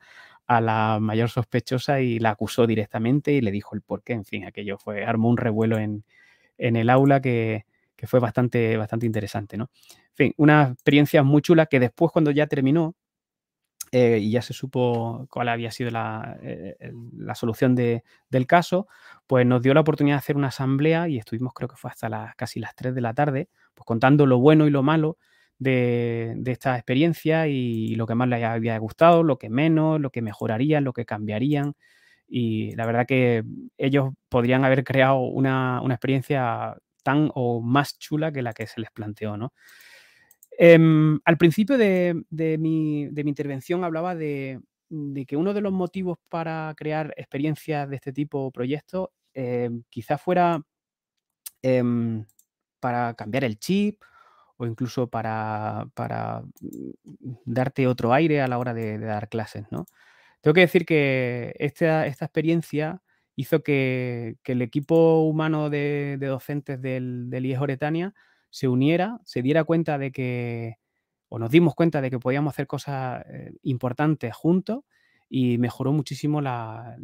la 0.48 1.00
mayor 1.00 1.30
sospechosa 1.30 2.02
y 2.02 2.20
la 2.20 2.32
acusó 2.32 2.68
directamente 2.68 3.32
y 3.32 3.40
le 3.40 3.52
dijo 3.52 3.74
el 3.76 3.82
por 3.82 4.04
qué. 4.04 4.14
En 4.14 4.26
fin, 4.26 4.44
aquello 4.46 4.78
fue, 4.78 5.06
armó 5.06 5.30
un 5.30 5.38
revuelo 5.38 5.78
en, 5.78 6.04
el 6.58 6.90
aula 6.90 7.22
que, 7.22 7.66
fue 8.06 8.20
bastante, 8.20 8.76
bastante 8.76 9.06
interesante, 9.06 9.56
¿no? 9.56 9.70
En 10.10 10.16
fin, 10.16 10.34
una 10.36 10.72
experiencia 10.74 11.24
muy 11.24 11.42
chula 11.42 11.68
que 11.68 11.80
después 11.80 12.12
cuando 12.12 12.32
ya 12.32 12.48
terminó, 12.48 12.96
eh, 13.96 14.18
y 14.18 14.32
ya 14.32 14.42
se 14.42 14.54
supo 14.54 15.28
cuál 15.30 15.50
había 15.50 15.70
sido 15.70 15.92
la, 15.92 16.40
eh, 16.42 16.92
solución 17.36 17.76
del 17.76 18.48
caso, 18.48 18.88
pues 19.28 19.46
nos 19.46 19.62
dio 19.62 19.76
la 19.76 19.82
oportunidad 19.82 20.16
de 20.16 20.18
hacer 20.18 20.36
una 20.36 20.48
asamblea 20.48 21.08
y 21.08 21.20
estuvimos, 21.20 21.54
creo 21.54 21.70
que 21.70 21.76
fue 21.76 21.92
hasta 21.92 22.10
las, 22.10 22.36
casi 22.36 22.60
las 22.60 22.74
3 22.74 22.96
de 22.96 23.02
la 23.02 23.14
tarde, 23.14 23.50
pues 23.76 23.86
contando 23.86 24.26
lo 24.26 24.40
bueno 24.40 24.66
y 24.66 24.72
lo 24.72 24.82
malo 24.82 25.20
de, 25.60 26.42
esta 26.48 26.76
experiencia 26.76 27.46
y 27.48 27.94
lo 27.94 28.08
que 28.08 28.16
más 28.16 28.28
les 28.30 28.44
había 28.44 28.76
gustado, 28.80 29.22
lo 29.22 29.38
que 29.38 29.52
menos, 29.52 30.02
lo 30.02 30.10
que 30.10 30.24
mejorarían, 30.24 30.84
lo 30.84 30.94
que 30.94 31.06
cambiarían. 31.06 31.76
Y 32.28 32.76
la 32.76 32.88
verdad 32.88 33.06
que 33.06 33.44
ellos 33.78 34.10
podrían 34.28 34.66
haber 34.66 34.84
creado 34.84 35.20
una, 35.20 35.82
una 35.82 35.94
experiencia 35.94 36.78
tan 37.04 37.30
o 37.36 37.62
más 37.62 38.00
chula 38.00 38.32
que 38.32 38.42
la 38.42 38.54
que 38.54 38.66
se 38.66 38.82
les 38.82 38.90
planteó, 38.90 39.38
¿no? 39.38 39.54
Em, 40.58 41.20
al 41.26 41.38
principio 41.38 41.78
de, 41.78 42.24
mi, 42.60 43.04
intervención 43.04 43.84
hablaba 43.84 44.16
de, 44.16 44.62
que 45.28 45.38
uno 45.38 45.54
de 45.54 45.62
los 45.62 45.74
motivos 45.74 46.18
para 46.30 46.74
crear 46.78 47.14
experiencias 47.18 47.90
de 47.90 47.96
este 47.96 48.14
tipo, 48.14 48.52
proyectos, 48.52 49.10
em, 49.34 49.84
quizás 49.90 50.22
fuera 50.22 50.62
em, 51.62 52.26
para 52.80 53.14
cambiar 53.16 53.44
el 53.46 53.58
chip 53.60 54.04
o 54.58 54.66
incluso 54.66 55.10
para, 55.10 55.86
mm, 56.62 57.32
darte 57.46 57.88
otro 57.88 58.14
aire 58.14 58.42
a 58.42 58.48
la 58.48 58.58
hora 58.60 58.74
de, 58.74 59.00
dar 59.00 59.30
clases, 59.30 59.66
¿no? 59.72 59.86
Tengo 60.42 60.54
que 60.56 60.62
decir 60.62 60.86
que 60.86 61.56
esta, 61.60 62.08
experiencia 62.08 63.02
hizo 63.36 63.64
que, 63.64 64.38
el 64.46 64.62
equipo 64.62 65.24
humano 65.24 65.70
de, 65.70 66.18
docentes 66.20 66.82
del, 66.82 67.30
del 67.30 67.46
IES 67.48 67.60
Oretania 67.60 68.14
se 68.54 68.68
uniera, 68.68 69.20
se 69.26 69.42
diera 69.42 69.64
cuenta 69.64 69.98
de 69.98 70.12
que, 70.12 70.76
o 71.28 71.40
nos 71.40 71.50
dimos 71.50 71.74
cuenta 71.74 72.02
de 72.02 72.12
que 72.12 72.20
podíamos 72.20 72.54
hacer 72.54 72.68
cosas 72.68 73.26
eh, 73.28 73.52
importantes 73.64 74.36
juntos 74.36 74.82
y 75.28 75.58
mejoró 75.58 75.92
muchísimo 75.92 76.40
la, 76.40 76.96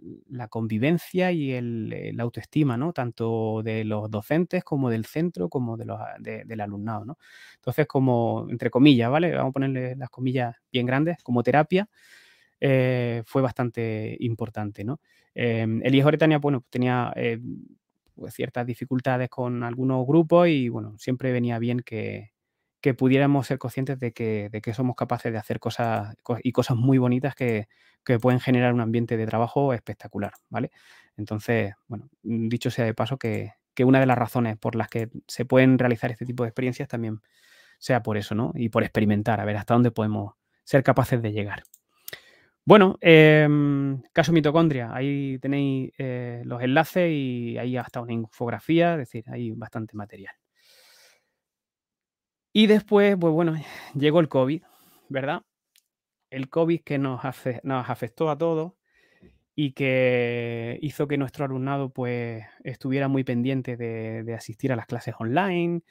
convivencia 0.52 1.32
y 1.32 1.54
el, 1.54 2.16
la 2.16 2.22
autoestima, 2.22 2.78
¿no? 2.78 2.94
Tanto 2.94 3.64
de 3.64 3.84
los 3.84 4.12
docentes 4.12 4.64
como 4.64 4.92
del 4.92 5.06
centro, 5.06 5.50
como 5.50 5.76
de 5.76 5.86
los, 5.86 6.00
del 6.20 6.62
alumnado, 6.62 7.04
¿no? 7.04 7.18
Entonces, 7.56 7.88
como, 7.88 8.46
entre 8.48 8.70
comillas, 8.70 9.10
¿vale? 9.10 9.32
Vamos 9.32 9.50
a 9.50 9.54
ponerle 9.54 9.96
las 9.96 10.12
comillas 10.12 10.56
bien 10.72 10.86
grandes, 10.86 11.18
como 11.24 11.42
terapia, 11.42 11.90
eh, 12.60 13.24
fue 13.26 13.42
bastante 13.42 14.16
importante, 14.20 14.84
¿no? 14.84 15.02
Em, 15.34 15.82
el 15.84 15.96
hijo 15.96 16.12
Tania, 16.12 16.38
bueno, 16.38 16.64
tenía 16.70 17.12
eh, 17.16 17.40
pues, 18.20 18.34
ciertas 18.34 18.66
dificultades 18.66 19.30
con 19.30 19.64
algunos 19.64 20.06
grupos 20.06 20.48
y 20.50 20.70
bueno, 20.70 20.98
siempre 20.98 21.32
venía 21.32 21.60
bien 21.60 21.80
que, 21.82 22.34
que 22.82 22.94
pudiéramos 22.94 23.48
ser 23.48 23.58
conscientes 23.58 24.00
de 24.00 24.14
que, 24.14 24.50
de 24.50 24.62
que 24.62 24.74
somos 24.74 24.96
capaces 24.96 25.32
de 25.32 25.38
hacer 25.38 25.60
cosas 25.60 26.16
y 26.44 26.52
cosas 26.52 26.78
muy 26.78 26.98
bonitas 26.98 27.36
que, 27.36 27.68
que, 28.06 28.20
pueden 28.20 28.40
generar 28.40 28.74
un 28.74 28.82
ambiente 28.82 29.18
de 29.18 29.26
trabajo 29.26 29.74
espectacular, 29.74 30.34
¿vale? 30.50 30.72
Entonces, 31.18 31.74
bueno, 31.88 32.10
dicho 32.24 32.72
sea 32.72 32.86
de 32.86 32.94
paso 32.94 33.18
que, 33.18 33.54
que 33.74 33.86
una 33.86 34.00
de 34.00 34.06
las 34.06 34.18
razones 34.18 34.58
por 34.58 34.76
las 34.76 34.90
que 34.90 35.10
se 35.28 35.46
pueden 35.46 35.80
realizar 35.80 36.12
este 36.12 36.26
tipo 36.26 36.44
de 36.44 36.50
experiencias 36.50 36.88
también 36.88 37.22
sea 37.80 38.04
por 38.04 38.18
eso, 38.18 38.36
¿no? 38.36 38.52
Y 38.56 38.70
por 38.70 38.84
experimentar, 38.84 39.40
a 39.42 39.46
ver 39.46 39.58
hasta 39.58 39.74
dónde 39.74 39.92
podemos 39.92 40.34
ser 40.64 40.84
capaces 40.84 41.22
de 41.22 41.32
llegar. 41.32 41.64
Bueno, 42.70 43.00
em, 43.02 44.00
caso 44.14 44.32
mitocondria, 44.32 44.94
ahí 44.94 45.40
tenéis 45.40 45.92
eh, 45.98 46.44
los 46.46 46.62
enlaces 46.62 47.10
y 47.12 47.58
ahí 47.58 47.76
hasta 47.78 48.00
una 48.00 48.14
infografía, 48.14 48.92
es 48.94 49.00
decir, 49.00 49.24
hay 49.28 49.50
bastante 49.54 49.98
material. 49.98 50.36
Y 52.54 52.68
después, 52.68 53.18
pues 53.20 53.34
bueno, 53.34 53.56
llegó 53.96 54.20
el 54.20 54.30
COVID, 54.30 54.62
¿verdad? 55.10 55.42
El 56.30 56.50
COVID 56.50 56.82
que 56.84 57.00
nos, 57.00 57.22
afectó 57.24 58.30
a 58.30 58.38
todos 58.38 58.74
y 59.56 59.74
que 59.74 60.80
hizo 60.84 61.08
que 61.08 61.18
nuestro 61.18 61.46
alumnado 61.46 61.92
pues 61.92 62.46
estuviera 62.64 63.08
muy 63.08 63.24
pendiente 63.24 63.78
de, 63.78 64.36
asistir 64.36 64.72
a 64.74 64.76
las 64.76 64.86
clases 64.86 65.16
online 65.20 65.82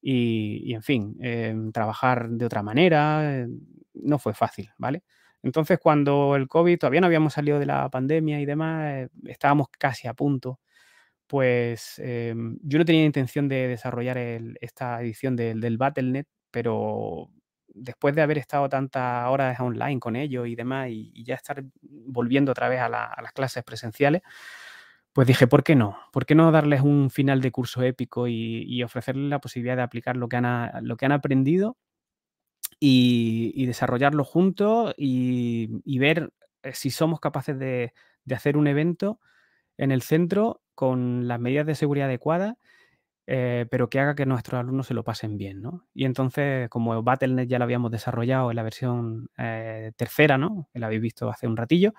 y, 0.00 0.72
en 0.74 0.82
fin, 0.82 1.16
em, 1.20 1.72
trabajar 1.72 2.30
de 2.30 2.46
otra 2.46 2.62
manera. 2.62 3.42
Eh, 3.42 3.48
no 3.94 4.18
fue 4.18 4.34
fácil, 4.34 4.70
¿vale? 4.78 5.02
Entonces, 5.42 5.78
cuando 5.80 6.36
el 6.36 6.48
COVID, 6.48 6.78
todavía 6.78 7.00
no 7.00 7.06
habíamos 7.06 7.34
salido 7.34 7.58
de 7.58 7.66
la 7.66 7.88
pandemia 7.90 8.40
y 8.40 8.46
demás, 8.46 8.92
eh, 8.94 9.08
estábamos 9.26 9.68
casi 9.78 10.06
a 10.08 10.14
punto, 10.14 10.60
pues 11.26 11.98
em, 11.98 12.58
yo 12.62 12.78
no 12.78 12.84
tenía 12.84 13.04
intención 13.04 13.48
de 13.48 13.68
desarrollar 13.68 14.18
esta 14.60 15.00
edición 15.02 15.36
del, 15.36 15.60
del 15.60 15.78
Battle.net, 15.78 16.26
pero 16.50 17.30
después 17.74 18.14
de 18.14 18.22
haber 18.22 18.38
estado 18.38 18.68
tantas 18.68 19.28
horas 19.28 19.58
online 19.60 20.00
con 20.00 20.16
ellos 20.16 20.46
y 20.46 20.54
demás, 20.54 20.88
y, 20.90 21.24
ya 21.24 21.34
estar 21.34 21.64
volviendo 21.80 22.52
otra 22.52 22.68
vez 22.68 22.80
a, 22.80 22.88
las 22.88 23.32
clases 23.34 23.64
presenciales, 23.64 24.22
pues 25.12 25.26
dije, 25.26 25.46
¿por 25.46 25.64
qué 25.64 25.74
no? 25.76 25.98
¿Por 26.12 26.26
qué 26.26 26.34
no 26.34 26.52
darles 26.52 26.82
un 26.82 27.10
final 27.10 27.40
de 27.40 27.50
curso 27.52 27.82
épico 27.82 28.28
y, 28.28 28.82
ofrecerles 28.82 29.28
la 29.30 29.40
posibilidad 29.40 29.76
de 29.76 29.82
aplicar 29.82 30.16
lo 30.16 30.28
que 30.28 30.36
han 30.36 31.12
aprendido 31.12 31.76
y, 32.84 33.64
desarrollarlo 33.66 34.24
juntos 34.24 34.92
y, 34.96 35.98
ver 35.98 36.32
eh, 36.64 36.72
si 36.74 36.90
somos 36.90 37.20
capaces 37.20 37.56
de, 37.56 37.92
hacer 38.34 38.56
un 38.56 38.66
evento 38.66 39.20
en 39.78 39.92
el 39.92 40.02
centro 40.02 40.62
con 40.74 41.28
las 41.28 41.38
medidas 41.38 41.64
de 41.66 41.76
seguridad 41.76 42.08
adecuadas, 42.08 42.56
eh, 43.28 43.66
pero 43.70 43.88
que 43.88 44.00
haga 44.00 44.16
que 44.16 44.26
nuestros 44.26 44.58
alumnos 44.58 44.88
se 44.88 44.94
lo 44.94 45.04
pasen 45.04 45.38
bien, 45.38 45.62
¿no? 45.62 45.86
Y 45.94 46.06
entonces, 46.06 46.68
como 46.70 47.00
Battle.net 47.04 47.46
ya 47.46 47.58
lo 47.58 47.64
habíamos 47.64 47.92
desarrollado 47.92 48.50
en 48.50 48.56
la 48.56 48.64
versión 48.64 49.30
eh, 49.38 49.92
tercera, 49.96 50.36
¿no? 50.36 50.68
Que 50.72 50.80
la 50.80 50.86
habéis 50.86 51.02
visto 51.02 51.30
hace 51.30 51.46
un 51.46 51.56
ratillo, 51.56 51.94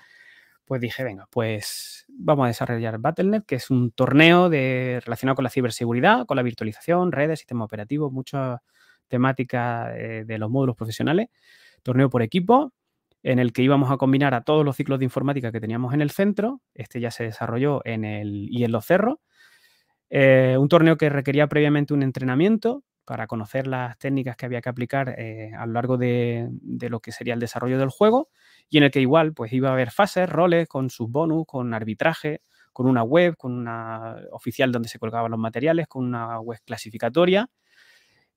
pues 0.66 0.82
dije, 0.82 1.04
venga, 1.06 1.28
pues 1.32 2.06
vamos 2.10 2.44
a 2.44 2.48
desarrollar 2.48 2.98
Battle.net, 3.00 3.44
que 3.48 3.56
es 3.56 3.70
un 3.70 3.92
torneo 3.92 4.50
de, 4.50 5.02
relacionado 5.06 5.36
con 5.36 5.44
la 5.44 5.50
ciberseguridad, 5.50 6.26
con 6.26 6.36
la 6.36 6.44
virtualización, 6.44 7.14
redes, 7.14 7.40
sistema 7.40 7.64
operativo, 7.64 8.12
muchas 8.12 8.60
temática 9.14 9.96
eh, 9.96 10.26
de 10.26 10.40
los 10.40 10.50
módulos 10.50 10.76
profesionales, 10.76 11.28
torneo 11.84 12.10
por 12.10 12.24
equipo, 12.24 12.74
en 13.22 13.38
el 13.38 13.54
que 13.54 13.62
íbamos 13.62 13.92
a 13.92 13.98
combinar 13.98 14.34
a 14.34 14.42
todos 14.42 14.66
los 14.66 14.76
ciclos 14.76 14.98
de 14.98 15.06
informática 15.06 15.52
que 15.52 15.62
teníamos 15.62 15.94
en 15.94 16.02
el 16.02 16.10
centro. 16.10 16.62
Este 16.74 17.00
ya 17.00 17.12
se 17.12 17.26
desarrolló 17.26 17.82
en 17.86 18.06
el 18.06 18.48
y 18.50 18.64
en 18.64 18.72
los 18.72 18.86
cerros. 18.86 19.20
Eh, 20.10 20.58
un 20.60 20.68
torneo 20.68 20.98
que 20.98 21.10
requería 21.10 21.46
previamente 21.48 21.94
un 21.94 22.02
entrenamiento 22.02 22.84
para 23.06 23.28
conocer 23.28 23.68
las 23.68 24.00
técnicas 24.00 24.36
que 24.36 24.48
había 24.48 24.62
que 24.62 24.70
aplicar 24.70 25.14
eh, 25.16 25.52
a 25.56 25.68
lo 25.68 25.74
largo 25.74 25.98
de, 25.98 26.48
de, 26.52 26.90
lo 26.90 27.00
que 27.00 27.12
sería 27.12 27.36
el 27.36 27.40
desarrollo 27.40 27.78
del 27.78 27.90
juego 27.90 28.30
y 28.68 28.78
en 28.78 28.84
el 28.84 28.92
que 28.92 29.02
igual 29.02 29.34
pues 29.34 29.54
iba 29.54 29.70
a 29.70 29.74
haber 29.74 29.92
fases, 29.92 30.28
roles 30.28 30.68
con 30.68 30.90
sus 30.90 31.08
bonus, 31.08 31.46
con 31.46 31.74
arbitraje, 31.76 32.42
con 32.72 32.88
una 32.88 33.04
web, 33.04 33.36
con 33.38 33.54
una 33.54 34.16
oficial 34.32 34.72
donde 34.72 34.90
se 34.90 34.98
colgaban 34.98 35.30
los 35.30 35.40
materiales, 35.40 35.88
con 35.88 36.04
una 36.06 36.40
web 36.40 36.60
clasificatoria 36.66 37.50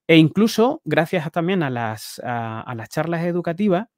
e 0.09 0.17
incluso, 0.17 0.83
gracias 0.85 1.31
también 1.33 1.63
a 1.63 1.71
las, 1.71 2.21
a, 2.25 2.73
las 2.77 2.89
charlas 2.89 3.25
educativas, 3.25 3.89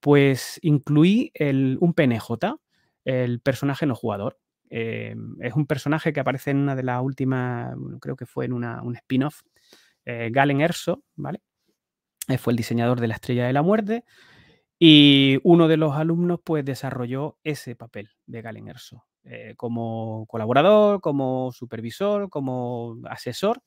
pues 0.00 0.58
incluí 0.62 1.32
un 1.80 1.92
PNJ, 1.94 2.56
el 3.04 3.40
personaje 3.40 3.86
no 3.86 3.94
jugador. 3.94 4.38
Eh, 4.70 5.14
es 5.40 5.54
un 5.54 5.66
personaje 5.66 6.12
que 6.12 6.20
aparece 6.20 6.50
en 6.50 6.58
una 6.58 6.76
de 6.76 6.82
las 6.82 7.02
últimas, 7.02 7.74
creo 8.00 8.16
que 8.16 8.26
fue 8.26 8.44
en 8.46 8.52
una, 8.52 8.82
un 8.82 8.96
spin-off, 8.96 9.42
eh, 10.04 10.30
Galen 10.32 10.60
Erso, 10.60 11.02
¿vale? 11.16 11.40
Eh, 12.28 12.38
fue 12.38 12.52
el 12.52 12.56
diseñador 12.56 13.00
de 13.00 13.08
la 13.08 13.14
Estrella 13.14 13.46
de 13.46 13.52
la 13.52 13.62
Muerte 13.62 14.04
y 14.78 15.38
uno 15.42 15.68
de 15.68 15.76
los 15.76 15.94
alumnos 15.96 16.40
pues 16.44 16.64
desarrolló 16.64 17.38
ese 17.44 17.76
papel 17.76 18.10
de 18.26 18.42
Galen 18.42 18.68
Erso, 18.68 19.04
como 19.56 20.24
colaborador, 20.26 21.00
como 21.00 21.50
supervisor, 21.52 22.30
como 22.30 22.96
asesor 23.10 23.62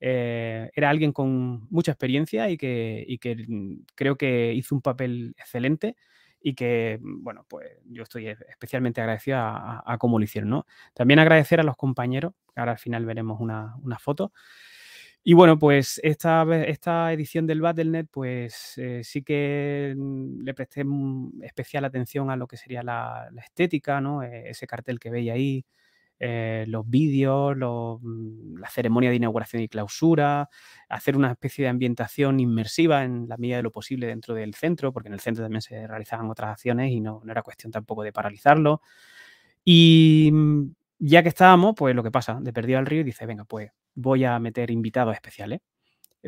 eh, 0.00 0.70
era 0.74 0.90
alguien 0.90 1.12
con 1.12 1.66
mucha 1.70 1.92
experiencia 1.92 2.50
y 2.50 2.58
que, 2.58 3.46
mm, 3.48 3.84
creo 3.94 4.16
que 4.16 4.52
hizo 4.54 4.74
un 4.74 4.82
papel 4.82 5.34
excelente 5.38 5.96
y 6.40 6.54
que, 6.54 6.98
mm, 7.00 7.22
bueno, 7.22 7.46
pues 7.48 7.68
yo 7.86 8.02
estoy 8.02 8.28
especialmente 8.28 9.00
agradecido 9.00 9.38
a, 9.38 9.96
cómo 9.98 10.18
lo 10.18 10.24
hicieron. 10.24 10.64
También 10.94 11.18
agradecer 11.18 11.60
a 11.60 11.62
los 11.62 11.76
compañeros, 11.76 12.34
ahora 12.54 12.72
al 12.72 12.78
final 12.78 13.06
veremos 13.06 13.40
una, 13.40 13.74
foto. 13.98 14.32
Y 15.24 15.34
bueno, 15.34 15.58
pues 15.58 16.00
esta, 16.04 16.44
esta 16.66 17.12
edición 17.12 17.46
del 17.46 17.60
Battle.net, 17.60 18.06
pues 18.12 18.78
eh, 18.78 19.02
sí 19.02 19.22
que 19.22 19.94
mm, 19.96 20.42
le 20.42 20.54
presté 20.54 20.84
especial 21.42 21.84
atención 21.84 22.30
a 22.30 22.36
lo 22.36 22.46
que 22.46 22.56
sería 22.56 22.82
la, 22.82 23.28
la 23.32 23.42
estética, 23.42 24.00
¿no? 24.00 24.22
E, 24.22 24.50
ese 24.50 24.66
cartel 24.68 25.00
que 25.00 25.10
veis 25.10 25.30
ahí, 25.32 25.64
eh, 26.18 26.64
los 26.68 26.88
vídeos, 26.88 27.56
mm, 27.56 28.58
la 28.58 28.68
ceremonia 28.70 29.10
de 29.10 29.16
inauguración 29.16 29.62
y 29.62 29.68
clausura, 29.68 30.48
hacer 30.88 31.16
una 31.16 31.32
especie 31.32 31.64
de 31.64 31.68
ambientación 31.68 32.40
inmersiva 32.40 33.04
en 33.04 33.28
la 33.28 33.36
medida 33.36 33.56
de 33.56 33.62
lo 33.62 33.72
posible 33.72 34.06
dentro 34.06 34.34
del 34.34 34.54
centro, 34.54 34.92
porque 34.92 35.08
en 35.08 35.14
el 35.14 35.20
centro 35.20 35.44
también 35.44 35.62
se 35.62 35.86
realizaban 35.86 36.30
otras 36.30 36.50
acciones 36.52 36.90
y 36.92 37.00
no, 37.00 37.22
era 37.28 37.42
cuestión 37.42 37.70
tampoco 37.72 38.02
de 38.02 38.12
paralizarlo. 38.12 38.80
Y 39.64 40.30
mm, 40.32 40.70
ya 41.00 41.22
que 41.22 41.28
estábamos, 41.30 41.74
pues 41.76 41.94
lo 41.94 42.02
que 42.02 42.10
pasa, 42.10 42.38
de 42.40 42.52
perdido 42.52 42.78
al 42.78 42.86
río 42.86 43.00
y 43.02 43.04
dice, 43.04 43.26
venga, 43.26 43.44
pues 43.44 43.70
voy 43.94 44.24
a 44.24 44.38
meter 44.38 44.70
invitados 44.70 45.14
especiales. 45.14 45.60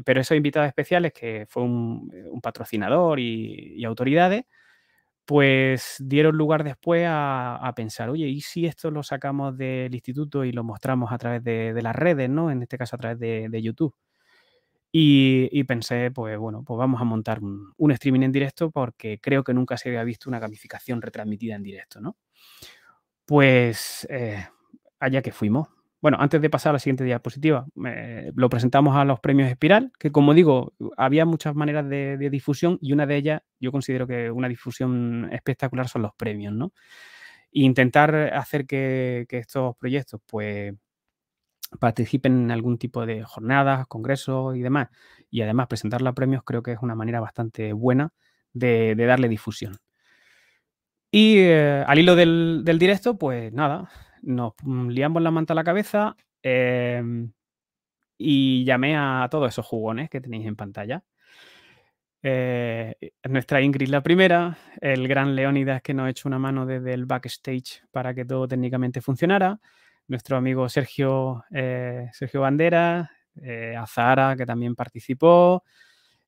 Pero 0.04 0.20
esos 0.20 0.36
invitados 0.36 0.68
especiales, 0.68 1.12
que 1.12 1.46
fue 1.48 1.62
un, 1.64 2.40
patrocinador 2.42 3.18
y 3.20 3.84
autoridades, 3.84 4.44
pues 5.28 5.96
dieron 6.00 6.38
lugar 6.38 6.64
después 6.64 7.04
a, 7.06 7.70
pensar, 7.76 8.08
oye, 8.08 8.28
¿y 8.28 8.40
si 8.40 8.64
esto 8.64 8.90
lo 8.90 9.02
sacamos 9.02 9.58
del 9.58 9.94
instituto 9.94 10.42
y 10.42 10.52
lo 10.52 10.64
mostramos 10.64 11.12
a 11.12 11.18
través 11.18 11.44
de, 11.44 11.78
las 11.82 11.94
redes, 11.94 12.30
¿no? 12.30 12.50
En 12.50 12.62
este 12.62 12.78
caso 12.78 12.96
a 12.96 12.98
través 12.98 13.18
de, 13.18 13.62
YouTube. 13.62 13.94
Y, 14.90 15.62
pensé, 15.64 16.10
pues 16.12 16.38
bueno, 16.38 16.64
pues 16.64 16.78
vamos 16.78 16.98
a 17.02 17.04
montar 17.04 17.40
un, 17.42 17.90
streaming 17.90 18.22
en 18.22 18.32
directo 18.32 18.70
porque 18.70 19.18
creo 19.20 19.44
que 19.44 19.52
nunca 19.52 19.76
se 19.76 19.90
había 19.90 20.02
visto 20.02 20.30
una 20.30 20.38
gamificación 20.38 21.02
retransmitida 21.02 21.56
en 21.56 21.62
directo, 21.62 22.00
¿no? 22.00 22.16
Pues 23.26 24.06
eh, 24.08 24.46
allá 24.98 25.20
que 25.20 25.32
fuimos. 25.32 25.68
Bueno, 26.00 26.18
antes 26.20 26.40
de 26.40 26.48
pasar 26.48 26.70
a 26.70 26.72
la 26.74 26.78
siguiente 26.78 27.02
diapositiva, 27.02 27.66
lo 27.74 28.48
presentamos 28.48 28.96
a 28.96 29.04
los 29.04 29.18
premios 29.18 29.50
Espiral, 29.50 29.90
que 29.98 30.12
como 30.12 30.32
digo, 30.32 30.72
había 30.96 31.24
muchas 31.24 31.56
maneras 31.56 31.88
de, 31.88 32.16
difusión 32.30 32.78
y 32.80 32.92
una 32.92 33.04
de 33.06 33.16
ellas, 33.16 33.42
yo 33.58 33.72
considero 33.72 34.06
que 34.06 34.30
una 34.30 34.48
difusión 34.48 35.28
espectacular 35.32 35.88
son 35.88 36.02
los 36.02 36.14
premios, 36.14 36.52
¿no? 36.54 36.72
Intentar 37.50 38.14
hacer 38.34 38.66
que, 38.66 39.26
estos 39.30 39.76
proyectos, 39.76 40.20
pues, 40.26 40.74
participen 41.80 42.44
en 42.44 42.50
algún 42.52 42.78
tipo 42.78 43.04
de 43.04 43.24
jornadas, 43.24 43.86
congresos 43.88 44.56
y 44.56 44.60
demás, 44.60 44.88
y 45.30 45.42
además 45.42 45.66
presentar 45.66 46.00
los 46.02 46.14
premios, 46.14 46.44
creo 46.44 46.62
que 46.62 46.72
es 46.72 46.78
una 46.80 46.94
manera 46.94 47.20
bastante 47.20 47.72
buena 47.72 48.12
de, 48.52 48.94
darle 48.96 49.28
difusión. 49.28 49.78
Y 51.10 51.38
eh, 51.38 51.84
al 51.86 51.98
hilo 51.98 52.14
del 52.14 52.78
directo, 52.78 53.18
pues 53.18 53.52
nada, 53.52 53.90
nos 54.28 54.54
liamos 54.64 55.22
la 55.22 55.30
manta 55.30 55.54
a 55.54 55.56
la 55.56 55.64
cabeza 55.64 56.16
em, 56.42 57.32
y 58.18 58.64
llamé 58.64 58.96
a 58.96 59.28
todos 59.30 59.48
esos 59.48 59.66
jugones 59.66 60.10
que 60.10 60.20
tenéis 60.20 60.46
en 60.46 60.56
pantalla. 60.56 61.04
Eh, 62.22 62.94
nuestra 63.28 63.62
Ingrid 63.62 63.88
la 63.88 64.02
primera, 64.02 64.58
el 64.80 65.06
gran 65.08 65.36
Leónidas 65.36 65.82
que 65.82 65.94
nos 65.94 66.06
ha 66.06 66.10
hecho 66.10 66.28
una 66.28 66.38
mano 66.38 66.66
desde 66.66 66.92
el 66.92 67.06
backstage 67.06 67.82
para 67.92 68.12
que 68.12 68.24
todo 68.24 68.48
técnicamente 68.48 69.00
funcionara, 69.00 69.60
nuestro 70.08 70.36
amigo 70.36 70.68
Sergio, 70.68 71.44
eh, 71.50 72.08
Sergio 72.12 72.40
Bandera, 72.40 73.10
eh, 73.36 73.76
Azara 73.76 74.34
que 74.36 74.46
también 74.46 74.74
participó, 74.74 75.62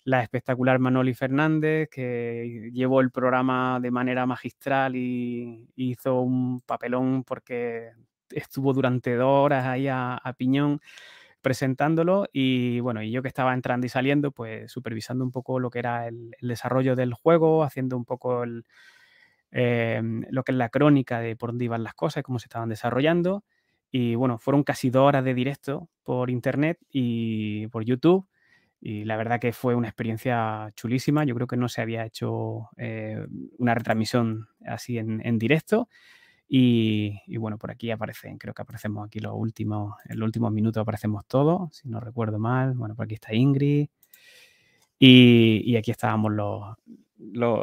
la 0.04 0.22
espectacular 0.22 0.78
Manoli 0.78 1.14
Fernández, 1.14 1.88
que 1.90 2.70
llevó 2.72 3.00
el 3.00 3.10
programa 3.10 3.78
de 3.80 3.90
manera 3.90 4.26
magistral 4.26 4.96
y 4.96 5.68
hizo 5.76 6.20
un 6.20 6.60
papelón 6.62 7.24
porque 7.24 7.92
estuvo 8.30 8.72
durante 8.72 9.14
dos 9.14 9.44
horas 9.44 9.66
ahí 9.66 9.88
a, 9.88 10.20
piñón 10.36 10.80
presentándolo 11.42 12.26
y 12.32 12.80
bueno, 12.80 13.02
y 13.02 13.10
yo 13.10 13.22
que 13.22 13.28
estaba 13.28 13.54
entrando 13.54 13.86
y 13.86 13.90
saliendo, 13.90 14.30
pues 14.32 14.70
supervisando 14.70 15.24
un 15.24 15.32
poco 15.32 15.58
lo 15.58 15.70
que 15.70 15.78
era 15.80 16.06
el, 16.08 16.32
desarrollo 16.40 16.96
del 16.96 17.14
juego, 17.14 17.64
haciendo 17.64 17.96
un 17.96 18.04
poco 18.04 18.44
em, 19.50 20.24
lo 20.30 20.42
que 20.44 20.52
es 20.52 20.58
la 20.58 20.68
crónica 20.68 21.20
de 21.20 21.36
por 21.36 21.50
dónde 21.50 21.64
iban 21.64 21.82
las 21.84 21.94
cosas, 21.94 22.22
cómo 22.22 22.38
se 22.38 22.46
estaban 22.46 22.68
desarrollando. 22.68 23.44
Y 23.90 24.14
bueno, 24.14 24.38
fueron 24.38 24.62
casi 24.62 24.90
dos 24.90 25.08
horas 25.08 25.24
de 25.24 25.34
directo 25.34 25.88
por 26.04 26.30
internet 26.30 26.78
y 26.90 27.66
por 27.68 27.84
YouTube. 27.84 28.28
Y 28.80 29.04
la 29.04 29.16
verdad 29.16 29.40
que 29.40 29.52
fue 29.52 29.74
una 29.74 29.88
experiencia 29.88 30.70
chulísima. 30.74 31.24
Yo 31.24 31.34
creo 31.34 31.46
que 31.46 31.56
no 31.56 31.68
se 31.68 31.82
había 31.82 32.04
hecho 32.06 32.70
eh, 32.76 33.26
una 33.58 33.74
retransmisión 33.74 34.48
así 34.64 34.98
en, 34.98 35.20
en 35.24 35.38
directo. 35.38 35.88
Y, 36.52 37.36
bueno, 37.36 37.58
por 37.58 37.70
aquí 37.70 37.92
aparecen, 37.92 38.36
creo 38.36 38.52
que 38.52 38.62
aparecemos 38.62 39.06
aquí 39.06 39.20
los 39.20 39.34
últimos, 39.36 39.94
en 40.06 40.18
los 40.18 40.26
últimos 40.26 40.50
minutos 40.50 40.80
aparecemos 40.80 41.24
todos, 41.28 41.76
si 41.76 41.88
no 41.88 42.00
recuerdo 42.00 42.40
mal. 42.40 42.74
Bueno, 42.74 42.96
por 42.96 43.04
aquí 43.04 43.14
está 43.14 43.32
Ingrid. 43.32 43.88
Y, 44.98 45.76
aquí 45.76 45.92
estábamos 45.92 46.32
los, 46.32 46.76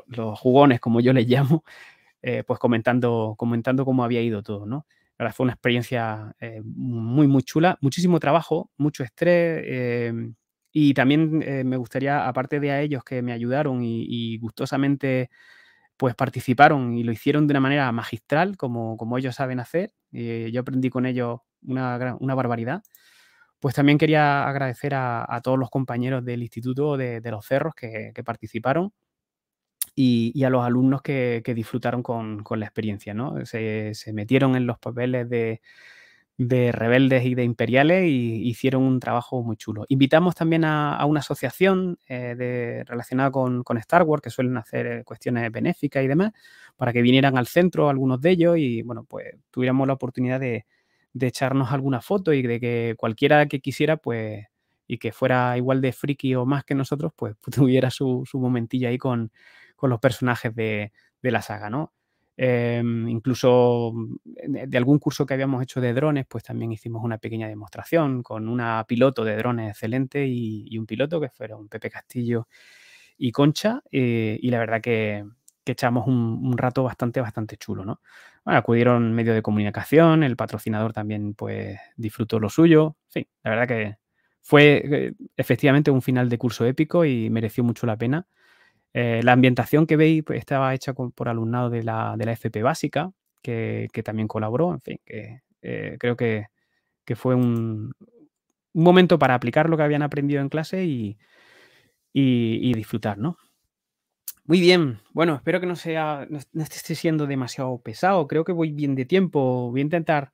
los, 0.08 0.40
jugones, 0.40 0.80
como 0.80 1.02
yo 1.02 1.12
les 1.12 1.28
llamo, 1.28 1.66
eh, 2.22 2.44
pues 2.48 2.60
comentando, 2.60 3.36
comentando 3.38 3.84
cómo 3.84 4.06
había 4.06 4.22
ido 4.22 4.42
todo, 4.42 4.66
¿no? 4.66 4.88
La 5.18 5.26
verdad 5.26 5.36
fue 5.36 5.44
una 5.44 5.54
experiencia 5.54 6.34
eh, 6.40 6.62
muy, 6.64 7.28
muy 7.28 7.44
chula, 7.44 7.78
muchísimo 7.82 8.20
trabajo, 8.22 8.72
mucho 8.78 9.04
estrés. 9.04 9.66
Eh, 10.74 10.80
y 10.80 10.94
también 10.94 11.40
me 11.66 11.78
gustaría, 11.78 12.28
aparte 12.28 12.60
de 12.60 12.72
a 12.72 12.82
ellos 12.82 13.04
que 13.04 13.22
me 13.22 13.34
ayudaron 13.34 13.82
y 13.84 14.38
gustosamente 14.40 15.30
pues 15.98 16.16
participaron 16.16 16.98
y 16.98 17.04
lo 17.04 17.12
hicieron 17.12 17.48
de 17.48 17.54
una 17.54 17.60
manera 17.60 17.92
magistral, 17.92 18.56
como, 18.58 18.98
como 18.98 19.18
ellos 19.18 19.36
saben 19.36 19.60
hacer. 19.60 19.94
y 20.12 20.52
yo 20.52 20.62
aprendí 20.62 20.90
con 20.90 21.06
ellos 21.06 21.42
una, 21.64 22.16
una, 22.20 22.36
barbaridad. 22.36 22.84
Pues 23.60 23.76
también 23.76 23.98
quería 23.98 24.48
agradecer 24.48 24.94
a, 24.96 25.42
todos 25.44 25.60
los 25.60 25.70
compañeros 25.72 26.24
del 26.24 26.44
Instituto 26.44 26.98
de, 26.98 27.22
los 27.26 27.46
Cerros 27.46 27.74
que, 27.76 28.14
participaron 28.26 28.94
y, 29.96 30.44
a 30.44 30.50
los 30.50 30.64
alumnos 30.66 31.02
que, 31.02 31.42
disfrutaron 31.56 32.04
con, 32.04 32.44
la 32.52 32.66
experiencia. 32.66 33.14
¿no? 33.14 33.46
se 33.46 33.94
metieron 34.14 34.56
en 34.56 34.68
los 34.68 34.78
papeles 34.80 35.28
de, 35.30 35.62
de 36.38 36.72
rebeldes 36.72 37.26
y 37.26 37.34
de 37.34 37.44
imperiales 37.44 38.06
y 38.08 38.48
hicieron 38.48 38.84
un 38.84 39.00
trabajo 39.00 39.42
muy 39.44 39.58
chulo. 39.58 39.86
Invitamos 39.90 40.36
también 40.36 40.66
a, 40.66 41.04
una 41.06 41.22
asociación 41.22 41.98
eh, 42.08 42.84
relacionada 42.86 43.32
con, 43.32 43.64
Star 43.80 44.04
Wars 44.04 44.22
que 44.22 44.30
suelen 44.30 44.56
hacer 44.58 44.88
eh, 44.88 45.04
cuestiones 45.04 45.52
benéficas 45.52 46.04
y 46.04 46.08
demás 46.08 46.34
para 46.76 46.94
que 46.94 47.02
vinieran 47.02 47.38
al 47.38 47.48
centro 47.48 47.90
algunos 47.90 48.22
de 48.22 48.30
ellos 48.32 48.58
y 48.58 48.84
bueno, 48.84 49.04
pues 49.04 49.36
tuviéramos 49.50 49.88
la 49.88 49.94
oportunidad 49.94 50.40
de, 50.40 50.66
echarnos 51.20 51.72
alguna 51.72 52.00
foto 52.00 52.32
y 52.32 52.44
de 52.44 52.60
que 52.60 52.94
cualquiera 52.96 53.48
que 53.48 53.60
quisiera 53.60 53.98
pues 53.98 54.46
y 54.86 55.00
que 55.00 55.12
fuera 55.12 55.58
igual 55.58 55.82
de 55.82 55.92
friki 55.92 56.36
o 56.36 56.46
más 56.46 56.64
que 56.64 56.76
nosotros 56.76 57.12
pues 57.16 57.36
tuviera 57.52 57.90
su, 57.90 58.24
su 58.30 58.40
momentillo 58.40 58.90
ahí 58.90 59.00
con, 59.00 59.32
los 59.82 60.00
personajes 60.00 60.54
de, 60.56 60.92
de 61.24 61.32
la 61.32 61.42
saga, 61.42 61.70
¿no? 61.72 61.94
Em, 62.40 63.10
incluso 63.10 63.92
mm, 63.94 64.16
de 64.68 64.78
algún 64.78 65.00
curso 65.00 65.26
que 65.26 65.34
habíamos 65.34 65.64
hecho 65.64 65.82
de 65.82 65.94
drones, 65.94 66.28
pues 66.30 66.44
también 66.44 66.72
hicimos 66.72 67.04
una 67.04 67.18
pequeña 67.18 67.48
demostración 67.48 68.22
con 68.22 68.48
una 68.48 68.86
piloto 68.88 69.26
de 69.26 69.36
drones 69.36 69.72
excelente 69.72 70.28
y, 70.28 70.78
un 70.78 70.86
piloto 70.86 71.20
que 71.20 71.30
fueron 71.30 71.68
Pepe 71.68 71.90
Castillo 71.90 72.48
y 73.18 73.32
Concha. 73.32 73.82
Eh, 73.92 74.38
y 74.42 74.52
la 74.52 74.60
verdad 74.60 74.82
que, 74.82 75.26
echamos 75.66 76.08
un, 76.08 76.58
rato 76.58 76.84
bastante, 76.84 77.20
bastante 77.20 77.58
chulo, 77.58 77.84
¿no? 77.84 78.00
Acudieron 78.46 79.12
medios 79.14 79.36
de 79.36 79.42
comunicación, 79.42 80.24
el 80.24 80.38
patrocinador 80.38 80.94
también 80.94 81.34
pues 81.34 81.78
disfrutó 81.98 82.40
lo 82.40 82.50
suyo. 82.50 82.96
En 83.14 83.26
la 83.44 83.50
verdad 83.50 83.68
que 83.68 83.98
fue 84.42 84.82
eh, 84.86 85.14
efectivamente 85.36 85.92
un 85.92 86.02
final 86.02 86.30
de 86.30 86.38
curso 86.38 86.66
épico 86.66 87.04
y 87.04 87.30
mereció 87.30 87.66
mucho 87.66 87.86
la 87.86 87.98
pena. 87.98 88.28
Eh, 88.94 89.22
la 89.24 89.34
ambientación 89.34 89.86
que 89.86 89.96
veis 89.96 90.24
pues, 90.24 90.40
estaba 90.40 90.74
hecha 90.74 90.94
por 90.94 91.30
alumnado 91.30 91.70
de 91.70 91.84
la, 91.84 92.16
de 92.18 92.26
la 92.26 92.32
FP 92.34 92.64
básica, 92.64 93.12
que, 93.42 93.90
también 94.04 94.28
colaboró, 94.28 94.74
en 94.74 94.82
fin, 94.82 95.00
que 95.06 95.42
eh, 95.62 95.98
creo 96.00 96.18
que, 96.18 96.48
fue 97.16 97.36
un, 97.36 97.94
momento 98.74 99.18
para 99.18 99.36
aplicar 99.36 99.70
lo 99.70 99.78
que 99.78 99.84
habían 99.84 100.02
aprendido 100.02 100.42
en 100.42 100.50
clase 100.50 100.86
y, 100.86 101.18
y, 102.14 102.74
disfrutar, 102.74 103.18
¿no? 103.18 103.38
Muy 104.46 104.60
bien, 104.62 105.00
bueno, 105.12 105.36
espero 105.36 105.60
que 105.60 105.66
no 105.66 105.76
sea, 105.76 106.28
no 106.30 106.64
esté 106.64 106.96
siendo 106.96 107.28
demasiado 107.28 107.80
pesado, 107.82 108.28
creo 108.28 108.44
que 108.44 108.54
voy 108.54 108.72
bien 108.72 108.96
de 108.96 109.06
tiempo, 109.06 109.70
voy 109.72 109.82
a 109.82 109.84
intentar 109.84 110.32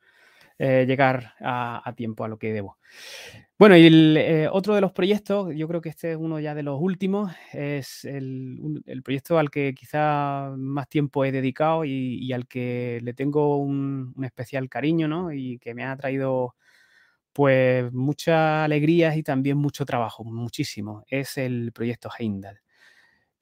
eh, 0.60 0.86
llegar 0.88 1.34
a, 1.40 1.94
tiempo 1.96 2.24
a 2.24 2.28
lo 2.28 2.38
que 2.38 2.54
debo. 2.54 2.78
Bueno, 3.58 3.78
y 3.78 3.86
el, 3.86 4.18
eh, 4.18 4.48
otro 4.52 4.76
de 4.76 4.82
los 4.82 4.92
proyectos, 4.92 5.54
yo 5.56 5.68
creo 5.68 5.82
que 5.82 5.90
este 5.90 6.12
es 6.12 6.18
uno 6.18 6.40
ya 6.40 6.56
de 6.56 6.64
los 6.64 6.80
últimos, 6.82 7.32
es 7.54 8.06
el, 8.06 8.84
proyecto 9.04 9.38
al 9.40 9.50
que 9.50 9.74
quizá 9.74 10.54
más 10.58 10.90
tiempo 10.90 11.26
he 11.26 11.32
dedicado 11.32 11.86
y, 11.86 12.32
al 12.34 12.48
que 12.48 13.00
le 13.04 13.14
tengo 13.14 13.58
un, 13.58 14.14
especial 14.24 14.70
cariño, 14.70 15.08
¿no? 15.08 15.32
Y 15.32 15.60
que 15.60 15.74
me 15.74 15.86
ha 15.86 15.96
traído 15.96 16.56
pues 17.34 17.92
muchas 17.94 18.66
alegrías 18.66 19.18
y 19.18 19.24
también 19.24 19.58
mucho 19.58 19.86
trabajo, 19.86 20.24
muchísimo. 20.24 21.04
Es 21.08 21.38
el 21.38 21.72
proyecto 21.74 22.10
Heimdall. 22.18 22.63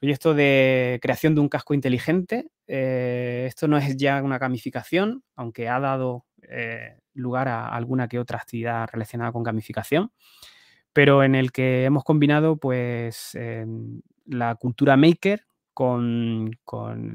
Proyecto 0.01 0.33
de 0.33 0.97
creación 0.99 1.35
de 1.35 1.41
un 1.41 1.47
casco 1.47 1.75
inteligente. 1.75 2.49
Eh, 2.65 3.45
esto 3.47 3.67
no 3.67 3.77
es 3.77 3.95
ya 3.97 4.23
una 4.23 4.39
gamificación, 4.39 5.23
aunque 5.35 5.69
ha 5.69 5.79
dado 5.79 6.25
lugar 7.13 7.47
a 7.47 7.67
alguna 7.67 8.07
que 8.07 8.17
otra 8.17 8.39
actividad 8.39 8.89
relacionada 8.91 9.31
con 9.31 9.43
gamificación, 9.43 10.11
pero 10.91 11.23
en 11.23 11.35
el 11.35 11.51
que 11.51 11.85
hemos 11.85 12.03
combinado 12.03 12.57
pues 12.57 13.35
em, 13.35 14.01
la 14.25 14.55
cultura 14.55 14.97
maker 14.97 15.45
con, 15.73 16.51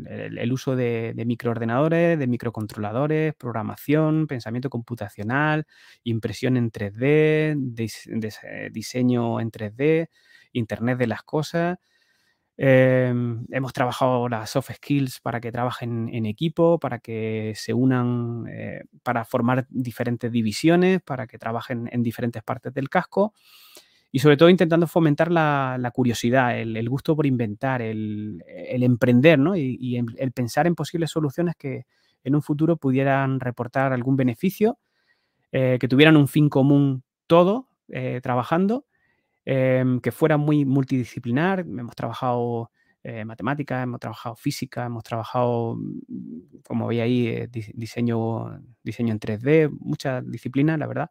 el, 0.08 0.52
uso 0.52 0.76
de, 0.76 1.12
microordenadores, 1.26 2.18
de 2.18 2.26
microcontroladores, 2.28 3.34
programación, 3.34 4.28
pensamiento 4.28 4.70
computacional, 4.70 5.66
impresión 6.04 6.56
en 6.56 6.70
3D, 6.70 8.70
diseño 8.70 9.40
en 9.40 9.50
3D, 9.50 10.08
Internet 10.52 10.98
de 10.98 11.06
las 11.06 11.22
cosas 11.22 11.78
Em, 12.58 13.44
hemos 13.50 13.74
trabajado 13.74 14.30
las 14.30 14.48
soft 14.48 14.70
skills 14.72 15.20
para 15.20 15.40
que 15.40 15.52
trabajen 15.52 16.08
en 16.10 16.24
equipo, 16.24 16.78
para 16.78 17.00
que 17.00 17.52
se 17.54 17.74
unan, 17.74 18.46
eh, 18.48 18.84
para 19.02 19.26
formar 19.26 19.66
diferentes 19.68 20.32
divisiones, 20.32 21.02
para 21.02 21.26
que 21.26 21.38
trabajen 21.38 21.88
en 21.92 22.02
diferentes 22.02 22.42
partes 22.42 22.72
del 22.72 22.88
casco 22.88 23.34
y 24.10 24.20
sobre 24.20 24.38
todo 24.38 24.48
intentando 24.48 24.86
fomentar 24.86 25.30
la, 25.30 25.90
curiosidad, 25.92 26.58
el, 26.58 26.88
gusto 26.88 27.14
por 27.14 27.26
inventar, 27.26 27.82
el, 27.82 28.42
emprender 28.46 29.38
¿no? 29.38 29.54
y, 29.54 30.02
el 30.16 30.32
pensar 30.32 30.66
en 30.66 30.74
posibles 30.74 31.10
soluciones 31.10 31.54
que 31.56 31.84
en 32.24 32.34
un 32.34 32.40
futuro 32.40 32.78
pudieran 32.78 33.40
reportar 33.40 33.92
algún 33.92 34.16
beneficio, 34.16 34.78
eh, 35.52 35.76
que 35.78 35.88
tuvieran 35.88 36.16
un 36.16 36.28
fin 36.28 36.48
común 36.48 37.02
todo 37.26 37.68
eh, 37.88 38.20
trabajando 38.22 38.85
Em, 39.48 40.00
que 40.00 40.10
fuera 40.10 40.36
muy 40.36 40.64
multidisciplinar. 40.64 41.60
Hemos 41.60 41.94
trabajado 41.94 42.72
eh, 43.04 43.24
matemáticas, 43.24 43.84
hemos 43.84 44.00
trabajado 44.00 44.34
física, 44.34 44.86
hemos 44.86 45.04
trabajado, 45.04 45.76
mm, 45.76 46.62
como 46.66 46.88
veis 46.88 47.00
ahí, 47.02 47.28
eh, 47.28 47.48
diseño, 47.74 48.60
diseño 48.82 49.12
en 49.12 49.20
3D, 49.20 49.68
muchas 49.78 50.28
disciplinas, 50.28 50.76
la 50.80 50.88
verdad. 50.88 51.10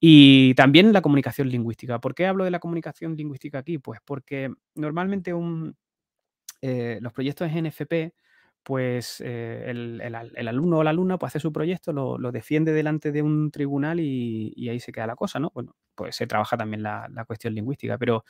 Y 0.00 0.54
también 0.54 0.92
la 0.94 1.02
comunicación 1.02 1.48
lingüística. 1.50 2.00
¿Por 2.00 2.14
qué 2.14 2.26
hablo 2.26 2.44
de 2.44 2.50
la 2.50 2.58
comunicación 2.60 3.16
lingüística 3.16 3.58
aquí? 3.58 3.78
Pues 3.78 4.00
porque 4.04 4.50
normalmente 4.74 5.34
un, 5.34 5.76
eh, 6.62 6.98
los 7.02 7.12
proyectos 7.12 7.50
en 7.50 7.66
NFP 7.66 8.14
pues 8.62 9.20
eh, 9.24 9.64
el, 9.68 10.48
alumno 10.48 10.78
o 10.78 10.84
la 10.84 10.90
alumna 10.90 11.18
pues, 11.18 11.30
hace 11.30 11.40
su 11.40 11.52
proyecto, 11.52 11.92
lo, 11.92 12.32
defiende 12.32 12.72
delante 12.72 13.12
de 13.12 13.22
un 13.22 13.50
tribunal 13.50 14.00
y, 14.00 14.68
ahí 14.68 14.80
se 14.80 14.92
queda 14.92 15.06
la 15.06 15.16
cosa, 15.16 15.38
¿no? 15.38 15.50
Bueno, 15.54 15.74
pues 15.94 16.16
se 16.16 16.26
trabaja 16.26 16.56
también 16.56 16.82
la, 16.82 17.24
cuestión 17.26 17.54
lingüística, 17.54 17.98
pero 17.98 18.24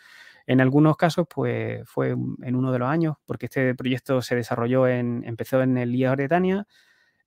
en 0.46 0.60
algunos 0.60 0.96
casos 0.96 1.26
pues 1.28 1.88
fue 1.88 2.10
en 2.10 2.56
uno 2.56 2.72
de 2.72 2.78
los 2.78 2.88
años, 2.88 3.16
porque 3.26 3.46
este 3.46 3.74
proyecto 3.74 4.22
se 4.22 4.34
desarrolló 4.36 4.88
en, 4.88 5.22
empezó 5.24 5.62
en 5.62 5.76
el 5.78 5.94
IA 5.94 6.12
Bretania, 6.12 6.66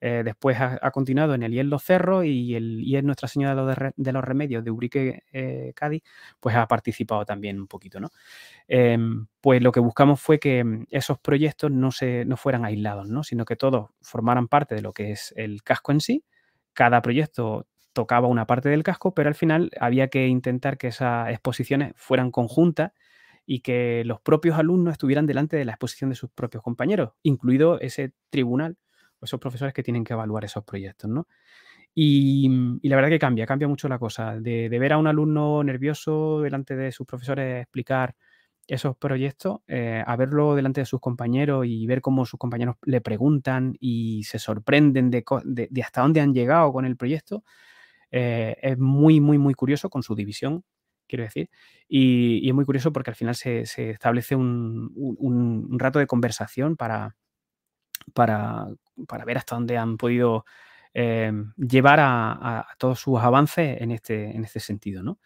eh, 0.01 0.21
después 0.23 0.57
ha, 0.59 0.91
continuado 0.91 1.33
en 1.33 1.43
el 1.43 1.53
IEL 1.53 1.69
Los 1.69 1.83
Cerros 1.83 2.25
y 2.25 2.55
el 2.55 2.81
IEL 2.81 3.05
Nuestra 3.05 3.27
Señora 3.27 3.55
de 3.95 4.11
los, 4.11 4.23
Remedios 4.23 4.63
de 4.63 4.71
Urique, 4.71 5.23
eh, 5.31 5.73
Cádiz, 5.75 6.03
pues 6.39 6.55
ha 6.55 6.67
participado 6.67 7.25
también 7.25 7.59
un 7.59 7.67
poquito, 7.67 7.99
¿no? 7.99 8.09
Em, 8.67 9.27
pues 9.41 9.61
lo 9.61 9.71
que 9.71 9.79
buscamos 9.79 10.21
fue 10.21 10.39
que 10.39 10.63
mm, 10.63 10.87
esos 10.91 11.19
proyectos 11.19 11.71
no, 11.71 11.91
se, 11.91 12.25
no 12.25 12.37
fueran 12.37 12.65
aislados, 12.65 13.07
¿no? 13.07 13.23
Sino 13.23 13.45
que 13.45 13.55
todos 13.55 13.89
formaran 14.01 14.47
parte 14.47 14.75
de 14.75 14.81
lo 14.81 14.93
que 14.93 15.11
es 15.11 15.33
el 15.37 15.63
casco 15.63 15.91
en 15.91 16.01
sí. 16.01 16.23
Cada 16.73 17.01
proyecto 17.01 17.67
tocaba 17.93 18.27
una 18.27 18.45
parte 18.45 18.69
del 18.69 18.83
casco, 18.83 19.13
pero 19.13 19.29
al 19.29 19.35
final 19.35 19.71
había 19.79 20.09
que 20.09 20.27
intentar 20.27 20.77
que 20.77 20.87
esas 20.87 21.29
exposiciones 21.29 21.93
fueran 21.95 22.29
conjuntas 22.31 22.91
y 23.45 23.61
que 23.61 24.03
los 24.05 24.19
propios 24.21 24.57
alumnos 24.57 24.93
estuvieran 24.93 25.25
delante 25.25 25.55
de 25.55 25.65
la 25.65 25.73
exposición 25.73 26.09
de 26.09 26.15
sus 26.15 26.29
propios 26.31 26.63
compañeros, 26.63 27.13
incluido 27.23 27.79
ese 27.79 28.13
tribunal 28.29 28.77
esos 29.25 29.39
profesores 29.39 29.73
que 29.73 29.83
tienen 29.83 30.03
que 30.03 30.13
evaluar 30.13 30.45
esos 30.45 30.63
proyectos, 30.63 31.09
¿no? 31.09 31.27
Y, 31.97 32.49
la 32.83 32.95
verdad 32.97 33.09
que 33.09 33.19
cambia, 33.19 33.45
cambia 33.45 33.69
mucho 33.69 33.87
la 33.87 33.97
cosa. 33.97 34.39
De, 34.39 34.67
ver 34.69 34.93
a 34.93 34.97
un 34.97 35.07
alumno 35.07 35.63
nervioso 35.63 36.41
delante 36.41 36.75
de 36.75 36.91
sus 36.91 37.07
profesores 37.07 37.61
explicar 37.63 38.15
esos 38.67 38.97
proyectos, 38.97 39.59
eh, 39.67 40.03
a 40.05 40.15
verlo 40.15 40.55
delante 40.55 40.81
de 40.81 40.85
sus 40.85 40.99
compañeros 40.99 41.65
y 41.67 41.85
ver 41.87 42.01
cómo 42.01 42.25
sus 42.25 42.39
compañeros 42.39 42.75
le 42.83 42.99
preguntan 42.99 43.77
y 43.79 44.23
se 44.23 44.39
sorprenden 44.39 45.11
de, 45.11 45.23
hasta 45.83 46.01
dónde 46.01 46.21
han 46.21 46.33
llegado 46.33 46.73
con 46.73 46.85
el 46.85 46.97
proyecto, 46.97 47.43
eh, 48.11 48.57
es 48.61 48.77
muy, 48.77 49.21
muy, 49.21 49.37
muy 49.37 49.53
curioso 49.53 49.89
con 49.89 50.03
su 50.03 50.15
división, 50.15 50.63
quiero 51.07 51.23
decir. 51.23 51.49
Y, 51.87 52.47
es 52.47 52.53
muy 52.55 52.65
curioso 52.65 52.91
porque 52.91 53.11
al 53.11 53.15
final 53.15 53.35
se, 53.35 53.61
establece 53.61 54.35
un, 54.35 55.77
rato 55.79 55.99
de 55.99 56.07
conversación 56.07 56.75
para, 56.75 57.15
para, 58.13 58.67
ver 59.25 59.37
hasta 59.37 59.55
dónde 59.55 59.77
han 59.77 59.97
podido 59.97 60.45
eh, 60.97 61.29
llevar 61.57 61.99
a, 61.99 62.65
todos 62.77 63.01
sus 63.01 63.19
avances 63.19 63.81
en 63.81 63.91
este, 63.91 64.33
en 64.33 64.45
este 64.45 64.61
sentido. 64.61 65.03
¿no? 65.03 65.19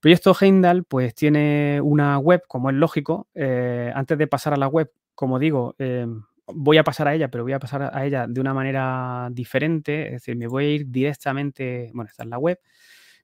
Proyecto 0.00 0.34
Heimdall 0.40 0.84
pues 0.84 1.14
tiene 1.14 1.80
una 1.82 2.18
web, 2.18 2.42
como 2.48 2.70
es 2.70 2.76
lógico. 2.76 3.28
Eh, 3.34 3.92
antes 3.94 4.16
de 4.16 4.26
pasar 4.26 4.54
a 4.54 4.56
la 4.56 4.68
web, 4.68 4.90
como 5.14 5.38
digo, 5.38 5.74
eh, 5.78 6.06
voy 6.46 6.78
a 6.78 6.84
pasar 6.84 7.08
a 7.08 7.14
ella, 7.14 7.28
pero 7.28 7.44
voy 7.44 7.52
a 7.52 7.58
pasar 7.58 7.90
a 7.94 8.06
ella 8.06 8.26
de 8.26 8.40
una 8.40 8.54
manera 8.54 9.28
diferente. 9.30 10.06
Es 10.06 10.12
decir, 10.12 10.34
me 10.34 10.46
voy 10.46 10.64
a 10.64 10.68
ir 10.70 10.86
directamente, 10.88 11.90
bueno, 11.92 12.08
esta 12.08 12.22
es 12.22 12.30
la 12.30 12.38
web, 12.38 12.58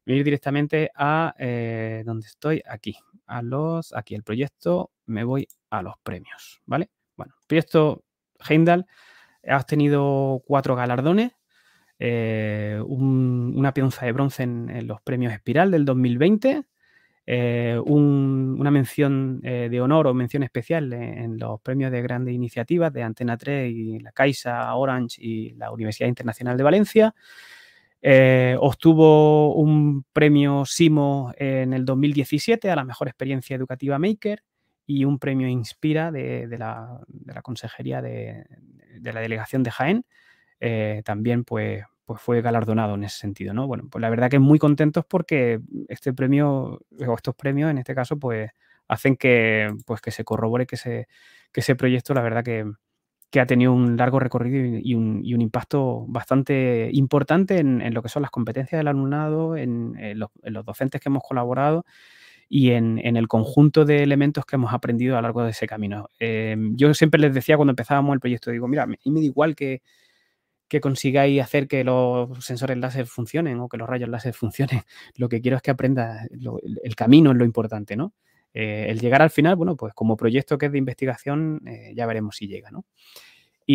me 0.05 0.13
voy 0.13 0.17
a 0.17 0.19
ir 0.19 0.25
directamente 0.25 0.91
a 0.95 1.35
donde 2.05 2.27
estoy, 2.27 2.63
aquí, 2.69 2.97
a 3.27 3.41
los, 3.41 3.95
aquí 3.95 4.15
el 4.15 4.25
proyecto, 4.25 4.91
me 5.07 5.25
voy 5.25 5.49
a 5.71 5.81
los 5.81 5.95
premios, 6.03 6.61
¿vale? 6.67 6.91
Bueno, 7.17 7.35
proyecto 7.47 8.05
Heimdall 8.47 8.87
ha 9.47 9.63
tenido 9.65 10.43
cuatro 10.47 10.77
galardones, 10.77 11.33
una 11.99 13.73
pieza 13.75 14.07
de 14.07 14.13
bronce 14.13 14.43
en, 14.43 14.87
los 14.87 15.01
premios 15.03 15.33
Espiral 15.33 15.71
del 15.71 15.85
2020, 15.85 16.65
eh, 17.25 17.81
una 17.85 18.71
mención 18.73 19.41
eh, 19.45 19.69
de 19.71 19.81
honor 19.81 20.09
o 20.09 20.15
mención 20.15 20.43
especial 20.43 20.93
en, 20.93 21.39
los 21.39 21.61
premios 21.61 21.93
de 21.93 22.03
grandes 22.03 22.35
iniciativas 22.35 22.93
de 22.93 23.05
Antena 23.05 23.37
3 23.37 23.73
y 23.73 24.01
la 24.01 24.11
Caixa, 24.11 24.75
Orange 24.75 25.23
y 25.23 25.51
la 25.51 25.71
Universidad 25.71 26.09
Internacional 26.09 26.57
de 26.57 26.63
Valencia. 26.65 27.15
Eh, 28.01 28.57
obtuvo 28.59 29.55
un 29.55 30.05
premio 30.13 30.65
SIMO 30.67 31.33
en 31.37 31.73
el 31.73 31.85
2017 31.85 32.69
a 32.69 32.77
la 32.77 32.85
mejor 32.85 33.07
experiencia 33.07 33.55
educativa 33.55 34.01
Maker 34.01 34.43
y 34.87 35.05
un 35.05 35.19
premio 35.19 35.49
Inspira 35.49 36.11
de, 36.11 36.47
la, 36.59 37.01
Consejería 37.43 38.03
de, 38.03 38.45
la 39.03 39.21
Delegación 39.21 39.63
de 39.63 39.71
Jaén. 39.71 40.05
también 41.05 41.45
pues 41.45 41.85
pues 42.05 42.21
fue 42.21 42.43
galardonado 42.43 42.95
en 42.97 43.05
ese 43.05 43.19
sentido, 43.19 43.55
¿no? 43.55 43.67
Bueno, 43.67 43.85
pues 43.91 44.03
la 44.03 44.11
verdad 44.11 44.29
que 44.29 44.39
muy 44.39 44.59
contentos 44.59 45.05
porque 45.09 45.61
este 45.89 46.13
premio, 46.13 46.81
o 47.07 47.15
estos 47.15 47.35
premios 47.35 47.71
en 47.71 47.79
este 47.79 47.95
caso, 47.95 48.19
pues 48.19 48.51
hacen 48.89 49.17
que, 49.17 49.71
pues, 49.87 50.01
que 50.01 50.11
se 50.11 50.25
corrobore 50.25 50.67
que, 50.67 50.77
ese, 50.77 51.09
que 51.53 51.61
ese 51.61 51.77
proyecto, 51.77 52.15
la 52.15 52.23
verdad 52.23 52.45
que, 52.45 52.67
ha 53.41 53.47
tenido 53.47 53.73
un 53.73 53.97
largo 53.97 54.21
recorrido 54.21 54.79
y 54.83 54.95
un, 54.95 55.25
impacto 55.25 56.05
bastante 56.07 56.91
importante 56.93 57.59
en, 57.59 57.95
lo 57.95 58.03
que 58.03 58.11
son 58.11 58.21
las 58.21 58.31
competencias 58.31 58.79
del 58.79 58.89
alumnado, 58.89 59.57
en, 59.57 59.95
los, 60.19 60.31
docentes 60.67 61.01
que 61.01 61.09
hemos 61.09 61.23
colaborado 61.27 61.87
y 62.55 62.73
en, 62.73 62.99
el 62.99 63.29
conjunto 63.29 63.87
de 63.87 64.03
elementos 64.03 64.45
que 64.45 64.57
hemos 64.57 64.75
aprendido 64.75 65.15
a 65.15 65.21
lo 65.21 65.23
largo 65.23 65.43
de 65.43 65.53
ese 65.53 65.67
camino. 65.67 66.11
Eh, 66.21 66.55
yo 66.75 66.93
siempre 66.93 67.19
les 67.19 67.33
decía 67.33 67.57
cuando 67.57 67.71
empezábamos 67.71 68.13
el 68.13 68.21
proyecto, 68.21 68.51
digo, 68.51 68.69
mira, 68.69 68.83
a 68.83 68.87
me 68.87 68.99
da 69.05 69.21
igual 69.21 69.57
que, 69.57 69.81
que 70.69 70.79
consigáis 70.83 71.41
hacer 71.41 71.67
que 71.67 71.83
los 71.83 72.45
sensores 72.45 72.77
láser 72.77 73.07
funcionen 73.07 73.59
o 73.59 73.71
que 73.71 73.79
los 73.79 73.89
rayos 73.89 74.11
láser 74.11 74.35
funcionen. 74.35 74.83
Lo 75.17 75.31
que 75.31 75.41
quiero 75.41 75.57
es 75.57 75.63
que 75.63 75.71
aprenda 75.71 76.27
el 76.83 76.95
camino 76.95 77.31
es 77.31 77.39
lo 77.39 77.47
importante, 77.47 77.97
¿no? 77.97 78.13
Eh, 78.53 78.85
el 78.91 79.01
llegar 79.01 79.23
al 79.23 79.31
final, 79.31 79.57
bueno, 79.57 79.75
pues 79.75 79.95
como 79.95 80.19
proyecto 80.19 80.59
que 80.59 80.67
es 80.67 80.73
de 80.73 80.79
investigación, 80.79 81.63
eh, 81.67 81.95
ya 81.97 82.05
veremos 82.05 82.37
si 82.37 82.49
llega, 82.49 82.71
¿no? 82.71 82.85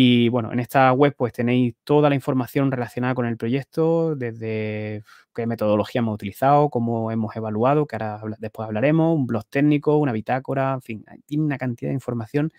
Y 0.00 0.28
bueno, 0.28 0.52
en 0.52 0.60
esta 0.60 0.92
web 0.92 1.12
pues 1.18 1.32
tenéis 1.32 1.74
toda 1.82 2.08
la 2.08 2.14
información 2.14 2.70
relacionada 2.70 3.16
con 3.16 3.26
el 3.26 3.36
proyecto, 3.36 4.14
desde 4.14 5.02
qué 5.34 5.44
metodología 5.44 5.98
hemos 5.98 6.14
utilizado, 6.14 6.70
cómo 6.70 7.10
hemos 7.10 7.34
evaluado, 7.34 7.84
que 7.88 7.96
ahora 7.96 8.20
después 8.38 8.66
hablaremos, 8.68 9.16
un 9.16 9.26
blog 9.26 9.46
técnico, 9.50 9.96
una 9.96 10.12
bitácora, 10.12 10.74
en 10.74 10.82
fin, 10.82 11.04
tiene 11.26 11.42
una 11.42 11.58
cantidad 11.58 11.90
de 11.90 11.94
información 11.94 12.52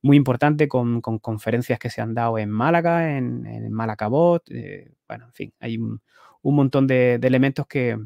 muy 0.00 0.16
importante 0.16 0.66
con, 0.66 1.02
conferencias 1.02 1.78
que 1.78 1.90
se 1.90 2.00
han 2.00 2.14
dado 2.14 2.38
en 2.38 2.48
Málaga, 2.48 3.18
en, 3.18 3.44
en 3.44 3.70
Malacabot, 3.70 4.42
eh, 4.50 4.94
bueno, 5.06 5.26
en 5.26 5.32
fin, 5.34 5.52
hay 5.60 5.76
un, 5.76 6.00
montón 6.42 6.86
de, 6.86 7.16
elementos 7.22 7.66
que, 7.66 7.98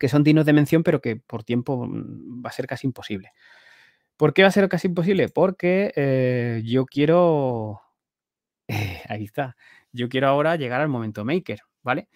que, 0.00 0.08
son 0.08 0.24
dignos 0.24 0.46
de 0.46 0.54
mención, 0.54 0.82
pero 0.82 1.02
que 1.02 1.16
por 1.16 1.44
tiempo 1.44 1.86
mm, 1.86 2.42
va 2.42 2.48
a 2.48 2.52
ser 2.52 2.66
casi 2.66 2.86
imposible. 2.86 3.32
¿Por 4.18 4.34
qué 4.34 4.42
va 4.42 4.48
a 4.48 4.50
ser 4.50 4.68
casi 4.68 4.88
imposible? 4.88 5.28
Porque 5.28 5.92
eh, 5.94 6.62
yo 6.64 6.86
quiero, 6.86 7.80
ahí 9.08 9.24
está, 9.24 9.56
yo 9.92 10.08
quiero 10.08 10.26
ahora 10.26 10.56
llegar 10.56 10.80
al 10.80 10.88
momento 10.88 11.24
maker, 11.24 11.60
¿vale? 11.82 12.08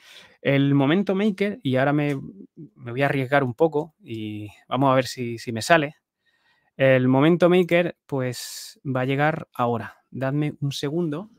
El 0.42 0.74
momento 0.74 1.14
maker, 1.14 1.60
y 1.62 1.76
ahora 1.76 1.92
me, 1.92 2.18
voy 2.56 3.02
a 3.02 3.06
arriesgar 3.06 3.44
un 3.44 3.54
poco 3.54 3.94
y 4.02 4.48
vamos 4.68 4.90
a 4.90 4.96
ver 4.96 5.06
si, 5.06 5.38
si 5.38 5.52
me 5.52 5.62
sale, 5.62 5.94
el 6.76 7.06
momento 7.06 7.48
maker, 7.48 7.96
pues 8.04 8.80
va 8.84 9.02
a 9.02 9.04
llegar 9.04 9.46
ahora. 9.54 9.98
Dadme 10.10 10.54
un 10.60 10.72
segundo. 10.72 11.30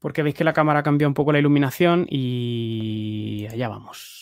Porque 0.00 0.24
veis 0.24 0.34
que 0.34 0.42
la 0.42 0.52
cámara 0.52 0.82
cambiado 0.82 1.10
un 1.10 1.14
poco 1.14 1.30
la 1.32 1.38
iluminación 1.38 2.06
y 2.10 3.46
allá 3.48 3.68
vamos. 3.68 4.21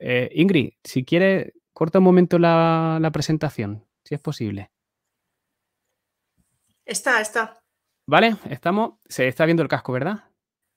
Eh, 0.00 0.30
Ingrid, 0.32 0.72
si 0.82 1.04
quiere, 1.04 1.54
corta 1.72 1.98
un 1.98 2.04
momento 2.04 2.38
la, 2.38 2.98
la 3.00 3.10
presentación, 3.12 3.86
si 4.02 4.14
es 4.14 4.20
posible. 4.20 4.72
Está, 6.84 7.20
está. 7.20 7.62
Vale, 8.06 8.36
estamos. 8.48 8.94
Se 9.08 9.28
está 9.28 9.44
viendo 9.44 9.62
el 9.62 9.68
casco, 9.68 9.92
¿verdad? 9.92 10.24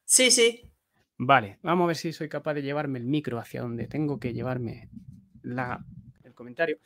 Sí, 0.05 0.29
sí. 0.29 0.69
Vale, 1.17 1.57
vamos 1.63 1.85
a 1.85 1.87
ver 1.87 1.95
si 1.95 2.11
soy 2.13 2.29
capaz 2.29 2.53
de 2.53 2.61
llevarme 2.61 2.99
el 2.99 3.05
micro 3.05 3.39
hacia 3.39 3.61
donde 3.61 3.87
tengo 3.87 4.19
que 4.19 4.33
llevarme 4.33 4.89
el 5.43 6.33
comentario. 6.35 6.77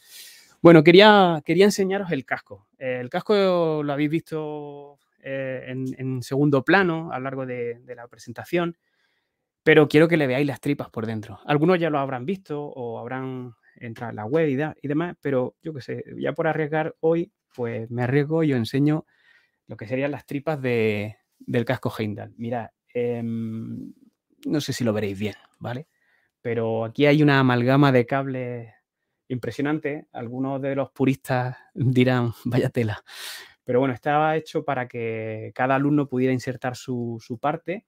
Bueno, 0.61 0.83
quería, 0.83 1.41
quería 1.45 1.65
enseñaros 1.65 2.11
el 2.11 2.25
casco. 2.25 2.67
el 2.77 3.09
casco 3.09 3.83
lo 3.83 3.93
habéis 3.93 4.09
visto 4.09 4.99
eh, 5.19 5.65
en, 5.67 6.23
segundo 6.23 6.63
plano 6.63 7.11
a 7.11 7.17
lo 7.17 7.23
largo 7.23 7.45
de, 7.45 7.81
la 7.95 8.07
presentación, 8.07 8.77
pero 9.67 9.89
quiero 9.89 10.07
que 10.07 10.15
le 10.15 10.27
veáis 10.27 10.47
las 10.47 10.61
tripas 10.61 10.89
por 10.89 11.05
dentro. 11.05 11.41
Algunos 11.45 11.77
ya 11.77 11.89
lo 11.89 11.99
habrán 11.99 12.25
visto 12.25 12.63
o 12.63 12.99
habrán 12.99 13.53
entrado 13.75 14.11
en 14.11 14.15
la 14.15 14.23
web 14.23 14.47
y, 14.47 14.87
demás, 14.87 15.17
pero 15.21 15.57
yo 15.61 15.73
qué 15.73 15.81
sé, 15.81 16.05
ya 16.17 16.31
por 16.31 16.47
arriesgar 16.47 16.95
hoy, 17.01 17.33
pues 17.53 17.91
me 17.91 18.03
arriesgo 18.03 18.45
y 18.45 18.53
os 18.53 18.57
enseño 18.57 19.05
lo 19.67 19.75
que 19.75 19.85
serían 19.85 20.11
las 20.11 20.25
tripas 20.25 20.61
de, 20.61 21.17
del 21.37 21.65
casco 21.65 21.93
Heimdall. 21.99 22.33
Mira, 22.37 22.71
em, 22.93 23.91
no 24.45 24.61
sé 24.61 24.71
si 24.71 24.85
lo 24.85 24.93
veréis 24.93 25.19
bien, 25.19 25.35
¿vale? 25.59 25.89
pero 26.47 26.85
aquí 26.85 27.05
hay 27.05 27.21
una 27.21 27.41
amalgama 27.41 27.91
de 27.91 28.05
cables 28.05 28.73
impresionante. 29.27 30.07
Algunos 30.13 30.61
de 30.61 30.75
los 30.75 30.91
puristas 30.91 31.57
dirán, 31.73 32.31
vaya 32.45 32.69
tela. 32.69 33.03
Pero 33.65 33.79
bueno, 33.79 33.93
estaba 33.93 34.37
hecho 34.37 34.63
para 34.63 34.87
que 34.87 35.51
cada 35.53 35.75
alumno 35.75 36.07
pudiera 36.07 36.31
insertar 36.31 36.77
su, 36.77 37.19
parte. 37.41 37.85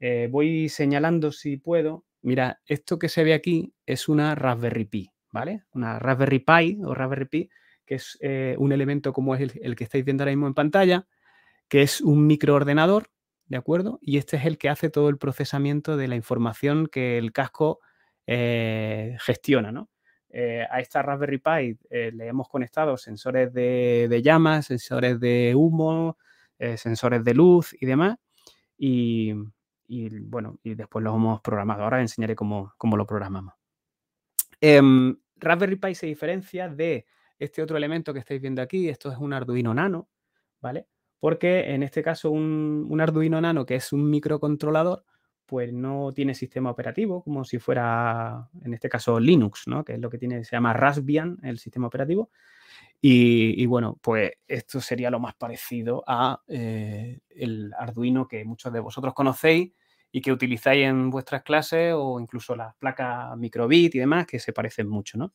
Eh, 0.00 0.28
voy 0.30 0.68
señalando 0.70 1.30
si 1.30 1.58
puedo. 1.58 2.04
Mira, 2.22 2.60
esto 2.66 2.98
que 2.98 3.08
se 3.10 3.22
ve 3.22 3.34
aquí 3.34 3.74
es 3.86 4.08
una 4.08 4.34
Raspberry 4.34 4.86
Pi, 4.86 5.10
¿vale? 5.30 5.64
Una 5.72 5.98
Raspberry 5.98 6.40
Pi 6.40 6.78
o 6.84 6.94
Raspberry 6.94 7.26
Pi, 7.26 7.50
que 7.84 7.96
es 7.96 8.18
eh, 8.22 8.56
un 8.58 8.72
elemento 8.72 9.12
como 9.12 9.34
es 9.34 9.54
el, 9.56 9.76
que 9.76 9.84
estáis 9.84 10.04
viendo 10.04 10.22
ahora 10.22 10.32
mismo 10.32 10.46
en 10.46 10.54
pantalla, 10.54 11.06
que 11.68 11.82
es 11.82 12.00
un 12.00 12.26
microordenador, 12.26 13.10
¿de 13.46 13.58
acuerdo? 13.58 13.98
Y 14.00 14.16
este 14.16 14.38
es 14.38 14.46
el 14.46 14.58
que 14.58 14.70
hace 14.70 14.88
todo 14.88 15.10
el 15.10 15.18
procesamiento 15.18 15.96
de 15.96 16.08
la 16.08 16.16
información 16.16 16.86
que 16.86 17.18
el 17.18 17.32
casco 17.32 17.80
eh, 18.26 19.16
gestiona. 19.20 19.70
¿no? 19.70 19.90
A 20.70 20.80
esta 20.80 21.02
Raspberry 21.02 21.38
Pi 21.38 21.78
le 21.90 22.26
hemos 22.26 22.48
conectado 22.48 22.96
sensores 22.96 23.52
de, 23.52 24.20
llamas, 24.22 24.66
sensores 24.66 25.18
de 25.20 25.54
humo, 25.56 26.16
sensores 26.76 27.24
de 27.24 27.34
luz 27.34 27.76
y 27.78 27.86
demás. 27.86 28.16
Y, 28.78 29.34
bueno, 30.20 30.58
y 30.62 30.74
después 30.74 31.04
los 31.04 31.14
hemos 31.14 31.40
programado. 31.40 31.84
Ahora 31.84 32.00
enseñaré 32.00 32.34
cómo, 32.36 32.74
lo 32.80 33.06
programamos. 33.06 33.54
Em, 34.60 35.16
Raspberry 35.36 35.76
Pi 35.76 35.94
se 35.94 36.06
diferencia 36.06 36.68
de 36.68 37.06
este 37.38 37.62
otro 37.62 37.76
elemento 37.76 38.12
que 38.12 38.20
estáis 38.20 38.40
viendo 38.40 38.62
aquí. 38.62 38.88
Esto 38.88 39.10
es 39.10 39.18
un 39.18 39.32
Arduino 39.32 39.74
Nano, 39.74 40.08
¿vale? 40.60 40.86
Porque 41.18 41.74
en 41.74 41.82
este 41.82 42.02
caso 42.02 42.30
un, 42.30 42.86
un 42.88 43.00
Arduino 43.00 43.40
Nano, 43.40 43.66
que 43.66 43.76
es 43.76 43.92
un 43.92 44.08
microcontrolador, 44.08 45.04
pues 45.50 45.72
no 45.72 46.12
tiene 46.12 46.32
sistema 46.36 46.70
operativo, 46.70 47.24
como 47.24 47.44
si 47.44 47.58
fuera, 47.58 48.48
en 48.62 48.72
este 48.72 48.88
caso, 48.88 49.18
Linux, 49.18 49.66
¿no? 49.66 49.84
que 49.84 49.94
es 49.94 49.98
lo 49.98 50.08
que 50.08 50.16
tiene, 50.16 50.44
se 50.44 50.54
llama 50.54 50.72
Raspbian, 50.72 51.38
el 51.42 51.58
sistema 51.58 51.88
operativo. 51.88 52.30
Y, 53.02 53.66
bueno, 53.66 53.98
pues 54.00 54.30
esto 54.46 54.80
sería 54.80 55.10
lo 55.10 55.18
más 55.18 55.34
parecido 55.34 56.04
a 56.06 56.40
eh, 56.46 57.18
el 57.30 57.72
Arduino 57.76 58.28
que 58.28 58.44
muchos 58.44 58.72
de 58.72 58.78
vosotros 58.78 59.12
conocéis 59.12 59.72
y 60.12 60.20
que 60.20 60.32
utilizáis 60.32 60.86
en 60.86 61.10
vuestras 61.10 61.42
clases 61.42 61.94
o 61.96 62.18
incluso 62.20 62.56
las 62.56 62.74
placas 62.76 63.36
microbit 63.36 63.94
y 63.94 63.98
demás 63.98 64.26
que 64.26 64.38
se 64.38 64.52
parecen 64.52 64.88
mucho, 64.88 65.18
¿no? 65.18 65.32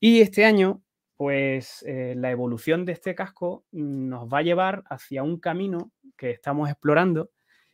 Y 0.00 0.20
este 0.20 0.44
año, 0.44 0.82
pues 1.16 1.84
eh, 1.86 2.14
la 2.16 2.30
evolución 2.30 2.84
de 2.84 2.92
este 2.92 3.14
casco 3.14 3.64
nos 3.72 4.28
va 4.28 4.38
a 4.38 4.42
llevar 4.42 4.84
hacia 4.88 5.22
un 5.22 5.38
camino 5.38 5.92
que 6.16 6.30
estamos 6.30 6.68
explorando 6.68 7.30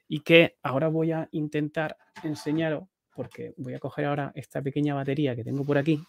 y 0.09 0.21
que 0.21 0.57
ahora 0.63 0.89
voy 0.89 1.13
a 1.13 1.29
intentar 1.33 1.97
enseñaros 2.23 2.85
porque 3.15 3.55
voy 3.57 3.75
a 3.75 3.79
coger 3.79 4.07
ahora 4.07 4.33
esta 4.35 4.61
pequeña 4.61 4.95
batería 4.95 5.37
que 5.37 5.45
tengo 5.45 5.65
por 5.65 5.79
aquí 5.79 6.03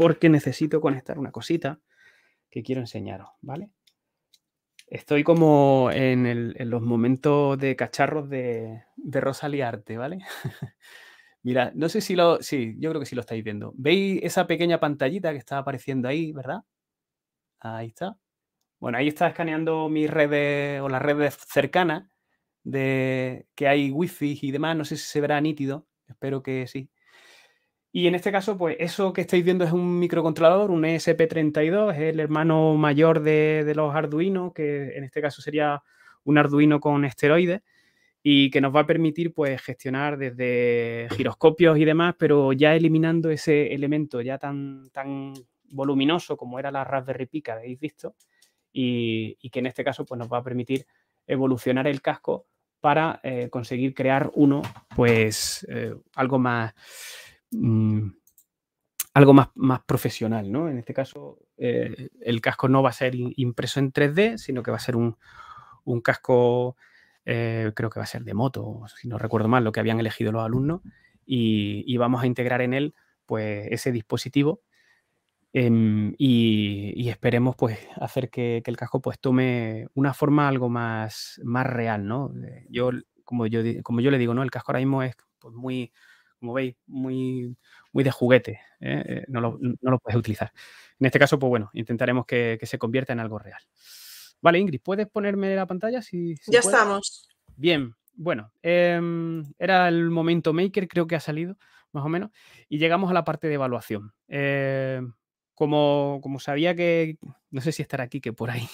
porque 0.00 0.30
necesito 0.30 0.80
conectar 0.80 1.18
una 1.18 1.30
cosita 1.30 1.78
que 2.48 2.62
quiero 2.62 2.80
enseñaros, 2.80 3.28
¿vale? 3.42 3.70
Estoy 4.90 5.22
como 5.22 5.88
en, 5.92 6.52
los 6.68 6.82
momentos 6.82 7.56
de 7.58 7.76
cacharros 7.76 8.28
de, 8.28 8.82
de 8.96 9.62
Arte, 9.62 9.96
¿vale? 9.96 10.18
Mira, 11.44 11.70
no 11.76 11.88
sé 11.88 12.00
si 12.00 12.16
lo... 12.16 12.42
Sí, 12.42 12.74
yo 12.78 12.90
creo 12.90 12.98
que 12.98 13.06
sí 13.06 13.14
lo 13.14 13.20
estáis 13.20 13.44
viendo. 13.44 13.72
¿Veis 13.76 14.20
esa 14.24 14.48
pequeña 14.48 14.80
pantallita 14.80 15.30
que 15.30 15.38
está 15.38 15.58
apareciendo 15.58 16.08
ahí, 16.08 16.32
verdad? 16.32 16.62
Ahí 17.60 17.88
está. 17.88 18.16
Bueno, 18.80 18.98
ahí 18.98 19.06
está 19.08 19.28
escaneando 19.28 19.88
mis 19.88 20.10
redes 20.10 20.80
o 20.80 20.88
las 20.88 21.02
redes 21.02 21.38
cercanas 21.48 22.10
de 22.64 23.46
que 23.54 23.68
hay 23.68 23.92
wifi 23.92 24.40
y 24.42 24.50
demás. 24.50 24.76
No 24.76 24.84
sé 24.84 24.96
si 24.96 25.04
se 25.04 25.20
verá 25.20 25.40
nítido. 25.40 25.86
Espero 26.08 26.42
que 26.42 26.66
sí. 26.66 26.90
Y 27.92 28.06
en 28.06 28.14
este 28.14 28.30
caso, 28.30 28.56
pues 28.56 28.76
eso 28.78 29.12
que 29.12 29.22
estáis 29.22 29.44
viendo 29.44 29.64
es 29.64 29.72
un 29.72 29.98
microcontrolador, 29.98 30.70
un 30.70 30.84
ESP32, 30.84 31.92
es 31.94 31.98
el 31.98 32.20
hermano 32.20 32.74
mayor 32.76 33.20
de, 33.20 33.72
los 33.74 33.94
Arduino, 33.94 34.52
que 34.52 34.96
en 34.96 35.02
este 35.02 35.20
caso 35.20 35.42
sería 35.42 35.82
un 36.22 36.38
Arduino 36.38 36.78
con 36.78 37.04
esteroides 37.04 37.62
y 38.22 38.50
que 38.50 38.60
nos 38.60 38.74
va 38.74 38.80
a 38.80 38.86
permitir 38.86 39.32
pues 39.32 39.60
gestionar 39.62 40.18
desde 40.18 41.08
giroscopios 41.16 41.78
y 41.78 41.84
demás, 41.84 42.14
pero 42.16 42.52
ya 42.52 42.76
eliminando 42.76 43.30
ese 43.30 43.74
elemento 43.74 44.20
ya 44.20 44.38
tan, 44.38 44.90
tan 44.90 45.32
voluminoso 45.70 46.36
como 46.36 46.58
era 46.58 46.70
la 46.70 46.84
Raspberry 46.84 47.26
Pi 47.26 47.42
que 47.42 47.50
habéis 47.50 47.80
visto 47.80 48.14
y, 48.72 49.36
que 49.50 49.58
en 49.58 49.66
este 49.66 49.82
caso 49.82 50.04
pues 50.04 50.18
nos 50.18 50.30
va 50.30 50.38
a 50.38 50.44
permitir 50.44 50.86
evolucionar 51.26 51.88
el 51.88 52.02
casco 52.02 52.46
para 52.80 53.20
eh, 53.22 53.48
conseguir 53.50 53.94
crear 53.94 54.30
uno 54.34 54.62
pues 54.94 55.66
eh, 55.68 55.94
algo 56.14 56.38
más 56.38 56.74
Mm, 57.52 58.10
algo 59.14 59.32
más, 59.32 59.48
más, 59.54 59.80
profesional, 59.84 60.50
¿no? 60.52 60.68
En 60.68 60.78
este 60.78 60.94
caso, 60.94 61.38
eh, 61.56 62.10
el 62.20 62.40
casco 62.40 62.68
no 62.68 62.82
va 62.82 62.90
a 62.90 62.92
ser 62.92 63.14
impreso 63.14 63.80
en 63.80 63.92
3D, 63.92 64.38
sino 64.38 64.62
que 64.62 64.70
va 64.70 64.76
a 64.76 64.80
ser 64.80 64.96
un, 64.96 65.16
casco, 66.02 66.76
eh, 67.24 67.72
creo 67.74 67.90
que 67.90 67.98
va 67.98 68.04
a 68.04 68.06
ser 68.06 68.22
de 68.24 68.34
moto, 68.34 68.82
si 69.00 69.08
no 69.08 69.18
recuerdo 69.18 69.48
mal, 69.48 69.64
lo 69.64 69.72
que 69.72 69.80
habían 69.80 69.98
elegido 70.00 70.30
los 70.32 70.44
alumnos, 70.44 70.82
y, 71.26 71.96
vamos 71.96 72.22
a 72.22 72.26
integrar 72.26 72.60
en 72.62 72.74
él, 72.74 72.94
pues, 73.26 73.68
ese 73.70 73.92
dispositivo 73.92 74.62
em, 75.52 76.14
y, 76.18 77.08
esperemos, 77.08 77.56
pues, 77.56 77.78
hacer 77.96 78.30
que, 78.30 78.62
el 78.64 78.76
casco, 78.76 79.00
pues, 79.02 79.18
tome 79.20 79.88
una 79.94 80.14
forma 80.14 80.48
algo 80.48 80.68
más, 80.68 81.40
más 81.44 81.66
real, 81.66 82.06
¿no? 82.06 82.32
Eh, 82.44 82.66
yo, 82.70 82.90
como 83.24 83.46
yo, 83.46 83.60
como 83.82 84.00
yo 84.00 84.10
le 84.10 84.18
digo, 84.18 84.34
¿no? 84.34 84.42
El 84.42 84.50
casco 84.50 84.72
ahora 84.72 84.80
mismo 84.80 85.02
es 85.02 85.16
pues, 85.40 85.54
muy 85.54 85.92
como 86.40 86.54
veis, 86.54 86.74
muy, 86.86 87.54
muy 87.92 88.02
de 88.02 88.10
juguete, 88.10 88.60
¿eh? 88.80 89.04
Eh, 89.06 89.24
no, 89.28 89.40
lo, 89.40 89.98
puedes 89.98 90.18
utilizar. 90.18 90.52
En 90.98 91.06
este 91.06 91.18
caso, 91.18 91.38
pues 91.38 91.48
bueno, 91.48 91.70
intentaremos 91.74 92.26
que, 92.26 92.58
se 92.62 92.78
convierta 92.78 93.12
en 93.12 93.20
algo 93.20 93.38
real. 93.38 93.60
Vale, 94.40 94.58
Ingrid, 94.58 94.80
¿puedes 94.82 95.06
ponerme 95.06 95.54
la 95.54 95.66
pantalla? 95.66 96.00
Si, 96.02 96.34
ya 96.46 96.60
estamos. 96.60 97.28
Bien, 97.56 97.94
bueno, 98.14 98.52
em, 98.62 99.44
era 99.58 99.86
el 99.88 100.10
momento 100.10 100.52
maker, 100.54 100.88
creo 100.88 101.06
que 101.06 101.14
ha 101.14 101.20
salido, 101.20 101.56
más 101.92 102.04
o 102.04 102.08
menos, 102.08 102.30
y 102.68 102.78
llegamos 102.78 103.10
a 103.10 103.14
la 103.14 103.24
parte 103.24 103.48
de 103.48 103.54
evaluación. 103.54 104.14
Em, 104.26 105.12
como, 105.54 106.20
como 106.22 106.40
sabía 106.40 106.74
que, 106.74 107.18
no 107.50 107.60
sé 107.60 107.72
si 107.72 107.82
estará 107.82 108.04
aquí, 108.04 108.22
que 108.22 108.32
por 108.32 108.50
ahí 108.50 108.66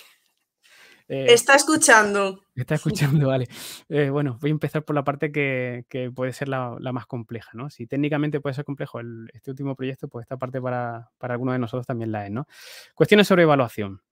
eh, 1.09 1.27
está 1.29 1.55
escuchando. 1.55 2.41
Está 2.55 2.75
escuchando, 2.75 3.29
vale. 3.29 3.49
Eh, 3.89 4.11
bueno, 4.11 4.39
voy 4.41 4.51
a 4.51 4.53
empezar 4.53 4.85
por 4.85 4.95
la 4.95 5.05
parte 5.05 5.31
que, 5.31 5.85
puede 6.15 6.33
ser 6.33 6.49
la, 6.49 6.77
más 6.93 7.07
compleja, 7.07 7.51
¿no? 7.55 7.71
Si 7.71 7.87
técnicamente 7.87 8.41
puede 8.41 8.55
ser 8.55 8.65
complejo 8.65 9.01
este 9.33 9.51
último 9.51 9.77
proyecto, 9.77 10.09
pues 10.09 10.25
esta 10.25 10.37
parte 10.37 10.61
para, 10.61 11.11
algunos 11.21 11.55
de 11.55 11.59
nosotros 11.59 11.87
también 11.87 12.13
la 12.13 12.27
es, 12.27 12.33
¿no? 12.33 12.47
Cuestiones 12.95 13.29
sobre 13.29 13.45
evaluación. 13.45 14.03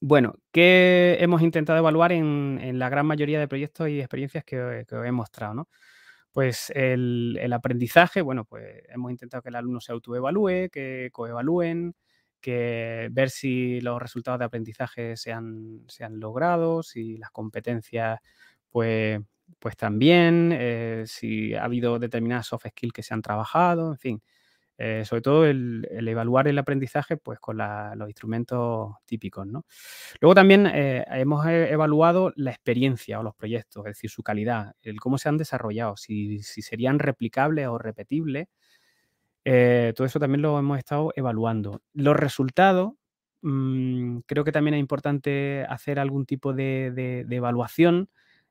Bueno, 0.00 0.34
¿qué 0.52 1.16
hemos 1.20 1.40
intentado 1.40 1.78
evaluar 1.78 2.12
en, 2.12 2.78
la 2.78 2.90
gran 2.90 3.06
mayoría 3.06 3.40
de 3.40 3.48
proyectos 3.48 3.88
y 3.88 4.00
experiencias 4.00 4.44
que, 4.44 4.60
os 4.60 5.06
he 5.06 5.12
mostrado, 5.12 5.54
¿no? 5.54 5.68
Pues 6.32 6.70
el, 6.74 7.38
el, 7.40 7.52
aprendizaje, 7.52 8.20
bueno, 8.20 8.44
pues 8.44 8.82
hemos 8.88 9.12
intentado 9.12 9.42
que 9.42 9.50
el 9.50 9.54
alumno 9.54 9.80
se 9.80 9.92
autoevalúe, 9.92 10.68
que 10.70 11.08
coevalúen, 11.12 11.94
que 12.44 13.08
ver 13.10 13.30
si 13.30 13.80
los 13.80 14.00
resultados 14.00 14.38
de 14.38 14.44
aprendizaje 14.44 15.16
se 15.16 15.32
han, 15.32 15.84
se 15.88 16.04
han 16.04 16.20
logrado, 16.20 16.82
si 16.82 17.16
las 17.16 17.30
competencias 17.30 18.20
pues, 18.70 19.20
pues 19.58 19.76
también, 19.76 20.50
eh, 20.52 21.04
si 21.06 21.54
ha 21.54 21.64
habido 21.64 21.98
determinadas 21.98 22.48
soft 22.48 22.66
skills 22.68 22.92
que 22.92 23.02
se 23.02 23.14
han 23.14 23.22
trabajado, 23.22 23.92
en 23.92 23.98
fin. 23.98 24.22
Eh, 24.76 25.04
sobre 25.04 25.22
todo 25.22 25.46
el, 25.46 25.86
evaluar 25.90 26.48
el 26.48 26.58
aprendizaje 26.58 27.16
pues 27.16 27.38
con 27.38 27.58
los 27.58 28.08
instrumentos 28.08 28.94
típicos. 29.06 29.46
¿no? 29.46 29.64
Luego 30.20 30.34
también 30.34 30.66
eh, 30.66 31.04
hemos 31.10 31.46
evaluado 31.46 32.32
la 32.36 32.50
experiencia 32.50 33.20
o 33.20 33.22
los 33.22 33.36
proyectos, 33.36 33.86
es 33.86 33.92
decir, 33.92 34.10
su 34.10 34.24
calidad, 34.24 34.74
el 34.82 34.98
cómo 35.00 35.16
se 35.18 35.28
han 35.28 35.38
desarrollado, 35.38 35.96
si, 35.96 36.42
si 36.42 36.60
serían 36.62 36.98
replicables 36.98 37.68
o 37.68 37.78
repetibles 37.78 38.48
eh, 39.44 39.92
todo 39.96 40.06
eso 40.06 40.18
también 40.20 40.42
lo 40.42 40.58
hemos 40.58 40.78
estado 40.78 41.12
evaluando. 41.16 41.82
Los 41.92 42.16
resultados, 42.16 42.94
mm, 43.42 44.20
creo 44.26 44.44
que 44.44 44.52
también 44.52 44.74
es 44.74 44.80
importante 44.80 45.64
hacer 45.68 45.98
algún 45.98 46.26
tipo 46.26 46.52
de, 46.52 47.26
evaluación 47.30 48.08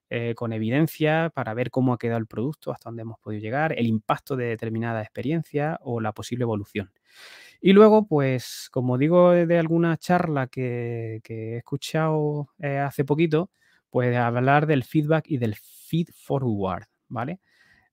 eh, 0.09 0.35
con 0.35 0.53
evidencia 0.53 1.31
para 1.33 1.53
ver 1.55 1.71
cómo 1.71 1.93
ha 1.93 1.97
quedado 1.97 2.19
el 2.19 2.27
producto, 2.27 2.71
hasta 2.71 2.89
dónde 2.89 3.01
hemos 3.01 3.19
podido 3.19 3.41
llegar, 3.41 3.73
el 3.77 3.87
impacto 3.87 4.35
de 4.35 4.45
determinada 4.45 5.01
experiencia 5.01 5.79
o 5.81 5.99
la 6.01 6.11
posible 6.13 6.43
evolución. 6.43 6.91
Y 7.61 7.73
luego, 7.73 8.07
pues, 8.07 8.67
como 8.71 8.97
digo 8.97 9.31
de 9.31 9.57
alguna 9.59 9.97
charla 9.97 10.47
que, 10.47 11.21
he 11.27 11.57
escuchado 11.57 12.49
eh, 12.59 12.77
hace 12.79 13.05
poquito, 13.05 13.49
pues 13.89 14.15
hablar 14.17 14.67
del 14.67 14.83
feedback 14.83 15.25
y 15.29 15.37
del 15.37 15.55
feed 15.55 16.09
forward, 16.13 16.85
¿vale? 17.07 17.39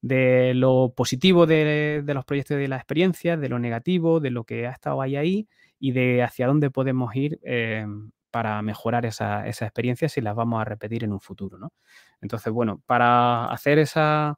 De 0.02 0.54
lo 0.54 0.92
positivo 0.96 1.46
de, 1.46 2.02
los 2.06 2.24
proyectos 2.24 2.56
y 2.56 2.60
de 2.60 2.68
las 2.68 2.80
experiencias, 2.80 3.40
de 3.40 3.48
lo 3.48 3.58
negativo, 3.58 4.20
de 4.20 4.30
lo 4.30 4.44
que 4.44 4.66
ha 4.66 4.70
estado 4.70 5.02
ahí 5.02 5.16
ahí 5.16 5.48
y 5.78 5.92
de 5.92 6.22
hacia 6.22 6.46
dónde 6.46 6.70
podemos 6.70 7.14
ir 7.14 7.38
eh, 7.42 7.86
para 8.30 8.62
mejorar 8.62 9.06
esa, 9.06 9.46
esa, 9.46 9.66
experiencia 9.66 10.08
si 10.08 10.20
las 10.20 10.34
vamos 10.34 10.60
a 10.60 10.64
repetir 10.64 11.04
en 11.04 11.12
un 11.12 11.20
futuro. 11.20 11.58
¿no? 11.58 11.72
Entonces, 12.20 12.52
bueno, 12.52 12.82
para 12.86 13.46
hacer 13.46 13.78
esas 13.78 14.36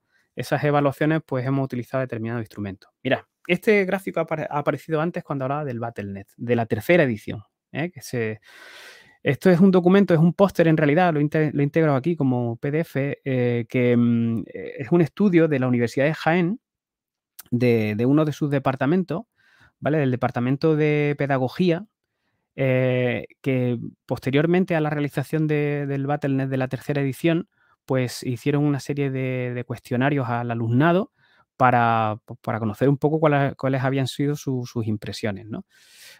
evaluaciones, 0.64 1.20
pues 1.24 1.46
hemos 1.46 1.64
utilizado 1.64 2.00
determinados 2.00 2.42
instrumentos. 2.42 2.90
Mira, 3.02 3.28
este 3.46 3.84
gráfico 3.84 4.20
ha, 4.20 4.26
aparecido 4.58 5.00
antes 5.00 5.24
cuando 5.24 5.44
hablaba 5.44 5.64
del 5.64 5.80
Battle.net, 5.80 6.26
de 6.36 6.56
la 6.56 6.66
tercera 6.66 7.02
edición, 7.02 7.42
¿eh? 7.72 7.90
que 7.90 8.00
se 8.00 8.40
esto 9.23 9.51
es 9.51 9.61
un 9.61 9.70
documento, 9.70 10.14
es 10.14 10.20
un 10.20 10.33
póster 10.33 10.66
en 10.66 10.77
realidad, 10.77 11.14
lo, 11.14 11.20
integro 11.20 11.95
aquí 11.95 12.16
como 12.16 12.57
PDF, 12.57 12.97
eh, 12.97 13.66
que 13.68 13.97
mm, 13.97 14.41
eh, 14.53 14.73
es 14.79 14.91
un 14.91 15.01
estudio 15.01 15.47
de 15.49 15.61
la 15.61 15.68
Universidad 15.68 16.07
de 16.07 16.14
Jaén, 16.14 16.61
de, 17.51 18.05
uno 18.07 18.25
de 18.25 18.33
sus 18.33 18.51
departamentos, 18.51 19.23
¿vale? 19.79 19.99
Del 19.99 20.11
departamento 20.11 20.75
de 20.75 21.14
pedagogía, 21.18 21.87
eh, 22.57 23.27
que 23.43 23.79
posteriormente 24.07 24.75
a 24.75 24.81
la 24.81 24.91
realización 24.91 25.47
del 25.47 26.07
Battle.net 26.07 26.49
de 26.49 26.57
la 26.57 26.68
tercera 26.68 27.01
edición, 27.01 27.49
pues 27.87 28.23
hicieron 28.23 28.64
una 28.64 28.81
serie 28.81 29.11
de, 29.11 29.64
cuestionarios 29.66 30.29
al 30.29 30.51
alumnado 30.51 31.12
para, 31.57 32.18
conocer 32.59 32.88
un 32.88 32.98
poco 32.98 33.20
cuáles, 33.20 33.82
habían 33.82 34.07
sido 34.07 34.36
sus 34.36 34.86
impresiones, 34.86 35.46
¿no? 35.46 35.64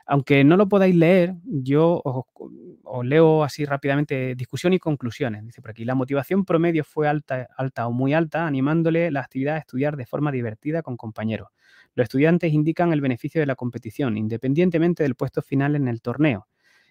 Aunque 0.07 0.45
no 0.45 0.57
lo 0.57 0.68
podáis 0.68 0.95
leer, 0.95 1.35
yo 1.45 2.03
os, 2.05 3.07
leo 3.07 3.45
así 3.45 3.64
rápidamente 3.64 4.35
discusión 4.35 4.72
y 4.72 4.78
conclusiones. 4.78 5.45
Dice 5.45 5.62
por 5.62 5.70
aquí, 5.70 5.85
la 5.85 5.95
motivación 5.95 6.45
promedio 6.45 6.85
fue 6.85 7.09
alta, 7.09 7.49
alta 7.57 7.87
o 7.87 7.93
muy 7.93 8.14
alta, 8.14 8.47
animándole 8.47 9.11
la 9.11 9.20
actividad 9.20 9.57
a 9.57 9.59
estudiar 9.59 9.97
de 9.97 10.07
forma 10.07 10.33
divertida 10.33 10.83
con 10.83 10.97
compañeros. 10.97 11.49
Los 11.95 12.05
estudiantes 12.05 12.53
indican 12.53 12.93
el 12.93 13.01
beneficio 13.01 13.41
de 13.41 13.47
la 13.47 13.55
competición, 13.55 14.16
independientemente 14.16 15.03
del 15.03 15.14
puesto 15.14 15.43
final 15.43 15.76
en 15.76 15.89
el 15.89 16.01
torneo. 16.03 16.49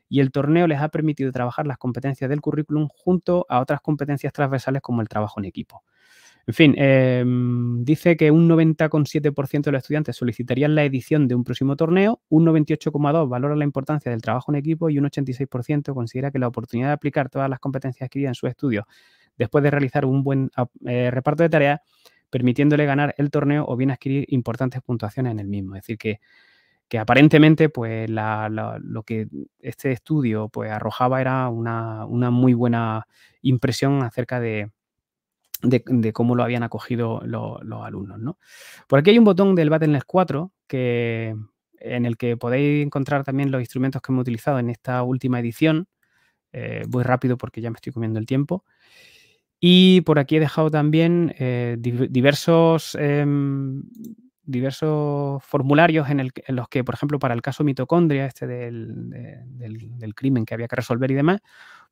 Y 0.08 0.20
el 0.20 0.32
torneo 0.32 0.68
les 0.68 0.80
ha 0.82 0.90
permitido 0.90 1.32
trabajar 1.32 1.68
las 1.68 1.78
competencias 1.78 2.30
del 2.30 2.42
currículum 2.42 2.88
junto 2.90 3.46
a 3.50 3.62
otras 3.62 3.82
competencias 3.82 4.34
transversales 4.34 4.82
como 4.82 5.02
el 5.02 5.08
trabajo 5.08 5.40
en 5.40 5.46
equipo. 5.46 5.84
En 6.48 6.54
fin, 6.54 6.76
em, 6.78 7.84
dice 7.84 8.18
que 8.18 8.32
un 8.32 8.48
90,7% 8.48 9.70
de 9.70 9.74
los 9.74 9.84
estudiantes 9.84 10.16
solicitarían 10.16 10.74
la 10.74 10.84
edición 10.84 11.28
de 11.28 11.36
un 11.36 11.44
próximo 11.44 11.76
torneo, 11.76 12.22
un 12.30 12.46
98,2% 12.46 13.28
valora 13.28 13.56
la 13.56 13.64
importancia 13.64 14.12
del 14.12 14.22
trabajo 14.22 14.52
en 14.52 14.56
equipo 14.56 14.90
y 14.90 14.98
un 14.98 15.06
86% 15.06 15.94
considera 15.94 16.32
que 16.32 16.40
la 16.40 16.48
oportunidad 16.48 16.90
de 16.90 16.94
aplicar 16.94 17.30
todas 17.30 17.50
las 17.50 17.60
competencias 17.60 18.08
adquiridas 18.08 18.32
en 18.32 18.36
sus 18.36 18.50
estudios 18.50 18.86
después 19.38 19.64
de 19.64 19.72
realizar 19.72 20.06
un 20.06 20.24
buen 20.24 20.52
eh, 20.86 21.10
reparto 21.12 21.44
de 21.44 21.50
tareas, 21.50 21.80
permitiéndole 22.30 22.86
ganar 22.86 23.14
el 23.18 23.30
torneo 23.32 23.66
o 23.68 23.76
bien 23.76 23.92
adquirir 23.92 24.26
importantes 24.30 24.82
puntuaciones 24.82 25.32
en 25.32 25.40
el 25.40 25.48
mismo. 25.48 25.76
Es 25.76 25.84
decir, 25.84 25.98
que, 25.98 26.20
aparentemente 27.00 27.70
pues 27.70 28.10
lo 28.10 29.04
que 29.06 29.28
este 29.60 29.94
estudio 29.94 30.50
pues 30.50 30.70
arrojaba 30.72 31.22
era 31.22 31.48
una, 31.48 32.06
muy 32.06 32.54
buena 32.54 33.08
impresión 33.42 34.04
acerca 34.04 34.42
de, 34.42 34.72
cómo 36.14 36.36
lo 36.36 36.44
habían 36.44 36.64
acogido 36.64 37.22
los 37.24 37.86
alumnos. 37.86 38.20
¿no? 38.20 38.38
Por 38.88 39.00
aquí 39.00 39.12
hay 39.12 39.20
un 39.20 39.26
botón 39.26 39.56
del 39.56 39.70
Battle.net 39.70 40.04
4 40.06 40.52
que, 40.68 41.36
en 41.80 42.06
el 42.06 42.18
que 42.18 42.38
podéis 42.38 42.86
encontrar 42.86 43.24
también 43.24 43.52
los 43.52 43.62
instrumentos 43.62 44.02
que 44.02 44.12
hemos 44.12 44.22
utilizado 44.22 44.60
en 44.60 44.70
esta 44.70 45.04
última 45.04 45.40
edición. 45.40 45.88
Eh, 46.54 46.84
voy 46.88 47.04
rápido 47.04 47.38
porque 47.38 47.62
ya 47.62 47.70
me 47.70 47.76
estoy 47.76 47.94
comiendo 47.94 48.20
el 48.20 48.26
tiempo. 48.26 48.64
Y 49.64 50.02
por 50.02 50.18
aquí 50.18 50.38
he 50.38 50.40
dejado 50.40 50.72
también 50.72 51.36
eh, 51.38 51.78
diversos, 51.80 52.96
em, 53.00 53.84
diversos 54.44 55.44
formularios 55.44 56.10
en, 56.10 56.32
los 56.48 56.68
que, 56.68 56.84
por 56.84 56.96
ejemplo, 56.96 57.20
para 57.20 57.36
el 57.36 57.44
caso 57.44 57.64
mitocondria, 57.64 58.26
este 58.26 58.48
del, 58.48 60.14
crimen 60.16 60.46
que 60.46 60.56
había 60.56 60.68
que 60.68 60.76
resolver 60.76 61.12
y 61.12 61.14
demás, 61.14 61.42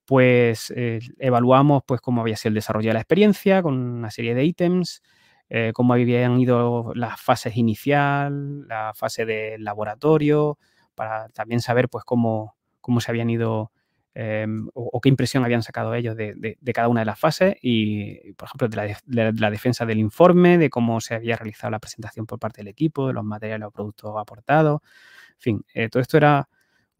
pues 0.10 0.74
eh, 0.76 0.99
evaluamos 1.20 1.84
pues, 1.86 2.01
cómo 2.01 2.22
había 2.22 2.36
sido 2.36 2.49
el 2.49 2.55
desarrollo 2.55 2.89
de 2.89 2.95
la 2.95 2.99
experiencia 3.01 3.62
con 3.62 3.76
una 3.76 4.10
serie 4.10 4.34
de 4.34 4.43
ítems, 4.43 5.03
eh, 5.49 5.72
cómo 5.74 5.93
habían 5.93 6.39
ido 6.39 6.91
las 6.95 7.22
fases 7.22 7.55
inicial, 7.55 8.68
la 8.68 8.93
fase 8.95 9.26
de 9.26 9.57
laboratorio, 9.60 10.57
para 10.95 11.30
también 11.30 11.62
saber 11.62 11.89
pues, 11.89 12.03
cómo, 12.05 12.55
cómo 12.82 13.01
se 13.01 13.12
habían 13.12 13.30
ido 13.30 13.72
Em, 14.22 14.68
o, 14.74 14.99
qué 14.99 15.07
impresión 15.07 15.45
habían 15.45 15.64
sacado 15.64 15.93
ellos 15.93 16.16
de, 16.18 16.57
cada 16.74 16.89
una 16.89 17.01
de 17.01 17.05
las 17.05 17.18
fases 17.18 17.55
y, 17.62 18.34
por 18.34 18.47
ejemplo, 18.47 18.68
de 18.68 18.97
la, 19.34 19.49
defensa 19.51 19.86
del 19.86 19.99
informe, 19.99 20.57
de 20.57 20.70
cómo 20.70 20.99
se 20.99 21.16
había 21.16 21.38
realizado 21.38 21.72
la 21.72 21.80
presentación 21.80 22.26
por 22.26 22.38
parte 22.38 22.62
del 22.62 22.68
equipo, 22.68 23.07
de 23.07 23.14
los 23.14 23.24
materiales 23.24 23.68
o 23.68 23.72
productos 23.72 24.14
aportados. 24.18 24.82
En 25.36 25.39
fin, 25.39 25.66
eh, 25.74 25.89
todo 25.89 26.01
esto 26.01 26.18
era 26.18 26.49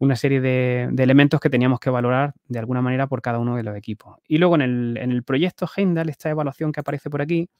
una 0.00 0.16
serie 0.16 0.40
de, 0.40 0.90
elementos 0.98 1.40
que 1.40 1.50
teníamos 1.50 1.78
que 1.78 1.90
valorar 1.90 2.32
de 2.48 2.58
alguna 2.58 2.80
manera 2.80 3.06
por 3.06 3.20
cada 3.20 3.38
uno 3.38 3.56
de 3.56 3.62
los 3.62 3.76
equipos. 3.76 4.16
Y 4.26 4.38
luego 4.38 4.54
en 4.56 4.62
el, 4.96 5.22
proyecto 5.22 5.68
Heimdall, 5.76 6.08
esta 6.08 6.30
evaluación 6.30 6.72
que 6.72 6.80
aparece 6.80 7.10
por 7.10 7.20
aquí, 7.20 7.50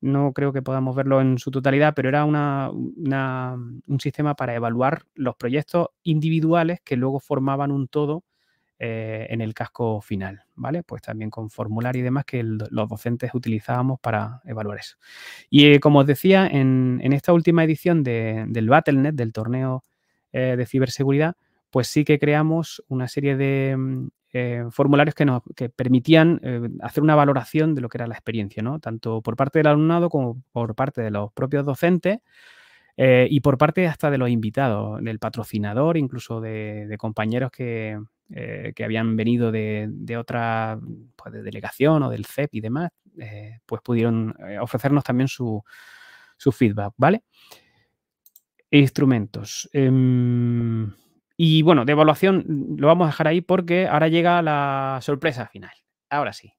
no 0.00 0.32
creo 0.32 0.54
que 0.54 0.62
podamos 0.62 0.96
verlo 0.96 1.20
en 1.20 1.36
su 1.38 1.50
totalidad, 1.50 1.92
pero 1.94 2.08
era 2.08 2.24
un 2.24 4.00
sistema 4.00 4.34
para 4.34 4.54
evaluar 4.54 5.02
los 5.14 5.36
proyectos 5.36 5.88
individuales 6.02 6.80
que 6.82 6.96
luego 6.96 7.20
formaban 7.20 7.70
un 7.70 7.88
todo 7.88 8.24
eh, 8.78 9.26
en 9.28 9.42
el 9.42 9.52
casco 9.52 10.00
final, 10.00 10.44
¿vale? 10.54 10.82
Pues 10.82 11.02
también 11.02 11.28
con 11.28 11.50
formulario 11.50 12.00
y 12.00 12.02
demás 12.02 12.24
que 12.24 12.42
los 12.42 12.88
docentes 12.88 13.34
utilizábamos 13.34 14.00
para 14.00 14.40
evaluar 14.46 14.78
eso. 14.78 14.96
Y 15.50 15.66
eh, 15.66 15.80
como 15.80 15.98
os 15.98 16.06
decía, 16.06 16.46
en, 16.46 17.02
esta 17.12 17.34
última 17.34 17.62
edición 17.62 18.02
del 18.02 18.70
Battle.net, 18.70 19.12
del 19.12 19.34
torneo 19.34 19.84
eh, 20.32 20.54
de 20.56 20.64
ciberseguridad, 20.64 21.36
pues 21.70 21.88
sí 21.88 22.04
que 22.04 22.18
creamos 22.18 22.82
una 22.88 23.08
serie 23.08 23.36
de 23.36 23.76
mm, 23.76 24.70
formularios 24.70 25.14
que 25.14 25.24
nos 25.24 25.42
permitían 25.74 26.40
hacer 26.82 27.02
una 27.02 27.16
valoración 27.16 27.74
de 27.74 27.80
lo 27.80 27.88
que 27.88 27.98
era 27.98 28.06
la 28.06 28.14
experiencia, 28.14 28.62
¿no? 28.62 28.78
Tanto 28.78 29.22
por 29.22 29.34
parte 29.36 29.58
del 29.58 29.66
alumnado 29.66 30.08
como 30.08 30.40
por 30.52 30.76
parte 30.76 31.02
de 31.02 31.10
los 31.10 31.32
propios 31.32 31.66
docentes. 31.66 32.18
y 32.96 33.40
por 33.40 33.58
parte 33.58 33.88
hasta 33.88 34.10
de 34.10 34.18
los 34.18 34.30
invitados, 34.30 35.02
del 35.02 35.18
patrocinador, 35.18 35.96
incluso 35.96 36.40
de 36.40 36.94
compañeros 36.98 37.50
que, 37.50 37.98
eh, 38.32 38.72
que 38.76 38.84
habían 38.84 39.16
venido 39.16 39.50
de, 39.50 40.16
otra 40.16 40.78
pues, 41.16 41.32
de 41.34 41.42
delegación 41.42 42.04
o 42.04 42.10
del 42.10 42.26
CEP 42.26 42.54
y 42.54 42.60
demás, 42.60 42.92
eh, 43.18 43.58
pues 43.66 43.82
pudieron 43.82 44.36
eh, 44.46 44.56
ofrecernos 44.60 45.02
también 45.02 45.26
su, 45.26 45.60
feedback, 46.52 46.94
¿vale? 46.96 47.24
Instrumentos. 48.70 49.68
Y 51.42 51.62
bueno, 51.62 51.86
de 51.86 51.92
evaluación 51.92 52.76
lo 52.76 52.86
vamos 52.86 53.06
a 53.06 53.12
dejar 53.12 53.26
ahí 53.28 53.40
porque 53.40 53.86
ahora 53.86 54.08
llega 54.08 54.42
la 54.42 54.98
sorpresa 55.00 55.46
final. 55.46 55.72
Ahora 56.10 56.34
sí. 56.34 56.52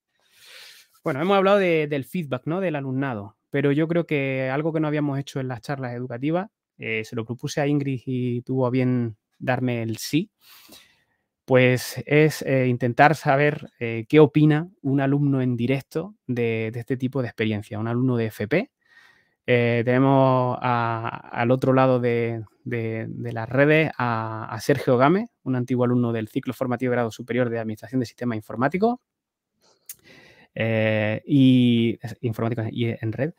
Bueno, 1.04 1.22
hemos 1.22 1.38
hablado 1.38 1.60
del 1.60 2.04
feedback, 2.04 2.48
¿no? 2.48 2.62
Del 2.62 2.76
alumnado, 2.76 3.38
pero 3.52 3.72
yo 3.72 3.88
creo 3.88 4.08
que 4.08 4.50
algo 4.52 4.74
que 4.74 4.80
no 4.80 4.88
habíamos 4.88 5.20
hecho 5.20 5.40
en 5.40 5.50
las 5.50 5.62
charlas 5.62 5.94
educativas, 5.94 6.50
se 6.80 7.16
lo 7.16 7.26
propuse 7.26 7.62
a 7.62 7.68
Ingrid 7.68 8.02
y 8.08 8.42
tuvo 8.42 8.66
a 8.66 8.72
bien 8.72 9.18
darme 9.38 9.84
el 9.84 9.98
sí 9.98 10.32
pues 11.46 12.02
es 12.06 12.42
eh, 12.44 12.68
intentar 12.68 13.16
saber 13.16 13.70
eh, 13.80 14.06
qué 14.08 14.20
opina 14.20 14.70
un 14.82 15.02
alumno 15.02 15.42
en 15.42 15.58
directo 15.58 16.16
de, 16.26 16.72
este 16.74 16.98
tipo 16.98 17.22
de 17.22 17.28
experiencia, 17.28 17.78
un 17.78 17.88
alumno 17.88 18.16
de 18.16 18.28
FP. 18.28 18.72
Eh, 19.54 19.82
tenemos 19.84 20.58
al 20.62 21.52
otro 21.52 21.74
lado 21.74 21.99
de, 21.99 22.45
las 22.64 23.49
redes 23.49 23.91
a, 23.97 24.58
Sergio 24.62 24.97
Game, 24.97 25.28
un 25.43 25.58
antiguo 25.58 25.84
alumno 25.84 26.14
del 26.14 26.30
ciclo 26.30 26.54
formativo 26.54 26.91
de 26.91 26.95
grado 26.95 27.12
superior 27.12 27.49
de 27.49 27.60
Administración 27.60 27.99
de 27.99 28.06
Sistemas 28.06 28.38
Informáticos. 28.38 28.99
y 30.56 31.99
informáticos 32.22 32.68
y 32.72 32.86
en 32.86 33.12
red. 33.12 33.34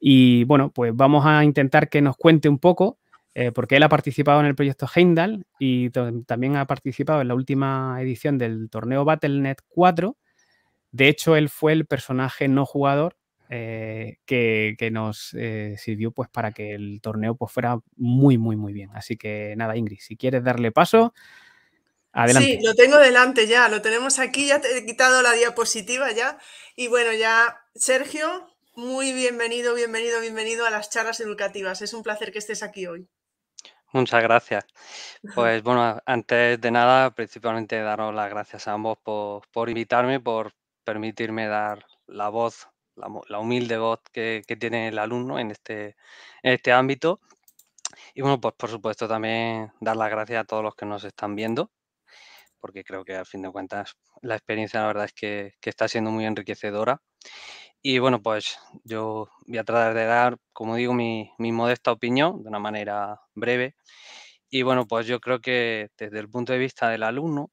Y 0.00 0.44
bueno, 0.44 0.70
pues 0.70 0.96
vamos 0.96 1.26
a 1.26 1.44
intentar 1.44 1.90
que 1.90 2.00
nos 2.00 2.16
cuente 2.16 2.48
un 2.48 2.58
poco 2.58 2.98
eh, 3.34 3.52
porque 3.52 3.76
él 3.76 3.82
ha 3.82 3.90
participado 3.90 4.40
en 4.40 4.46
el 4.46 4.54
proyecto 4.54 4.88
Heimdall 4.94 5.44
y 5.58 5.90
también 5.90 6.56
ha 6.56 6.66
participado 6.66 7.20
en 7.20 7.28
la 7.28 7.34
última 7.34 7.98
edición 8.00 8.38
del 8.38 8.70
torneo 8.70 9.04
Battle.net 9.04 9.58
4. 9.68 10.16
De 10.92 11.08
hecho, 11.08 11.36
él 11.36 11.50
fue 11.50 11.72
el 11.72 11.84
personaje 11.84 12.48
no 12.48 12.64
jugador 12.64 13.18
eh, 13.48 14.18
que, 14.26 14.76
nos 14.92 15.34
eh, 15.34 15.76
sirvió 15.78 16.12
pues, 16.12 16.28
para 16.28 16.52
que 16.52 16.74
el 16.74 17.00
torneo 17.00 17.34
pues, 17.36 17.52
fuera 17.52 17.78
muy, 17.96 18.38
muy, 18.38 18.56
muy 18.56 18.72
bien. 18.72 18.90
Así 18.94 19.16
que 19.16 19.54
nada, 19.56 19.76
Ingrid, 19.76 20.00
si 20.00 20.16
quieres 20.16 20.44
darle 20.44 20.72
paso, 20.72 21.14
adelante. 22.12 22.58
Sí, 22.58 22.66
lo 22.66 22.74
tengo 22.74 22.98
delante 22.98 23.46
ya, 23.46 23.68
lo 23.68 23.82
tenemos 23.82 24.18
aquí, 24.18 24.46
ya 24.46 24.60
te 24.60 24.78
he 24.78 24.86
quitado 24.86 25.22
la 25.22 25.32
diapositiva 25.32 26.12
ya. 26.12 26.38
Y 26.76 26.88
bueno, 26.88 27.12
ya, 27.12 27.58
Sergio, 27.74 28.48
muy 28.74 29.12
bienvenido, 29.12 29.74
bienvenido, 29.74 30.20
bienvenido 30.20 30.66
a 30.66 30.70
las 30.70 30.90
charlas 30.90 31.20
educativas. 31.20 31.82
Es 31.82 31.94
un 31.94 32.02
placer 32.02 32.32
que 32.32 32.38
estés 32.38 32.62
aquí 32.62 32.86
hoy. 32.86 33.08
Muchas 33.92 34.22
gracias. 34.22 34.64
Pues 35.34 35.62
bueno, 35.62 36.00
antes 36.06 36.60
de 36.60 36.70
nada, 36.70 37.10
principalmente 37.10 37.80
daros 37.80 38.14
las 38.14 38.30
gracias 38.30 38.68
a 38.68 38.72
ambos 38.72 38.98
por, 39.02 39.68
invitarme, 39.68 40.20
por 40.20 40.52
permitirme 40.84 41.48
dar 41.48 41.84
la 42.06 42.28
voz, 42.28 42.68
la, 42.98 43.38
humilde 43.38 43.78
voz 43.78 44.00
que, 44.12 44.42
tiene 44.58 44.88
el 44.88 44.98
alumno 44.98 45.38
en 45.38 45.50
este, 45.50 45.96
en 46.42 46.52
este 46.54 46.72
ámbito. 46.72 47.20
Y 48.14 48.22
bueno, 48.22 48.40
pues 48.40 48.54
por 48.54 48.70
supuesto 48.70 49.08
también 49.08 49.72
dar 49.80 49.96
las 49.96 50.10
gracias 50.10 50.42
a 50.42 50.44
todos 50.44 50.62
los 50.62 50.74
que 50.74 50.86
nos 50.86 51.04
están 51.04 51.34
viendo, 51.36 51.70
porque 52.60 52.84
creo 52.84 53.04
que 53.04 53.16
al 53.16 53.26
fin 53.26 53.42
de 53.42 53.50
cuentas 53.50 53.96
la 54.22 54.34
experiencia 54.36 54.80
la 54.80 54.88
verdad 54.88 55.04
es 55.06 55.12
que, 55.12 55.54
que 55.60 55.70
está 55.70 55.88
siendo 55.88 56.10
muy 56.10 56.26
enriquecedora. 56.26 57.00
Y 57.82 58.00
bueno, 58.00 58.20
pues 58.22 58.58
yo 58.84 59.28
voy 59.46 59.58
a 59.58 59.64
tratar 59.64 59.94
de 59.94 60.04
dar, 60.04 60.38
como 60.52 60.76
digo, 60.76 60.94
mi, 60.94 61.32
modesta 61.38 61.92
opinión 61.92 62.42
de 62.42 62.48
una 62.48 62.58
manera 62.58 63.20
breve. 63.34 63.76
Y 64.50 64.62
bueno, 64.62 64.86
pues 64.86 65.06
yo 65.06 65.20
creo 65.20 65.40
que 65.40 65.90
desde 65.96 66.18
el 66.18 66.28
punto 66.28 66.52
de 66.52 66.58
vista 66.58 66.88
del 66.90 67.04
alumno, 67.04 67.50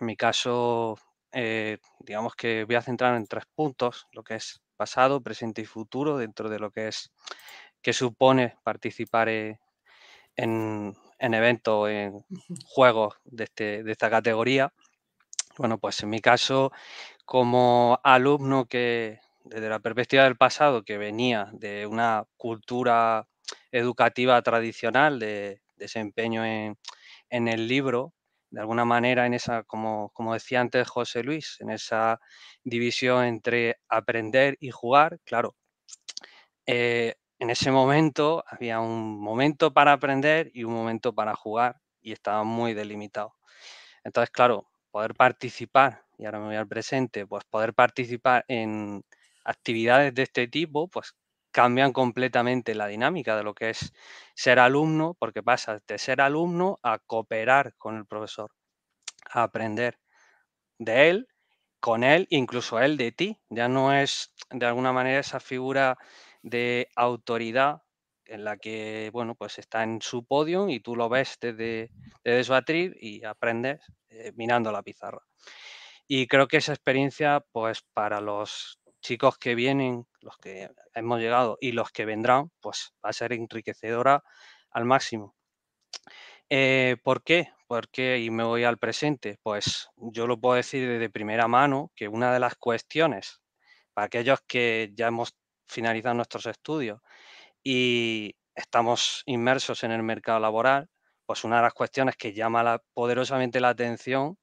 en 0.00 0.06
mi 0.06 0.16
caso, 0.16 0.98
eh, 1.32 1.78
digamos 2.00 2.34
que 2.34 2.64
voy 2.64 2.76
a 2.76 2.82
centrar 2.82 3.14
en 3.16 3.26
tres 3.26 3.44
puntos, 3.54 4.06
lo 4.12 4.22
que 4.22 4.36
es 4.36 4.60
pasado, 4.76 5.22
presente 5.22 5.62
y 5.62 5.66
futuro, 5.66 6.18
dentro 6.18 6.48
de 6.48 6.58
lo 6.58 6.70
que 6.70 6.88
es 6.88 7.10
que 7.80 7.92
supone 7.92 8.56
participar 8.62 9.28
en, 9.28 9.58
en 10.36 11.34
eventos, 11.34 11.88
en 11.88 12.24
juegos 12.64 13.14
de, 13.24 13.44
este, 13.44 13.82
de 13.82 13.92
esta 13.92 14.10
categoría. 14.10 14.72
Bueno, 15.58 15.78
pues 15.78 16.02
en 16.02 16.10
mi 16.10 16.20
caso, 16.20 16.72
como 17.24 18.00
alumno 18.02 18.66
que, 18.66 19.20
desde 19.44 19.68
la 19.68 19.80
perspectiva 19.80 20.24
del 20.24 20.36
pasado, 20.36 20.82
que 20.82 20.98
venía 20.98 21.50
de 21.52 21.86
una 21.86 22.24
cultura 22.36 23.28
educativa 23.70 24.40
tradicional 24.42 25.18
de 25.18 25.62
desempeño 25.76 26.44
en, 26.44 26.78
el 27.30 27.68
libro, 27.68 28.12
de 28.52 28.60
alguna 28.60 28.84
manera 28.84 29.26
en 29.26 29.34
esa, 29.34 29.64
como, 29.64 30.10
como, 30.10 30.34
decía 30.34 30.60
antes 30.60 30.88
José 30.88 31.22
Luis, 31.24 31.56
en 31.60 31.70
esa 31.70 32.20
división 32.62 33.24
entre 33.24 33.78
aprender 33.88 34.56
y 34.60 34.70
jugar, 34.70 35.18
claro, 35.24 35.56
eh, 36.66 37.16
en 37.38 37.50
ese 37.50 37.72
momento 37.72 38.44
había 38.46 38.80
un 38.80 39.20
momento 39.20 39.72
para 39.72 39.92
aprender 39.92 40.50
y 40.54 40.64
un 40.64 40.74
momento 40.74 41.14
para 41.14 41.34
jugar 41.34 41.80
y 42.00 42.12
estaba 42.12 42.44
muy 42.44 42.74
delimitado. 42.74 43.34
Entonces, 44.04 44.30
claro, 44.30 44.68
poder 44.90 45.14
participar, 45.14 46.04
y 46.18 46.26
ahora 46.26 46.38
me 46.40 46.46
voy 46.46 46.56
al 46.56 46.68
presente, 46.68 47.26
pues 47.26 47.44
poder 47.44 47.74
participar 47.74 48.44
en, 48.48 49.02
actividades 49.44 50.14
de 50.14 50.22
este 50.22 50.48
tipo, 50.48 50.88
pues 50.88 51.14
cambian 51.52 51.92
completamente 51.92 52.74
la 52.74 52.86
dinámica 52.88 53.36
de 53.36 53.44
lo 53.44 53.54
que 53.54 53.70
es 53.70 53.92
ser 54.34 54.58
alumno, 54.58 55.14
porque 55.18 55.42
pasas 55.42 55.82
de 55.86 55.98
ser 55.98 56.20
alumno 56.20 56.80
a 56.82 56.98
cooperar 56.98 57.74
con 57.76 57.96
el 57.96 58.06
profesor, 58.06 58.50
a 59.30 59.44
aprender 59.44 59.98
de 60.78 61.10
él, 61.10 61.28
con 61.80 62.04
él, 62.04 62.26
incluso 62.30 62.80
él 62.80 62.96
de 62.96 63.12
ti. 63.12 63.38
Ya 63.50 63.68
no 63.68 63.92
es 63.94 64.32
de 64.50 64.66
alguna 64.66 64.92
manera 64.92 65.20
esa 65.20 65.40
figura 65.40 65.98
de 66.42 66.88
autoridad 66.96 67.82
en 68.24 68.44
la 68.44 68.56
que, 68.56 69.10
bueno, 69.12 69.34
pues 69.34 69.58
está 69.58 69.82
en 69.82 70.00
su 70.00 70.24
podio 70.24 70.68
y 70.68 70.80
tú 70.80 70.96
lo 70.96 71.08
ves 71.08 71.38
desde, 71.40 71.90
su 72.44 72.54
atril 72.54 72.96
y 73.00 73.24
aprendes 73.24 73.80
eh, 74.08 74.32
mirando 74.36 74.72
la 74.72 74.82
pizarra. 74.82 75.22
Y 76.06 76.26
creo 76.26 76.48
que 76.48 76.58
esa 76.58 76.72
experiencia, 76.72 77.44
pues 77.52 77.82
para 77.94 78.20
los 78.20 78.78
chicos 79.00 79.38
que 79.38 79.54
vienen, 79.54 80.06
los 80.22 80.36
que 80.38 80.70
hemos 80.94 81.20
llegado 81.20 81.58
y 81.60 81.72
los 81.72 81.90
que 81.90 82.04
vendrán, 82.04 82.50
pues 82.60 82.94
va 83.04 83.10
a 83.10 83.12
ser 83.12 83.32
enriquecedora 83.32 84.22
al 84.70 84.84
máximo. 84.84 85.34
Eh, 86.48 86.96
¿Por 87.02 87.22
qué? 87.22 87.48
Porque, 87.66 88.18
y 88.18 88.30
me 88.30 88.44
voy 88.44 88.64
al 88.64 88.78
presente, 88.78 89.38
pues 89.42 89.88
yo 89.96 90.26
lo 90.26 90.38
puedo 90.38 90.56
decir 90.56 90.98
de 90.98 91.10
primera 91.10 91.48
mano 91.48 91.90
que 91.96 92.08
una 92.08 92.32
de 92.32 92.40
las 92.40 92.56
cuestiones 92.56 93.40
para 93.94 94.06
aquellos 94.06 94.40
que 94.46 94.90
ya 94.94 95.08
hemos 95.08 95.34
finalizado 95.66 96.14
nuestros 96.14 96.46
estudios 96.46 97.00
y 97.62 98.36
estamos 98.54 99.22
inmersos 99.26 99.84
en 99.84 99.92
el 99.92 100.02
mercado 100.02 100.40
laboral, 100.40 100.90
pues 101.26 101.44
una 101.44 101.56
de 101.56 101.62
las 101.62 101.74
cuestiones 101.74 102.16
que 102.16 102.32
llama 102.34 102.82
poderosamente 102.94 103.60
la 103.60 103.70
atención 103.70 104.38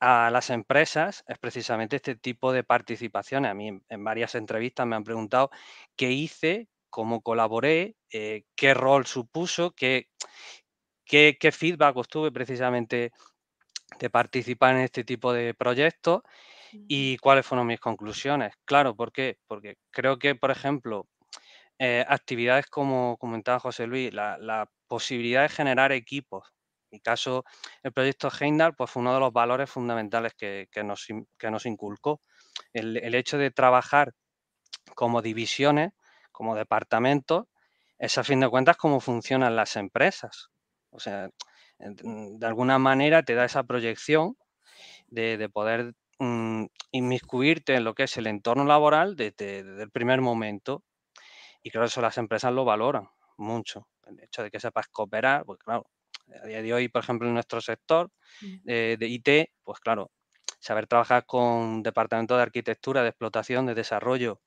a 0.00 0.30
las 0.30 0.50
empresas 0.50 1.24
es 1.26 1.38
precisamente 1.38 1.96
este 1.96 2.16
tipo 2.16 2.52
de 2.52 2.64
participaciones. 2.64 3.50
A 3.50 3.54
mí 3.54 3.80
en, 3.88 4.04
varias 4.04 4.34
entrevistas 4.34 4.86
me 4.86 4.96
han 4.96 5.04
preguntado 5.04 5.50
qué 5.96 6.10
hice, 6.12 6.68
cómo 6.90 7.22
colaboré, 7.22 7.96
eh, 8.12 8.44
qué 8.54 8.74
rol 8.74 9.06
supuso, 9.06 9.72
qué, 9.72 10.08
qué, 11.04 11.36
qué 11.38 11.52
feedback 11.52 11.96
obtuve 11.96 12.32
precisamente 12.32 13.12
de 13.98 14.10
participar 14.10 14.76
en 14.76 14.82
este 14.82 15.04
tipo 15.04 15.32
de 15.32 15.54
proyectos 15.54 16.22
y 16.72 17.16
cuáles 17.18 17.46
fueron 17.46 17.66
mis 17.66 17.80
conclusiones. 17.80 18.54
Claro, 18.64 18.94
¿por 18.94 19.12
qué? 19.12 19.38
Porque 19.46 19.76
creo 19.90 20.18
que, 20.18 20.34
por 20.34 20.50
ejemplo, 20.50 21.08
eh, 21.78 22.04
actividades 22.08 22.66
como 22.66 23.16
comentaba 23.18 23.60
José 23.60 23.86
Luis, 23.86 24.12
la, 24.12 24.68
posibilidad 24.88 25.42
de 25.42 25.50
generar 25.50 25.92
equipos. 25.92 26.48
Mi 26.90 27.00
caso, 27.00 27.44
el 27.82 27.92
proyecto 27.92 28.28
Heimdall 28.28 28.74
pues, 28.74 28.90
fue 28.90 29.00
uno 29.00 29.14
de 29.14 29.20
los 29.20 29.32
valores 29.32 29.70
fundamentales 29.70 30.34
que, 30.34 30.68
nos, 30.84 31.66
inculcó. 31.66 32.20
El, 32.72 33.14
hecho 33.14 33.38
de 33.38 33.50
trabajar 33.50 34.14
como 34.94 35.22
divisiones, 35.22 35.92
como 36.32 36.54
departamentos, 36.54 37.46
es 37.98 38.16
a 38.16 38.24
fin 38.24 38.40
de 38.40 38.48
cuentas 38.48 38.76
cómo 38.76 39.00
funcionan 39.00 39.56
las 39.56 39.76
empresas. 39.76 40.48
O 40.90 41.00
sea, 41.00 41.28
de 41.78 42.46
alguna 42.46 42.78
manera 42.78 43.22
te 43.22 43.34
da 43.34 43.44
esa 43.44 43.64
proyección 43.64 44.36
de, 45.08 45.48
poder 45.52 45.94
mm, 46.18 46.66
inmiscuirte 46.92 47.74
en 47.74 47.84
lo 47.84 47.94
que 47.94 48.04
es 48.04 48.16
el 48.16 48.26
entorno 48.26 48.64
laboral 48.64 49.16
desde 49.16 49.60
el 49.60 49.90
primer 49.90 50.20
momento 50.20 50.84
y 51.62 51.70
creo 51.70 51.82
que 51.82 51.88
eso 51.88 52.00
las 52.00 52.18
empresas 52.18 52.52
lo 52.52 52.64
valoran 52.64 53.08
mucho. 53.36 53.88
El 54.06 54.20
hecho 54.22 54.42
de 54.42 54.50
que 54.50 54.60
sepas 54.60 54.88
cooperar, 54.88 55.44
pues 55.44 55.58
claro, 55.58 55.86
a 56.42 56.46
día 56.46 56.62
de 56.62 56.74
hoy, 56.74 56.88
por 56.88 57.02
ejemplo, 57.02 57.28
en 57.28 57.34
nuestro 57.34 57.60
sector 57.60 58.10
de 58.64 58.96
IT, 59.00 59.50
pues 59.62 59.80
claro, 59.80 60.10
saber 60.58 60.86
trabajar 60.86 61.24
con 61.26 61.82
departamentos 61.82 62.36
de 62.36 62.42
arquitectura, 62.42 63.02
de 63.02 63.08
explotación, 63.10 63.66
de 63.66 63.74
desarrollo, 63.74 64.40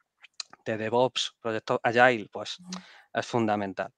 de 0.65 0.77
DevOps, 0.77 1.37
proyectos 1.41 1.79
Agile, 1.83 2.27
pues 2.31 2.57
es 3.13 3.25
fundamental. 3.25 3.93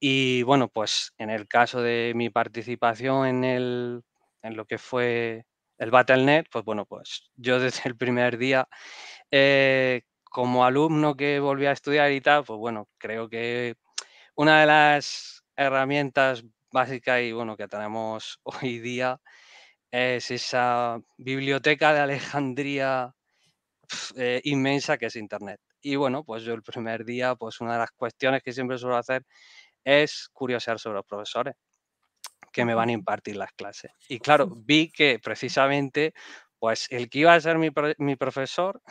Y 0.00 0.42
bueno, 0.42 0.68
pues 0.68 1.14
en 1.18 1.30
el 1.30 1.48
caso 1.48 1.80
de 1.82 2.12
mi 2.14 2.30
participación 2.30 3.26
en, 3.26 3.44
el, 3.44 4.02
en 4.42 4.56
lo 4.56 4.66
que 4.66 4.78
fue 4.78 5.46
el 5.78 5.90
Battle.net, 5.90 6.46
pues 6.50 6.64
bueno, 6.64 6.86
pues 6.86 7.30
yo 7.36 7.58
desde 7.60 7.88
el 7.88 7.96
primer 7.96 8.38
día 8.38 8.68
eh, 9.30 10.02
como 10.24 10.64
alumno 10.64 11.16
que 11.16 11.40
volví 11.40 11.66
a 11.66 11.72
estudiar 11.72 12.10
y 12.12 12.20
tal, 12.20 12.44
pues 12.44 12.58
bueno, 12.58 12.88
creo 12.98 13.28
que 13.28 13.76
una 14.34 14.60
de 14.60 14.66
las 14.66 15.44
herramientas 15.56 16.44
básicas 16.74 17.22
y 17.22 17.32
bueno 17.32 17.56
que 17.56 17.68
tenemos 17.68 18.40
hoy 18.68 18.80
día 18.80 19.20
es 19.92 20.30
esa 20.32 20.98
biblioteca 21.16 21.94
de 21.94 22.00
Alejandría 22.00 23.14
eh, 24.16 24.40
inmensa 24.42 24.98
que 24.98 25.06
es 25.06 25.14
Internet. 25.14 25.60
Y 25.80 25.94
bueno, 25.94 26.24
pues 26.24 26.42
yo 26.42 26.52
el 26.52 26.62
primer 26.64 27.04
día, 27.04 27.36
pues 27.36 27.60
una 27.60 27.74
de 27.74 27.78
las 27.78 27.92
cuestiones 27.92 28.42
que 28.42 28.52
siempre 28.52 28.76
suelo 28.76 28.96
hacer 28.96 29.22
es 29.84 30.28
curiosear 30.32 30.80
sobre 30.80 30.96
los 30.96 31.06
profesores 31.06 31.54
que 32.52 32.64
me 32.64 32.74
van 32.74 32.88
a 32.88 32.92
impartir 32.92 33.36
las 33.36 33.52
clases. 33.52 33.92
Y 34.08 34.18
claro, 34.18 34.48
vi 34.66 34.90
que 34.90 35.20
precisamente, 35.22 36.12
pues 36.58 36.88
el 36.90 37.08
que 37.08 37.20
iba 37.20 37.34
a 37.34 37.40
ser 37.40 37.58
mi, 37.58 37.70
mi 37.98 38.16
profesor 38.16 38.82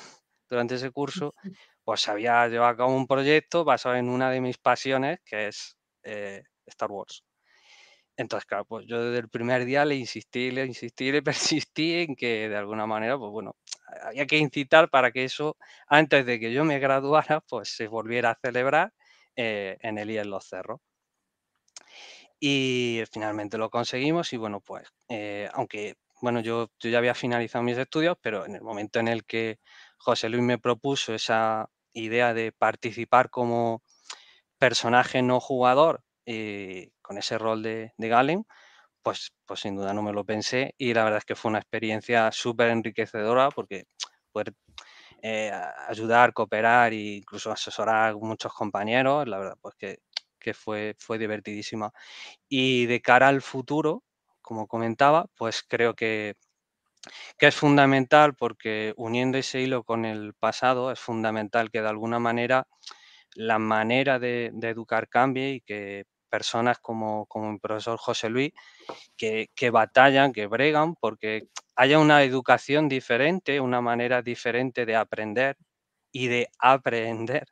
durante 0.50 0.76
ese 0.76 0.92
curso, 0.92 1.34
pues 1.84 2.08
había 2.08 2.48
llevado 2.48 2.72
a 2.72 2.78
cabo 2.78 2.96
un 2.96 3.08
proyecto 3.08 3.66
basado 3.66 3.96
en 3.96 4.08
una 4.08 4.32
de 4.32 4.40
mis 4.40 4.58
pasiones, 4.58 5.20
que 5.26 5.50
es 5.50 5.76
eh, 6.04 6.44
Star 6.66 6.92
Wars. 6.92 7.26
Entonces, 8.18 8.46
claro, 8.46 8.66
pues 8.66 8.86
yo 8.88 9.04
desde 9.04 9.20
el 9.20 9.30
primer 9.30 9.66
día 9.66 9.86
le 9.86 9.96
insistí, 9.96 10.52
le 10.52 10.66
insistí, 10.66 11.12
le 11.12 11.24
persistí 11.68 11.94
en 12.02 12.16
que 12.16 12.50
de 12.50 12.56
alguna 12.58 12.86
manera, 12.88 13.18
pues 13.18 13.32
bueno, 13.32 13.56
había 14.04 14.26
que 14.28 14.38
incitar 14.38 14.90
para 14.90 15.12
que 15.12 15.24
eso, 15.26 15.58
antes 15.88 16.26
de 16.26 16.40
que 16.40 16.54
yo 16.54 16.64
me 16.66 16.80
graduara, 16.80 17.42
pues 17.50 17.70
se 17.76 17.88
volviera 17.88 18.32
a 18.32 18.36
celebrar 18.42 18.94
eh, 19.36 19.78
en 19.82 19.98
el 19.98 20.10
en 20.12 20.30
Los 20.30 20.46
Cerros. 20.48 20.80
Y 22.40 23.04
finalmente 23.12 23.58
lo 23.58 23.70
conseguimos 23.70 24.34
y 24.34 24.38
bueno, 24.38 24.60
pues, 24.62 24.88
eh, 25.10 25.50
aunque, 25.54 25.96
bueno, 26.22 26.42
yo, 26.42 26.70
yo 26.80 26.90
ya 26.90 26.98
había 26.98 27.16
finalizado 27.16 27.64
mis 27.64 27.78
estudios, 27.78 28.18
pero 28.22 28.46
en 28.46 28.56
el 28.56 28.62
momento 28.62 29.00
en 29.00 29.08
el 29.08 29.26
que 29.26 29.60
José 29.98 30.30
Luis 30.30 30.44
me 30.44 30.60
propuso 30.60 31.14
esa 31.14 31.70
idea 31.94 32.34
de 32.34 32.52
participar 32.52 33.30
como 33.30 33.84
personaje 34.60 35.22
no 35.24 35.40
jugador 35.42 36.04
eh, 36.28 36.92
con 37.04 37.18
ese 37.20 37.38
rol 37.38 37.62
de, 37.62 37.94
Galen, 38.00 38.46
pues, 39.04 39.34
pues 39.46 39.62
sin 39.62 39.76
duda 39.76 39.94
no 39.94 40.02
me 40.02 40.14
lo 40.14 40.26
pensé 40.26 40.74
y 40.78 40.94
la 40.94 41.04
verdad 41.04 41.20
es 41.20 41.26
que 41.26 41.36
fue 41.36 41.50
una 41.50 41.60
experiencia 41.60 42.32
súper 42.32 42.70
enriquecedora 42.70 43.50
porque 43.52 43.86
poder 44.32 44.54
eh, 45.22 45.52
ayudar, 45.88 46.34
cooperar 46.34 46.94
e 46.94 47.18
incluso 47.18 47.52
asesorar 47.52 48.12
a 48.12 48.16
muchos 48.16 48.54
compañeros, 48.54 49.28
la 49.28 49.40
verdad 49.40 49.58
pues 49.62 49.76
que, 49.76 50.00
que 50.40 50.54
fue, 50.54 50.96
fue 51.00 51.18
divertidísima. 51.20 51.92
Y 52.50 52.88
de 52.88 53.02
cara 53.02 53.30
al 53.30 53.42
futuro, 53.42 54.04
como 54.42 54.68
comentaba, 54.68 55.28
pues 55.38 55.64
creo 55.64 55.96
que 55.96 56.36
que 57.38 57.48
es 57.48 57.56
fundamental 57.56 58.36
porque 58.36 58.94
uniendo 58.98 59.38
ese 59.38 59.62
hilo 59.62 59.84
con 59.84 60.06
el 60.06 60.34
pasado 60.34 60.92
es 60.92 61.00
fundamental 61.00 61.72
que 61.72 61.82
de 61.82 61.90
alguna 61.90 62.20
manera 62.20 62.68
la 63.36 63.60
manera 63.60 64.20
de, 64.20 64.52
educar 64.62 65.10
cambie 65.10 65.56
y 65.56 65.62
que 65.62 66.06
personas 66.34 66.80
como, 66.80 67.28
como 67.28 67.52
el 67.52 67.60
profesor 67.60 68.00
José 68.00 68.28
Luis 68.28 68.54
que, 69.16 69.52
que, 69.54 69.70
batallan, 69.70 70.34
que 70.34 70.48
bregan 70.48 70.96
porque 70.96 71.44
haya 71.76 72.00
una 72.00 72.24
educación 72.24 72.90
diferente, 72.90 73.60
una 73.60 73.82
manera 73.82 74.24
diferente 74.24 74.88
de 74.88 74.96
aprender 74.96 75.58
y 76.12 76.26
de 76.30 76.50
aprender 76.58 77.46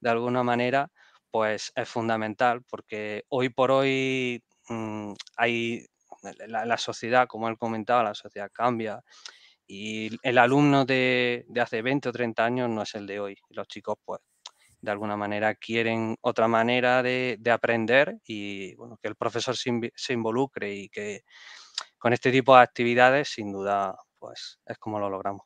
de 0.00 0.08
alguna 0.08 0.42
manera, 0.42 0.90
pues 1.30 1.70
es 1.76 1.86
fundamental 1.86 2.62
porque 2.70 3.24
hoy 3.28 3.50
por 3.50 3.70
hoy 3.70 4.42
mm, 4.70 5.12
hay 5.36 5.84
la, 6.46 6.78
sociedad, 6.78 7.26
como 7.28 7.50
él 7.50 7.58
comentaba, 7.58 8.04
la 8.04 8.14
sociedad 8.14 8.50
cambia 8.50 9.02
y 9.66 10.16
el 10.22 10.38
alumno 10.38 10.86
de, 10.86 11.44
hace 11.60 11.82
20 11.82 12.08
o 12.08 12.12
30 12.12 12.42
años 12.42 12.70
no 12.70 12.80
es 12.84 12.94
el 12.94 13.06
de 13.06 13.20
hoy. 13.20 13.36
Los 13.50 13.68
chicos, 13.68 13.96
pues, 14.02 14.22
de 14.84 14.90
alguna 14.90 15.16
manera 15.16 15.54
quieren 15.54 16.16
otra 16.20 16.46
manera 16.46 17.02
de, 17.02 17.38
aprender 17.50 18.18
y 18.26 18.74
bueno, 18.74 18.98
que 19.00 19.08
el 19.08 19.16
profesor 19.16 19.56
se, 19.56 20.12
involucre 20.12 20.74
y 20.74 20.88
que 20.88 21.22
con 21.98 22.12
este 22.12 22.30
tipo 22.30 22.54
de 22.54 22.62
actividades, 22.62 23.28
sin 23.28 23.50
duda, 23.50 23.96
pues 24.18 24.60
es 24.66 24.78
como 24.78 24.98
lo 25.00 25.08
logramos. 25.08 25.42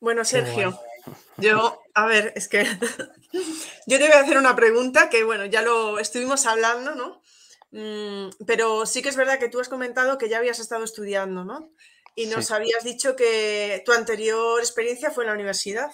Bueno, 0.00 0.24
Sergio, 0.24 0.78
yo, 1.38 1.80
a 1.94 2.06
ver, 2.06 2.32
es 2.36 2.48
que 2.48 2.64
yo 3.86 3.98
te 3.98 4.08
voy 4.08 4.12
a 4.12 4.20
hacer 4.20 4.36
una 4.36 4.56
pregunta 4.56 5.08
que, 5.08 5.24
bueno, 5.24 5.46
ya 5.46 5.62
lo 5.62 5.98
estuvimos 5.98 6.46
hablando, 6.46 6.94
¿no? 6.94 7.22
Mm, 7.70 8.30
pero 8.46 8.86
sí 8.86 9.02
que 9.02 9.10
es 9.10 9.16
verdad 9.16 9.38
que 9.38 9.48
tú 9.48 9.60
has 9.60 9.68
comentado 9.68 10.18
que 10.18 10.28
ya 10.28 10.38
habías 10.38 10.58
estado 10.58 10.84
estudiando, 10.84 11.44
¿no? 11.44 11.72
Y 12.14 12.26
nos 12.26 12.50
habías 12.50 12.82
dicho 12.82 13.14
que 13.14 13.80
tu 13.86 13.92
anterior 13.92 14.58
experiencia 14.58 15.12
fue 15.12 15.22
en 15.22 15.28
la 15.28 15.34
universidad. 15.34 15.90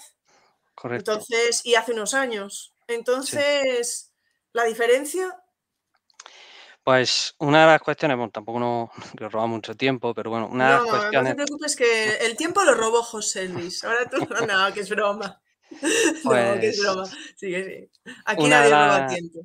Correcto. 0.75 1.13
Entonces, 1.13 1.65
y 1.65 1.75
hace 1.75 1.93
unos 1.93 2.15
años. 2.15 2.75
Entonces, 2.87 4.13
¿la 4.53 4.65
diferencia? 4.65 5.37
Pues 6.83 7.35
una 7.39 7.63
de 7.63 7.67
las 7.69 7.81
cuestiones, 7.81 8.17
bueno, 8.19 8.31
tampoco 8.31 8.61
nos, 8.61 8.91
roba 9.33 9.47
mucho 9.47 9.75
tiempo, 9.75 10.15
pero 10.15 10.31
bueno, 10.31 10.49
una 10.49 10.67
de 10.67 10.75
las 10.75 10.91
cuestiones... 10.91 11.37
No 11.37 11.43
te 11.43 11.47
preocupes 11.47 11.77
que 11.77 12.17
el 12.17 12.37
tiempo 12.37 12.63
lo 12.63 12.75
robó 12.75 13.03
José 13.03 13.49
Luis. 13.49 13.83
Ahora 13.85 14.09
tú, 14.09 14.19
no, 14.49 14.73
que 14.75 14.81
es 14.81 14.91
broma. 14.91 15.41
No, 16.25 16.61
que 16.61 16.69
es 16.69 16.81
broma. 16.81 17.03
Pues 17.03 17.17
sí, 17.37 17.55
sí. 17.55 17.91
Aquí 18.27 18.47
nadie 18.47 18.71
roba 18.71 19.07
tiempo. 19.07 19.41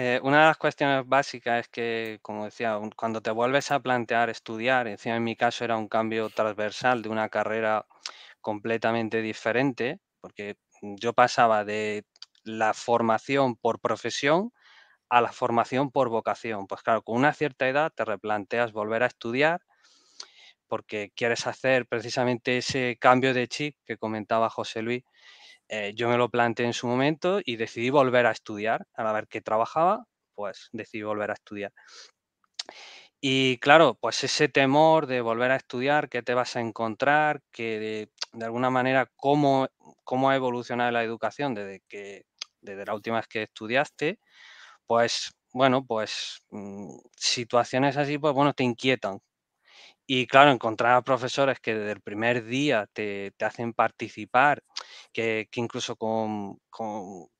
Eh, 0.00 0.20
una 0.22 0.40
de 0.40 0.44
las 0.44 0.58
cuestiones 0.58 1.08
básicas 1.08 1.62
es 1.62 1.68
que, 1.68 2.18
como 2.22 2.44
decía, 2.44 2.78
cuando 2.94 3.20
te 3.20 3.32
vuelves 3.32 3.72
a 3.72 3.80
plantear 3.80 4.30
estudiar, 4.30 4.86
encima 4.86 5.16
en 5.16 5.24
mi 5.24 5.34
caso 5.34 5.64
era 5.64 5.76
un 5.76 5.88
cambio 5.88 6.28
transversal 6.30 7.02
de 7.02 7.08
una 7.08 7.28
carrera 7.28 7.84
completamente 8.40 9.22
diferente, 9.22 9.98
porque 10.28 10.56
yo 10.82 11.14
pasaba 11.14 11.64
de 11.64 12.04
la 12.44 12.74
formación 12.74 13.56
por 13.56 13.80
profesión 13.80 14.52
a 15.08 15.22
la 15.22 15.32
formación 15.32 15.90
por 15.90 16.10
vocación. 16.10 16.66
Pues 16.66 16.82
claro, 16.82 17.02
con 17.02 17.16
una 17.16 17.32
cierta 17.32 17.66
edad 17.66 17.90
te 17.94 18.04
replanteas 18.04 18.72
volver 18.72 19.02
a 19.02 19.06
estudiar 19.06 19.62
porque 20.66 21.12
quieres 21.16 21.46
hacer 21.46 21.86
precisamente 21.86 22.58
ese 22.58 22.98
cambio 23.00 23.32
de 23.32 23.48
chip 23.48 23.74
que 23.86 23.96
comentaba 23.96 24.50
José 24.50 24.82
Luis. 24.82 25.02
Eh, 25.68 25.92
yo 25.96 26.10
me 26.10 26.18
lo 26.18 26.28
planteé 26.28 26.66
en 26.66 26.74
su 26.74 26.86
momento 26.86 27.40
y 27.42 27.56
decidí 27.56 27.88
volver 27.88 28.26
a 28.26 28.32
estudiar. 28.32 28.86
A 28.94 29.10
ver 29.14 29.28
qué 29.28 29.40
trabajaba, 29.40 30.04
pues 30.34 30.68
decidí 30.72 31.04
volver 31.04 31.30
a 31.30 31.34
estudiar. 31.34 31.72
Y 33.20 33.58
claro, 33.58 33.98
pues 34.00 34.22
ese 34.24 34.48
temor 34.48 35.06
de 35.06 35.20
volver 35.20 35.50
a 35.50 35.56
estudiar, 35.56 36.08
qué 36.08 36.22
te 36.22 36.34
vas 36.34 36.54
a 36.56 36.60
encontrar, 36.60 37.42
que 37.50 38.08
de, 38.32 38.44
alguna 38.44 38.70
manera 38.70 39.10
cómo, 39.16 39.68
cómo 40.04 40.30
ha 40.30 40.36
evolucionado 40.36 40.92
la 40.92 41.02
educación 41.02 41.54
desde 41.54 41.82
que 41.88 42.26
desde 42.60 42.84
la 42.86 42.94
última 42.94 43.16
vez 43.16 43.26
que 43.28 43.42
estudiaste, 43.44 44.18
pues 44.86 45.32
bueno, 45.52 45.84
pues 45.86 46.42
mm, 46.50 46.98
situaciones 47.16 47.96
así, 47.96 48.18
pues 48.18 48.34
bueno, 48.34 48.54
te 48.54 48.64
inquietan. 48.64 49.20
Y 50.06 50.26
claro, 50.26 50.50
encontrar 50.52 50.94
a 50.96 51.02
profesores 51.02 51.60
que 51.60 51.74
desde 51.74 51.92
el 51.92 52.00
primer 52.00 52.44
día 52.44 52.86
te, 52.92 53.32
hacen 53.40 53.74
participar, 53.74 54.62
que, 55.12 55.48
incluso 55.54 55.96
con, 55.96 56.58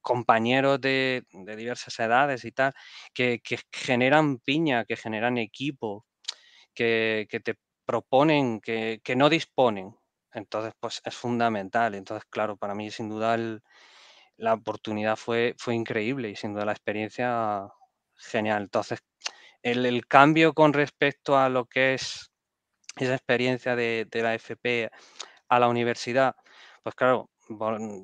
compañeros 0.00 0.80
de, 0.80 1.24
diversas 1.30 1.98
edades 1.98 2.44
y 2.44 2.52
tal, 2.52 2.72
que, 3.14 3.40
generan 3.72 4.38
piña, 4.38 4.84
que 4.84 4.96
generan 4.96 5.38
equipo, 5.38 6.06
que, 6.74 7.26
te 7.44 7.54
proponen, 7.84 8.60
que, 8.60 9.00
no 9.16 9.28
disponen. 9.28 9.94
Entonces, 10.32 10.72
pues 10.80 11.00
es 11.04 11.14
fundamental. 11.14 11.94
Entonces, 11.94 12.26
claro, 12.30 12.56
para 12.56 12.74
mí 12.74 12.90
sin 12.90 13.08
duda 13.08 13.36
la 14.36 14.54
oportunidad 14.54 15.16
fue, 15.16 15.54
fue 15.58 15.74
increíble 15.74 16.30
y 16.30 16.36
sin 16.36 16.54
duda 16.54 16.64
la 16.66 16.72
experiencia 16.72 17.68
genial. 18.14 18.62
Entonces, 18.62 19.00
el, 19.62 20.06
cambio 20.06 20.54
con 20.54 20.72
respecto 20.72 21.36
a 21.38 21.48
lo 21.48 21.66
que 21.66 21.94
es 21.94 22.30
esa 22.96 23.14
experiencia 23.14 23.76
de, 23.76 24.06
la 24.12 24.34
FP 24.34 24.90
a 25.48 25.58
la 25.58 25.68
universidad, 25.68 26.34
pues 26.82 26.94
claro, 26.94 27.30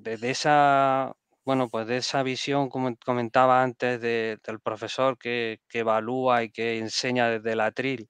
desde 0.00 0.30
esa, 0.30 1.14
bueno, 1.44 1.68
pues 1.68 1.86
de 1.86 1.98
esa 1.98 2.22
visión, 2.22 2.68
como 2.68 2.94
comentaba 3.04 3.62
antes, 3.62 4.00
del 4.00 4.60
profesor 4.62 5.18
que, 5.18 5.60
evalúa 5.72 6.44
y 6.44 6.50
que 6.50 6.78
enseña 6.78 7.28
desde 7.28 7.52
el 7.52 7.60
atril 7.60 8.08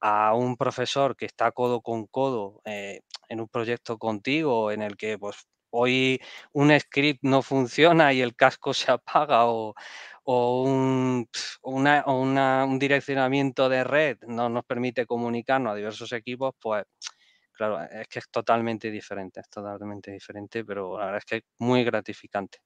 a 0.00 0.34
un 0.34 0.56
profesor 0.56 1.16
que 1.16 1.26
está 1.26 1.52
codo 1.52 1.80
con 1.82 2.06
codo 2.06 2.60
eh, 2.64 3.02
en 3.28 3.40
un 3.40 3.48
proyecto 3.48 3.98
contigo, 3.98 4.70
en 4.72 4.82
el 4.82 4.96
que 4.96 5.18
pues 5.18 5.48
hoy 5.70 6.20
un 6.52 6.78
script 6.78 7.20
no 7.22 7.42
funciona 7.42 8.12
y 8.12 8.20
el 8.22 8.34
casco 8.36 8.74
se 8.74 8.90
apaga 8.92 9.46
o, 9.46 9.74
un, 10.24 11.28
un 11.62 12.78
direccionamiento 12.78 13.68
de 13.68 13.84
red 13.84 14.18
no 14.26 14.48
nos 14.48 14.64
permite 14.64 15.06
comunicarnos 15.06 15.72
a 15.72 15.76
diversos 15.76 16.12
equipos, 16.12 16.54
pues 16.60 16.84
claro, 17.58 17.82
es 17.82 18.08
que 18.08 18.20
es 18.20 18.30
totalmente 18.30 18.90
diferente, 18.90 19.40
es 19.40 19.50
totalmente 19.50 20.12
diferente, 20.12 20.64
pero 20.64 20.98
la 20.98 21.06
verdad 21.06 21.18
es 21.18 21.24
que 21.24 21.36
es 21.36 21.42
muy 21.58 21.84
gratificante. 21.84 22.58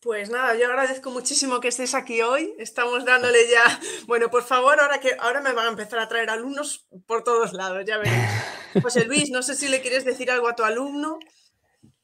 Pues 0.00 0.30
nada, 0.30 0.54
yo 0.56 0.66
agradezco 0.66 1.10
muchísimo 1.10 1.60
que 1.60 1.68
estés 1.68 1.94
aquí 1.94 2.22
hoy. 2.22 2.54
Estamos 2.58 3.04
dándole 3.04 3.38
ya, 3.50 3.64
bueno, 4.06 4.30
por 4.30 4.42
favor, 4.42 4.80
ahora 4.80 4.98
que 4.98 5.16
ahora 5.20 5.40
me 5.40 5.52
van 5.52 5.66
a 5.66 5.70
empezar 5.70 5.98
a 5.98 6.08
traer 6.08 6.30
alumnos 6.30 6.86
por 7.06 7.22
todos 7.22 7.52
lados, 7.52 7.84
ya 7.86 7.98
veréis. 7.98 8.24
José 8.82 9.04
Luis, 9.06 9.30
no 9.30 9.42
sé 9.42 9.54
si 9.54 9.68
le 9.68 9.80
quieres 9.80 10.04
decir 10.04 10.30
algo 10.30 10.48
a 10.48 10.56
tu 10.56 10.64
alumno. 10.64 11.18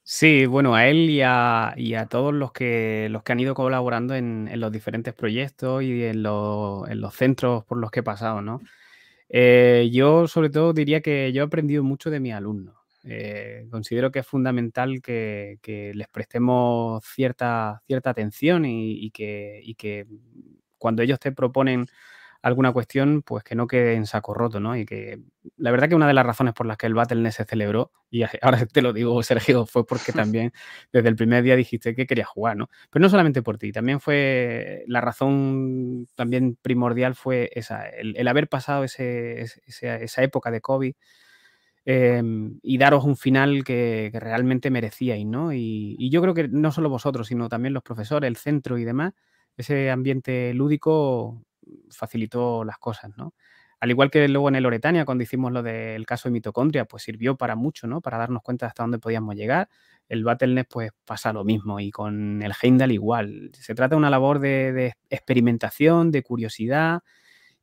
Sí, 0.04 0.46
bueno, 0.46 0.74
a 0.74 0.88
él 0.88 1.08
y 1.10 1.22
a, 1.22 1.74
todos 2.10 2.34
los 2.34 2.52
que, 2.52 3.06
los 3.08 3.22
que 3.22 3.32
han 3.32 3.40
ido 3.40 3.54
colaborando 3.54 4.16
en, 4.16 4.50
los 4.60 4.72
diferentes 4.72 5.14
proyectos 5.14 5.82
y 5.84 6.04
en, 6.04 6.22
los 6.24 7.14
centros 7.14 7.64
por 7.64 7.78
los 7.78 7.90
que 7.90 8.00
he 8.00 8.02
pasado, 8.02 8.42
¿no? 8.42 8.60
Eh, 9.34 9.88
yo 9.90 10.28
sobre 10.28 10.50
todo 10.50 10.74
diría 10.74 11.00
que 11.00 11.32
yo 11.32 11.42
he 11.42 11.46
aprendido 11.46 11.82
mucho 11.82 12.10
de 12.10 12.20
mis 12.20 12.34
alumnos. 12.34 12.76
Eh, 13.04 13.66
considero 13.70 14.12
que 14.12 14.18
es 14.18 14.26
fundamental 14.26 15.00
que, 15.00 15.58
les 15.94 16.08
prestemos 16.08 17.02
cierta, 17.04 17.82
cierta 17.86 18.10
atención 18.10 18.64
y, 18.66 19.10
que, 19.10 19.60
y 19.64 19.74
que 19.74 20.06
cuando 20.76 21.02
ellos 21.02 21.18
te 21.18 21.32
proponen 21.32 21.86
alguna 22.42 22.72
cuestión, 22.72 23.22
pues 23.22 23.44
que 23.44 23.54
no 23.54 23.68
quede 23.68 23.94
en 23.94 24.06
saco 24.06 24.34
roto, 24.34 24.58
¿no? 24.58 24.76
Y 24.76 24.84
que 24.84 25.20
la 25.56 25.70
verdad 25.70 25.88
que 25.88 25.94
una 25.94 26.08
de 26.08 26.14
las 26.14 26.26
razones 26.26 26.54
por 26.54 26.66
las 26.66 26.76
que 26.76 26.86
el 26.86 26.94
Battle.net 26.94 27.30
se 27.30 27.44
celebró, 27.44 27.92
y 28.10 28.22
ahora 28.42 28.66
te 28.66 28.82
lo 28.82 28.92
digo, 28.92 29.22
Sergio, 29.22 29.64
fue 29.64 29.86
porque 29.86 30.12
también 30.34 30.52
desde 30.92 31.08
el 31.08 31.16
primer 31.16 31.44
día 31.44 31.56
dijiste 31.56 31.94
que 31.94 32.06
querías 32.06 32.28
jugar, 32.28 32.56
¿no? 32.56 32.68
Pero 32.90 33.02
no 33.02 33.08
solamente 33.08 33.42
por 33.42 33.58
ti, 33.58 33.72
también 33.72 34.00
fue 34.00 34.84
la 34.88 35.00
razón 35.00 36.08
también 36.16 36.58
primordial 36.60 37.14
fue 37.14 37.50
esa, 37.54 37.88
el, 37.88 38.26
haber 38.28 38.48
pasado 38.48 38.84
ese, 38.84 39.46
esa 39.66 40.22
época 40.22 40.50
de 40.50 40.60
COVID. 40.60 40.94
Em, 41.84 42.60
y 42.62 42.78
daros 42.78 43.04
un 43.04 43.16
final 43.16 43.64
que, 43.64 44.10
realmente 44.14 44.70
merecíais, 44.70 45.26
¿no? 45.26 45.52
Y, 45.52 45.96
y, 45.98 46.10
yo 46.10 46.22
creo 46.22 46.32
que 46.32 46.46
no 46.46 46.70
solo 46.70 46.88
vosotros, 46.88 47.26
sino 47.26 47.48
también 47.48 47.74
los 47.74 47.82
profesores, 47.82 48.28
el 48.28 48.36
centro 48.36 48.78
y 48.78 48.84
demás, 48.84 49.14
ese 49.56 49.90
ambiente 49.90 50.54
lúdico 50.54 51.44
facilitó 51.90 52.64
las 52.64 52.78
cosas, 52.78 53.12
¿no? 53.16 53.34
Al 53.82 53.90
igual 53.90 54.12
que 54.12 54.28
luego 54.28 54.48
en 54.48 54.54
el 54.54 54.64
Oretania, 54.64 55.04
cuando 55.04 55.24
hicimos 55.24 55.50
lo 55.50 55.60
del 55.60 56.06
caso 56.06 56.28
de 56.28 56.32
mitocondria, 56.34 56.84
pues 56.84 57.02
sirvió 57.02 57.36
para 57.36 57.56
mucho, 57.56 57.88
¿no? 57.88 58.00
Para 58.00 58.16
darnos 58.16 58.40
cuenta 58.40 58.66
hasta 58.66 58.84
dónde 58.84 59.00
podíamos 59.00 59.34
llegar. 59.34 59.68
El 60.08 60.22
Battle.net, 60.22 60.66
pues 60.70 60.92
pasa 61.04 61.32
lo 61.32 61.42
mismo 61.42 61.80
y 61.80 61.90
con 61.90 62.40
el 62.44 62.52
Heimdall 62.62 62.92
igual. 62.92 63.50
Se 63.54 63.74
trata 63.74 63.96
de 63.96 63.98
una 63.98 64.08
labor 64.08 64.38
de, 64.38 64.94
experimentación, 65.10 66.12
de 66.12 66.22
curiosidad 66.22 67.00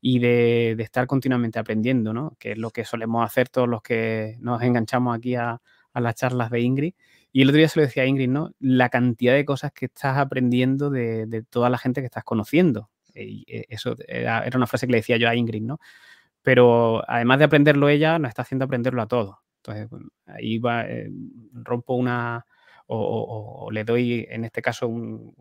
y 0.02 0.18
de, 0.18 0.72
estar 0.80 1.06
continuamente 1.06 1.58
aprendiendo, 1.58 2.12
¿no? 2.12 2.36
Que 2.38 2.52
es 2.52 2.58
lo 2.58 2.70
que 2.70 2.84
solemos 2.84 3.24
hacer 3.24 3.48
todos 3.48 3.66
los 3.66 3.80
que 3.80 4.36
nos 4.40 4.60
enganchamos 4.60 5.16
aquí 5.16 5.36
a, 5.36 5.62
las 5.94 6.14
charlas 6.16 6.50
de 6.50 6.60
Ingrid. 6.60 6.94
Y 7.32 7.40
el 7.40 7.48
otro 7.48 7.56
día 7.60 7.68
se 7.70 7.80
lo 7.80 7.86
decía 7.86 8.02
a 8.02 8.06
Ingrid, 8.06 8.28
¿no? 8.28 8.50
La 8.58 8.90
cantidad 8.90 9.32
de 9.32 9.46
cosas 9.46 9.72
que 9.72 9.86
estás 9.86 10.18
aprendiendo 10.18 10.90
de, 10.90 11.24
de 11.24 11.42
toda 11.44 11.70
la 11.70 11.78
gente 11.78 12.02
que 12.02 12.06
estás 12.08 12.24
conociendo. 12.24 12.90
Y 13.14 13.44
eh, 13.46 13.66
eso 13.68 13.96
era, 14.06 14.44
una 14.54 14.66
frase 14.66 14.86
que 14.86 14.92
le 14.92 14.98
decía 14.98 15.16
yo 15.16 15.28
a 15.28 15.34
Ingrid, 15.34 15.62
¿no? 15.62 15.80
Pero 16.42 17.02
además 17.08 17.38
de 17.38 17.44
aprenderlo 17.46 17.88
ella, 17.88 18.18
nos 18.18 18.30
está 18.30 18.42
haciendo 18.42 18.64
aprenderlo 18.64 19.02
a 19.02 19.08
todos. 19.08 19.36
Entonces, 19.56 19.88
ahí 20.26 20.58
va, 20.58 20.86
eh, 20.86 21.10
rompo 21.52 21.94
una, 21.94 22.46
o, 22.86 23.68
le 23.70 23.84
doy 23.84 24.26
en 24.30 24.44
este 24.44 24.62
caso 24.62 24.88
un, 24.88 25.34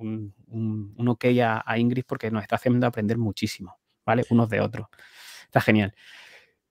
un, 0.48 1.08
ok 1.08 1.26
a, 1.44 1.78
Ingrid 1.78 2.04
porque 2.06 2.30
nos 2.30 2.44
está 2.44 2.58
haciendo 2.58 2.86
aprender 2.86 3.18
muchísimo, 3.18 3.80
¿vale? 4.06 4.24
Unos 4.30 4.50
de 4.50 4.62
otros. 4.62 4.88
Está 5.46 5.62
genial. 5.62 5.96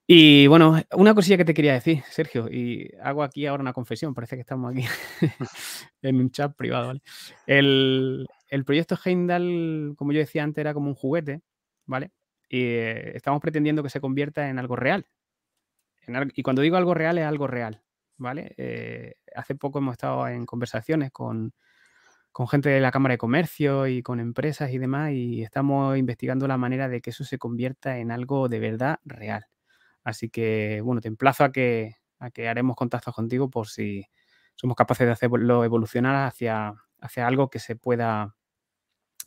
Y 0.07 0.47
bueno, 0.47 0.81
una 0.93 1.15
cosilla 1.15 1.37
que 1.37 1.45
te 1.45 1.53
quería 1.53 1.75
decir, 1.75 2.03
Sergio, 2.11 2.49
y 2.51 2.91
hago 3.03 3.23
aquí 3.23 3.45
ahora 3.45 3.61
una 3.61 3.75
confesión, 3.75 4.15
parece 4.15 4.37
que 4.37 4.41
estamos 4.41 4.73
aquí 4.73 4.87
en 6.03 6.16
un 6.16 6.31
chat 6.31 6.55
privado, 6.57 6.87
¿vale? 6.87 7.01
El, 7.47 8.27
el 8.49 8.65
proyecto 8.65 8.99
Heimdall, 9.03 9.95
como 9.97 10.12
yo 10.12 10.20
decía 10.20 10.43
antes, 10.43 10.61
era 10.62 10.75
como 10.75 10.89
un 10.89 10.95
juguete, 10.95 11.43
¿vale? 11.87 12.12
Y 12.49 12.62
eh, 12.62 13.16
estamos 13.16 13.41
pretendiendo 13.41 13.83
que 13.83 13.91
se 13.91 14.01
convierta 14.01 14.49
en 14.49 14.59
algo 14.59 14.77
real. 14.77 15.07
y 16.35 16.43
cuando 16.43 16.62
digo 16.62 16.77
algo 16.77 16.95
real, 16.95 17.19
es 17.19 17.27
algo 17.27 17.47
real, 17.47 17.83
¿vale? 18.16 18.55
Eh, 18.57 19.16
hace 19.35 19.55
poco 19.55 19.79
hemos 19.79 19.93
estado 19.93 20.27
en 20.29 20.47
conversaciones 20.47 21.11
con, 21.12 21.53
gente 22.51 22.69
de 22.69 22.81
la 22.81 22.93
Cámara 22.93 23.15
de 23.15 23.19
Comercio 23.19 23.89
y 23.89 24.03
con 24.03 24.20
empresas 24.20 24.70
y 24.73 24.79
demás, 24.79 25.12
y 25.12 25.43
estamos 25.43 25.99
investigando 25.99 26.47
la 26.47 26.57
manera 26.57 26.89
de 26.89 27.01
que 27.01 27.11
eso 27.11 27.25
se 27.25 27.39
convierta 27.39 27.99
en 27.99 28.12
algo 28.12 28.49
de 28.49 28.61
verdad 28.61 29.01
real. 29.05 29.47
Así 30.05 30.31
que, 30.31 30.81
bueno, 30.83 31.01
te 31.01 31.09
emplazo 31.09 31.45
a 31.45 31.53
que, 31.53 31.97
a 32.20 32.31
que 32.31 32.49
haremos 32.49 32.77
contactos 32.77 33.15
contigo 33.15 33.51
por 33.51 33.69
si 33.69 34.07
somos 34.55 34.77
capaces 34.77 35.07
de 35.07 35.12
hacerlo 35.12 35.65
evolucionar 35.65 36.29
hacia, 36.29 36.75
hacia 37.01 37.27
algo 37.27 37.51
que 37.51 37.59
se 37.59 37.77
pueda 37.77 38.38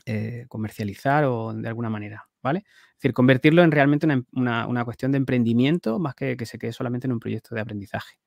eh, 0.05 0.45
comercializar 0.47 1.25
o 1.25 1.53
de 1.53 1.67
alguna 1.67 1.89
manera, 1.89 2.27
¿vale? 2.41 2.59
Es 2.59 2.95
decir, 2.97 3.13
convertirlo 3.13 3.63
en 3.63 3.71
realmente 3.71 4.07
una, 4.33 4.85
cuestión 4.85 5.11
de 5.11 5.17
emprendimiento 5.17 5.99
más 5.99 6.15
que 6.15 6.37
que 6.37 6.45
se 6.45 6.57
quede 6.57 6.73
solamente 6.73 7.07
en 7.07 7.13
un 7.13 7.19
proyecto 7.19 7.55
de 7.55 7.61
aprendizaje. 7.61 8.17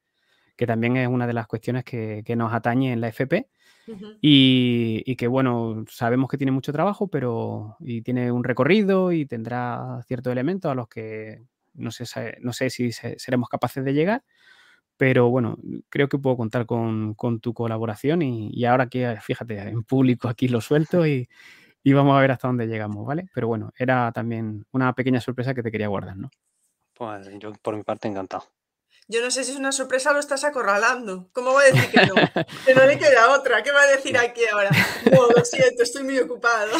que 0.56 0.66
también 0.66 0.96
es 0.96 1.08
una 1.08 1.26
de 1.26 1.32
las 1.32 1.46
cuestiones 1.48 1.84
que, 1.84 2.22
nos 2.36 2.52
atañe 2.52 2.92
en 2.92 3.00
la 3.00 3.08
FP. 3.08 3.48
y, 4.20 5.16
que 5.16 5.26
bueno, 5.26 5.84
sabemos 5.88 6.28
que 6.30 6.38
tiene 6.38 6.52
mucho 6.52 6.72
trabajo, 6.72 7.08
pero 7.08 7.76
y 7.80 8.02
tiene 8.02 8.32
un 8.32 8.44
recorrido 8.44 9.12
y 9.12 9.26
tendrá 9.26 10.00
ciertos 10.06 10.32
elementos 10.32 10.70
a 10.70 10.74
los 10.74 10.88
que 10.88 11.42
no 11.74 11.90
sé, 11.90 12.38
no 12.40 12.52
sé 12.52 12.70
si 12.70 12.92
seremos 12.92 13.48
capaces 13.48 13.84
de 13.84 13.92
llegar, 13.92 14.24
pero 14.96 15.28
bueno, 15.28 15.58
creo 15.88 16.08
que 16.08 16.18
puedo 16.18 16.36
contar 16.36 16.66
con, 16.66 17.16
tu 17.40 17.52
colaboración 17.52 18.22
y, 18.22 18.64
ahora 18.64 18.88
que, 18.88 19.16
fíjate, 19.20 19.58
en 19.60 19.82
público 19.82 20.28
aquí 20.28 20.48
lo 20.48 20.60
suelto 20.60 21.06
y, 21.06 21.28
y, 21.84 21.92
vamos 21.92 22.16
a 22.16 22.20
ver 22.20 22.32
hasta 22.32 22.48
dónde 22.48 22.66
llegamos, 22.66 23.06
¿vale? 23.06 23.28
Pero 23.34 23.46
bueno, 23.46 23.70
era 23.76 24.10
también 24.10 24.66
una 24.72 24.92
pequeña 24.94 25.20
sorpresa 25.20 25.54
que 25.54 25.62
te 25.62 25.70
quería 25.70 25.88
guardar, 25.88 26.16
¿no? 26.16 26.30
Pues 26.94 27.28
yo 27.38 27.52
por 27.62 27.76
mi 27.76 27.82
parte 27.82 28.08
encantado. 28.08 28.44
Yo 29.06 29.20
no 29.20 29.30
sé 29.30 29.44
si 29.44 29.52
es 29.52 29.58
una 29.58 29.72
sorpresa 29.72 30.10
o 30.10 30.14
lo 30.14 30.20
estás 30.20 30.44
acorralando. 30.44 31.28
¿Cómo 31.32 31.52
va 31.52 31.60
a 31.60 31.64
decir 31.64 31.90
que 31.90 32.06
no? 32.06 32.14
que 32.66 32.74
no 32.74 32.86
le 32.86 32.98
queda 32.98 33.34
otra. 33.34 33.62
¿Qué 33.62 33.70
va 33.70 33.82
a 33.82 33.86
decir 33.86 34.16
aquí 34.16 34.40
ahora? 34.50 34.70
No, 35.12 35.28
lo 35.28 35.44
siento, 35.44 35.82
estoy 35.82 36.04
muy 36.04 36.18
ocupado. 36.18 36.72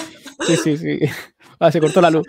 sí, 0.47 0.57
sí, 0.57 0.77
sí. 0.79 1.01
Ah, 1.61 1.71
se 1.71 1.81
cortó 1.81 2.01
la 2.01 2.11
luz. 2.11 2.27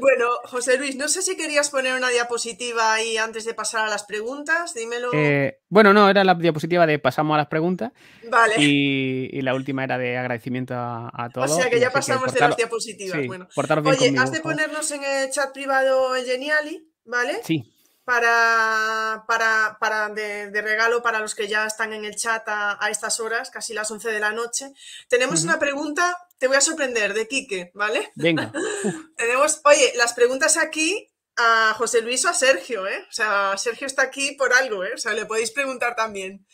bueno, 0.00 0.28
José 0.44 0.78
Luis, 0.78 0.96
no 0.96 1.08
sé 1.08 1.22
si 1.22 1.36
querías 1.36 1.70
poner 1.70 1.94
una 1.94 2.08
diapositiva 2.08 2.94
ahí 2.94 3.16
antes 3.16 3.44
de 3.44 3.52
pasar 3.52 3.86
a 3.86 3.90
las 3.90 4.04
preguntas. 4.04 4.74
Dímelo. 4.74 5.10
Eh, 5.12 5.58
bueno, 5.68 5.92
no, 5.92 6.08
era 6.08 6.24
la 6.24 6.34
diapositiva 6.34 6.86
de 6.86 6.98
pasamos 6.98 7.34
a 7.34 7.38
las 7.38 7.48
preguntas. 7.48 7.92
Vale. 8.30 8.54
Y, 8.58 9.42
la 9.42 9.54
última 9.54 9.82
era 9.82 9.98
de 9.98 10.16
agradecimiento 10.16 10.74
a, 10.74 11.28
todos. 11.34 11.50
O 11.50 11.56
sea 11.56 11.68
que 11.68 11.80
ya 11.80 11.90
pasamos 11.90 12.32
de 12.32 12.40
las 12.40 12.56
diapositivas. 12.56 13.26
bueno. 13.26 13.48
Oye, 13.84 14.14
has 14.18 14.30
de 14.30 14.40
ponernos 14.40 14.90
en 14.92 15.02
el 15.02 15.30
chat 15.30 15.52
privado 15.52 16.14
en 16.14 16.24
Geniali, 16.24 16.88
¿vale? 17.04 17.40
Sí 17.42 17.71
para, 18.04 19.24
para, 19.26 19.76
para 19.80 20.08
de, 20.08 20.50
regalo 20.62 21.02
para 21.02 21.20
los 21.20 21.34
que 21.34 21.48
ya 21.48 21.66
están 21.66 21.92
en 21.92 22.04
el 22.04 22.16
chat 22.16 22.42
a, 22.46 22.78
estas 22.90 23.20
horas, 23.20 23.50
casi 23.50 23.74
las 23.74 23.90
11 23.90 24.10
de 24.10 24.20
la 24.20 24.32
noche. 24.32 24.72
Tenemos 25.08 25.44
una 25.44 25.58
pregunta, 25.58 26.18
te 26.38 26.48
voy 26.48 26.56
a 26.56 26.60
sorprender, 26.60 27.14
de 27.14 27.28
Quique, 27.28 27.70
¿vale? 27.74 28.10
Venga. 28.14 28.52
Tenemos, 29.16 29.60
oye, 29.64 29.92
las 29.96 30.14
preguntas 30.14 30.56
aquí 30.56 31.08
a 31.36 31.74
José 31.78 32.02
Luis 32.02 32.24
o 32.24 32.28
a 32.28 32.34
Sergio, 32.34 32.86
¿eh? 32.86 33.06
O 33.08 33.12
sea, 33.12 33.56
Sergio 33.56 33.86
está 33.86 34.02
aquí 34.02 34.32
por 34.32 34.52
algo, 34.52 34.84
¿eh? 34.84 34.92
O 34.94 34.98
sea, 34.98 35.12
le 35.12 35.26
podéis 35.26 35.50
preguntar 35.50 35.94
también. 35.94 36.46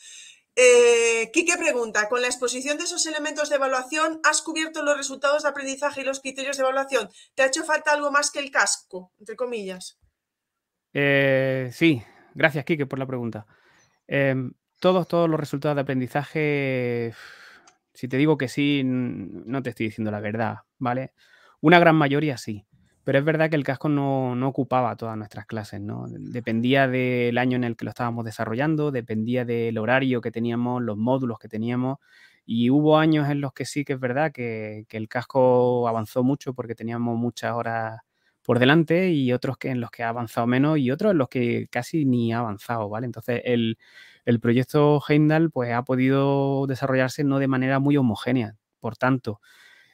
Eh, 0.55 1.31
Quique 1.33 1.57
pregunta, 1.57 2.09
con 2.09 2.20
la 2.20 2.27
exposición 2.27 2.79
de 2.79 2.85
esos 2.85 3.07
elementos 3.07 3.49
de 3.49 3.57
evaluación, 3.57 4.20
¿has 4.25 4.43
cubierto 4.43 4.83
los 4.83 4.97
resultados 4.97 5.45
de 5.45 5.49
aprendizaje 5.49 6.01
y 6.01 6.05
los 6.05 6.20
criterios 6.20 6.57
de 6.57 6.65
evaluación? 6.65 7.09
¿Te 7.35 7.45
ha 7.45 7.47
hecho 7.47 7.65
falta 7.65 7.93
algo 7.93 8.11
más 8.11 8.33
que 8.33 8.41
el 8.41 8.51
casco, 8.51 9.12
entre 9.19 9.37
comillas? 9.37 9.98
Eh, 10.94 11.70
sí, 11.73 12.02
gracias, 12.35 12.65
Kike, 12.65 12.86
por 12.86 12.98
la 12.98 13.06
pregunta. 13.06 13.47
Em, 14.06 14.52
todos, 14.81 15.09
todos 15.09 15.28
los 15.31 15.40
resultados 15.40 15.77
de 15.77 15.82
aprendizaje, 15.82 17.15
si 17.94 18.09
te 18.09 18.16
digo 18.16 18.39
que 18.39 18.48
sí, 18.48 18.82
no 18.85 19.62
te 19.62 19.70
estoy 19.70 19.86
diciendo 19.86 20.10
la 20.10 20.20
verdad, 20.20 20.59
¿vale? 20.78 21.12
Una 21.60 21.78
gran 21.81 21.97
mayoría 21.97 22.39
sí, 22.39 22.66
pero 23.05 23.19
es 23.19 23.24
verdad 23.24 23.51
que 23.51 23.56
el 23.56 23.65
casco 23.65 23.89
no, 23.89 24.36
no 24.36 24.48
ocupaba 24.48 24.97
todas 24.97 25.16
nuestras 25.16 25.47
clases, 25.47 25.81
¿no? 25.81 26.06
Dependía 26.09 26.89
del 26.89 27.39
año 27.39 27.56
en 27.56 27.65
el 27.65 27.77
que 27.77 27.85
lo 27.85 27.90
estábamos 27.90 28.24
desarrollando, 28.24 28.90
dependía 28.93 29.44
del 29.44 29.78
horario 29.78 30.20
que 30.20 30.31
teníamos, 30.31 30.82
los 30.82 30.97
módulos 30.97 31.39
que 31.39 31.48
teníamos, 31.48 31.98
y 32.47 32.70
hubo 32.70 32.98
años 32.98 33.28
en 33.31 33.40
los 33.43 33.52
que 33.52 33.66
sí 33.66 33.85
que 33.85 33.94
es 33.94 34.01
verdad 34.01 34.32
que, 34.32 34.86
que 34.89 34.97
el 34.97 35.09
casco 35.09 35.89
avanzó 35.89 36.24
mucho 36.24 36.55
porque 36.55 36.74
teníamos 36.74 37.16
muchas 37.19 37.52
horas 37.55 38.01
por 38.49 38.61
delante 38.61 39.11
y 39.11 39.35
otros 39.35 39.59
que 39.59 39.69
en 39.69 39.83
los 39.83 39.91
que 39.91 40.03
ha 40.03 40.09
avanzado 40.09 40.47
menos 40.47 40.79
y 40.79 40.91
otros 40.91 41.12
en 41.12 41.19
los 41.19 41.29
que 41.29 41.69
casi 41.70 42.07
ni 42.07 42.33
ha 42.33 42.39
avanzado, 42.39 42.89
¿vale? 42.89 43.05
Entonces 43.05 43.43
el, 43.45 43.77
proyecto 44.41 45.03
Heimdall 45.07 45.51
pues 45.51 45.75
ha 45.75 45.83
podido 45.83 46.66
desarrollarse 46.66 47.25
no 47.25 47.41
de 47.41 47.47
manera 47.47 47.79
muy 47.79 47.99
homogénea, 47.99 48.57
por 48.81 48.97
tanto, 48.97 49.43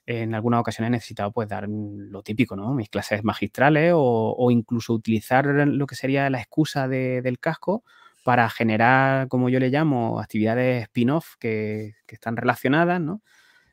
en 0.07 0.37
algunas 0.37 0.61
ocasiones 0.61 0.87
he 0.87 0.91
necesitado 0.93 1.33
pues 1.33 1.49
dar 1.49 1.67
lo 1.69 2.23
típico, 2.23 2.55
¿no? 2.55 2.73
Mis 2.75 2.89
clases 2.91 3.25
magistrales 3.25 3.93
o, 3.97 4.49
incluso 4.53 4.93
utilizar 4.93 5.47
lo 5.47 5.87
que 5.89 5.97
sería 5.97 6.31
la 6.31 6.39
excusa 6.39 6.87
del 6.87 7.41
casco 7.41 7.83
para 8.23 8.49
generar, 8.51 9.27
como 9.27 9.49
yo 9.49 9.59
le 9.59 9.71
llamo, 9.71 10.21
actividades 10.21 10.85
spin-off 10.85 11.35
que, 11.41 11.95
que, 12.07 12.15
están 12.15 12.37
relacionadas, 12.37 13.01
¿no? 13.01 13.21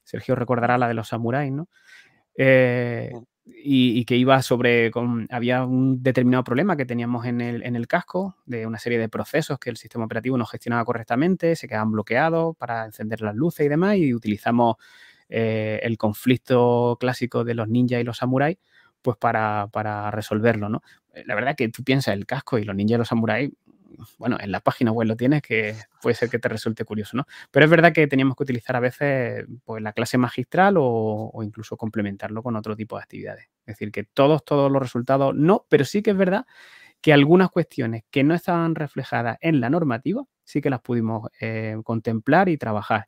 Sergio 0.06 0.34
recordará 0.34 0.80
la 0.80 0.88
de 0.88 0.96
los 0.96 1.10
samuráis, 1.10 1.52
¿no? 1.52 1.70
Eh, 2.36 3.12
y, 3.46 4.06
que 4.06 4.16
iba 4.18 4.42
sobre, 4.42 4.92
había 5.30 5.66
un 5.66 6.04
determinado 6.04 6.44
problema 6.44 6.78
que 6.78 6.86
teníamos 6.86 7.26
en 7.26 7.42
el, 7.42 7.64
en 7.64 7.76
el, 7.76 7.88
casco 7.88 8.36
de 8.46 8.68
una 8.68 8.78
serie 8.78 9.00
de 9.00 9.10
procesos 9.10 9.60
que 9.60 9.70
el 9.70 9.78
sistema 9.78 10.06
operativo 10.06 10.38
no 10.38 10.46
gestionaba 10.46 10.86
correctamente, 10.86 11.56
se 11.56 11.68
quedaban 11.68 11.92
bloqueados 11.92 12.56
para 12.58 12.86
encender 12.86 13.22
las 13.22 13.36
luces 13.36 13.66
y 13.66 13.70
demás, 13.70 13.98
y 13.98 14.14
utilizamos 14.14 14.76
eh, 15.30 15.80
el 15.84 15.98
conflicto 15.98 16.98
clásico 17.00 17.44
de 17.44 17.56
los 17.56 17.68
ninjas 17.68 18.02
y 18.02 18.04
los 18.04 18.18
samuráis 18.18 18.58
pues 19.02 19.18
para, 19.18 19.68
para 19.72 20.12
resolverlo, 20.12 20.70
¿no? 20.70 20.84
La 21.26 21.34
verdad 21.36 21.56
que 21.56 21.70
tú 21.70 21.84
piensas 21.84 22.14
el 22.14 22.26
casco 22.26 22.60
y 22.60 22.64
los 22.64 22.76
ninjas 22.76 22.96
y 22.96 22.98
los 23.00 23.08
samuráis 23.08 23.52
bueno, 24.18 24.38
en 24.40 24.52
la 24.52 24.60
página 24.60 24.92
web 24.92 25.08
lo 25.08 25.16
tienes, 25.16 25.42
que 25.42 25.76
puede 26.02 26.16
ser 26.16 26.30
que 26.30 26.40
te 26.40 26.50
resulte 26.50 26.86
curioso, 26.86 27.18
¿no? 27.18 27.26
Pero 27.52 27.66
es 27.66 27.70
verdad 27.70 27.94
que 27.94 28.08
teníamos 28.08 28.36
que 28.36 28.44
utilizar 28.44 28.76
a 28.76 28.80
veces 28.80 29.46
pues, 29.64 29.82
la 29.82 29.94
clase 29.94 30.18
magistral 30.18 30.76
o, 30.78 31.32
incluso 31.44 31.78
complementarlo 31.78 32.44
con 32.44 32.56
otro 32.56 32.76
tipo 32.76 32.98
de 32.98 33.04
actividades. 33.04 33.46
Es 33.66 33.78
decir, 33.78 33.92
que 33.92 34.04
todos, 34.04 34.44
todos 34.44 34.72
los 34.72 34.82
resultados 34.82 35.36
no, 35.36 35.66
pero 35.70 35.86
sí 35.86 36.02
que 36.02 36.12
es 36.12 36.18
verdad 36.18 36.46
que 37.02 37.14
algunas 37.14 37.50
cuestiones 37.50 38.04
que 38.12 38.24
no 38.24 38.36
estaban 38.36 38.76
reflejadas 38.76 39.38
en 39.42 39.60
la 39.60 39.70
normativa, 39.70 40.24
sí 40.44 40.62
que 40.62 40.70
las 40.70 40.82
pudimos 40.82 41.30
eh, 41.40 41.78
contemplar 41.84 42.50
y 42.50 42.58
trabajar. 42.58 43.08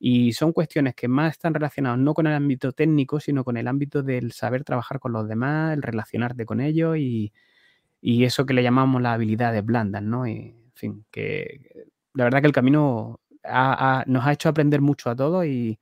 Y 0.00 0.32
son 0.32 0.52
cuestiones 0.52 0.94
que 0.94 1.08
más 1.08 1.32
están 1.32 1.54
relacionadas 1.54 1.98
no 1.98 2.14
con 2.14 2.26
el 2.26 2.34
ámbito 2.34 2.72
técnico, 2.72 3.20
sino 3.20 3.44
con 3.44 3.56
el 3.56 3.68
ámbito 3.68 4.02
del 4.02 4.32
saber 4.32 4.64
trabajar 4.64 5.00
con 5.00 5.12
los 5.12 5.28
demás, 5.28 5.74
el 5.74 5.82
relacionarte 5.82 6.44
con 6.46 6.60
ellos 6.60 6.96
y, 6.98 7.32
y 8.00 8.24
eso 8.24 8.46
que 8.46 8.54
le 8.54 8.62
llamamos 8.62 9.02
las 9.02 9.14
habilidades 9.14 9.64
blandas, 9.64 10.02
¿no? 10.02 10.26
Y, 10.26 10.32
en 10.32 10.72
fin, 10.74 11.06
que 11.10 11.86
la 12.14 12.24
verdad 12.24 12.40
que 12.40 12.46
el 12.46 12.52
camino 12.52 13.20
nos 14.06 14.26
ha 14.26 14.32
hecho 14.32 14.48
aprender 14.48 14.80
mucho 14.80 15.10
a 15.10 15.16
todos 15.16 15.46
y, 15.46 15.78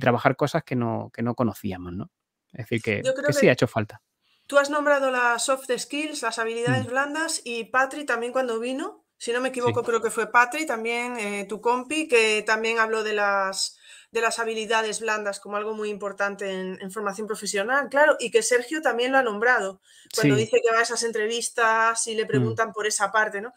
trabajar 0.00 0.36
cosas 0.36 0.62
que 0.62 0.76
no, 0.76 1.10
que 1.12 1.22
no 1.22 1.34
conocíamos, 1.34 1.92
¿no? 1.92 2.10
Es 2.52 2.68
decir, 2.68 2.80
que, 2.80 3.02
sí 3.32 3.48
ha 3.48 3.52
hecho 3.52 3.66
falta. 3.66 4.00
Tú 4.46 4.58
has 4.58 4.70
nombrado 4.70 5.10
las 5.10 5.44
soft 5.44 5.70
skills, 5.76 6.22
las 6.22 6.38
habilidades 6.38 6.86
mm. 6.86 6.90
blandas, 6.90 7.42
y 7.44 7.64
Patri 7.64 8.04
también 8.04 8.32
cuando 8.32 8.58
vino, 8.60 9.04
si 9.16 9.32
no 9.32 9.40
me 9.40 9.48
equivoco, 9.48 9.82
creo 9.82 10.00
que 10.00 10.10
fue 10.10 10.30
Patri, 10.30 10.64
también 10.66 11.18
eh, 11.18 11.44
tu 11.48 11.60
compi, 11.60 12.08
que 12.08 12.42
también 12.46 12.78
habló 12.78 13.02
de 13.02 13.14
las 13.14 13.79
de 14.10 14.20
las 14.20 14.38
habilidades 14.38 15.00
blandas 15.00 15.38
como 15.38 15.56
algo 15.56 15.74
muy 15.74 15.88
importante 15.88 16.50
en, 16.50 16.90
formación 16.90 17.26
profesional, 17.26 17.88
claro, 17.88 18.16
y 18.18 18.30
que 18.30 18.42
Sergio 18.42 18.82
también 18.82 19.12
lo 19.12 19.18
ha 19.18 19.22
nombrado 19.22 19.80
cuando 20.14 20.34
dice 20.34 20.60
que 20.62 20.72
va 20.72 20.80
a 20.80 20.82
esas 20.82 21.02
entrevistas 21.04 22.06
y 22.06 22.14
le 22.14 22.24
mm. 22.24 22.28
preguntan 22.28 22.72
por 22.72 22.86
esa 22.86 23.12
parte, 23.12 23.40
¿no? 23.40 23.52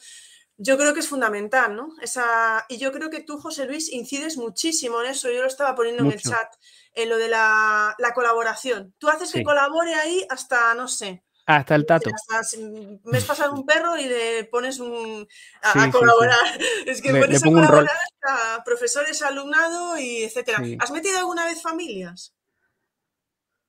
Yo 0.58 0.78
creo 0.78 0.94
que 0.94 1.00
es 1.00 1.08
fundamental, 1.08 1.76
¿no? 1.76 1.90
Esa, 2.02 2.66
y 2.70 2.78
yo 2.78 2.92
creo 2.92 3.10
que 3.10 3.22
tú, 3.22 3.40
José 3.40 3.66
Luis, 3.66 3.92
incides 3.92 4.38
muchísimo 4.38 5.02
en 5.02 5.10
eso. 5.10 5.32
Yo 5.32 5.42
lo 5.42 5.48
estaba 5.48 5.74
poniendo 5.74 6.04
en 6.04 6.12
el 6.12 6.22
chat, 6.22 6.48
en 6.94 7.10
lo 7.10 7.18
de 7.18 7.28
la, 7.28 7.96
colaboración. 8.14 8.94
Tú 9.00 9.10
haces 9.10 9.32
que 9.32 9.44
colabore 9.44 9.96
ahí 9.96 10.26
hasta, 10.30 10.76
no 10.76 10.88
sé, 10.88 11.24
hasta 11.46 11.76
el 11.76 11.86
tato. 11.86 12.10
me 13.04 13.18
has 13.18 13.26
pasado 13.26 13.54
un 13.54 13.66
perro 13.66 13.98
y 13.98 14.06
le 14.06 14.46
pones 14.46 14.80
un, 14.80 15.28
a, 15.62 15.92
colaborar. 15.92 16.38
es 16.86 17.02
que 17.02 17.10
pones 17.12 17.44
a 17.44 17.46
colaborar 17.46 17.98
a 18.24 18.64
profesores, 18.64 19.22
alumnado 19.22 19.98
y 19.98 20.24
etcétera. 20.24 20.62
¿Has 20.80 20.92
metido 20.92 21.18
alguna 21.18 21.46
vez 21.46 21.62
familias? 21.62 22.34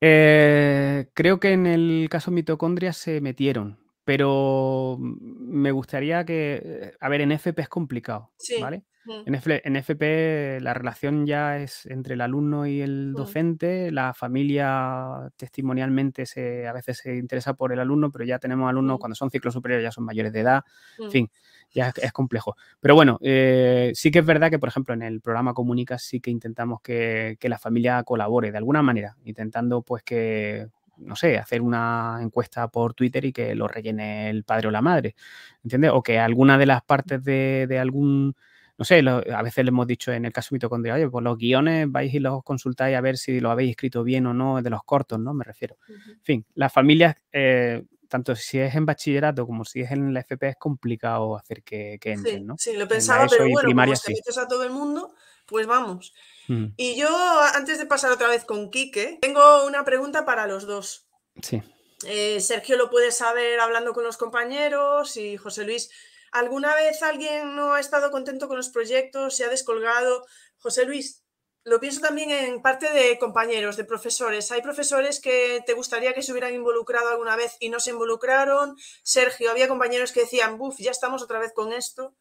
Eh, 0.01 1.09
creo 1.15 1.41
que 1.41 1.53
en 1.53 1.67
el 1.67 2.09
caso 2.11 2.31
mitocondria 2.31 2.93
se 2.93 3.21
metieron, 3.21 3.79
pero 4.05 4.97
me 5.01 5.73
gustaría 5.73 6.25
que. 6.25 6.95
A 7.01 7.09
ver, 7.09 7.23
en 7.23 7.33
FP 7.33 7.63
es 7.63 7.69
complicado, 7.69 8.33
¿vale? 8.61 8.85
En, 9.07 9.77
FP 9.77 10.61
la 10.61 10.73
relación 10.73 11.27
ya 11.27 11.59
es 11.59 11.85
entre 11.87 12.15
el 12.15 12.21
alumno 12.21 12.67
y 12.67 12.81
el 12.81 13.13
docente, 13.13 13.91
la 13.91 14.15
familia 14.15 15.31
testimonialmente 15.37 16.25
se, 16.25 16.67
a 16.67 16.73
veces 16.73 16.99
se 16.99 17.17
interesa 17.17 17.55
por 17.55 17.73
el 17.73 17.81
alumno, 17.81 18.11
pero 18.11 18.25
ya 18.25 18.39
tenemos 18.39 18.69
alumnos 18.69 18.99
cuando 18.99 19.15
son 19.15 19.31
ciclos 19.31 19.53
superiores 19.53 19.85
ya 19.85 19.91
son 19.91 20.05
mayores 20.05 20.33
de 20.33 20.41
edad, 20.41 20.65
en 20.99 21.11
fin, 21.11 21.31
ya 21.71 21.93
es, 22.01 22.13
complejo. 22.13 22.57
Pero 22.81 22.95
bueno, 22.95 23.19
eh, 23.21 23.93
sí 23.95 24.11
que 24.11 24.21
es 24.21 24.27
verdad 24.27 24.51
que, 24.51 24.59
por 24.59 24.71
ejemplo, 24.71 24.95
en 24.95 25.03
el 25.03 25.21
programa 25.21 25.53
Comunica 25.53 25.99
sí 25.99 26.21
que 26.21 26.31
intentamos 26.31 26.81
que, 26.81 27.37
que 27.39 27.49
la 27.49 27.59
familia 27.59 28.03
colabore 28.05 28.53
de 28.53 28.59
alguna 28.59 28.83
manera, 28.83 29.17
intentando 29.25 29.83
pues 29.83 30.03
que 30.03 30.69
no 30.97 31.17
sé, 31.17 31.39
hacer 31.39 31.61
una 31.61 32.21
encuesta 32.23 32.69
por 32.69 32.95
Twitter 32.95 33.25
y 33.25 33.33
que 33.33 33.55
lo 33.57 33.67
rellene 33.67 34.31
el 34.31 34.45
padre 34.45 34.69
o 34.69 34.71
la 34.71 34.81
madre, 34.81 35.17
¿entiendes? 35.63 35.91
O 35.93 36.03
que 36.03 36.21
alguna 36.21 36.57
de 36.57 36.67
las 36.67 36.83
partes 36.83 37.25
de, 37.25 37.67
de 37.69 37.81
algún 37.81 38.37
no 38.77 38.85
sé, 38.85 38.99
a 38.99 39.43
veces 39.43 39.65
le 39.65 39.69
hemos 39.69 39.87
dicho 39.87 40.13
en 40.13 40.25
el 40.25 40.33
caso 40.33 40.49
mitocondria, 40.53 40.95
oye, 40.95 41.09
pues 41.09 41.23
los 41.23 41.39
guiones 41.39 41.91
vais 41.91 42.13
y 42.13 42.19
los 42.19 42.43
consultáis 42.43 42.97
a 42.97 43.01
ver 43.01 43.17
si 43.17 43.39
lo 43.41 43.51
habéis 43.51 43.71
escrito 43.71 44.03
bien 44.03 44.27
o 44.27 44.35
no 44.35 44.61
de 44.61 44.71
los 44.71 44.83
cortos, 44.85 45.21
¿no? 45.21 45.33
Me 45.33 45.45
refiero. 45.45 45.77
En 45.89 46.23
fin, 46.23 46.47
las 46.55 46.73
familias, 46.73 47.17
eh, 47.33 47.85
tanto 48.09 48.35
si 48.35 48.59
es 48.59 48.75
en 48.75 48.85
bachillerato 48.85 49.47
como 49.47 49.65
si 49.65 49.81
es 49.81 49.91
en 49.93 50.13
la 50.13 50.21
FP, 50.21 50.49
es 50.49 50.57
complicado 50.57 51.37
hacer 51.37 51.63
que, 51.63 51.99
que 52.01 52.13
entren, 52.13 52.47
¿no? 52.47 52.57
Sí, 52.59 52.77
lo 52.77 52.89
pensaba, 52.89 53.27
pero 53.29 53.49
bueno, 53.49 53.69
como 53.69 53.97
sí. 53.97 54.13
metes 54.13 54.39
a 54.39 54.49
todo 54.49 54.65
el 54.65 54.71
mundo, 54.71 55.15
pues 55.47 55.67
vamos. 55.67 56.13
Mm. 56.49 56.67
Y 56.77 56.97
yo, 56.97 57.09
antes 57.55 57.79
de 57.79 57.87
pasar 57.87 58.11
otra 58.11 58.29
vez 58.29 58.45
con 58.45 58.71
Quique, 58.71 59.19
tengo 59.21 59.67
una 59.67 59.85
pregunta 59.85 60.25
para 60.25 60.47
los 60.47 60.67
dos. 60.67 61.07
Sí. 61.43 61.63
Eh, 62.07 62.41
Sergio 62.41 62.77
lo 62.77 62.91
puede 62.91 63.13
saber 63.13 63.61
hablando 63.61 63.93
con 63.93 64.05
los 64.05 64.17
compañeros 64.17 65.17
y 65.17 65.37
José 65.37 65.65
Luis, 65.65 65.91
¿alguna 66.35 66.75
vez 66.75 67.03
alguien 67.03 67.55
no 67.55 67.73
ha 67.73 67.81
estado 67.81 68.11
contento 68.11 68.49
con 68.49 68.59
los 68.59 68.69
proyectos, 68.69 69.37
se 69.37 69.45
ha 69.45 69.49
descolgado? 69.49 70.27
José 70.59 70.85
Luis, 70.85 71.23
lo 71.63 71.81
pienso 71.81 72.01
también 72.01 72.31
en 72.31 72.61
parte 72.61 72.93
de 72.93 73.19
compañeros, 73.19 73.77
de 73.77 73.85
profesores. 73.85 74.51
Hay 74.53 74.61
profesores 74.61 75.21
que 75.21 75.63
te 75.65 75.73
gustaría 75.73 76.13
que 76.13 76.23
se 76.23 76.33
hubieran 76.33 76.53
involucrado 76.53 77.09
alguna 77.09 77.37
vez 77.37 77.57
y 77.61 77.71
no 77.71 77.81
se 77.81 77.91
involucraron. 77.91 78.77
Sergio, 79.03 79.51
había 79.51 79.69
compañeros 79.69 80.13
que 80.13 80.21
decían, 80.21 80.59
buf, 80.59 80.77
ya 80.79 80.91
estamos 80.91 81.23
otra 81.23 81.39
vez 81.39 81.53
con 81.55 81.73
esto. 81.73 82.15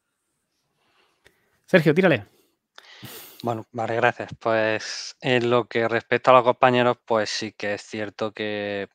Sergio, 1.66 1.92
tírale. 1.92 2.26
Bueno, 3.42 3.66
vale, 3.72 3.96
gracias. 3.96 4.30
Pues 4.38 5.16
en 5.20 5.50
lo 5.50 5.66
que 5.66 5.88
respecta 5.88 6.30
a 6.30 6.34
los 6.34 6.44
compañeros, 6.44 6.96
pues 7.04 7.28
sí 7.28 7.52
que 7.52 7.74
es 7.74 7.82
cierto 7.82 8.32
que 8.32 8.88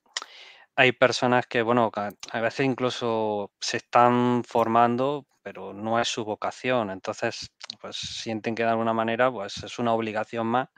hay 0.80 0.93
personas 0.93 1.45
que, 1.45 1.61
bueno, 1.61 1.91
a 1.93 2.39
veces 2.39 2.65
incluso 2.65 3.51
se 3.60 3.77
están 3.77 4.43
formando, 4.45 5.27
pero 5.43 5.73
no 5.73 5.99
es 5.99 6.07
su 6.07 6.23
vocación. 6.23 6.89
Entonces, 6.89 7.51
pues 7.81 7.97
sienten 7.97 8.56
que 8.56 8.64
de 8.64 8.69
alguna 8.69 8.93
manera, 8.93 9.30
pues 9.30 9.61
es 9.61 9.77
una 9.77 9.93
obligación 9.93 10.47
más 10.47 10.69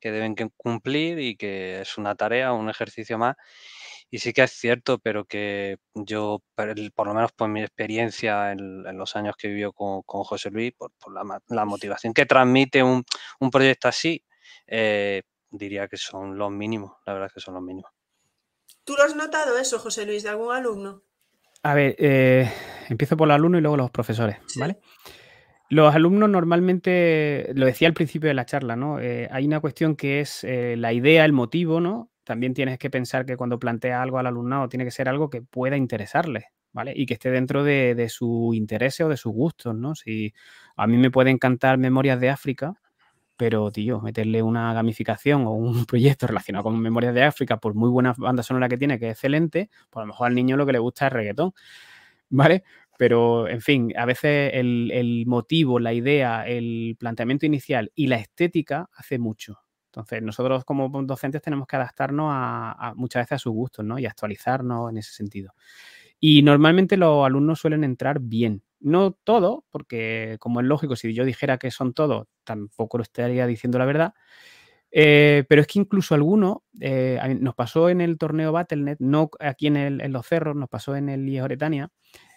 que 0.00 0.10
deben 0.10 0.34
cumplir 0.56 1.18
y 1.18 1.36
que 1.36 1.82
es 1.82 1.98
una 1.98 2.14
tarea, 2.14 2.54
un 2.54 2.70
ejercicio 2.70 3.18
más. 3.18 3.36
Y 4.10 4.20
sí 4.20 4.32
que 4.32 4.42
es 4.44 4.52
cierto, 4.52 4.98
pero 4.98 5.26
que 5.26 5.76
yo, 5.94 6.42
por 6.94 7.06
lo 7.08 7.14
menos 7.14 7.32
por 7.32 7.50
mi 7.50 7.60
experiencia 7.62 8.52
en, 8.52 8.84
los 8.96 9.16
años 9.16 9.36
que 9.36 9.48
vivió 9.48 9.74
con, 9.74 10.00
con 10.04 10.24
José 10.24 10.50
Luis, 10.50 10.72
por, 10.78 10.92
la, 11.48 11.64
motivación 11.66 12.14
que 12.14 12.24
transmite 12.24 12.82
un, 12.82 13.04
proyecto 13.52 13.88
así, 13.88 14.24
eh, 14.66 15.22
diría 15.50 15.88
que 15.88 15.98
son 15.98 16.38
los 16.38 16.50
mínimos, 16.50 16.92
la 17.06 17.12
verdad 17.12 17.26
es 17.28 17.34
que 17.34 17.40
son 17.40 17.54
los 17.54 17.62
mínimos. 17.62 17.92
¿Tú 18.84 18.94
lo 18.96 19.04
has 19.04 19.14
notado 19.14 19.58
eso, 19.58 19.78
José 19.78 20.06
Luis, 20.06 20.22
de 20.22 20.30
algún 20.30 20.54
alumno? 20.54 21.02
A 21.62 21.74
ver, 21.74 21.94
eh, 21.98 22.50
empiezo 22.88 23.16
por 23.16 23.28
los 23.28 23.34
alumnos 23.36 23.60
y 23.60 23.62
luego 23.62 23.76
los 23.76 23.90
profesores, 23.90 24.38
¿vale? 24.56 24.78
Los 25.68 25.94
alumnos 25.94 26.28
normalmente, 26.28 27.52
lo 27.54 27.64
decía 27.64 27.88
al 27.88 27.94
principio 27.94 28.28
de 28.28 28.34
la 28.34 28.44
charla, 28.44 28.76
¿no? 28.76 28.98
Eh, 28.98 29.28
hay 29.30 29.46
una 29.46 29.60
cuestión 29.60 29.94
que 29.94 30.20
es 30.20 30.44
eh, 30.44 30.74
la 30.76 30.92
idea, 30.92 31.24
el 31.24 31.32
motivo, 31.32 31.80
¿no? 31.80 32.10
También 32.24 32.52
tienes 32.52 32.78
que 32.78 32.90
pensar 32.90 33.24
que 33.24 33.36
cuando 33.36 33.58
plantea 33.58 34.02
algo 34.02 34.18
al 34.18 34.26
alumnado 34.26 34.68
tiene 34.68 34.84
que 34.84 34.90
ser 34.90 35.08
algo 35.08 35.30
que 35.30 35.40
pueda 35.40 35.76
interesarle, 35.76 36.48
¿vale? 36.72 36.92
Y 36.94 37.06
que 37.06 37.14
esté 37.14 37.30
dentro 37.30 37.62
de, 37.64 37.94
de 37.94 38.08
su 38.08 38.50
interés 38.54 39.00
o 39.00 39.08
de 39.08 39.16
sus 39.16 39.32
gustos, 39.32 39.74
¿no? 39.74 39.94
Si 39.94 40.34
a 40.76 40.86
mí 40.86 40.96
me 40.98 41.10
puede 41.10 41.30
encantar 41.30 41.78
Memorias 41.78 42.20
de 42.20 42.30
África, 42.30 42.74
pero, 43.36 43.70
tío, 43.70 44.00
meterle 44.00 44.42
una 44.42 44.72
gamificación 44.74 45.46
o 45.46 45.52
un 45.52 45.84
proyecto 45.86 46.26
relacionado 46.26 46.64
con 46.64 46.78
Memorias 46.80 47.14
de 47.14 47.24
África, 47.24 47.58
por 47.58 47.74
muy 47.74 47.90
buena 47.90 48.14
banda 48.16 48.42
sonora 48.42 48.68
que 48.68 48.78
tiene, 48.78 48.98
que 48.98 49.06
es 49.06 49.12
excelente, 49.12 49.70
pues 49.90 50.02
a 50.02 50.06
lo 50.06 50.12
mejor 50.12 50.26
al 50.28 50.34
niño 50.34 50.56
lo 50.56 50.66
que 50.66 50.72
le 50.72 50.78
gusta 50.78 51.06
es 51.06 51.12
reggaetón, 51.12 51.52
¿vale? 52.30 52.64
Pero, 52.98 53.48
en 53.48 53.60
fin, 53.60 53.92
a 53.96 54.04
veces 54.04 54.52
el, 54.54 55.24
motivo, 55.26 55.80
la 55.80 55.92
idea, 55.92 56.46
el 56.46 56.96
planteamiento 56.98 57.46
inicial 57.46 57.90
y 57.94 58.06
la 58.06 58.16
estética 58.16 58.88
hace 58.94 59.18
mucho. 59.18 59.58
Entonces, 59.86 60.22
nosotros 60.22 60.64
como 60.64 60.88
docentes 61.02 61.42
tenemos 61.42 61.66
que 61.66 61.76
adaptarnos 61.76 62.28
a, 62.30 62.92
muchas 62.96 63.22
veces 63.22 63.32
a 63.32 63.38
sus 63.38 63.52
gustos, 63.52 63.84
¿no? 63.84 63.98
Y 63.98 64.06
actualizarnos 64.06 64.90
en 64.90 64.98
ese 64.98 65.12
sentido. 65.12 65.52
Y 66.20 66.42
normalmente 66.42 66.96
los 66.96 67.26
alumnos 67.26 67.58
suelen 67.58 67.82
entrar 67.84 68.20
bien, 68.20 68.62
no 68.82 69.12
todo, 69.12 69.64
porque 69.70 70.36
como 70.40 70.60
es 70.60 70.66
lógico, 70.66 70.96
si 70.96 71.14
yo 71.14 71.24
dijera 71.24 71.58
que 71.58 71.70
son 71.70 71.94
todos, 71.94 72.26
tampoco 72.44 72.98
lo 72.98 73.02
estaría 73.02 73.46
diciendo 73.46 73.78
la 73.78 73.86
verdad. 73.86 74.14
Eh, 74.94 75.44
pero 75.48 75.62
es 75.62 75.66
que 75.66 75.78
incluso 75.78 76.14
algunos, 76.14 76.58
eh, 76.80 77.18
nos 77.40 77.54
pasó 77.54 77.88
en 77.88 78.02
el 78.02 78.18
torneo 78.18 78.52
Battle.net, 78.52 78.98
no 79.00 79.30
aquí 79.40 79.68
en, 79.68 80.12
los 80.12 80.26
cerros, 80.26 80.54
nos 80.54 80.68
pasó 80.68 80.94
en 80.96 81.08
el 81.08 81.26
IES 81.26 81.42
Oretania, 81.42 81.90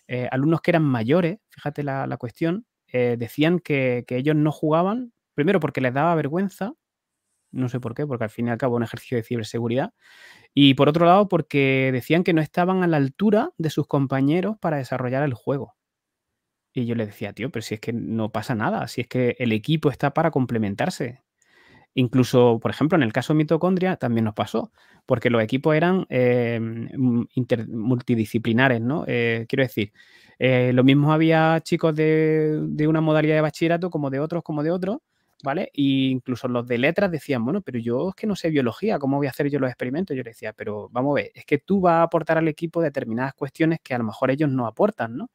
eh, 0.08 0.30
alumnos 0.32 0.62
que 0.62 0.72
eran 0.72 0.84
mayores, 0.84 1.40
fíjate 1.50 1.84
la, 1.84 2.18
cuestión, 2.18 2.66
decían 2.88 3.60
que, 3.60 4.06
ellos 4.08 4.38
no 4.38 4.54
jugaban, 4.54 5.12
primero 5.34 5.60
porque 5.60 5.82
les 5.82 5.94
daba 5.94 6.16
vergüenza, 6.16 6.74
no 7.52 7.68
sé 7.70 7.82
por 7.82 7.94
qué, 7.94 8.08
porque 8.08 8.26
al 8.26 8.30
fin 8.30 8.48
y 8.48 8.52
al 8.52 8.58
cabo 8.58 8.78
un 8.78 8.84
ejercicio 8.84 9.18
de 9.18 9.24
ciberseguridad, 9.24 9.94
y 10.54 10.76
por 10.76 10.88
otro 10.90 11.06
lado 11.06 11.28
porque 11.28 11.90
decían 11.92 12.24
que 12.24 12.34
no 12.34 12.42
estaban 12.42 12.84
a 12.84 12.88
la 12.88 12.98
altura 12.98 13.52
de 13.58 13.70
sus 13.70 13.88
compañeros 13.88 14.58
para 14.62 14.78
desarrollar 14.78 15.24
el 15.24 15.34
juego. 15.34 15.76
Y 16.78 16.86
yo 16.86 16.96
le 16.96 17.06
decía, 17.06 17.32
tío, 17.32 17.50
pero 17.52 17.64
si 17.64 17.76
es 17.76 17.80
que 17.80 17.94
no 17.94 18.32
pasa 18.34 18.54
nada, 18.54 18.88
si 18.90 19.00
es 19.02 19.08
que 19.08 19.38
el 19.40 19.54
equipo 19.54 19.90
está 19.90 20.14
para 20.14 20.30
complementarse. 20.30 21.22
Incluso, 21.96 22.60
por 22.62 22.72
ejemplo, 22.72 22.98
en 22.98 23.04
el 23.04 23.14
caso 23.14 23.32
de 23.34 23.38
mitocondria 23.38 23.96
también 23.98 24.26
nos 24.26 24.34
pasó, 24.36 24.72
porque 25.06 25.30
los 25.30 25.42
equipos 25.42 25.74
eran 25.76 26.06
eh, 26.10 26.60
multidisciplinares, 26.60 28.82
¿no? 28.82 29.06
Eh, 29.08 29.46
quiero 29.50 29.64
decir, 29.64 29.94
eh, 30.40 30.72
lo 30.74 30.84
mismo 30.84 31.14
había 31.14 31.62
chicos 31.64 31.96
de, 31.96 32.60
una 32.90 33.00
modalidad 33.02 33.36
de 33.36 33.42
bachillerato 33.42 33.90
como 33.90 34.10
de 34.10 34.20
otros, 34.20 34.44
como 34.44 34.62
de 34.62 34.72
otros, 34.72 34.98
¿vale? 35.44 35.72
E 35.74 35.82
incluso 36.12 36.50
los 36.50 36.68
de 36.68 36.78
letras 36.78 37.10
decían, 37.12 37.46
bueno, 37.46 37.62
pero 37.62 37.80
yo 37.80 38.10
es 38.10 38.16
que 38.16 38.28
no 38.28 38.36
sé 38.36 38.50
biología, 38.50 39.00
¿cómo 39.00 39.16
voy 39.18 39.28
a 39.28 39.30
hacer 39.30 39.50
yo 39.50 39.60
los 39.60 39.70
experimentos? 39.70 40.18
Yo 40.18 40.24
le 40.24 40.32
decía, 40.32 40.52
pero 40.52 40.90
vamos 40.92 41.12
a 41.14 41.16
ver, 41.24 41.32
es 41.36 41.46
que 41.46 41.60
tú 41.60 41.80
vas 41.82 41.94
a 41.96 42.04
aportar 42.04 42.38
al 42.38 42.50
equipo 42.50 42.82
determinadas 42.82 43.34
cuestiones 43.34 43.80
que 43.82 43.94
a 43.96 43.98
lo 44.00 44.04
mejor 44.04 44.32
ellos 44.32 44.50
no 44.50 44.68
aportan, 44.68 45.16
¿no? 45.16 45.30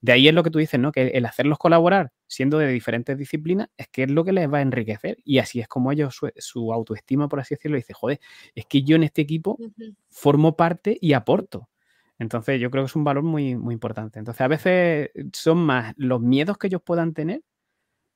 De 0.00 0.12
ahí 0.12 0.28
es 0.28 0.34
lo 0.34 0.42
que 0.42 0.50
tú 0.50 0.58
dices, 0.58 0.80
¿no? 0.80 0.92
Que 0.92 1.08
el 1.08 1.26
hacerlos 1.26 1.58
colaborar 1.58 2.12
siendo 2.26 2.58
de 2.58 2.68
diferentes 2.68 3.18
disciplinas 3.18 3.68
es 3.76 3.88
que 3.88 4.04
es 4.04 4.10
lo 4.10 4.24
que 4.24 4.32
les 4.32 4.50
va 4.50 4.58
a 4.58 4.62
enriquecer. 4.62 5.18
Y 5.24 5.38
así 5.38 5.60
es 5.60 5.68
como 5.68 5.92
ellos, 5.92 6.18
su, 6.36 6.72
autoestima, 6.72 7.28
por 7.28 7.40
así 7.40 7.54
decirlo, 7.54 7.76
dice, 7.76 7.92
joder, 7.92 8.20
es 8.54 8.66
que 8.66 8.82
yo 8.82 8.96
en 8.96 9.02
este 9.02 9.22
equipo 9.22 9.58
formo 10.08 10.56
parte 10.56 10.96
y 11.00 11.12
aporto. 11.12 11.68
Entonces 12.18 12.60
yo 12.60 12.70
creo 12.70 12.84
que 12.84 12.88
es 12.88 12.96
un 12.96 13.04
valor 13.04 13.24
muy, 13.24 13.56
muy 13.56 13.74
importante. 13.74 14.18
Entonces 14.18 14.40
a 14.40 14.48
veces 14.48 15.10
son 15.32 15.58
más 15.58 15.94
los 15.96 16.20
miedos 16.20 16.58
que 16.58 16.68
ellos 16.68 16.82
puedan 16.82 17.14
tener 17.14 17.42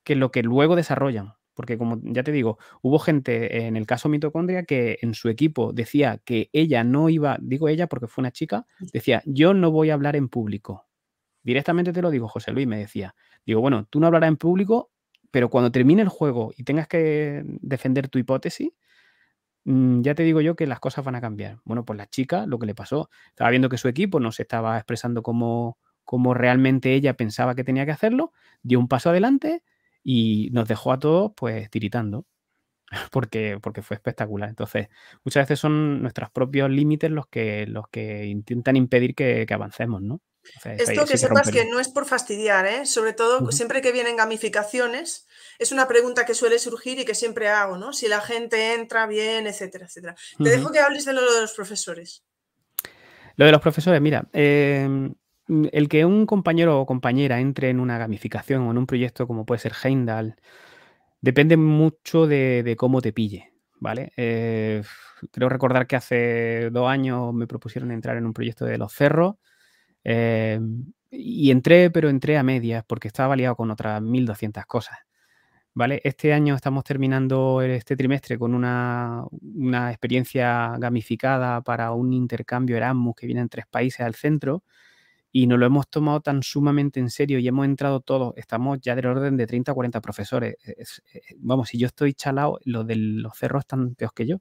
que 0.04 0.16
lo 0.16 0.30
que 0.30 0.42
luego 0.42 0.76
desarrollan. 0.76 1.34
Porque 1.54 1.78
como 1.78 2.00
ya 2.02 2.22
te 2.24 2.32
digo, 2.32 2.58
hubo 2.82 2.98
gente 2.98 3.66
en 3.66 3.76
el 3.76 3.86
caso 3.86 4.08
mitocondria 4.08 4.64
que 4.64 4.98
en 5.02 5.14
su 5.14 5.28
equipo 5.28 5.72
decía 5.72 6.18
que 6.24 6.50
ella 6.52 6.84
no 6.84 7.08
iba, 7.08 7.38
digo 7.40 7.68
ella 7.68 7.86
porque 7.86 8.08
fue 8.08 8.22
una 8.22 8.32
chica, 8.32 8.66
decía, 8.92 9.22
yo 9.24 9.54
no 9.54 9.70
voy 9.70 9.90
a 9.90 9.94
hablar 9.94 10.16
en 10.16 10.28
público. 10.28 10.86
Directamente 11.44 11.92
te 11.92 12.02
lo 12.02 12.10
digo, 12.10 12.28
José 12.28 12.52
Luis 12.52 12.66
me 12.66 12.78
decía. 12.78 13.14
Digo, 13.46 13.60
bueno, 13.62 13.86
tú 13.90 14.00
no 14.00 14.06
hablarás 14.08 14.28
en 14.28 14.36
público, 14.38 14.90
pero 15.30 15.50
cuando 15.50 15.70
termine 15.72 16.02
el 16.02 16.08
juego 16.08 16.52
y 16.56 16.64
tengas 16.64 16.88
que 16.88 17.42
defender 17.46 18.08
tu 18.08 18.18
hipótesis, 18.18 18.70
mm, 19.64 20.02
ya 20.02 20.14
te 20.14 20.22
digo 20.22 20.40
yo 20.40 20.56
que 20.56 20.66
las 20.66 20.80
cosas 20.80 21.04
van 21.04 21.14
a 21.16 21.20
cambiar. 21.20 21.58
Bueno, 21.64 21.84
pues 21.84 21.96
la 21.98 22.06
chica, 22.08 22.46
lo 22.46 22.58
que 22.58 22.66
le 22.66 22.74
pasó, 22.74 23.10
estaba 23.28 23.50
viendo 23.50 23.68
que 23.68 23.78
su 23.78 23.88
equipo 23.88 24.20
no 24.20 24.32
se 24.32 24.42
estaba 24.42 24.76
expresando 24.78 25.22
como, 25.22 25.78
como 26.04 26.34
realmente 26.34 26.94
ella 26.94 27.14
pensaba 27.16 27.54
que 27.54 27.64
tenía 27.64 27.86
que 27.86 27.92
hacerlo, 27.92 28.32
dio 28.62 28.78
un 28.80 28.88
paso 28.88 29.10
adelante 29.10 29.62
y 30.02 30.50
nos 30.52 30.68
dejó 30.68 30.92
a 30.92 30.98
todos 30.98 31.32
pues 31.36 31.70
tiritando. 31.70 32.26
Porque, 33.12 33.58
porque 33.62 33.82
fue 33.82 33.96
espectacular. 33.96 34.48
Entonces, 34.50 34.88
muchas 35.24 35.44
veces 35.44 35.60
son 35.60 36.02
nuestros 36.02 36.30
propios 36.30 36.70
límites 36.70 37.10
los 37.10 37.26
que, 37.28 37.66
los 37.66 37.88
que 37.88 38.26
intentan 38.26 38.76
impedir 38.76 39.14
que 39.14 39.46
avancemos, 39.50 40.02
¿no? 40.02 40.20
Esto 40.64 41.06
que 41.06 41.18
sepas 41.18 41.50
que 41.50 41.64
no 41.66 41.80
es 41.80 41.88
por 41.88 42.06
fastidiar, 42.06 42.66
¿eh? 42.66 42.86
sobre 42.86 43.12
todo 43.12 43.50
siempre 43.52 43.82
que 43.82 43.92
vienen 43.92 44.16
gamificaciones, 44.16 45.26
es 45.58 45.72
una 45.72 45.88
pregunta 45.88 46.24
que 46.24 46.34
suele 46.34 46.58
surgir 46.58 46.98
y 46.98 47.04
que 47.04 47.14
siempre 47.14 47.48
hago, 47.48 47.76
¿no? 47.76 47.92
Si 47.92 48.08
la 48.08 48.20
gente 48.20 48.74
entra 48.74 49.06
bien, 49.06 49.46
etcétera, 49.46 49.86
etcétera. 49.86 50.14
Te 50.42 50.50
dejo 50.50 50.72
que 50.72 50.80
hables 50.80 51.04
de 51.04 51.12
lo 51.12 51.34
de 51.34 51.40
los 51.40 51.52
profesores. 51.52 52.24
Lo 53.36 53.46
de 53.46 53.52
los 53.52 53.60
profesores, 53.60 54.00
mira, 54.00 54.28
em, 54.32 55.14
el 55.48 55.88
que 55.88 56.04
un 56.04 56.26
compañero 56.26 56.80
o 56.80 56.86
compañera 56.86 57.40
entre 57.40 57.70
en 57.70 57.80
una 57.80 57.98
gamificación 57.98 58.62
o 58.62 58.70
en 58.70 58.78
un 58.78 58.86
proyecto 58.86 59.26
como 59.26 59.44
puede 59.44 59.60
ser 59.60 59.72
Heimdall, 59.82 60.36
depende 61.20 61.56
mucho 61.56 62.26
de, 62.26 62.74
cómo 62.78 63.00
te 63.00 63.12
pille, 63.12 63.52
¿vale? 63.80 64.12
Eh, 64.16 64.82
creo 65.32 65.48
recordar 65.48 65.86
que 65.86 65.96
hace 65.96 66.70
dos 66.70 66.88
años 66.88 67.32
me 67.34 67.46
propusieron 67.46 67.90
entrar 67.90 68.16
en 68.16 68.26
un 68.26 68.32
proyecto 68.32 68.64
de 68.64 68.78
los 68.78 68.92
cerros 68.92 69.36
eh, 70.04 70.60
y 71.10 71.50
entré, 71.50 71.90
pero 71.90 72.08
entré 72.08 72.36
a 72.36 72.42
medias 72.42 72.84
porque 72.86 73.08
estaba 73.08 73.36
liado 73.36 73.56
con 73.56 73.70
otras 73.70 74.02
1200 74.02 74.64
cosas. 74.66 74.98
¿Vale? 75.76 76.00
Este 76.04 76.32
año 76.32 76.54
estamos 76.54 76.84
terminando 76.84 77.60
este 77.62 77.96
trimestre 77.96 78.38
con 78.38 78.54
una, 78.54 79.24
una, 79.42 79.90
experiencia 79.90 80.76
gamificada 80.78 81.62
para 81.62 81.90
un 81.92 82.12
intercambio 82.12 82.76
Erasmus 82.76 83.16
que 83.16 83.26
viene 83.26 83.40
en 83.40 83.48
tres 83.48 83.66
países 83.66 84.00
al 84.00 84.14
centro 84.14 84.62
y 85.32 85.48
nos 85.48 85.58
lo 85.58 85.66
hemos 85.66 85.88
tomado 85.90 86.20
tan 86.20 86.44
sumamente 86.44 87.00
en 87.00 87.10
serio 87.10 87.40
y 87.40 87.48
hemos 87.48 87.66
entrado 87.66 88.00
todos, 88.00 88.34
estamos 88.36 88.78
ya 88.80 88.94
del 88.94 89.06
orden 89.06 89.36
de 89.36 89.48
30 89.48 89.72
o 89.72 89.74
40 89.74 90.00
profesores. 90.00 90.56
vamos, 91.38 91.70
si 91.70 91.78
yo 91.78 91.88
estoy 91.88 92.14
chalado, 92.14 92.60
los 92.64 92.86
de 92.86 92.96
los 92.96 93.36
cerros 93.36 93.62
están 93.62 93.96
peor 93.96 94.12
que 94.14 94.26
yo. 94.26 94.38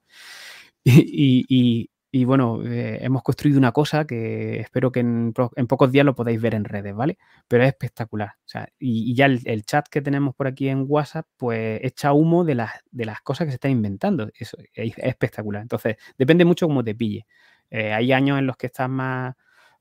y 0.85 1.89
bueno, 2.25 2.61
eh, 2.63 2.99
hemos 3.01 3.23
construido 3.23 3.57
una 3.57 3.71
cosa 3.71 4.05
que 4.05 4.59
espero 4.59 4.91
que 4.91 4.99
en, 4.99 5.33
pocos 5.33 5.91
días 5.91 6.05
lo 6.05 6.13
podáis 6.13 6.39
ver 6.39 6.53
en 6.53 6.63
redes, 6.63 6.93
¿vale? 6.93 7.17
Pero 7.47 7.63
es 7.63 7.69
espectacular. 7.69 8.33
O 8.37 8.47
sea, 8.47 8.69
y, 8.77 9.15
ya 9.15 9.25
el, 9.25 9.65
chat 9.65 9.87
que 9.87 10.01
tenemos 10.01 10.35
por 10.35 10.45
aquí 10.45 10.69
en 10.69 10.85
WhatsApp, 10.87 11.25
pues 11.37 11.79
echa 11.83 12.13
humo 12.13 12.43
de 12.43 12.53
las, 12.55 12.71
de 12.91 13.05
las 13.05 13.21
cosas 13.21 13.45
que 13.45 13.51
se 13.51 13.55
están 13.55 13.71
inventando. 13.71 14.29
Eso 14.35 14.57
es, 14.73 14.93
espectacular. 14.97 15.63
Entonces, 15.63 15.97
depende 16.15 16.45
mucho 16.45 16.67
cómo 16.67 16.83
te 16.83 16.93
pille. 16.93 17.25
Eh, 17.71 17.93
hay 17.93 18.11
años 18.11 18.37
en 18.37 18.45
los 18.45 18.57
que 18.57 18.67
estás 18.67 18.89
más 18.89 19.33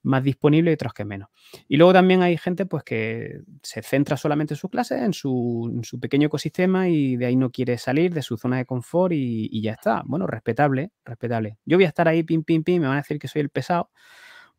más 0.02 0.22
disponible 0.22 0.70
y 0.70 0.74
otros 0.74 0.92
que 0.92 1.04
menos. 1.04 1.28
Y 1.68 1.76
luego 1.76 1.92
también 1.92 2.22
hay 2.22 2.36
gente 2.36 2.66
pues 2.66 2.82
que 2.82 3.40
se 3.62 3.82
centra 3.82 4.16
solamente 4.16 4.54
en 4.54 4.58
su 4.58 4.68
clase, 4.68 4.98
en 4.98 5.12
su, 5.12 5.82
pequeño 6.00 6.26
ecosistema 6.26 6.88
y 6.88 7.16
de 7.16 7.26
ahí 7.26 7.36
no 7.36 7.50
quiere 7.50 7.78
salir 7.78 8.12
de 8.12 8.22
su 8.22 8.36
zona 8.36 8.58
de 8.58 8.66
confort 8.66 9.12
y, 9.14 9.62
ya 9.62 9.72
está. 9.72 10.02
Bueno, 10.04 10.26
respetable, 10.26 10.90
respetable. 11.04 11.58
Yo 11.64 11.76
voy 11.76 11.84
a 11.84 11.88
estar 11.88 12.08
ahí, 12.08 12.22
pim, 12.22 12.42
pim, 12.42 12.64
pim, 12.64 12.82
me 12.82 12.88
van 12.88 12.96
a 12.96 13.00
decir 13.00 13.18
que 13.18 13.28
soy 13.28 13.42
el 13.42 13.50
pesado, 13.50 13.90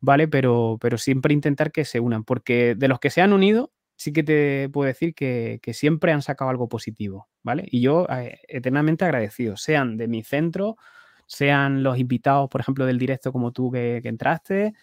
¿vale? 0.00 0.28
Pero, 0.28 0.78
pero 0.80 0.98
siempre 0.98 1.34
intentar 1.34 1.72
que 1.72 1.84
se 1.84 2.00
unan, 2.00 2.24
porque 2.24 2.74
de 2.74 2.88
los 2.88 2.98
que 2.98 3.10
se 3.10 3.20
han 3.20 3.32
unido, 3.32 3.72
sí 3.96 4.12
que 4.12 4.22
te 4.22 4.68
puedo 4.70 4.86
decir 4.86 5.14
que, 5.14 5.60
siempre 5.72 6.12
han 6.12 6.22
sacado 6.22 6.50
algo 6.50 6.68
positivo, 6.68 7.28
¿vale? 7.42 7.64
Y 7.70 7.82
yo 7.82 8.06
eh, 8.08 8.40
eternamente 8.48 9.04
agradecido, 9.04 9.56
sean 9.56 9.98
de 9.98 10.08
mi 10.08 10.22
centro, 10.22 10.76
sean 11.26 11.82
los 11.82 11.98
invitados, 11.98 12.48
por 12.48 12.60
ejemplo, 12.60 12.86
del 12.86 12.98
directo 12.98 13.32
como 13.32 13.52
tú 13.52 13.70
que 13.70 14.00
entraste, 14.04 14.74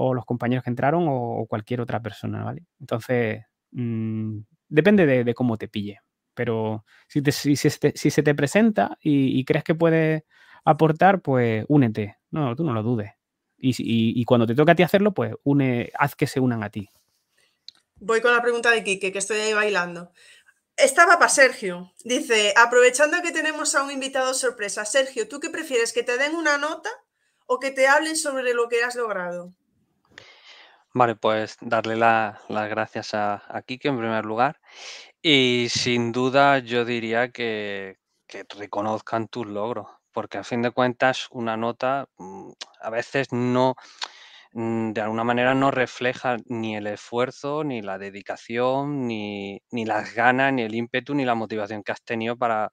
o 0.00 0.14
los 0.14 0.24
compañeros 0.24 0.62
que 0.62 0.70
entraron 0.70 1.06
o, 1.08 1.44
cualquier 1.48 1.80
otra 1.80 2.00
persona, 2.00 2.44
¿vale? 2.44 2.64
Entonces, 2.78 3.42
mm, 3.72 4.38
depende 4.68 5.24
de, 5.24 5.34
cómo 5.34 5.56
te 5.56 5.66
pille. 5.66 5.98
Pero 6.34 6.84
si, 7.08 7.20
si, 7.56 7.56
se 7.56 8.22
te 8.22 8.34
presenta 8.36 8.96
y, 9.00 9.44
crees 9.44 9.64
que 9.64 9.74
puedes 9.74 10.22
aportar, 10.64 11.20
pues 11.20 11.64
únete. 11.66 12.16
No, 12.30 12.54
tú 12.54 12.62
no 12.62 12.74
lo 12.74 12.84
dudes. 12.84 13.10
Y, 13.56 14.24
cuando 14.24 14.46
te 14.46 14.54
toca 14.54 14.70
a 14.70 14.74
ti 14.76 14.84
hacerlo, 14.84 15.12
pues 15.12 15.34
une, 15.42 15.90
haz 15.98 16.14
que 16.14 16.28
se 16.28 16.38
unan 16.38 16.62
a 16.62 16.70
ti. 16.70 16.88
Voy 17.96 18.20
con 18.20 18.32
la 18.32 18.40
pregunta 18.40 18.70
de 18.70 18.84
Quique, 18.84 19.10
que 19.10 19.18
estoy 19.18 19.38
ahí 19.38 19.52
bailando. 19.52 20.12
Estaba 20.76 21.18
para 21.18 21.28
Sergio. 21.28 21.92
Dice, 22.04 22.54
aprovechando 22.56 23.20
que 23.20 23.32
tenemos 23.32 23.74
a 23.74 23.82
un 23.82 23.90
invitado 23.90 24.32
sorpresa, 24.32 24.84
Sergio, 24.84 25.26
¿tú 25.26 25.40
qué 25.40 25.50
prefieres? 25.50 25.92
¿Que 25.92 26.04
te 26.04 26.18
den 26.18 26.36
una 26.36 26.56
nota 26.56 26.90
o 27.46 27.58
que 27.58 27.72
te 27.72 27.88
hablen 27.88 28.16
sobre 28.16 28.54
lo 28.54 28.68
que 28.68 28.84
has 28.84 28.94
logrado? 28.94 29.57
Vale, 30.98 31.14
pues 31.14 31.56
darle 31.60 31.94
las 31.94 32.48
gracias 32.48 33.14
a, 33.14 33.34
a 33.34 33.62
en 33.68 33.98
primer 33.98 34.24
lugar. 34.24 34.60
Y 35.22 35.68
sin 35.70 36.10
duda 36.10 36.58
yo 36.58 36.84
diría 36.84 37.30
que, 37.30 37.98
reconozcan 38.58 39.28
tus 39.28 39.46
logros, 39.46 39.86
porque 40.12 40.38
a 40.38 40.44
fin 40.44 40.60
de 40.62 40.72
cuentas 40.72 41.28
una 41.30 41.56
nota 41.56 42.08
mm, 42.18 42.50
a 42.80 42.90
veces 42.90 43.28
no, 43.32 43.76
mm, 44.52 44.92
de 44.92 45.00
alguna 45.02 45.24
manera 45.24 45.54
no 45.54 45.70
refleja 45.70 46.36
ni 46.46 46.76
el 46.76 46.88
esfuerzo, 46.88 47.64
ni 47.64 47.82
la 47.82 47.98
dedicación, 47.98 49.06
ni, 49.06 49.60
las 49.70 50.14
ganas, 50.14 50.52
ni 50.52 50.62
el 50.62 50.74
ímpetu, 50.74 51.14
ni 51.14 51.24
la 51.24 51.36
motivación 51.36 51.84
que 51.84 51.92
has 51.92 52.02
tenido 52.02 52.36
para, 52.36 52.72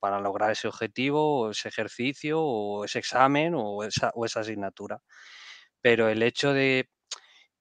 para 0.00 0.20
lograr 0.20 0.52
ese 0.52 0.68
objetivo, 0.68 1.40
o 1.40 1.50
ese 1.50 1.68
ejercicio, 1.70 2.40
o 2.42 2.84
ese 2.84 3.00
examen, 3.00 3.54
o 3.56 3.84
esa, 3.84 4.10
o 4.14 4.24
esa 4.26 4.40
asignatura. 4.40 5.00
Pero 5.82 6.08
el 6.08 6.22
hecho 6.22 6.52
de 6.54 6.88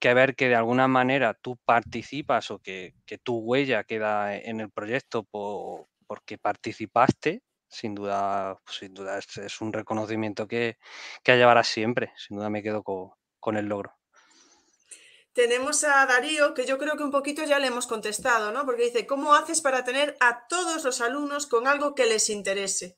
que 0.03 0.13
ver 0.13 0.35
que 0.35 0.49
de 0.49 0.55
alguna 0.55 0.89
manera 0.89 1.33
tú 1.33 1.55
participas 1.63 2.51
o 2.51 2.59
que, 2.59 2.93
tu 3.23 3.37
huella 3.37 3.85
queda 3.85 4.35
en 4.35 4.59
el 4.59 4.69
proyecto 4.69 5.23
porque 5.23 6.37
participaste, 6.37 7.41
sin 7.69 7.95
duda, 7.95 8.59
sin 8.67 8.93
duda 8.93 9.17
es, 9.17 9.61
un 9.61 9.71
reconocimiento 9.71 10.45
que, 10.45 10.77
que 11.23 11.37
llevarás 11.37 11.69
siempre. 11.69 12.11
Sin 12.17 12.35
duda 12.35 12.49
me 12.49 12.61
quedo 12.61 12.83
con, 12.83 13.55
el 13.55 13.67
logro. 13.67 13.93
Tenemos 15.31 15.85
a 15.85 16.05
Darío, 16.05 16.53
que 16.53 16.65
yo 16.65 16.77
creo 16.77 16.97
que 16.97 17.03
un 17.03 17.11
poquito 17.11 17.45
ya 17.45 17.59
le 17.59 17.67
hemos 17.67 17.87
contestado, 17.87 18.51
¿no? 18.51 18.65
Porque 18.65 18.83
dice, 18.83 19.07
¿cómo 19.07 19.33
haces 19.33 19.61
para 19.61 19.85
tener 19.85 20.17
a 20.19 20.47
todos 20.49 20.83
los 20.83 20.99
alumnos 20.99 21.47
con 21.47 21.65
algo 21.65 21.95
que 21.95 22.07
les 22.07 22.29
interese? 22.29 22.97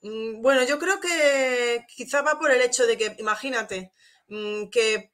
Mm, 0.00 0.40
bueno, 0.40 0.64
yo 0.64 0.78
creo 0.78 0.98
que 0.98 1.84
quizá 1.94 2.22
va 2.22 2.38
por 2.38 2.50
el 2.50 2.62
hecho 2.62 2.86
de 2.86 2.96
que, 2.96 3.16
imagínate, 3.18 3.92
mm, 4.28 4.70
que 4.70 5.11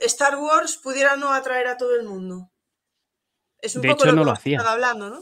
Star 0.00 0.36
Wars 0.36 0.76
pudiera 0.76 1.16
no 1.16 1.32
atraer 1.32 1.68
a 1.68 1.76
todo 1.76 1.94
el 1.98 2.06
mundo. 2.06 2.50
Es 3.60 3.76
un 3.76 3.82
de 3.82 3.88
poco 3.88 4.04
hecho, 4.04 4.12
lo 4.12 4.16
no 4.16 4.24
lo 4.24 4.32
hacía. 4.32 4.60
hablando, 4.60 5.10
¿no? 5.10 5.20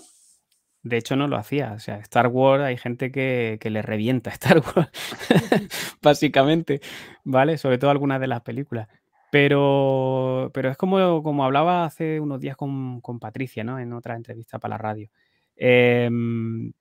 De 0.82 0.96
hecho, 0.96 1.16
no 1.16 1.28
lo 1.28 1.36
hacía. 1.36 1.72
O 1.72 1.78
sea, 1.80 1.96
Star 1.96 2.28
Wars 2.28 2.62
hay 2.62 2.76
gente 2.76 3.10
que, 3.10 3.58
le 3.62 3.82
revienta 3.82 4.30
Star 4.38 4.60
Wars, 4.60 4.90
básicamente, 6.02 6.80
¿vale? 7.24 7.58
Sobre 7.58 7.78
todo 7.78 7.90
algunas 7.90 8.20
de 8.20 8.26
las 8.26 8.42
películas. 8.42 8.88
Pero, 9.30 10.50
pero 10.54 10.70
es 10.70 10.76
como, 10.78 11.22
como 11.22 11.44
hablaba 11.44 11.84
hace 11.84 12.18
unos 12.18 12.40
días 12.40 12.56
con, 12.56 13.02
Patricia, 13.20 13.62
¿no? 13.62 13.78
En 13.78 13.92
otra 13.92 14.16
entrevista 14.16 14.58
para 14.58 14.74
la 14.74 14.78
radio. 14.78 15.10
Em, 15.54 16.72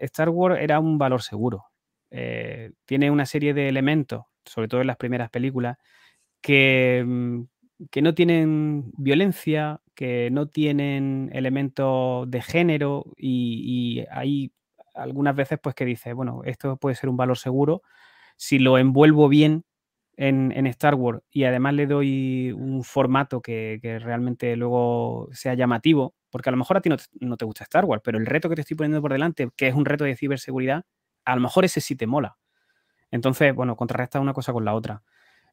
Star 0.00 0.30
Wars 0.30 0.58
era 0.60 0.80
un 0.80 0.98
valor 0.98 1.22
seguro. 1.22 1.66
Eh, 2.10 2.72
tiene 2.84 3.10
una 3.10 3.26
serie 3.26 3.54
de 3.54 3.68
elementos, 3.68 4.24
sobre 4.44 4.66
todo 4.66 4.80
en 4.80 4.88
las 4.88 4.96
primeras 4.96 5.30
películas, 5.30 5.78
Mm, 6.48 7.42
que, 7.90 8.02
no 8.02 8.14
tienen 8.14 8.92
violencia, 8.96 9.80
que 9.94 10.30
no 10.30 10.48
tienen 10.48 11.30
elementos 11.32 12.30
de 12.30 12.42
género 12.42 13.04
y, 13.16 14.04
hay 14.10 14.52
algunas 14.94 15.36
veces 15.36 15.58
pues 15.62 15.74
que 15.74 15.84
dice, 15.84 16.12
bueno, 16.12 16.42
esto 16.44 16.76
puede 16.76 16.96
ser 16.96 17.08
un 17.10 17.16
valor 17.16 17.38
seguro 17.38 17.82
si 18.36 18.58
lo 18.58 18.78
envuelvo 18.78 19.28
bien 19.28 19.64
en, 20.16 20.66
Star 20.68 20.94
Wars 20.94 21.22
y 21.30 21.44
además 21.44 21.74
le 21.74 21.86
doy 21.86 22.52
un 22.52 22.84
formato 22.84 23.40
que, 23.42 23.80
realmente 24.02 24.56
luego 24.56 25.28
sea 25.32 25.54
llamativo, 25.54 26.14
porque 26.30 26.50
a 26.50 26.52
lo 26.52 26.58
mejor 26.58 26.78
a 26.78 26.80
ti 26.82 26.88
no 26.90 26.96
no 27.20 27.36
te, 27.36 27.44
gusta 27.44 27.64
Star 27.64 27.84
Wars, 27.84 28.02
pero 28.04 28.18
el 28.18 28.26
reto 28.26 28.48
que 28.48 28.56
te 28.56 28.62
estoy 28.62 28.76
poniendo 28.76 29.00
por 29.02 29.12
delante, 29.12 29.48
que 29.56 29.68
es 29.68 29.74
un 29.74 29.84
reto 29.86 30.04
de 30.04 30.16
ciberseguridad, 30.16 30.84
a 31.24 31.34
lo 31.36 31.42
mejor 31.42 31.64
ese 31.64 31.80
sí 31.80 31.96
te 31.96 32.06
mola. 32.06 32.36
Entonces, 33.10 33.54
bueno, 33.54 33.76
contrarresta 33.76 34.20
una 34.20 34.34
cosa 34.34 34.52
con 34.52 34.64
la 34.64 34.74
otra. 34.74 35.02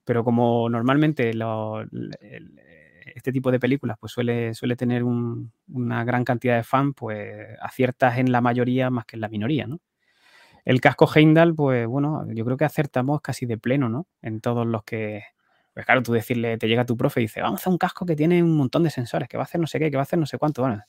Pero 0.08 0.24
como 0.24 0.70
normalmente 0.70 1.32
este 3.14 3.32
tipo 3.34 3.52
de 3.52 3.60
películas 3.60 3.98
pues 4.00 4.14
suele, 4.14 4.54
suele 4.54 4.78
tener 4.78 5.04
una 5.04 6.06
gran 6.06 6.24
cantidad 6.24 6.56
de 6.56 6.64
fans, 6.64 6.94
pues 6.96 7.46
aciertas 7.62 8.18
en 8.18 8.32
la 8.32 8.40
mayoría 8.40 8.90
más 8.90 9.04
que 9.04 9.18
en 9.18 9.22
la 9.22 9.28
minoría, 9.28 9.68
¿no? 9.68 9.82
El 10.64 10.80
casco 10.80 11.10
Heimdall, 11.14 11.54
pues 11.54 11.88
bueno, 11.88 12.26
yo 12.34 12.46
creo 12.46 12.56
que 12.56 12.64
acertamos 12.64 13.20
casi 13.20 13.46
de 13.46 13.58
pleno, 13.58 13.90
¿no? 13.90 14.08
En 14.22 14.40
todos 14.40 14.66
los 14.66 14.84
que... 14.84 15.24
Pues 15.74 15.86
claro, 15.86 16.02
tú 16.02 16.14
decirle, 16.14 16.58
te 16.58 16.70
llega 16.70 16.86
tu 16.86 16.96
profe 16.96 17.20
y 17.20 17.26
dice, 17.26 17.42
vamos 17.42 17.60
a 17.60 17.62
hacer 17.62 17.72
un 17.72 17.78
casco 17.78 18.06
que 18.06 18.16
tiene 18.16 18.42
un 18.42 18.56
montón 18.56 18.84
de 18.84 18.90
sensores, 18.90 19.28
que 19.28 19.36
va 19.36 19.44
a 19.44 19.46
hacer 19.46 19.60
no 19.60 19.68
sé 19.68 19.78
qué, 19.78 19.92
que 19.92 19.98
va 19.98 20.02
a 20.02 20.04
hacer 20.04 20.20
no 20.20 20.26
sé 20.26 20.38
cuánto, 20.38 20.62
bueno, 20.62 20.82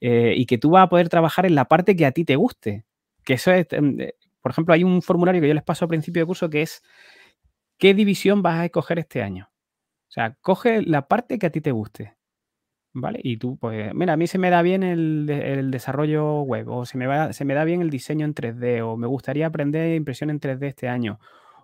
eh, 0.00 0.34
y 0.36 0.46
que 0.46 0.58
tú 0.58 0.70
vas 0.70 0.84
a 0.84 0.88
poder 0.88 1.08
trabajar 1.08 1.44
en 1.44 1.56
la 1.56 1.64
parte 1.64 1.96
que 1.96 2.06
a 2.06 2.12
ti 2.12 2.24
te 2.24 2.36
guste. 2.36 2.84
Que 3.24 3.34
eso 3.34 3.50
es, 3.52 3.66
em, 3.72 3.98
por 4.40 4.52
ejemplo, 4.52 4.74
hay 4.74 4.84
un 4.84 5.02
formulario 5.02 5.40
que 5.40 5.48
yo 5.48 5.54
les 5.54 5.64
paso 5.64 5.84
al 5.84 5.88
principio 5.88 6.22
de 6.22 6.26
curso 6.26 6.48
que 6.48 6.62
es 6.62 6.82
¿Qué 7.80 7.94
división 7.94 8.42
vas 8.42 8.58
a 8.60 8.66
escoger 8.66 8.98
este 8.98 9.22
año? 9.22 9.48
O 10.08 10.12
sea, 10.12 10.36
coge 10.42 10.82
la 10.82 11.08
parte 11.08 11.38
que 11.38 11.46
a 11.46 11.50
ti 11.50 11.62
te 11.62 11.72
guste. 11.72 12.14
¿Vale? 12.92 13.20
Y 13.22 13.38
tú, 13.38 13.56
pues, 13.58 13.94
mira, 13.94 14.14
a 14.14 14.16
mí 14.18 14.26
se 14.26 14.38
me 14.38 14.50
da 14.50 14.62
bien 14.62 14.82
el, 14.82 15.70
desarrollo 15.70 16.42
web, 16.42 16.68
o 16.68 16.84
se 16.84 16.98
me, 16.98 17.06
va, 17.06 17.32
se 17.32 17.44
me 17.46 17.54
da 17.54 17.64
bien 17.64 17.80
el 17.82 17.90
diseño 17.90 18.26
en 18.26 18.34
3D, 18.34 18.82
o 18.82 18.96
me 18.98 19.06
gustaría 19.06 19.46
aprender 19.46 19.94
impresión 19.96 20.28
en 20.30 20.40
3D 20.40 20.66
este 20.66 20.88
año, 20.88 21.20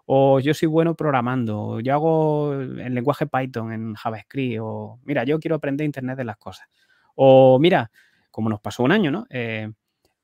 o 0.07 0.41
yo 0.41 0.55
soy 0.55 0.69
bueno 0.69 0.95
programando, 0.95 1.61
o 1.61 1.81
yo 1.81 1.93
hago 1.95 2.55
el 2.55 2.95
lenguaje 2.95 3.27
Python 3.27 3.73
en 3.73 3.95
JavaScript, 3.95 4.61
o 4.63 5.01
mira, 5.05 5.25
yo 5.25 5.39
quiero 5.41 5.57
aprender 5.57 5.85
Internet 5.85 6.17
de 6.17 6.25
las 6.25 6.39
cosas. 6.39 6.69
O 7.17 7.59
mira, 7.61 7.91
como 8.31 8.49
nos 8.49 8.61
pasó 8.61 8.85
un 8.85 8.93
año, 8.93 9.11
¿no? 9.11 9.27
Eh, 9.31 9.71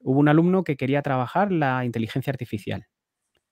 hubo 0.01 0.21
un 0.21 0.29
alumno 0.29 0.65
que 0.65 0.77
quería 0.77 1.03
trabajar 1.03 1.53
la 1.53 1.85
inteligencia 1.85 2.31
artificial 2.31 2.87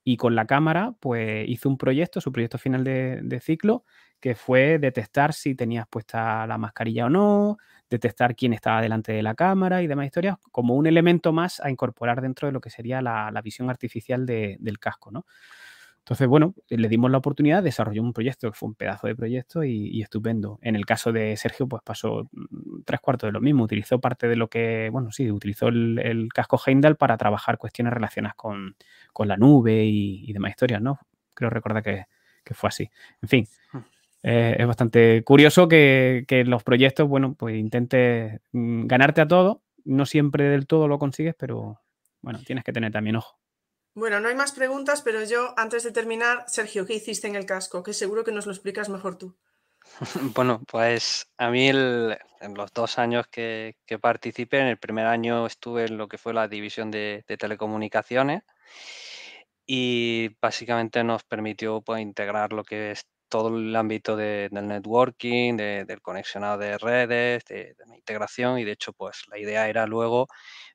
y 0.03 0.17
con 0.17 0.35
la 0.35 0.45
cámara, 0.45 0.93
pues 0.99 1.47
hizo 1.47 1.69
un 1.69 1.77
proyecto, 1.77 2.21
su 2.21 2.31
proyecto 2.31 2.57
final 2.57 2.83
de, 2.83 3.39
ciclo, 3.41 3.85
que 4.19 4.35
fue 4.35 4.79
detectar 4.79 5.33
si 5.33 5.55
tenías 5.55 5.87
puesta 5.87 6.45
la 6.47 6.57
mascarilla 6.57 7.05
o 7.05 7.09
no, 7.09 7.57
detectar 7.89 8.35
quién 8.35 8.53
estaba 8.53 8.81
delante 8.81 9.11
de 9.13 9.23
la 9.23 9.35
cámara 9.35 9.81
y 9.81 9.87
demás 9.87 10.05
historias, 10.05 10.37
como 10.51 10.75
un 10.75 10.87
elemento 10.87 11.33
más 11.33 11.59
a 11.59 11.69
incorporar 11.69 12.21
dentro 12.21 12.47
de 12.47 12.51
lo 12.51 12.61
que 12.61 12.69
sería 12.69 13.01
la, 13.01 13.41
visión 13.43 13.69
artificial 13.69 14.25
del 14.25 14.79
casco, 14.79 15.11
¿no? 15.11 15.25
Entonces, 16.03 16.27
bueno, 16.27 16.55
le 16.67 16.89
dimos 16.89 17.11
la 17.11 17.19
oportunidad, 17.19 17.61
desarrolló 17.61 18.01
un 18.01 18.11
proyecto 18.11 18.49
que 18.49 18.57
fue 18.57 18.69
un 18.69 18.75
pedazo 18.75 19.05
de 19.05 19.15
proyecto 19.15 19.63
y, 19.63 20.01
estupendo. 20.01 20.57
En 20.63 20.75
el 20.75 20.85
caso 20.85 21.11
de 21.11 21.37
Sergio, 21.37 21.67
pues 21.67 21.83
pasó 21.83 22.27
mm, 22.31 22.81
tres 22.85 22.99
cuartos 22.99 23.27
de 23.27 23.31
lo 23.31 23.39
mismo. 23.39 23.63
Utilizó 23.63 24.01
parte 24.01 24.27
de 24.27 24.35
lo 24.35 24.49
que, 24.49 24.89
bueno, 24.91 25.11
sí, 25.11 25.29
utilizó 25.29 25.67
el, 25.67 26.29
casco 26.33 26.59
Heimdall 26.65 26.95
para 26.97 27.17
trabajar 27.17 27.59
cuestiones 27.59 27.93
relacionadas 27.93 28.35
con, 28.35 28.75
la 29.25 29.37
nube 29.37 29.85
y, 29.85 30.33
demás 30.33 30.51
historias, 30.51 30.81
¿no? 30.81 30.99
Creo 31.35 31.51
recordar 31.51 31.83
que, 31.83 32.05
fue 32.53 32.67
así. 32.67 32.89
En 33.21 33.29
fin, 33.29 33.47
hmm. 33.71 33.77
eh, 34.23 34.55
es 34.59 34.67
bastante 34.67 35.23
curioso 35.23 35.67
que, 35.67 36.25
que 36.27 36.43
los 36.43 36.63
proyectos, 36.63 37.07
bueno, 37.07 37.35
pues 37.35 37.55
intentes 37.55 38.41
mm, 38.51 38.87
ganarte 38.87 39.21
a 39.21 39.27
todo. 39.27 39.61
No 39.85 40.05
siempre 40.07 40.45
del 40.45 40.67
todo 40.67 40.87
lo 40.87 40.99
consigues, 40.99 41.35
pero 41.37 41.79
bueno, 42.21 42.39
tienes 42.45 42.63
que 42.63 42.73
tener 42.73 42.91
también 42.91 43.15
ojo. 43.17 43.40
Bueno, 43.93 44.21
no 44.21 44.29
hay 44.29 44.35
más 44.35 44.53
preguntas, 44.53 45.01
pero 45.01 45.23
yo, 45.23 45.53
antes 45.57 45.83
de 45.83 45.91
terminar, 45.91 46.45
Sergio, 46.47 46.85
¿qué 46.85 46.93
hiciste 46.93 47.27
en 47.27 47.35
el 47.35 47.45
casco? 47.45 47.83
Que 47.83 47.93
seguro 47.93 48.23
que 48.23 48.31
nos 48.31 48.45
lo 48.45 48.53
explicas 48.53 48.89
mejor 48.89 49.17
tú. 49.17 49.35
Bueno, 50.35 50.61
pues 50.67 51.27
a 51.37 51.49
mí 51.49 51.67
en 51.67 52.53
los 52.55 52.73
dos 52.73 52.97
años 52.97 53.27
que, 53.27 53.75
participé, 54.01 54.59
en 54.59 54.67
el 54.67 54.77
primer 54.77 55.07
año 55.07 55.45
estuve 55.45 55.85
en 55.85 55.97
lo 55.97 56.07
que 56.07 56.17
fue 56.17 56.33
la 56.33 56.47
división 56.47 56.91
de, 56.91 57.23
telecomunicaciones 57.39 58.43
y 59.65 60.29
básicamente 60.41 61.03
nos 61.03 61.23
permitió 61.23 61.81
pues, 61.81 62.01
integrar 62.01 62.53
lo 62.53 62.63
que 62.63 62.91
es 62.91 63.05
todo 63.29 63.57
el 63.57 63.75
ámbito 63.75 64.15
del 64.15 64.51
networking, 64.51 65.55
del 65.55 66.01
conexionado 66.01 66.57
de 66.57 66.77
redes, 66.77 67.45
de, 67.45 67.75
la 67.87 67.95
integración 67.95 68.59
y 68.59 68.65
de 68.65 68.73
hecho 68.73 68.91
pues 68.93 69.23
la 69.29 69.37
idea 69.37 69.69
era 69.69 69.87
luego 69.87 70.27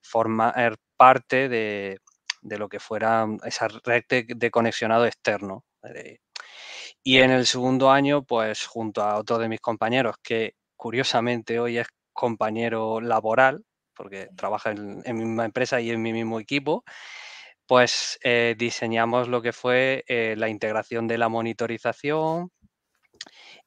formar 0.02 0.76
parte 0.96 1.50
de, 1.50 1.98
lo 2.58 2.68
que 2.68 2.80
fuera 2.80 3.26
esa 3.44 3.68
red 3.68 4.04
de, 4.08 4.50
conexionado 4.50 5.06
externo. 5.06 5.64
y 7.02 7.18
en 7.18 7.30
el 7.30 7.46
segundo 7.46 7.90
año 7.90 8.24
pues 8.24 8.66
junto 8.66 9.02
a 9.02 9.16
otro 9.18 9.38
de 9.38 9.48
mis 9.48 9.60
compañeros 9.60 10.16
que 10.22 10.54
curiosamente 10.76 11.58
hoy 11.60 11.78
es 11.78 11.88
compañero 12.12 13.00
laboral 13.00 13.64
porque 13.94 14.28
trabaja 14.36 14.70
en, 14.72 15.02
en 15.04 15.16
mi 15.16 15.24
misma 15.24 15.46
empresa 15.46 15.80
y 15.80 15.90
en 15.90 16.02
mi 16.02 16.12
mismo 16.12 16.38
equipo, 16.38 16.84
pues 17.66 18.18
eh, 18.22 18.54
diseñamos 18.56 19.28
lo 19.28 19.42
que 19.42 19.52
fue 19.52 20.04
eh, 20.06 20.34
la 20.36 20.48
integración 20.48 21.08
de 21.08 21.18
la 21.18 21.28
monitorización 21.28 22.50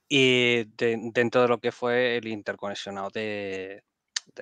y 0.08 0.64
dentro 0.76 1.42
de 1.44 1.48
lo 1.48 1.60
que 1.60 1.72
fue 1.72 2.18
el 2.18 2.28
interconexionado 2.28 3.10
de, 3.10 3.84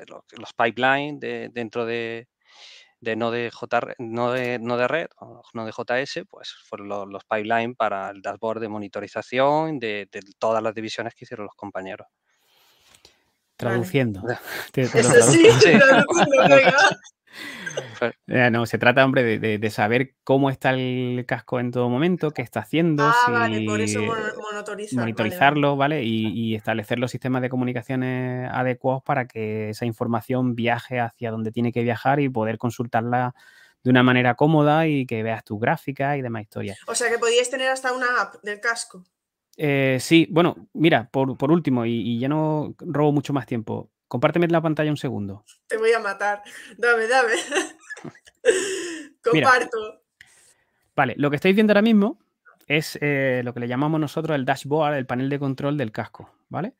los, 0.08 0.54
pipelines 0.54 1.20
dentro 1.54 1.86
de, 1.86 2.28
de 3.00 3.16
no 3.16 3.32
de, 3.32 3.52
no 4.00 4.32
de, 4.32 4.60
no 4.60 4.78
de 4.78 4.88
red, 4.88 5.08
no 5.54 5.66
de 5.66 5.72
JS, 5.72 6.26
pues 6.30 6.54
fueron 6.68 7.10
los, 7.12 7.24
pipelines 7.26 7.76
para 7.76 8.10
el 8.10 8.22
dashboard 8.22 8.60
de 8.60 8.70
monitorización 8.70 9.80
de, 9.80 10.08
todas 10.40 10.64
las 10.64 10.74
divisiones 10.74 11.14
que 11.14 11.26
hicieron 11.26 11.46
los 11.46 11.56
compañeros. 11.56 12.08
Traduciendo. 13.56 14.22
sí, 14.74 15.48
no, 18.52 18.66
se 18.66 18.78
trata, 18.78 19.06
hombre, 19.06 19.40
de, 19.40 19.70
saber 19.70 20.16
cómo 20.24 20.50
está 20.50 20.72
el 20.72 21.26
casco 21.28 21.60
en 21.60 21.72
todo 21.72 21.90
momento, 21.90 22.32
qué 22.32 22.42
está 22.42 22.62
haciendo, 22.62 23.04
ah, 23.06 23.50
por 23.66 23.82
eso 23.82 24.02
monitorizarlo, 24.94 25.76
¿vale? 25.76 26.04
Y, 26.04 26.56
establecer 26.56 27.00
los 27.00 27.12
sistemas 27.12 27.42
de 27.42 27.50
comunicaciones 27.50 28.50
adecuados 28.52 29.04
para 29.04 29.28
que 29.28 29.70
esa 29.70 29.86
información 29.86 30.56
viaje 30.56 31.00
hacia 31.00 31.32
donde 31.32 31.52
tiene 31.52 31.72
que 31.72 31.84
viajar 31.84 32.20
y 32.20 32.30
poder 32.30 32.58
consultarla 32.58 33.36
de 33.84 33.90
una 33.92 34.04
manera 34.04 34.36
cómoda 34.36 34.88
y 34.88 35.06
que 35.06 35.24
veas 35.24 35.44
tu 35.44 35.60
gráfica 35.60 36.18
y 36.18 36.22
demás 36.22 36.44
historias. 36.44 36.80
O 36.88 36.96
sea 36.96 37.10
que 37.10 37.20
podíais 37.20 37.50
tener 37.50 37.70
hasta 37.70 37.94
una 37.94 38.22
app 38.22 38.36
del 38.44 38.60
casco. 38.60 39.04
Eh, 39.56 39.98
sí, 40.00 40.28
bueno, 40.30 40.56
mira, 40.74 41.10
por, 41.12 41.52
último, 41.52 41.86
y, 41.86 41.94
y, 41.94 42.20
ya 42.20 42.28
no 42.30 42.76
robo 42.80 43.12
mucho 43.12 43.34
más 43.34 43.48
tiempo, 43.48 43.90
compárteme 44.08 44.48
la 44.48 44.62
pantalla 44.62 44.92
un 44.92 44.98
segundo. 44.98 45.44
Te 45.68 45.78
voy 45.78 45.92
a 45.92 46.00
matar. 46.00 46.42
Dame, 46.78 47.08
dame. 47.08 47.34
Comparto. 49.24 50.02
vale, 50.96 51.16
lo 51.18 51.30
que 51.30 51.36
estáis 51.36 51.54
viendo 51.54 51.72
ahora 51.72 51.82
mismo 51.82 52.20
es 52.68 52.98
eh, 53.02 53.42
lo 53.44 53.54
que 53.54 53.60
le 53.62 53.68
llamamos 53.68 54.00
nosotros 54.00 54.36
el 54.36 54.46
dashboard, 54.46 54.96
el 54.96 55.06
panel 55.06 55.30
de 55.30 55.40
control 55.40 55.78
del 55.78 55.92
casco, 55.92 56.34
¿vale? 56.50 56.74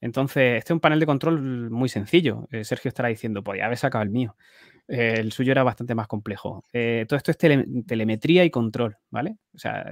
Entonces, 0.00 0.58
este 0.58 0.72
es 0.72 0.74
un 0.74 0.80
panel 0.80 1.00
de 1.00 1.06
control 1.06 1.70
muy 1.70 1.88
sencillo. 1.88 2.48
Eh, 2.50 2.64
Sergio 2.64 2.88
estará 2.88 3.08
diciendo, 3.08 3.42
pues 3.42 3.58
ya 3.58 3.66
habéis 3.66 3.80
sacado 3.80 4.02
el 4.02 4.10
mío. 4.10 4.34
Eh, 4.92 5.14
el 5.18 5.30
suyo 5.30 5.52
era 5.52 5.62
bastante 5.62 5.94
más 5.94 6.08
complejo. 6.08 6.64
todo 6.72 7.16
esto 7.16 7.30
es 7.30 7.38
telemetría 7.38 8.44
y 8.44 8.50
control, 8.50 8.96
¿vale? 9.08 9.36
O 9.54 9.58
sea, 9.58 9.86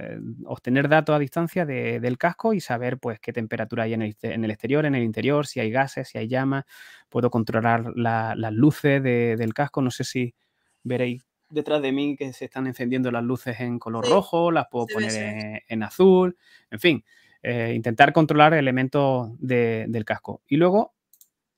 obtener 0.45 0.89
datos 0.89 1.15
a 1.15 1.19
distancia 1.19 1.65
del 1.65 2.17
casco 2.17 2.53
y 2.53 2.59
saber, 2.59 2.97
pues, 2.97 3.19
qué 3.21 3.31
temperatura 3.31 3.83
hay 3.83 3.93
en 3.93 4.01
el, 4.01 4.51
exterior, 4.51 4.85
en 4.85 4.95
el 4.95 5.03
interior, 5.03 5.47
si 5.47 5.61
hay 5.61 5.71
gases, 5.71 6.09
si 6.09 6.17
hay 6.17 6.27
llamas. 6.27 6.65
Puedo 7.07 7.29
controlar 7.29 7.93
las 7.95 8.53
luces 8.53 9.01
del 9.01 9.53
casco. 9.53 9.81
No 9.81 9.89
sé 9.89 10.03
si 10.03 10.35
veréis 10.83 11.23
detrás 11.49 11.81
de 11.81 11.91
mí 11.91 12.15
que 12.15 12.31
se 12.33 12.45
están 12.45 12.67
encendiendo 12.67 13.11
las 13.11 13.23
luces 13.23 13.59
en 13.59 13.79
color 13.79 14.07
rojo, 14.07 14.51
las 14.51 14.67
puedo 14.69 14.87
poner 14.87 15.63
en, 15.67 15.83
azul, 15.83 16.37
en 16.69 16.79
fin, 16.79 17.05
eh, 17.41 17.73
intentar 17.75 18.13
controlar 18.13 18.53
elementos 18.53 19.31
del 19.39 20.05
casco. 20.05 20.41
Y 20.47 20.57
luego, 20.57 20.93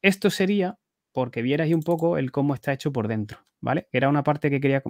esto 0.02 0.30
sería 0.30 0.78
porque 1.12 1.42
vierais 1.42 1.74
un 1.74 1.84
poco 1.84 2.18
el 2.18 2.32
cómo 2.32 2.54
está 2.54 2.74
hecho 2.74 2.92
por 2.92 3.08
dentro, 3.08 3.40
¿vale? 3.60 3.88
Era 3.92 4.10
una 4.10 4.24
parte 4.24 4.50
que 4.50 4.60
quería 4.60 4.82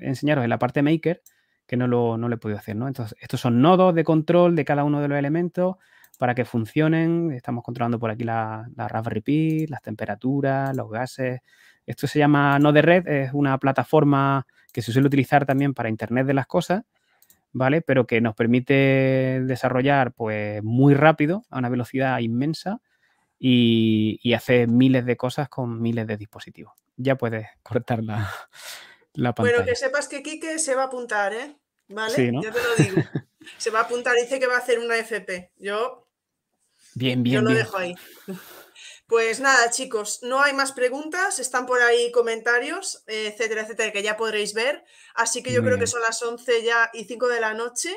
enseñaros 0.00 0.44
en 0.44 0.50
la 0.50 0.58
parte 0.58 0.82
maker 0.82 1.22
que 1.66 1.76
no 1.76 1.86
lo, 1.86 2.18
no 2.18 2.30
he 2.30 2.36
podido 2.36 2.58
hacer, 2.58 2.76
¿no? 2.76 2.88
Entonces, 2.88 3.16
estos 3.20 3.40
son 3.40 3.62
nodos 3.62 3.94
de 3.94 4.04
control 4.04 4.54
de 4.56 4.64
cada 4.64 4.84
uno 4.84 5.00
de 5.00 5.08
los 5.08 5.18
elementos 5.18 5.76
para 6.18 6.34
que 6.34 6.44
funcionen. 6.44 7.32
Estamos 7.32 7.64
controlando 7.64 7.98
por 7.98 8.10
aquí 8.10 8.24
la, 8.24 8.68
la 8.76 8.88
Raspberry 8.88 9.66
las 9.68 9.80
temperaturas, 9.82 10.76
los 10.76 10.90
gases, 10.90 11.40
esto 11.86 12.06
se 12.06 12.18
llama 12.18 12.58
Node 12.58 12.82
Red, 12.82 13.08
es 13.08 13.32
una 13.32 13.58
plataforma 13.58 14.46
que 14.72 14.82
se 14.82 14.92
suele 14.92 15.06
utilizar 15.08 15.46
también 15.46 15.74
para 15.74 15.88
Internet 15.88 16.26
de 16.26 16.34
las 16.34 16.46
cosas, 16.46 16.84
¿vale? 17.52 17.82
Pero 17.82 18.06
que 18.06 18.20
nos 18.20 18.34
permite 18.34 19.42
desarrollar 19.44 20.12
pues 20.12 20.62
muy 20.62 20.94
rápido, 20.94 21.44
a 21.50 21.58
una 21.58 21.68
velocidad 21.68 22.18
inmensa 22.20 22.80
y, 23.44 24.34
hacer 24.34 24.68
miles 24.68 25.04
de 25.04 25.16
cosas 25.16 25.48
con 25.48 25.82
miles 25.82 26.06
de 26.06 26.16
dispositivos. 26.16 26.74
Ya 26.96 27.16
puedes 27.16 27.48
cortar 27.62 28.02
la, 28.04 28.32
la 29.14 29.34
pantalla. 29.34 29.58
Bueno, 29.58 29.70
que 29.70 29.76
sepas 29.76 30.08
que 30.08 30.22
Quique 30.22 30.58
se 30.58 30.74
va 30.76 30.84
a 30.84 30.86
apuntar, 30.86 31.34
¿eh? 31.34 31.56
¿Vale? 31.88 32.14
Sí, 32.14 32.30
Ya 32.40 32.52
te 32.52 32.62
lo 32.62 32.76
digo. 32.76 33.02
se 33.58 33.70
va 33.70 33.80
a 33.80 33.82
apuntar, 33.82 34.14
dice 34.14 34.38
que 34.38 34.46
va 34.46 34.54
a 34.54 34.58
hacer 34.58 34.78
una 34.78 34.96
FP. 34.96 35.52
Yo... 35.56 36.08
Bien, 36.94 37.22
bien, 37.22 37.36
Yo 37.36 37.42
lo 37.42 37.54
dejo 37.54 37.78
ahí. 37.78 37.94
Pues 39.06 39.40
nada, 39.40 39.70
chicos, 39.70 40.20
no 40.22 40.40
hay 40.40 40.52
más 40.52 40.72
preguntas, 40.72 41.38
están 41.38 41.66
por 41.66 41.82
ahí 41.82 42.12
comentarios, 42.12 43.02
etcétera, 43.06 43.62
etcétera, 43.62 43.92
que 43.92 44.02
ya 44.02 44.16
podréis 44.16 44.54
ver. 44.54 44.84
Así 45.14 45.42
que 45.42 45.52
yo 45.52 45.62
creo 45.62 45.78
que 45.78 45.86
son 45.86 46.00
las 46.00 46.22
11 46.22 46.62
ya 46.62 46.90
y 46.92 47.04
5 47.04 47.28
de 47.28 47.40
la 47.40 47.54
noche. 47.54 47.94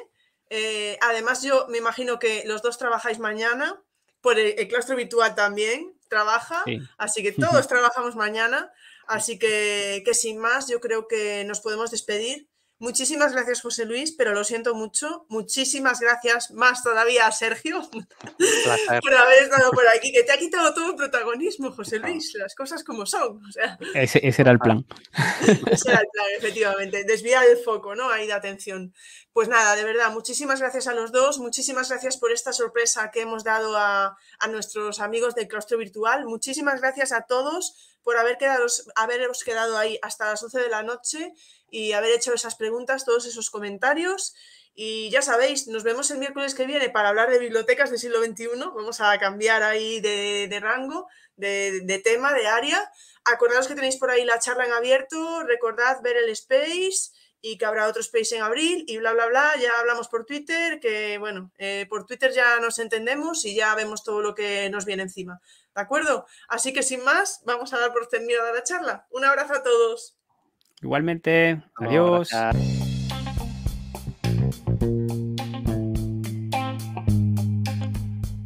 Eh, 0.49 0.97
además, 1.01 1.41
yo 1.41 1.67
me 1.69 1.77
imagino 1.77 2.19
que 2.19 2.43
los 2.45 2.61
dos 2.61 2.77
trabajáis 2.77 3.19
mañana, 3.19 3.81
por 4.25 4.39
el, 4.39 4.67
claustro 4.67 4.95
virtual 4.95 5.35
también 5.35 5.93
trabaja, 6.07 6.63
así 6.97 7.21
que 7.21 7.31
todos 7.31 7.67
trabajamos 7.67 8.15
mañana. 8.15 8.71
Así 9.05 9.37
que, 9.37 10.01
que 10.03 10.15
sin 10.15 10.39
más, 10.39 10.67
yo 10.67 10.81
creo 10.81 11.07
que 11.07 11.43
nos 11.45 11.61
podemos 11.61 11.91
despedir. 11.91 12.49
Muchísimas 12.77 13.31
gracias, 13.31 13.61
José 13.61 13.85
Luis, 13.85 14.11
pero 14.11 14.33
lo 14.33 14.43
siento 14.43 14.75
mucho. 14.75 15.25
Muchísimas 15.29 16.01
gracias 16.01 16.51
más 16.51 16.83
todavía 16.83 17.25
a 17.25 17.31
Sergio 17.31 17.81
por 19.01 19.13
haber 19.13 19.43
estado 19.43 19.71
por 19.71 19.87
aquí, 19.87 20.11
que 20.11 20.23
te 20.23 20.33
ha 20.33 20.37
quitado 20.37 20.73
todo 20.73 20.89
el 20.89 20.95
protagonismo, 20.97 21.71
José 21.71 21.99
Luis, 21.99 22.33
las 22.33 22.53
cosas 22.53 22.83
como 22.83 23.05
son. 23.05 23.39
ese, 23.93 24.19
era 24.41 24.51
el 24.51 24.59
plan. 24.59 24.85
ese 25.71 25.89
era 25.89 26.01
el 26.01 26.07
plan, 26.11 26.25
efectivamente. 26.37 27.05
Desviar 27.05 27.45
el 27.45 27.57
foco, 27.57 27.95
¿no? 27.95 28.09
Ahí 28.09 28.27
de 28.27 28.33
atención. 28.33 28.93
Pues 29.31 29.47
nada, 29.47 29.77
de 29.77 29.85
verdad, 29.85 30.11
muchísimas 30.11 30.59
gracias 30.59 30.87
a 30.87 30.93
los 30.93 31.13
dos, 31.13 31.39
muchísimas 31.39 31.89
gracias 31.89 32.17
por 32.17 32.31
esta 32.33 32.51
sorpresa 32.51 33.09
que 33.11 33.21
hemos 33.21 33.45
dado 33.45 33.77
a, 33.77 34.17
a 34.39 34.47
nuestros 34.47 34.99
amigos 34.99 35.33
del 35.33 35.47
claustro 35.47 35.77
virtual. 35.77 36.25
Muchísimas 36.25 36.81
gracias 36.81 37.13
a 37.13 37.21
todos 37.21 37.95
por 38.05 38.17
haber 38.17 38.37
quedado, 38.37 38.65
haberos 38.95 39.43
quedado 39.43 39.77
ahí 39.77 39.97
hasta 40.01 40.29
las 40.29 40.41
11 40.43 40.59
de 40.59 40.69
la 40.69 40.83
noche 40.83 41.33
y 41.75 41.91
haber 41.91 42.13
hecho 42.13 42.33
esas 42.33 42.55
preguntas, 42.55 43.03
todos 43.03 43.25
esos 43.25 43.49
comentarios. 43.49 44.33
Y 44.73 45.09
ya 45.09 45.21
sabéis, 45.21 45.67
nos 45.67 45.83
vemos 45.83 46.09
el 46.09 46.19
miércoles 46.19 46.55
que 46.55 46.65
viene 46.65 46.89
para 46.89 47.09
hablar 47.09 47.29
de 47.29 47.37
bibliotecas 47.37 47.89
del 47.89 47.99
siglo 47.99 48.23
XXI. 48.23 48.47
Vamos 48.73 49.01
a 49.01 49.17
cambiar 49.19 49.61
ahí 49.61 49.99
de, 49.99 50.57
rango, 50.61 51.09
de, 51.35 52.01
tema, 52.01 52.33
de 52.33 52.47
área. 52.47 52.89
Acordaos 53.25 53.67
que 53.67 53.75
tenéis 53.75 53.97
por 53.97 54.09
ahí 54.09 54.23
la 54.23 54.39
charla 54.39 54.65
en 54.65 54.71
abierto. 54.71 55.43
Recordad 55.43 56.01
ver 56.01 56.15
el 56.15 56.29
space 56.29 57.11
y 57.41 57.57
que 57.57 57.65
habrá 57.65 57.89
otro 57.89 57.99
space 57.99 58.37
en 58.37 58.43
abril 58.43 58.85
y 58.87 58.97
bla, 58.97 59.11
bla, 59.11 59.25
bla. 59.25 59.53
Ya 59.59 59.77
hablamos 59.77 60.07
por 60.07 60.25
Twitter, 60.25 60.79
que 60.79 61.17
bueno, 61.17 61.51
eh, 61.57 61.87
por 61.89 62.05
Twitter 62.05 62.31
ya 62.31 62.57
nos 62.61 62.79
entendemos 62.79 63.43
y 63.43 63.53
ya 63.53 63.75
vemos 63.75 64.01
todo 64.01 64.21
lo 64.21 64.33
que 64.33 64.69
nos 64.69 64.85
viene 64.85 65.03
encima. 65.03 65.41
¿De 65.75 65.81
acuerdo? 65.81 66.25
Así 66.47 66.71
que 66.71 66.83
sin 66.83 67.03
más, 67.03 67.41
vamos 67.43 67.73
a 67.73 67.79
dar 67.79 67.91
por 67.91 68.07
terminada 68.07 68.53
la 68.53 68.63
charla. 68.63 69.07
Un 69.09 69.25
abrazo 69.25 69.55
a 69.55 69.61
todos. 69.61 70.14
Igualmente, 70.81 71.61
adiós. 71.75 72.29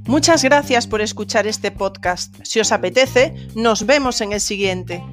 Muchas 0.06 0.44
gracias 0.44 0.88
por 0.88 1.02
escuchar 1.02 1.46
este 1.46 1.70
podcast. 1.70 2.36
Si 2.44 2.60
os 2.60 2.72
apetece, 2.72 3.36
nos 3.56 3.86
vemos 3.86 4.22
en 4.22 4.34
el 4.34 4.42
siguiente. 4.42 5.04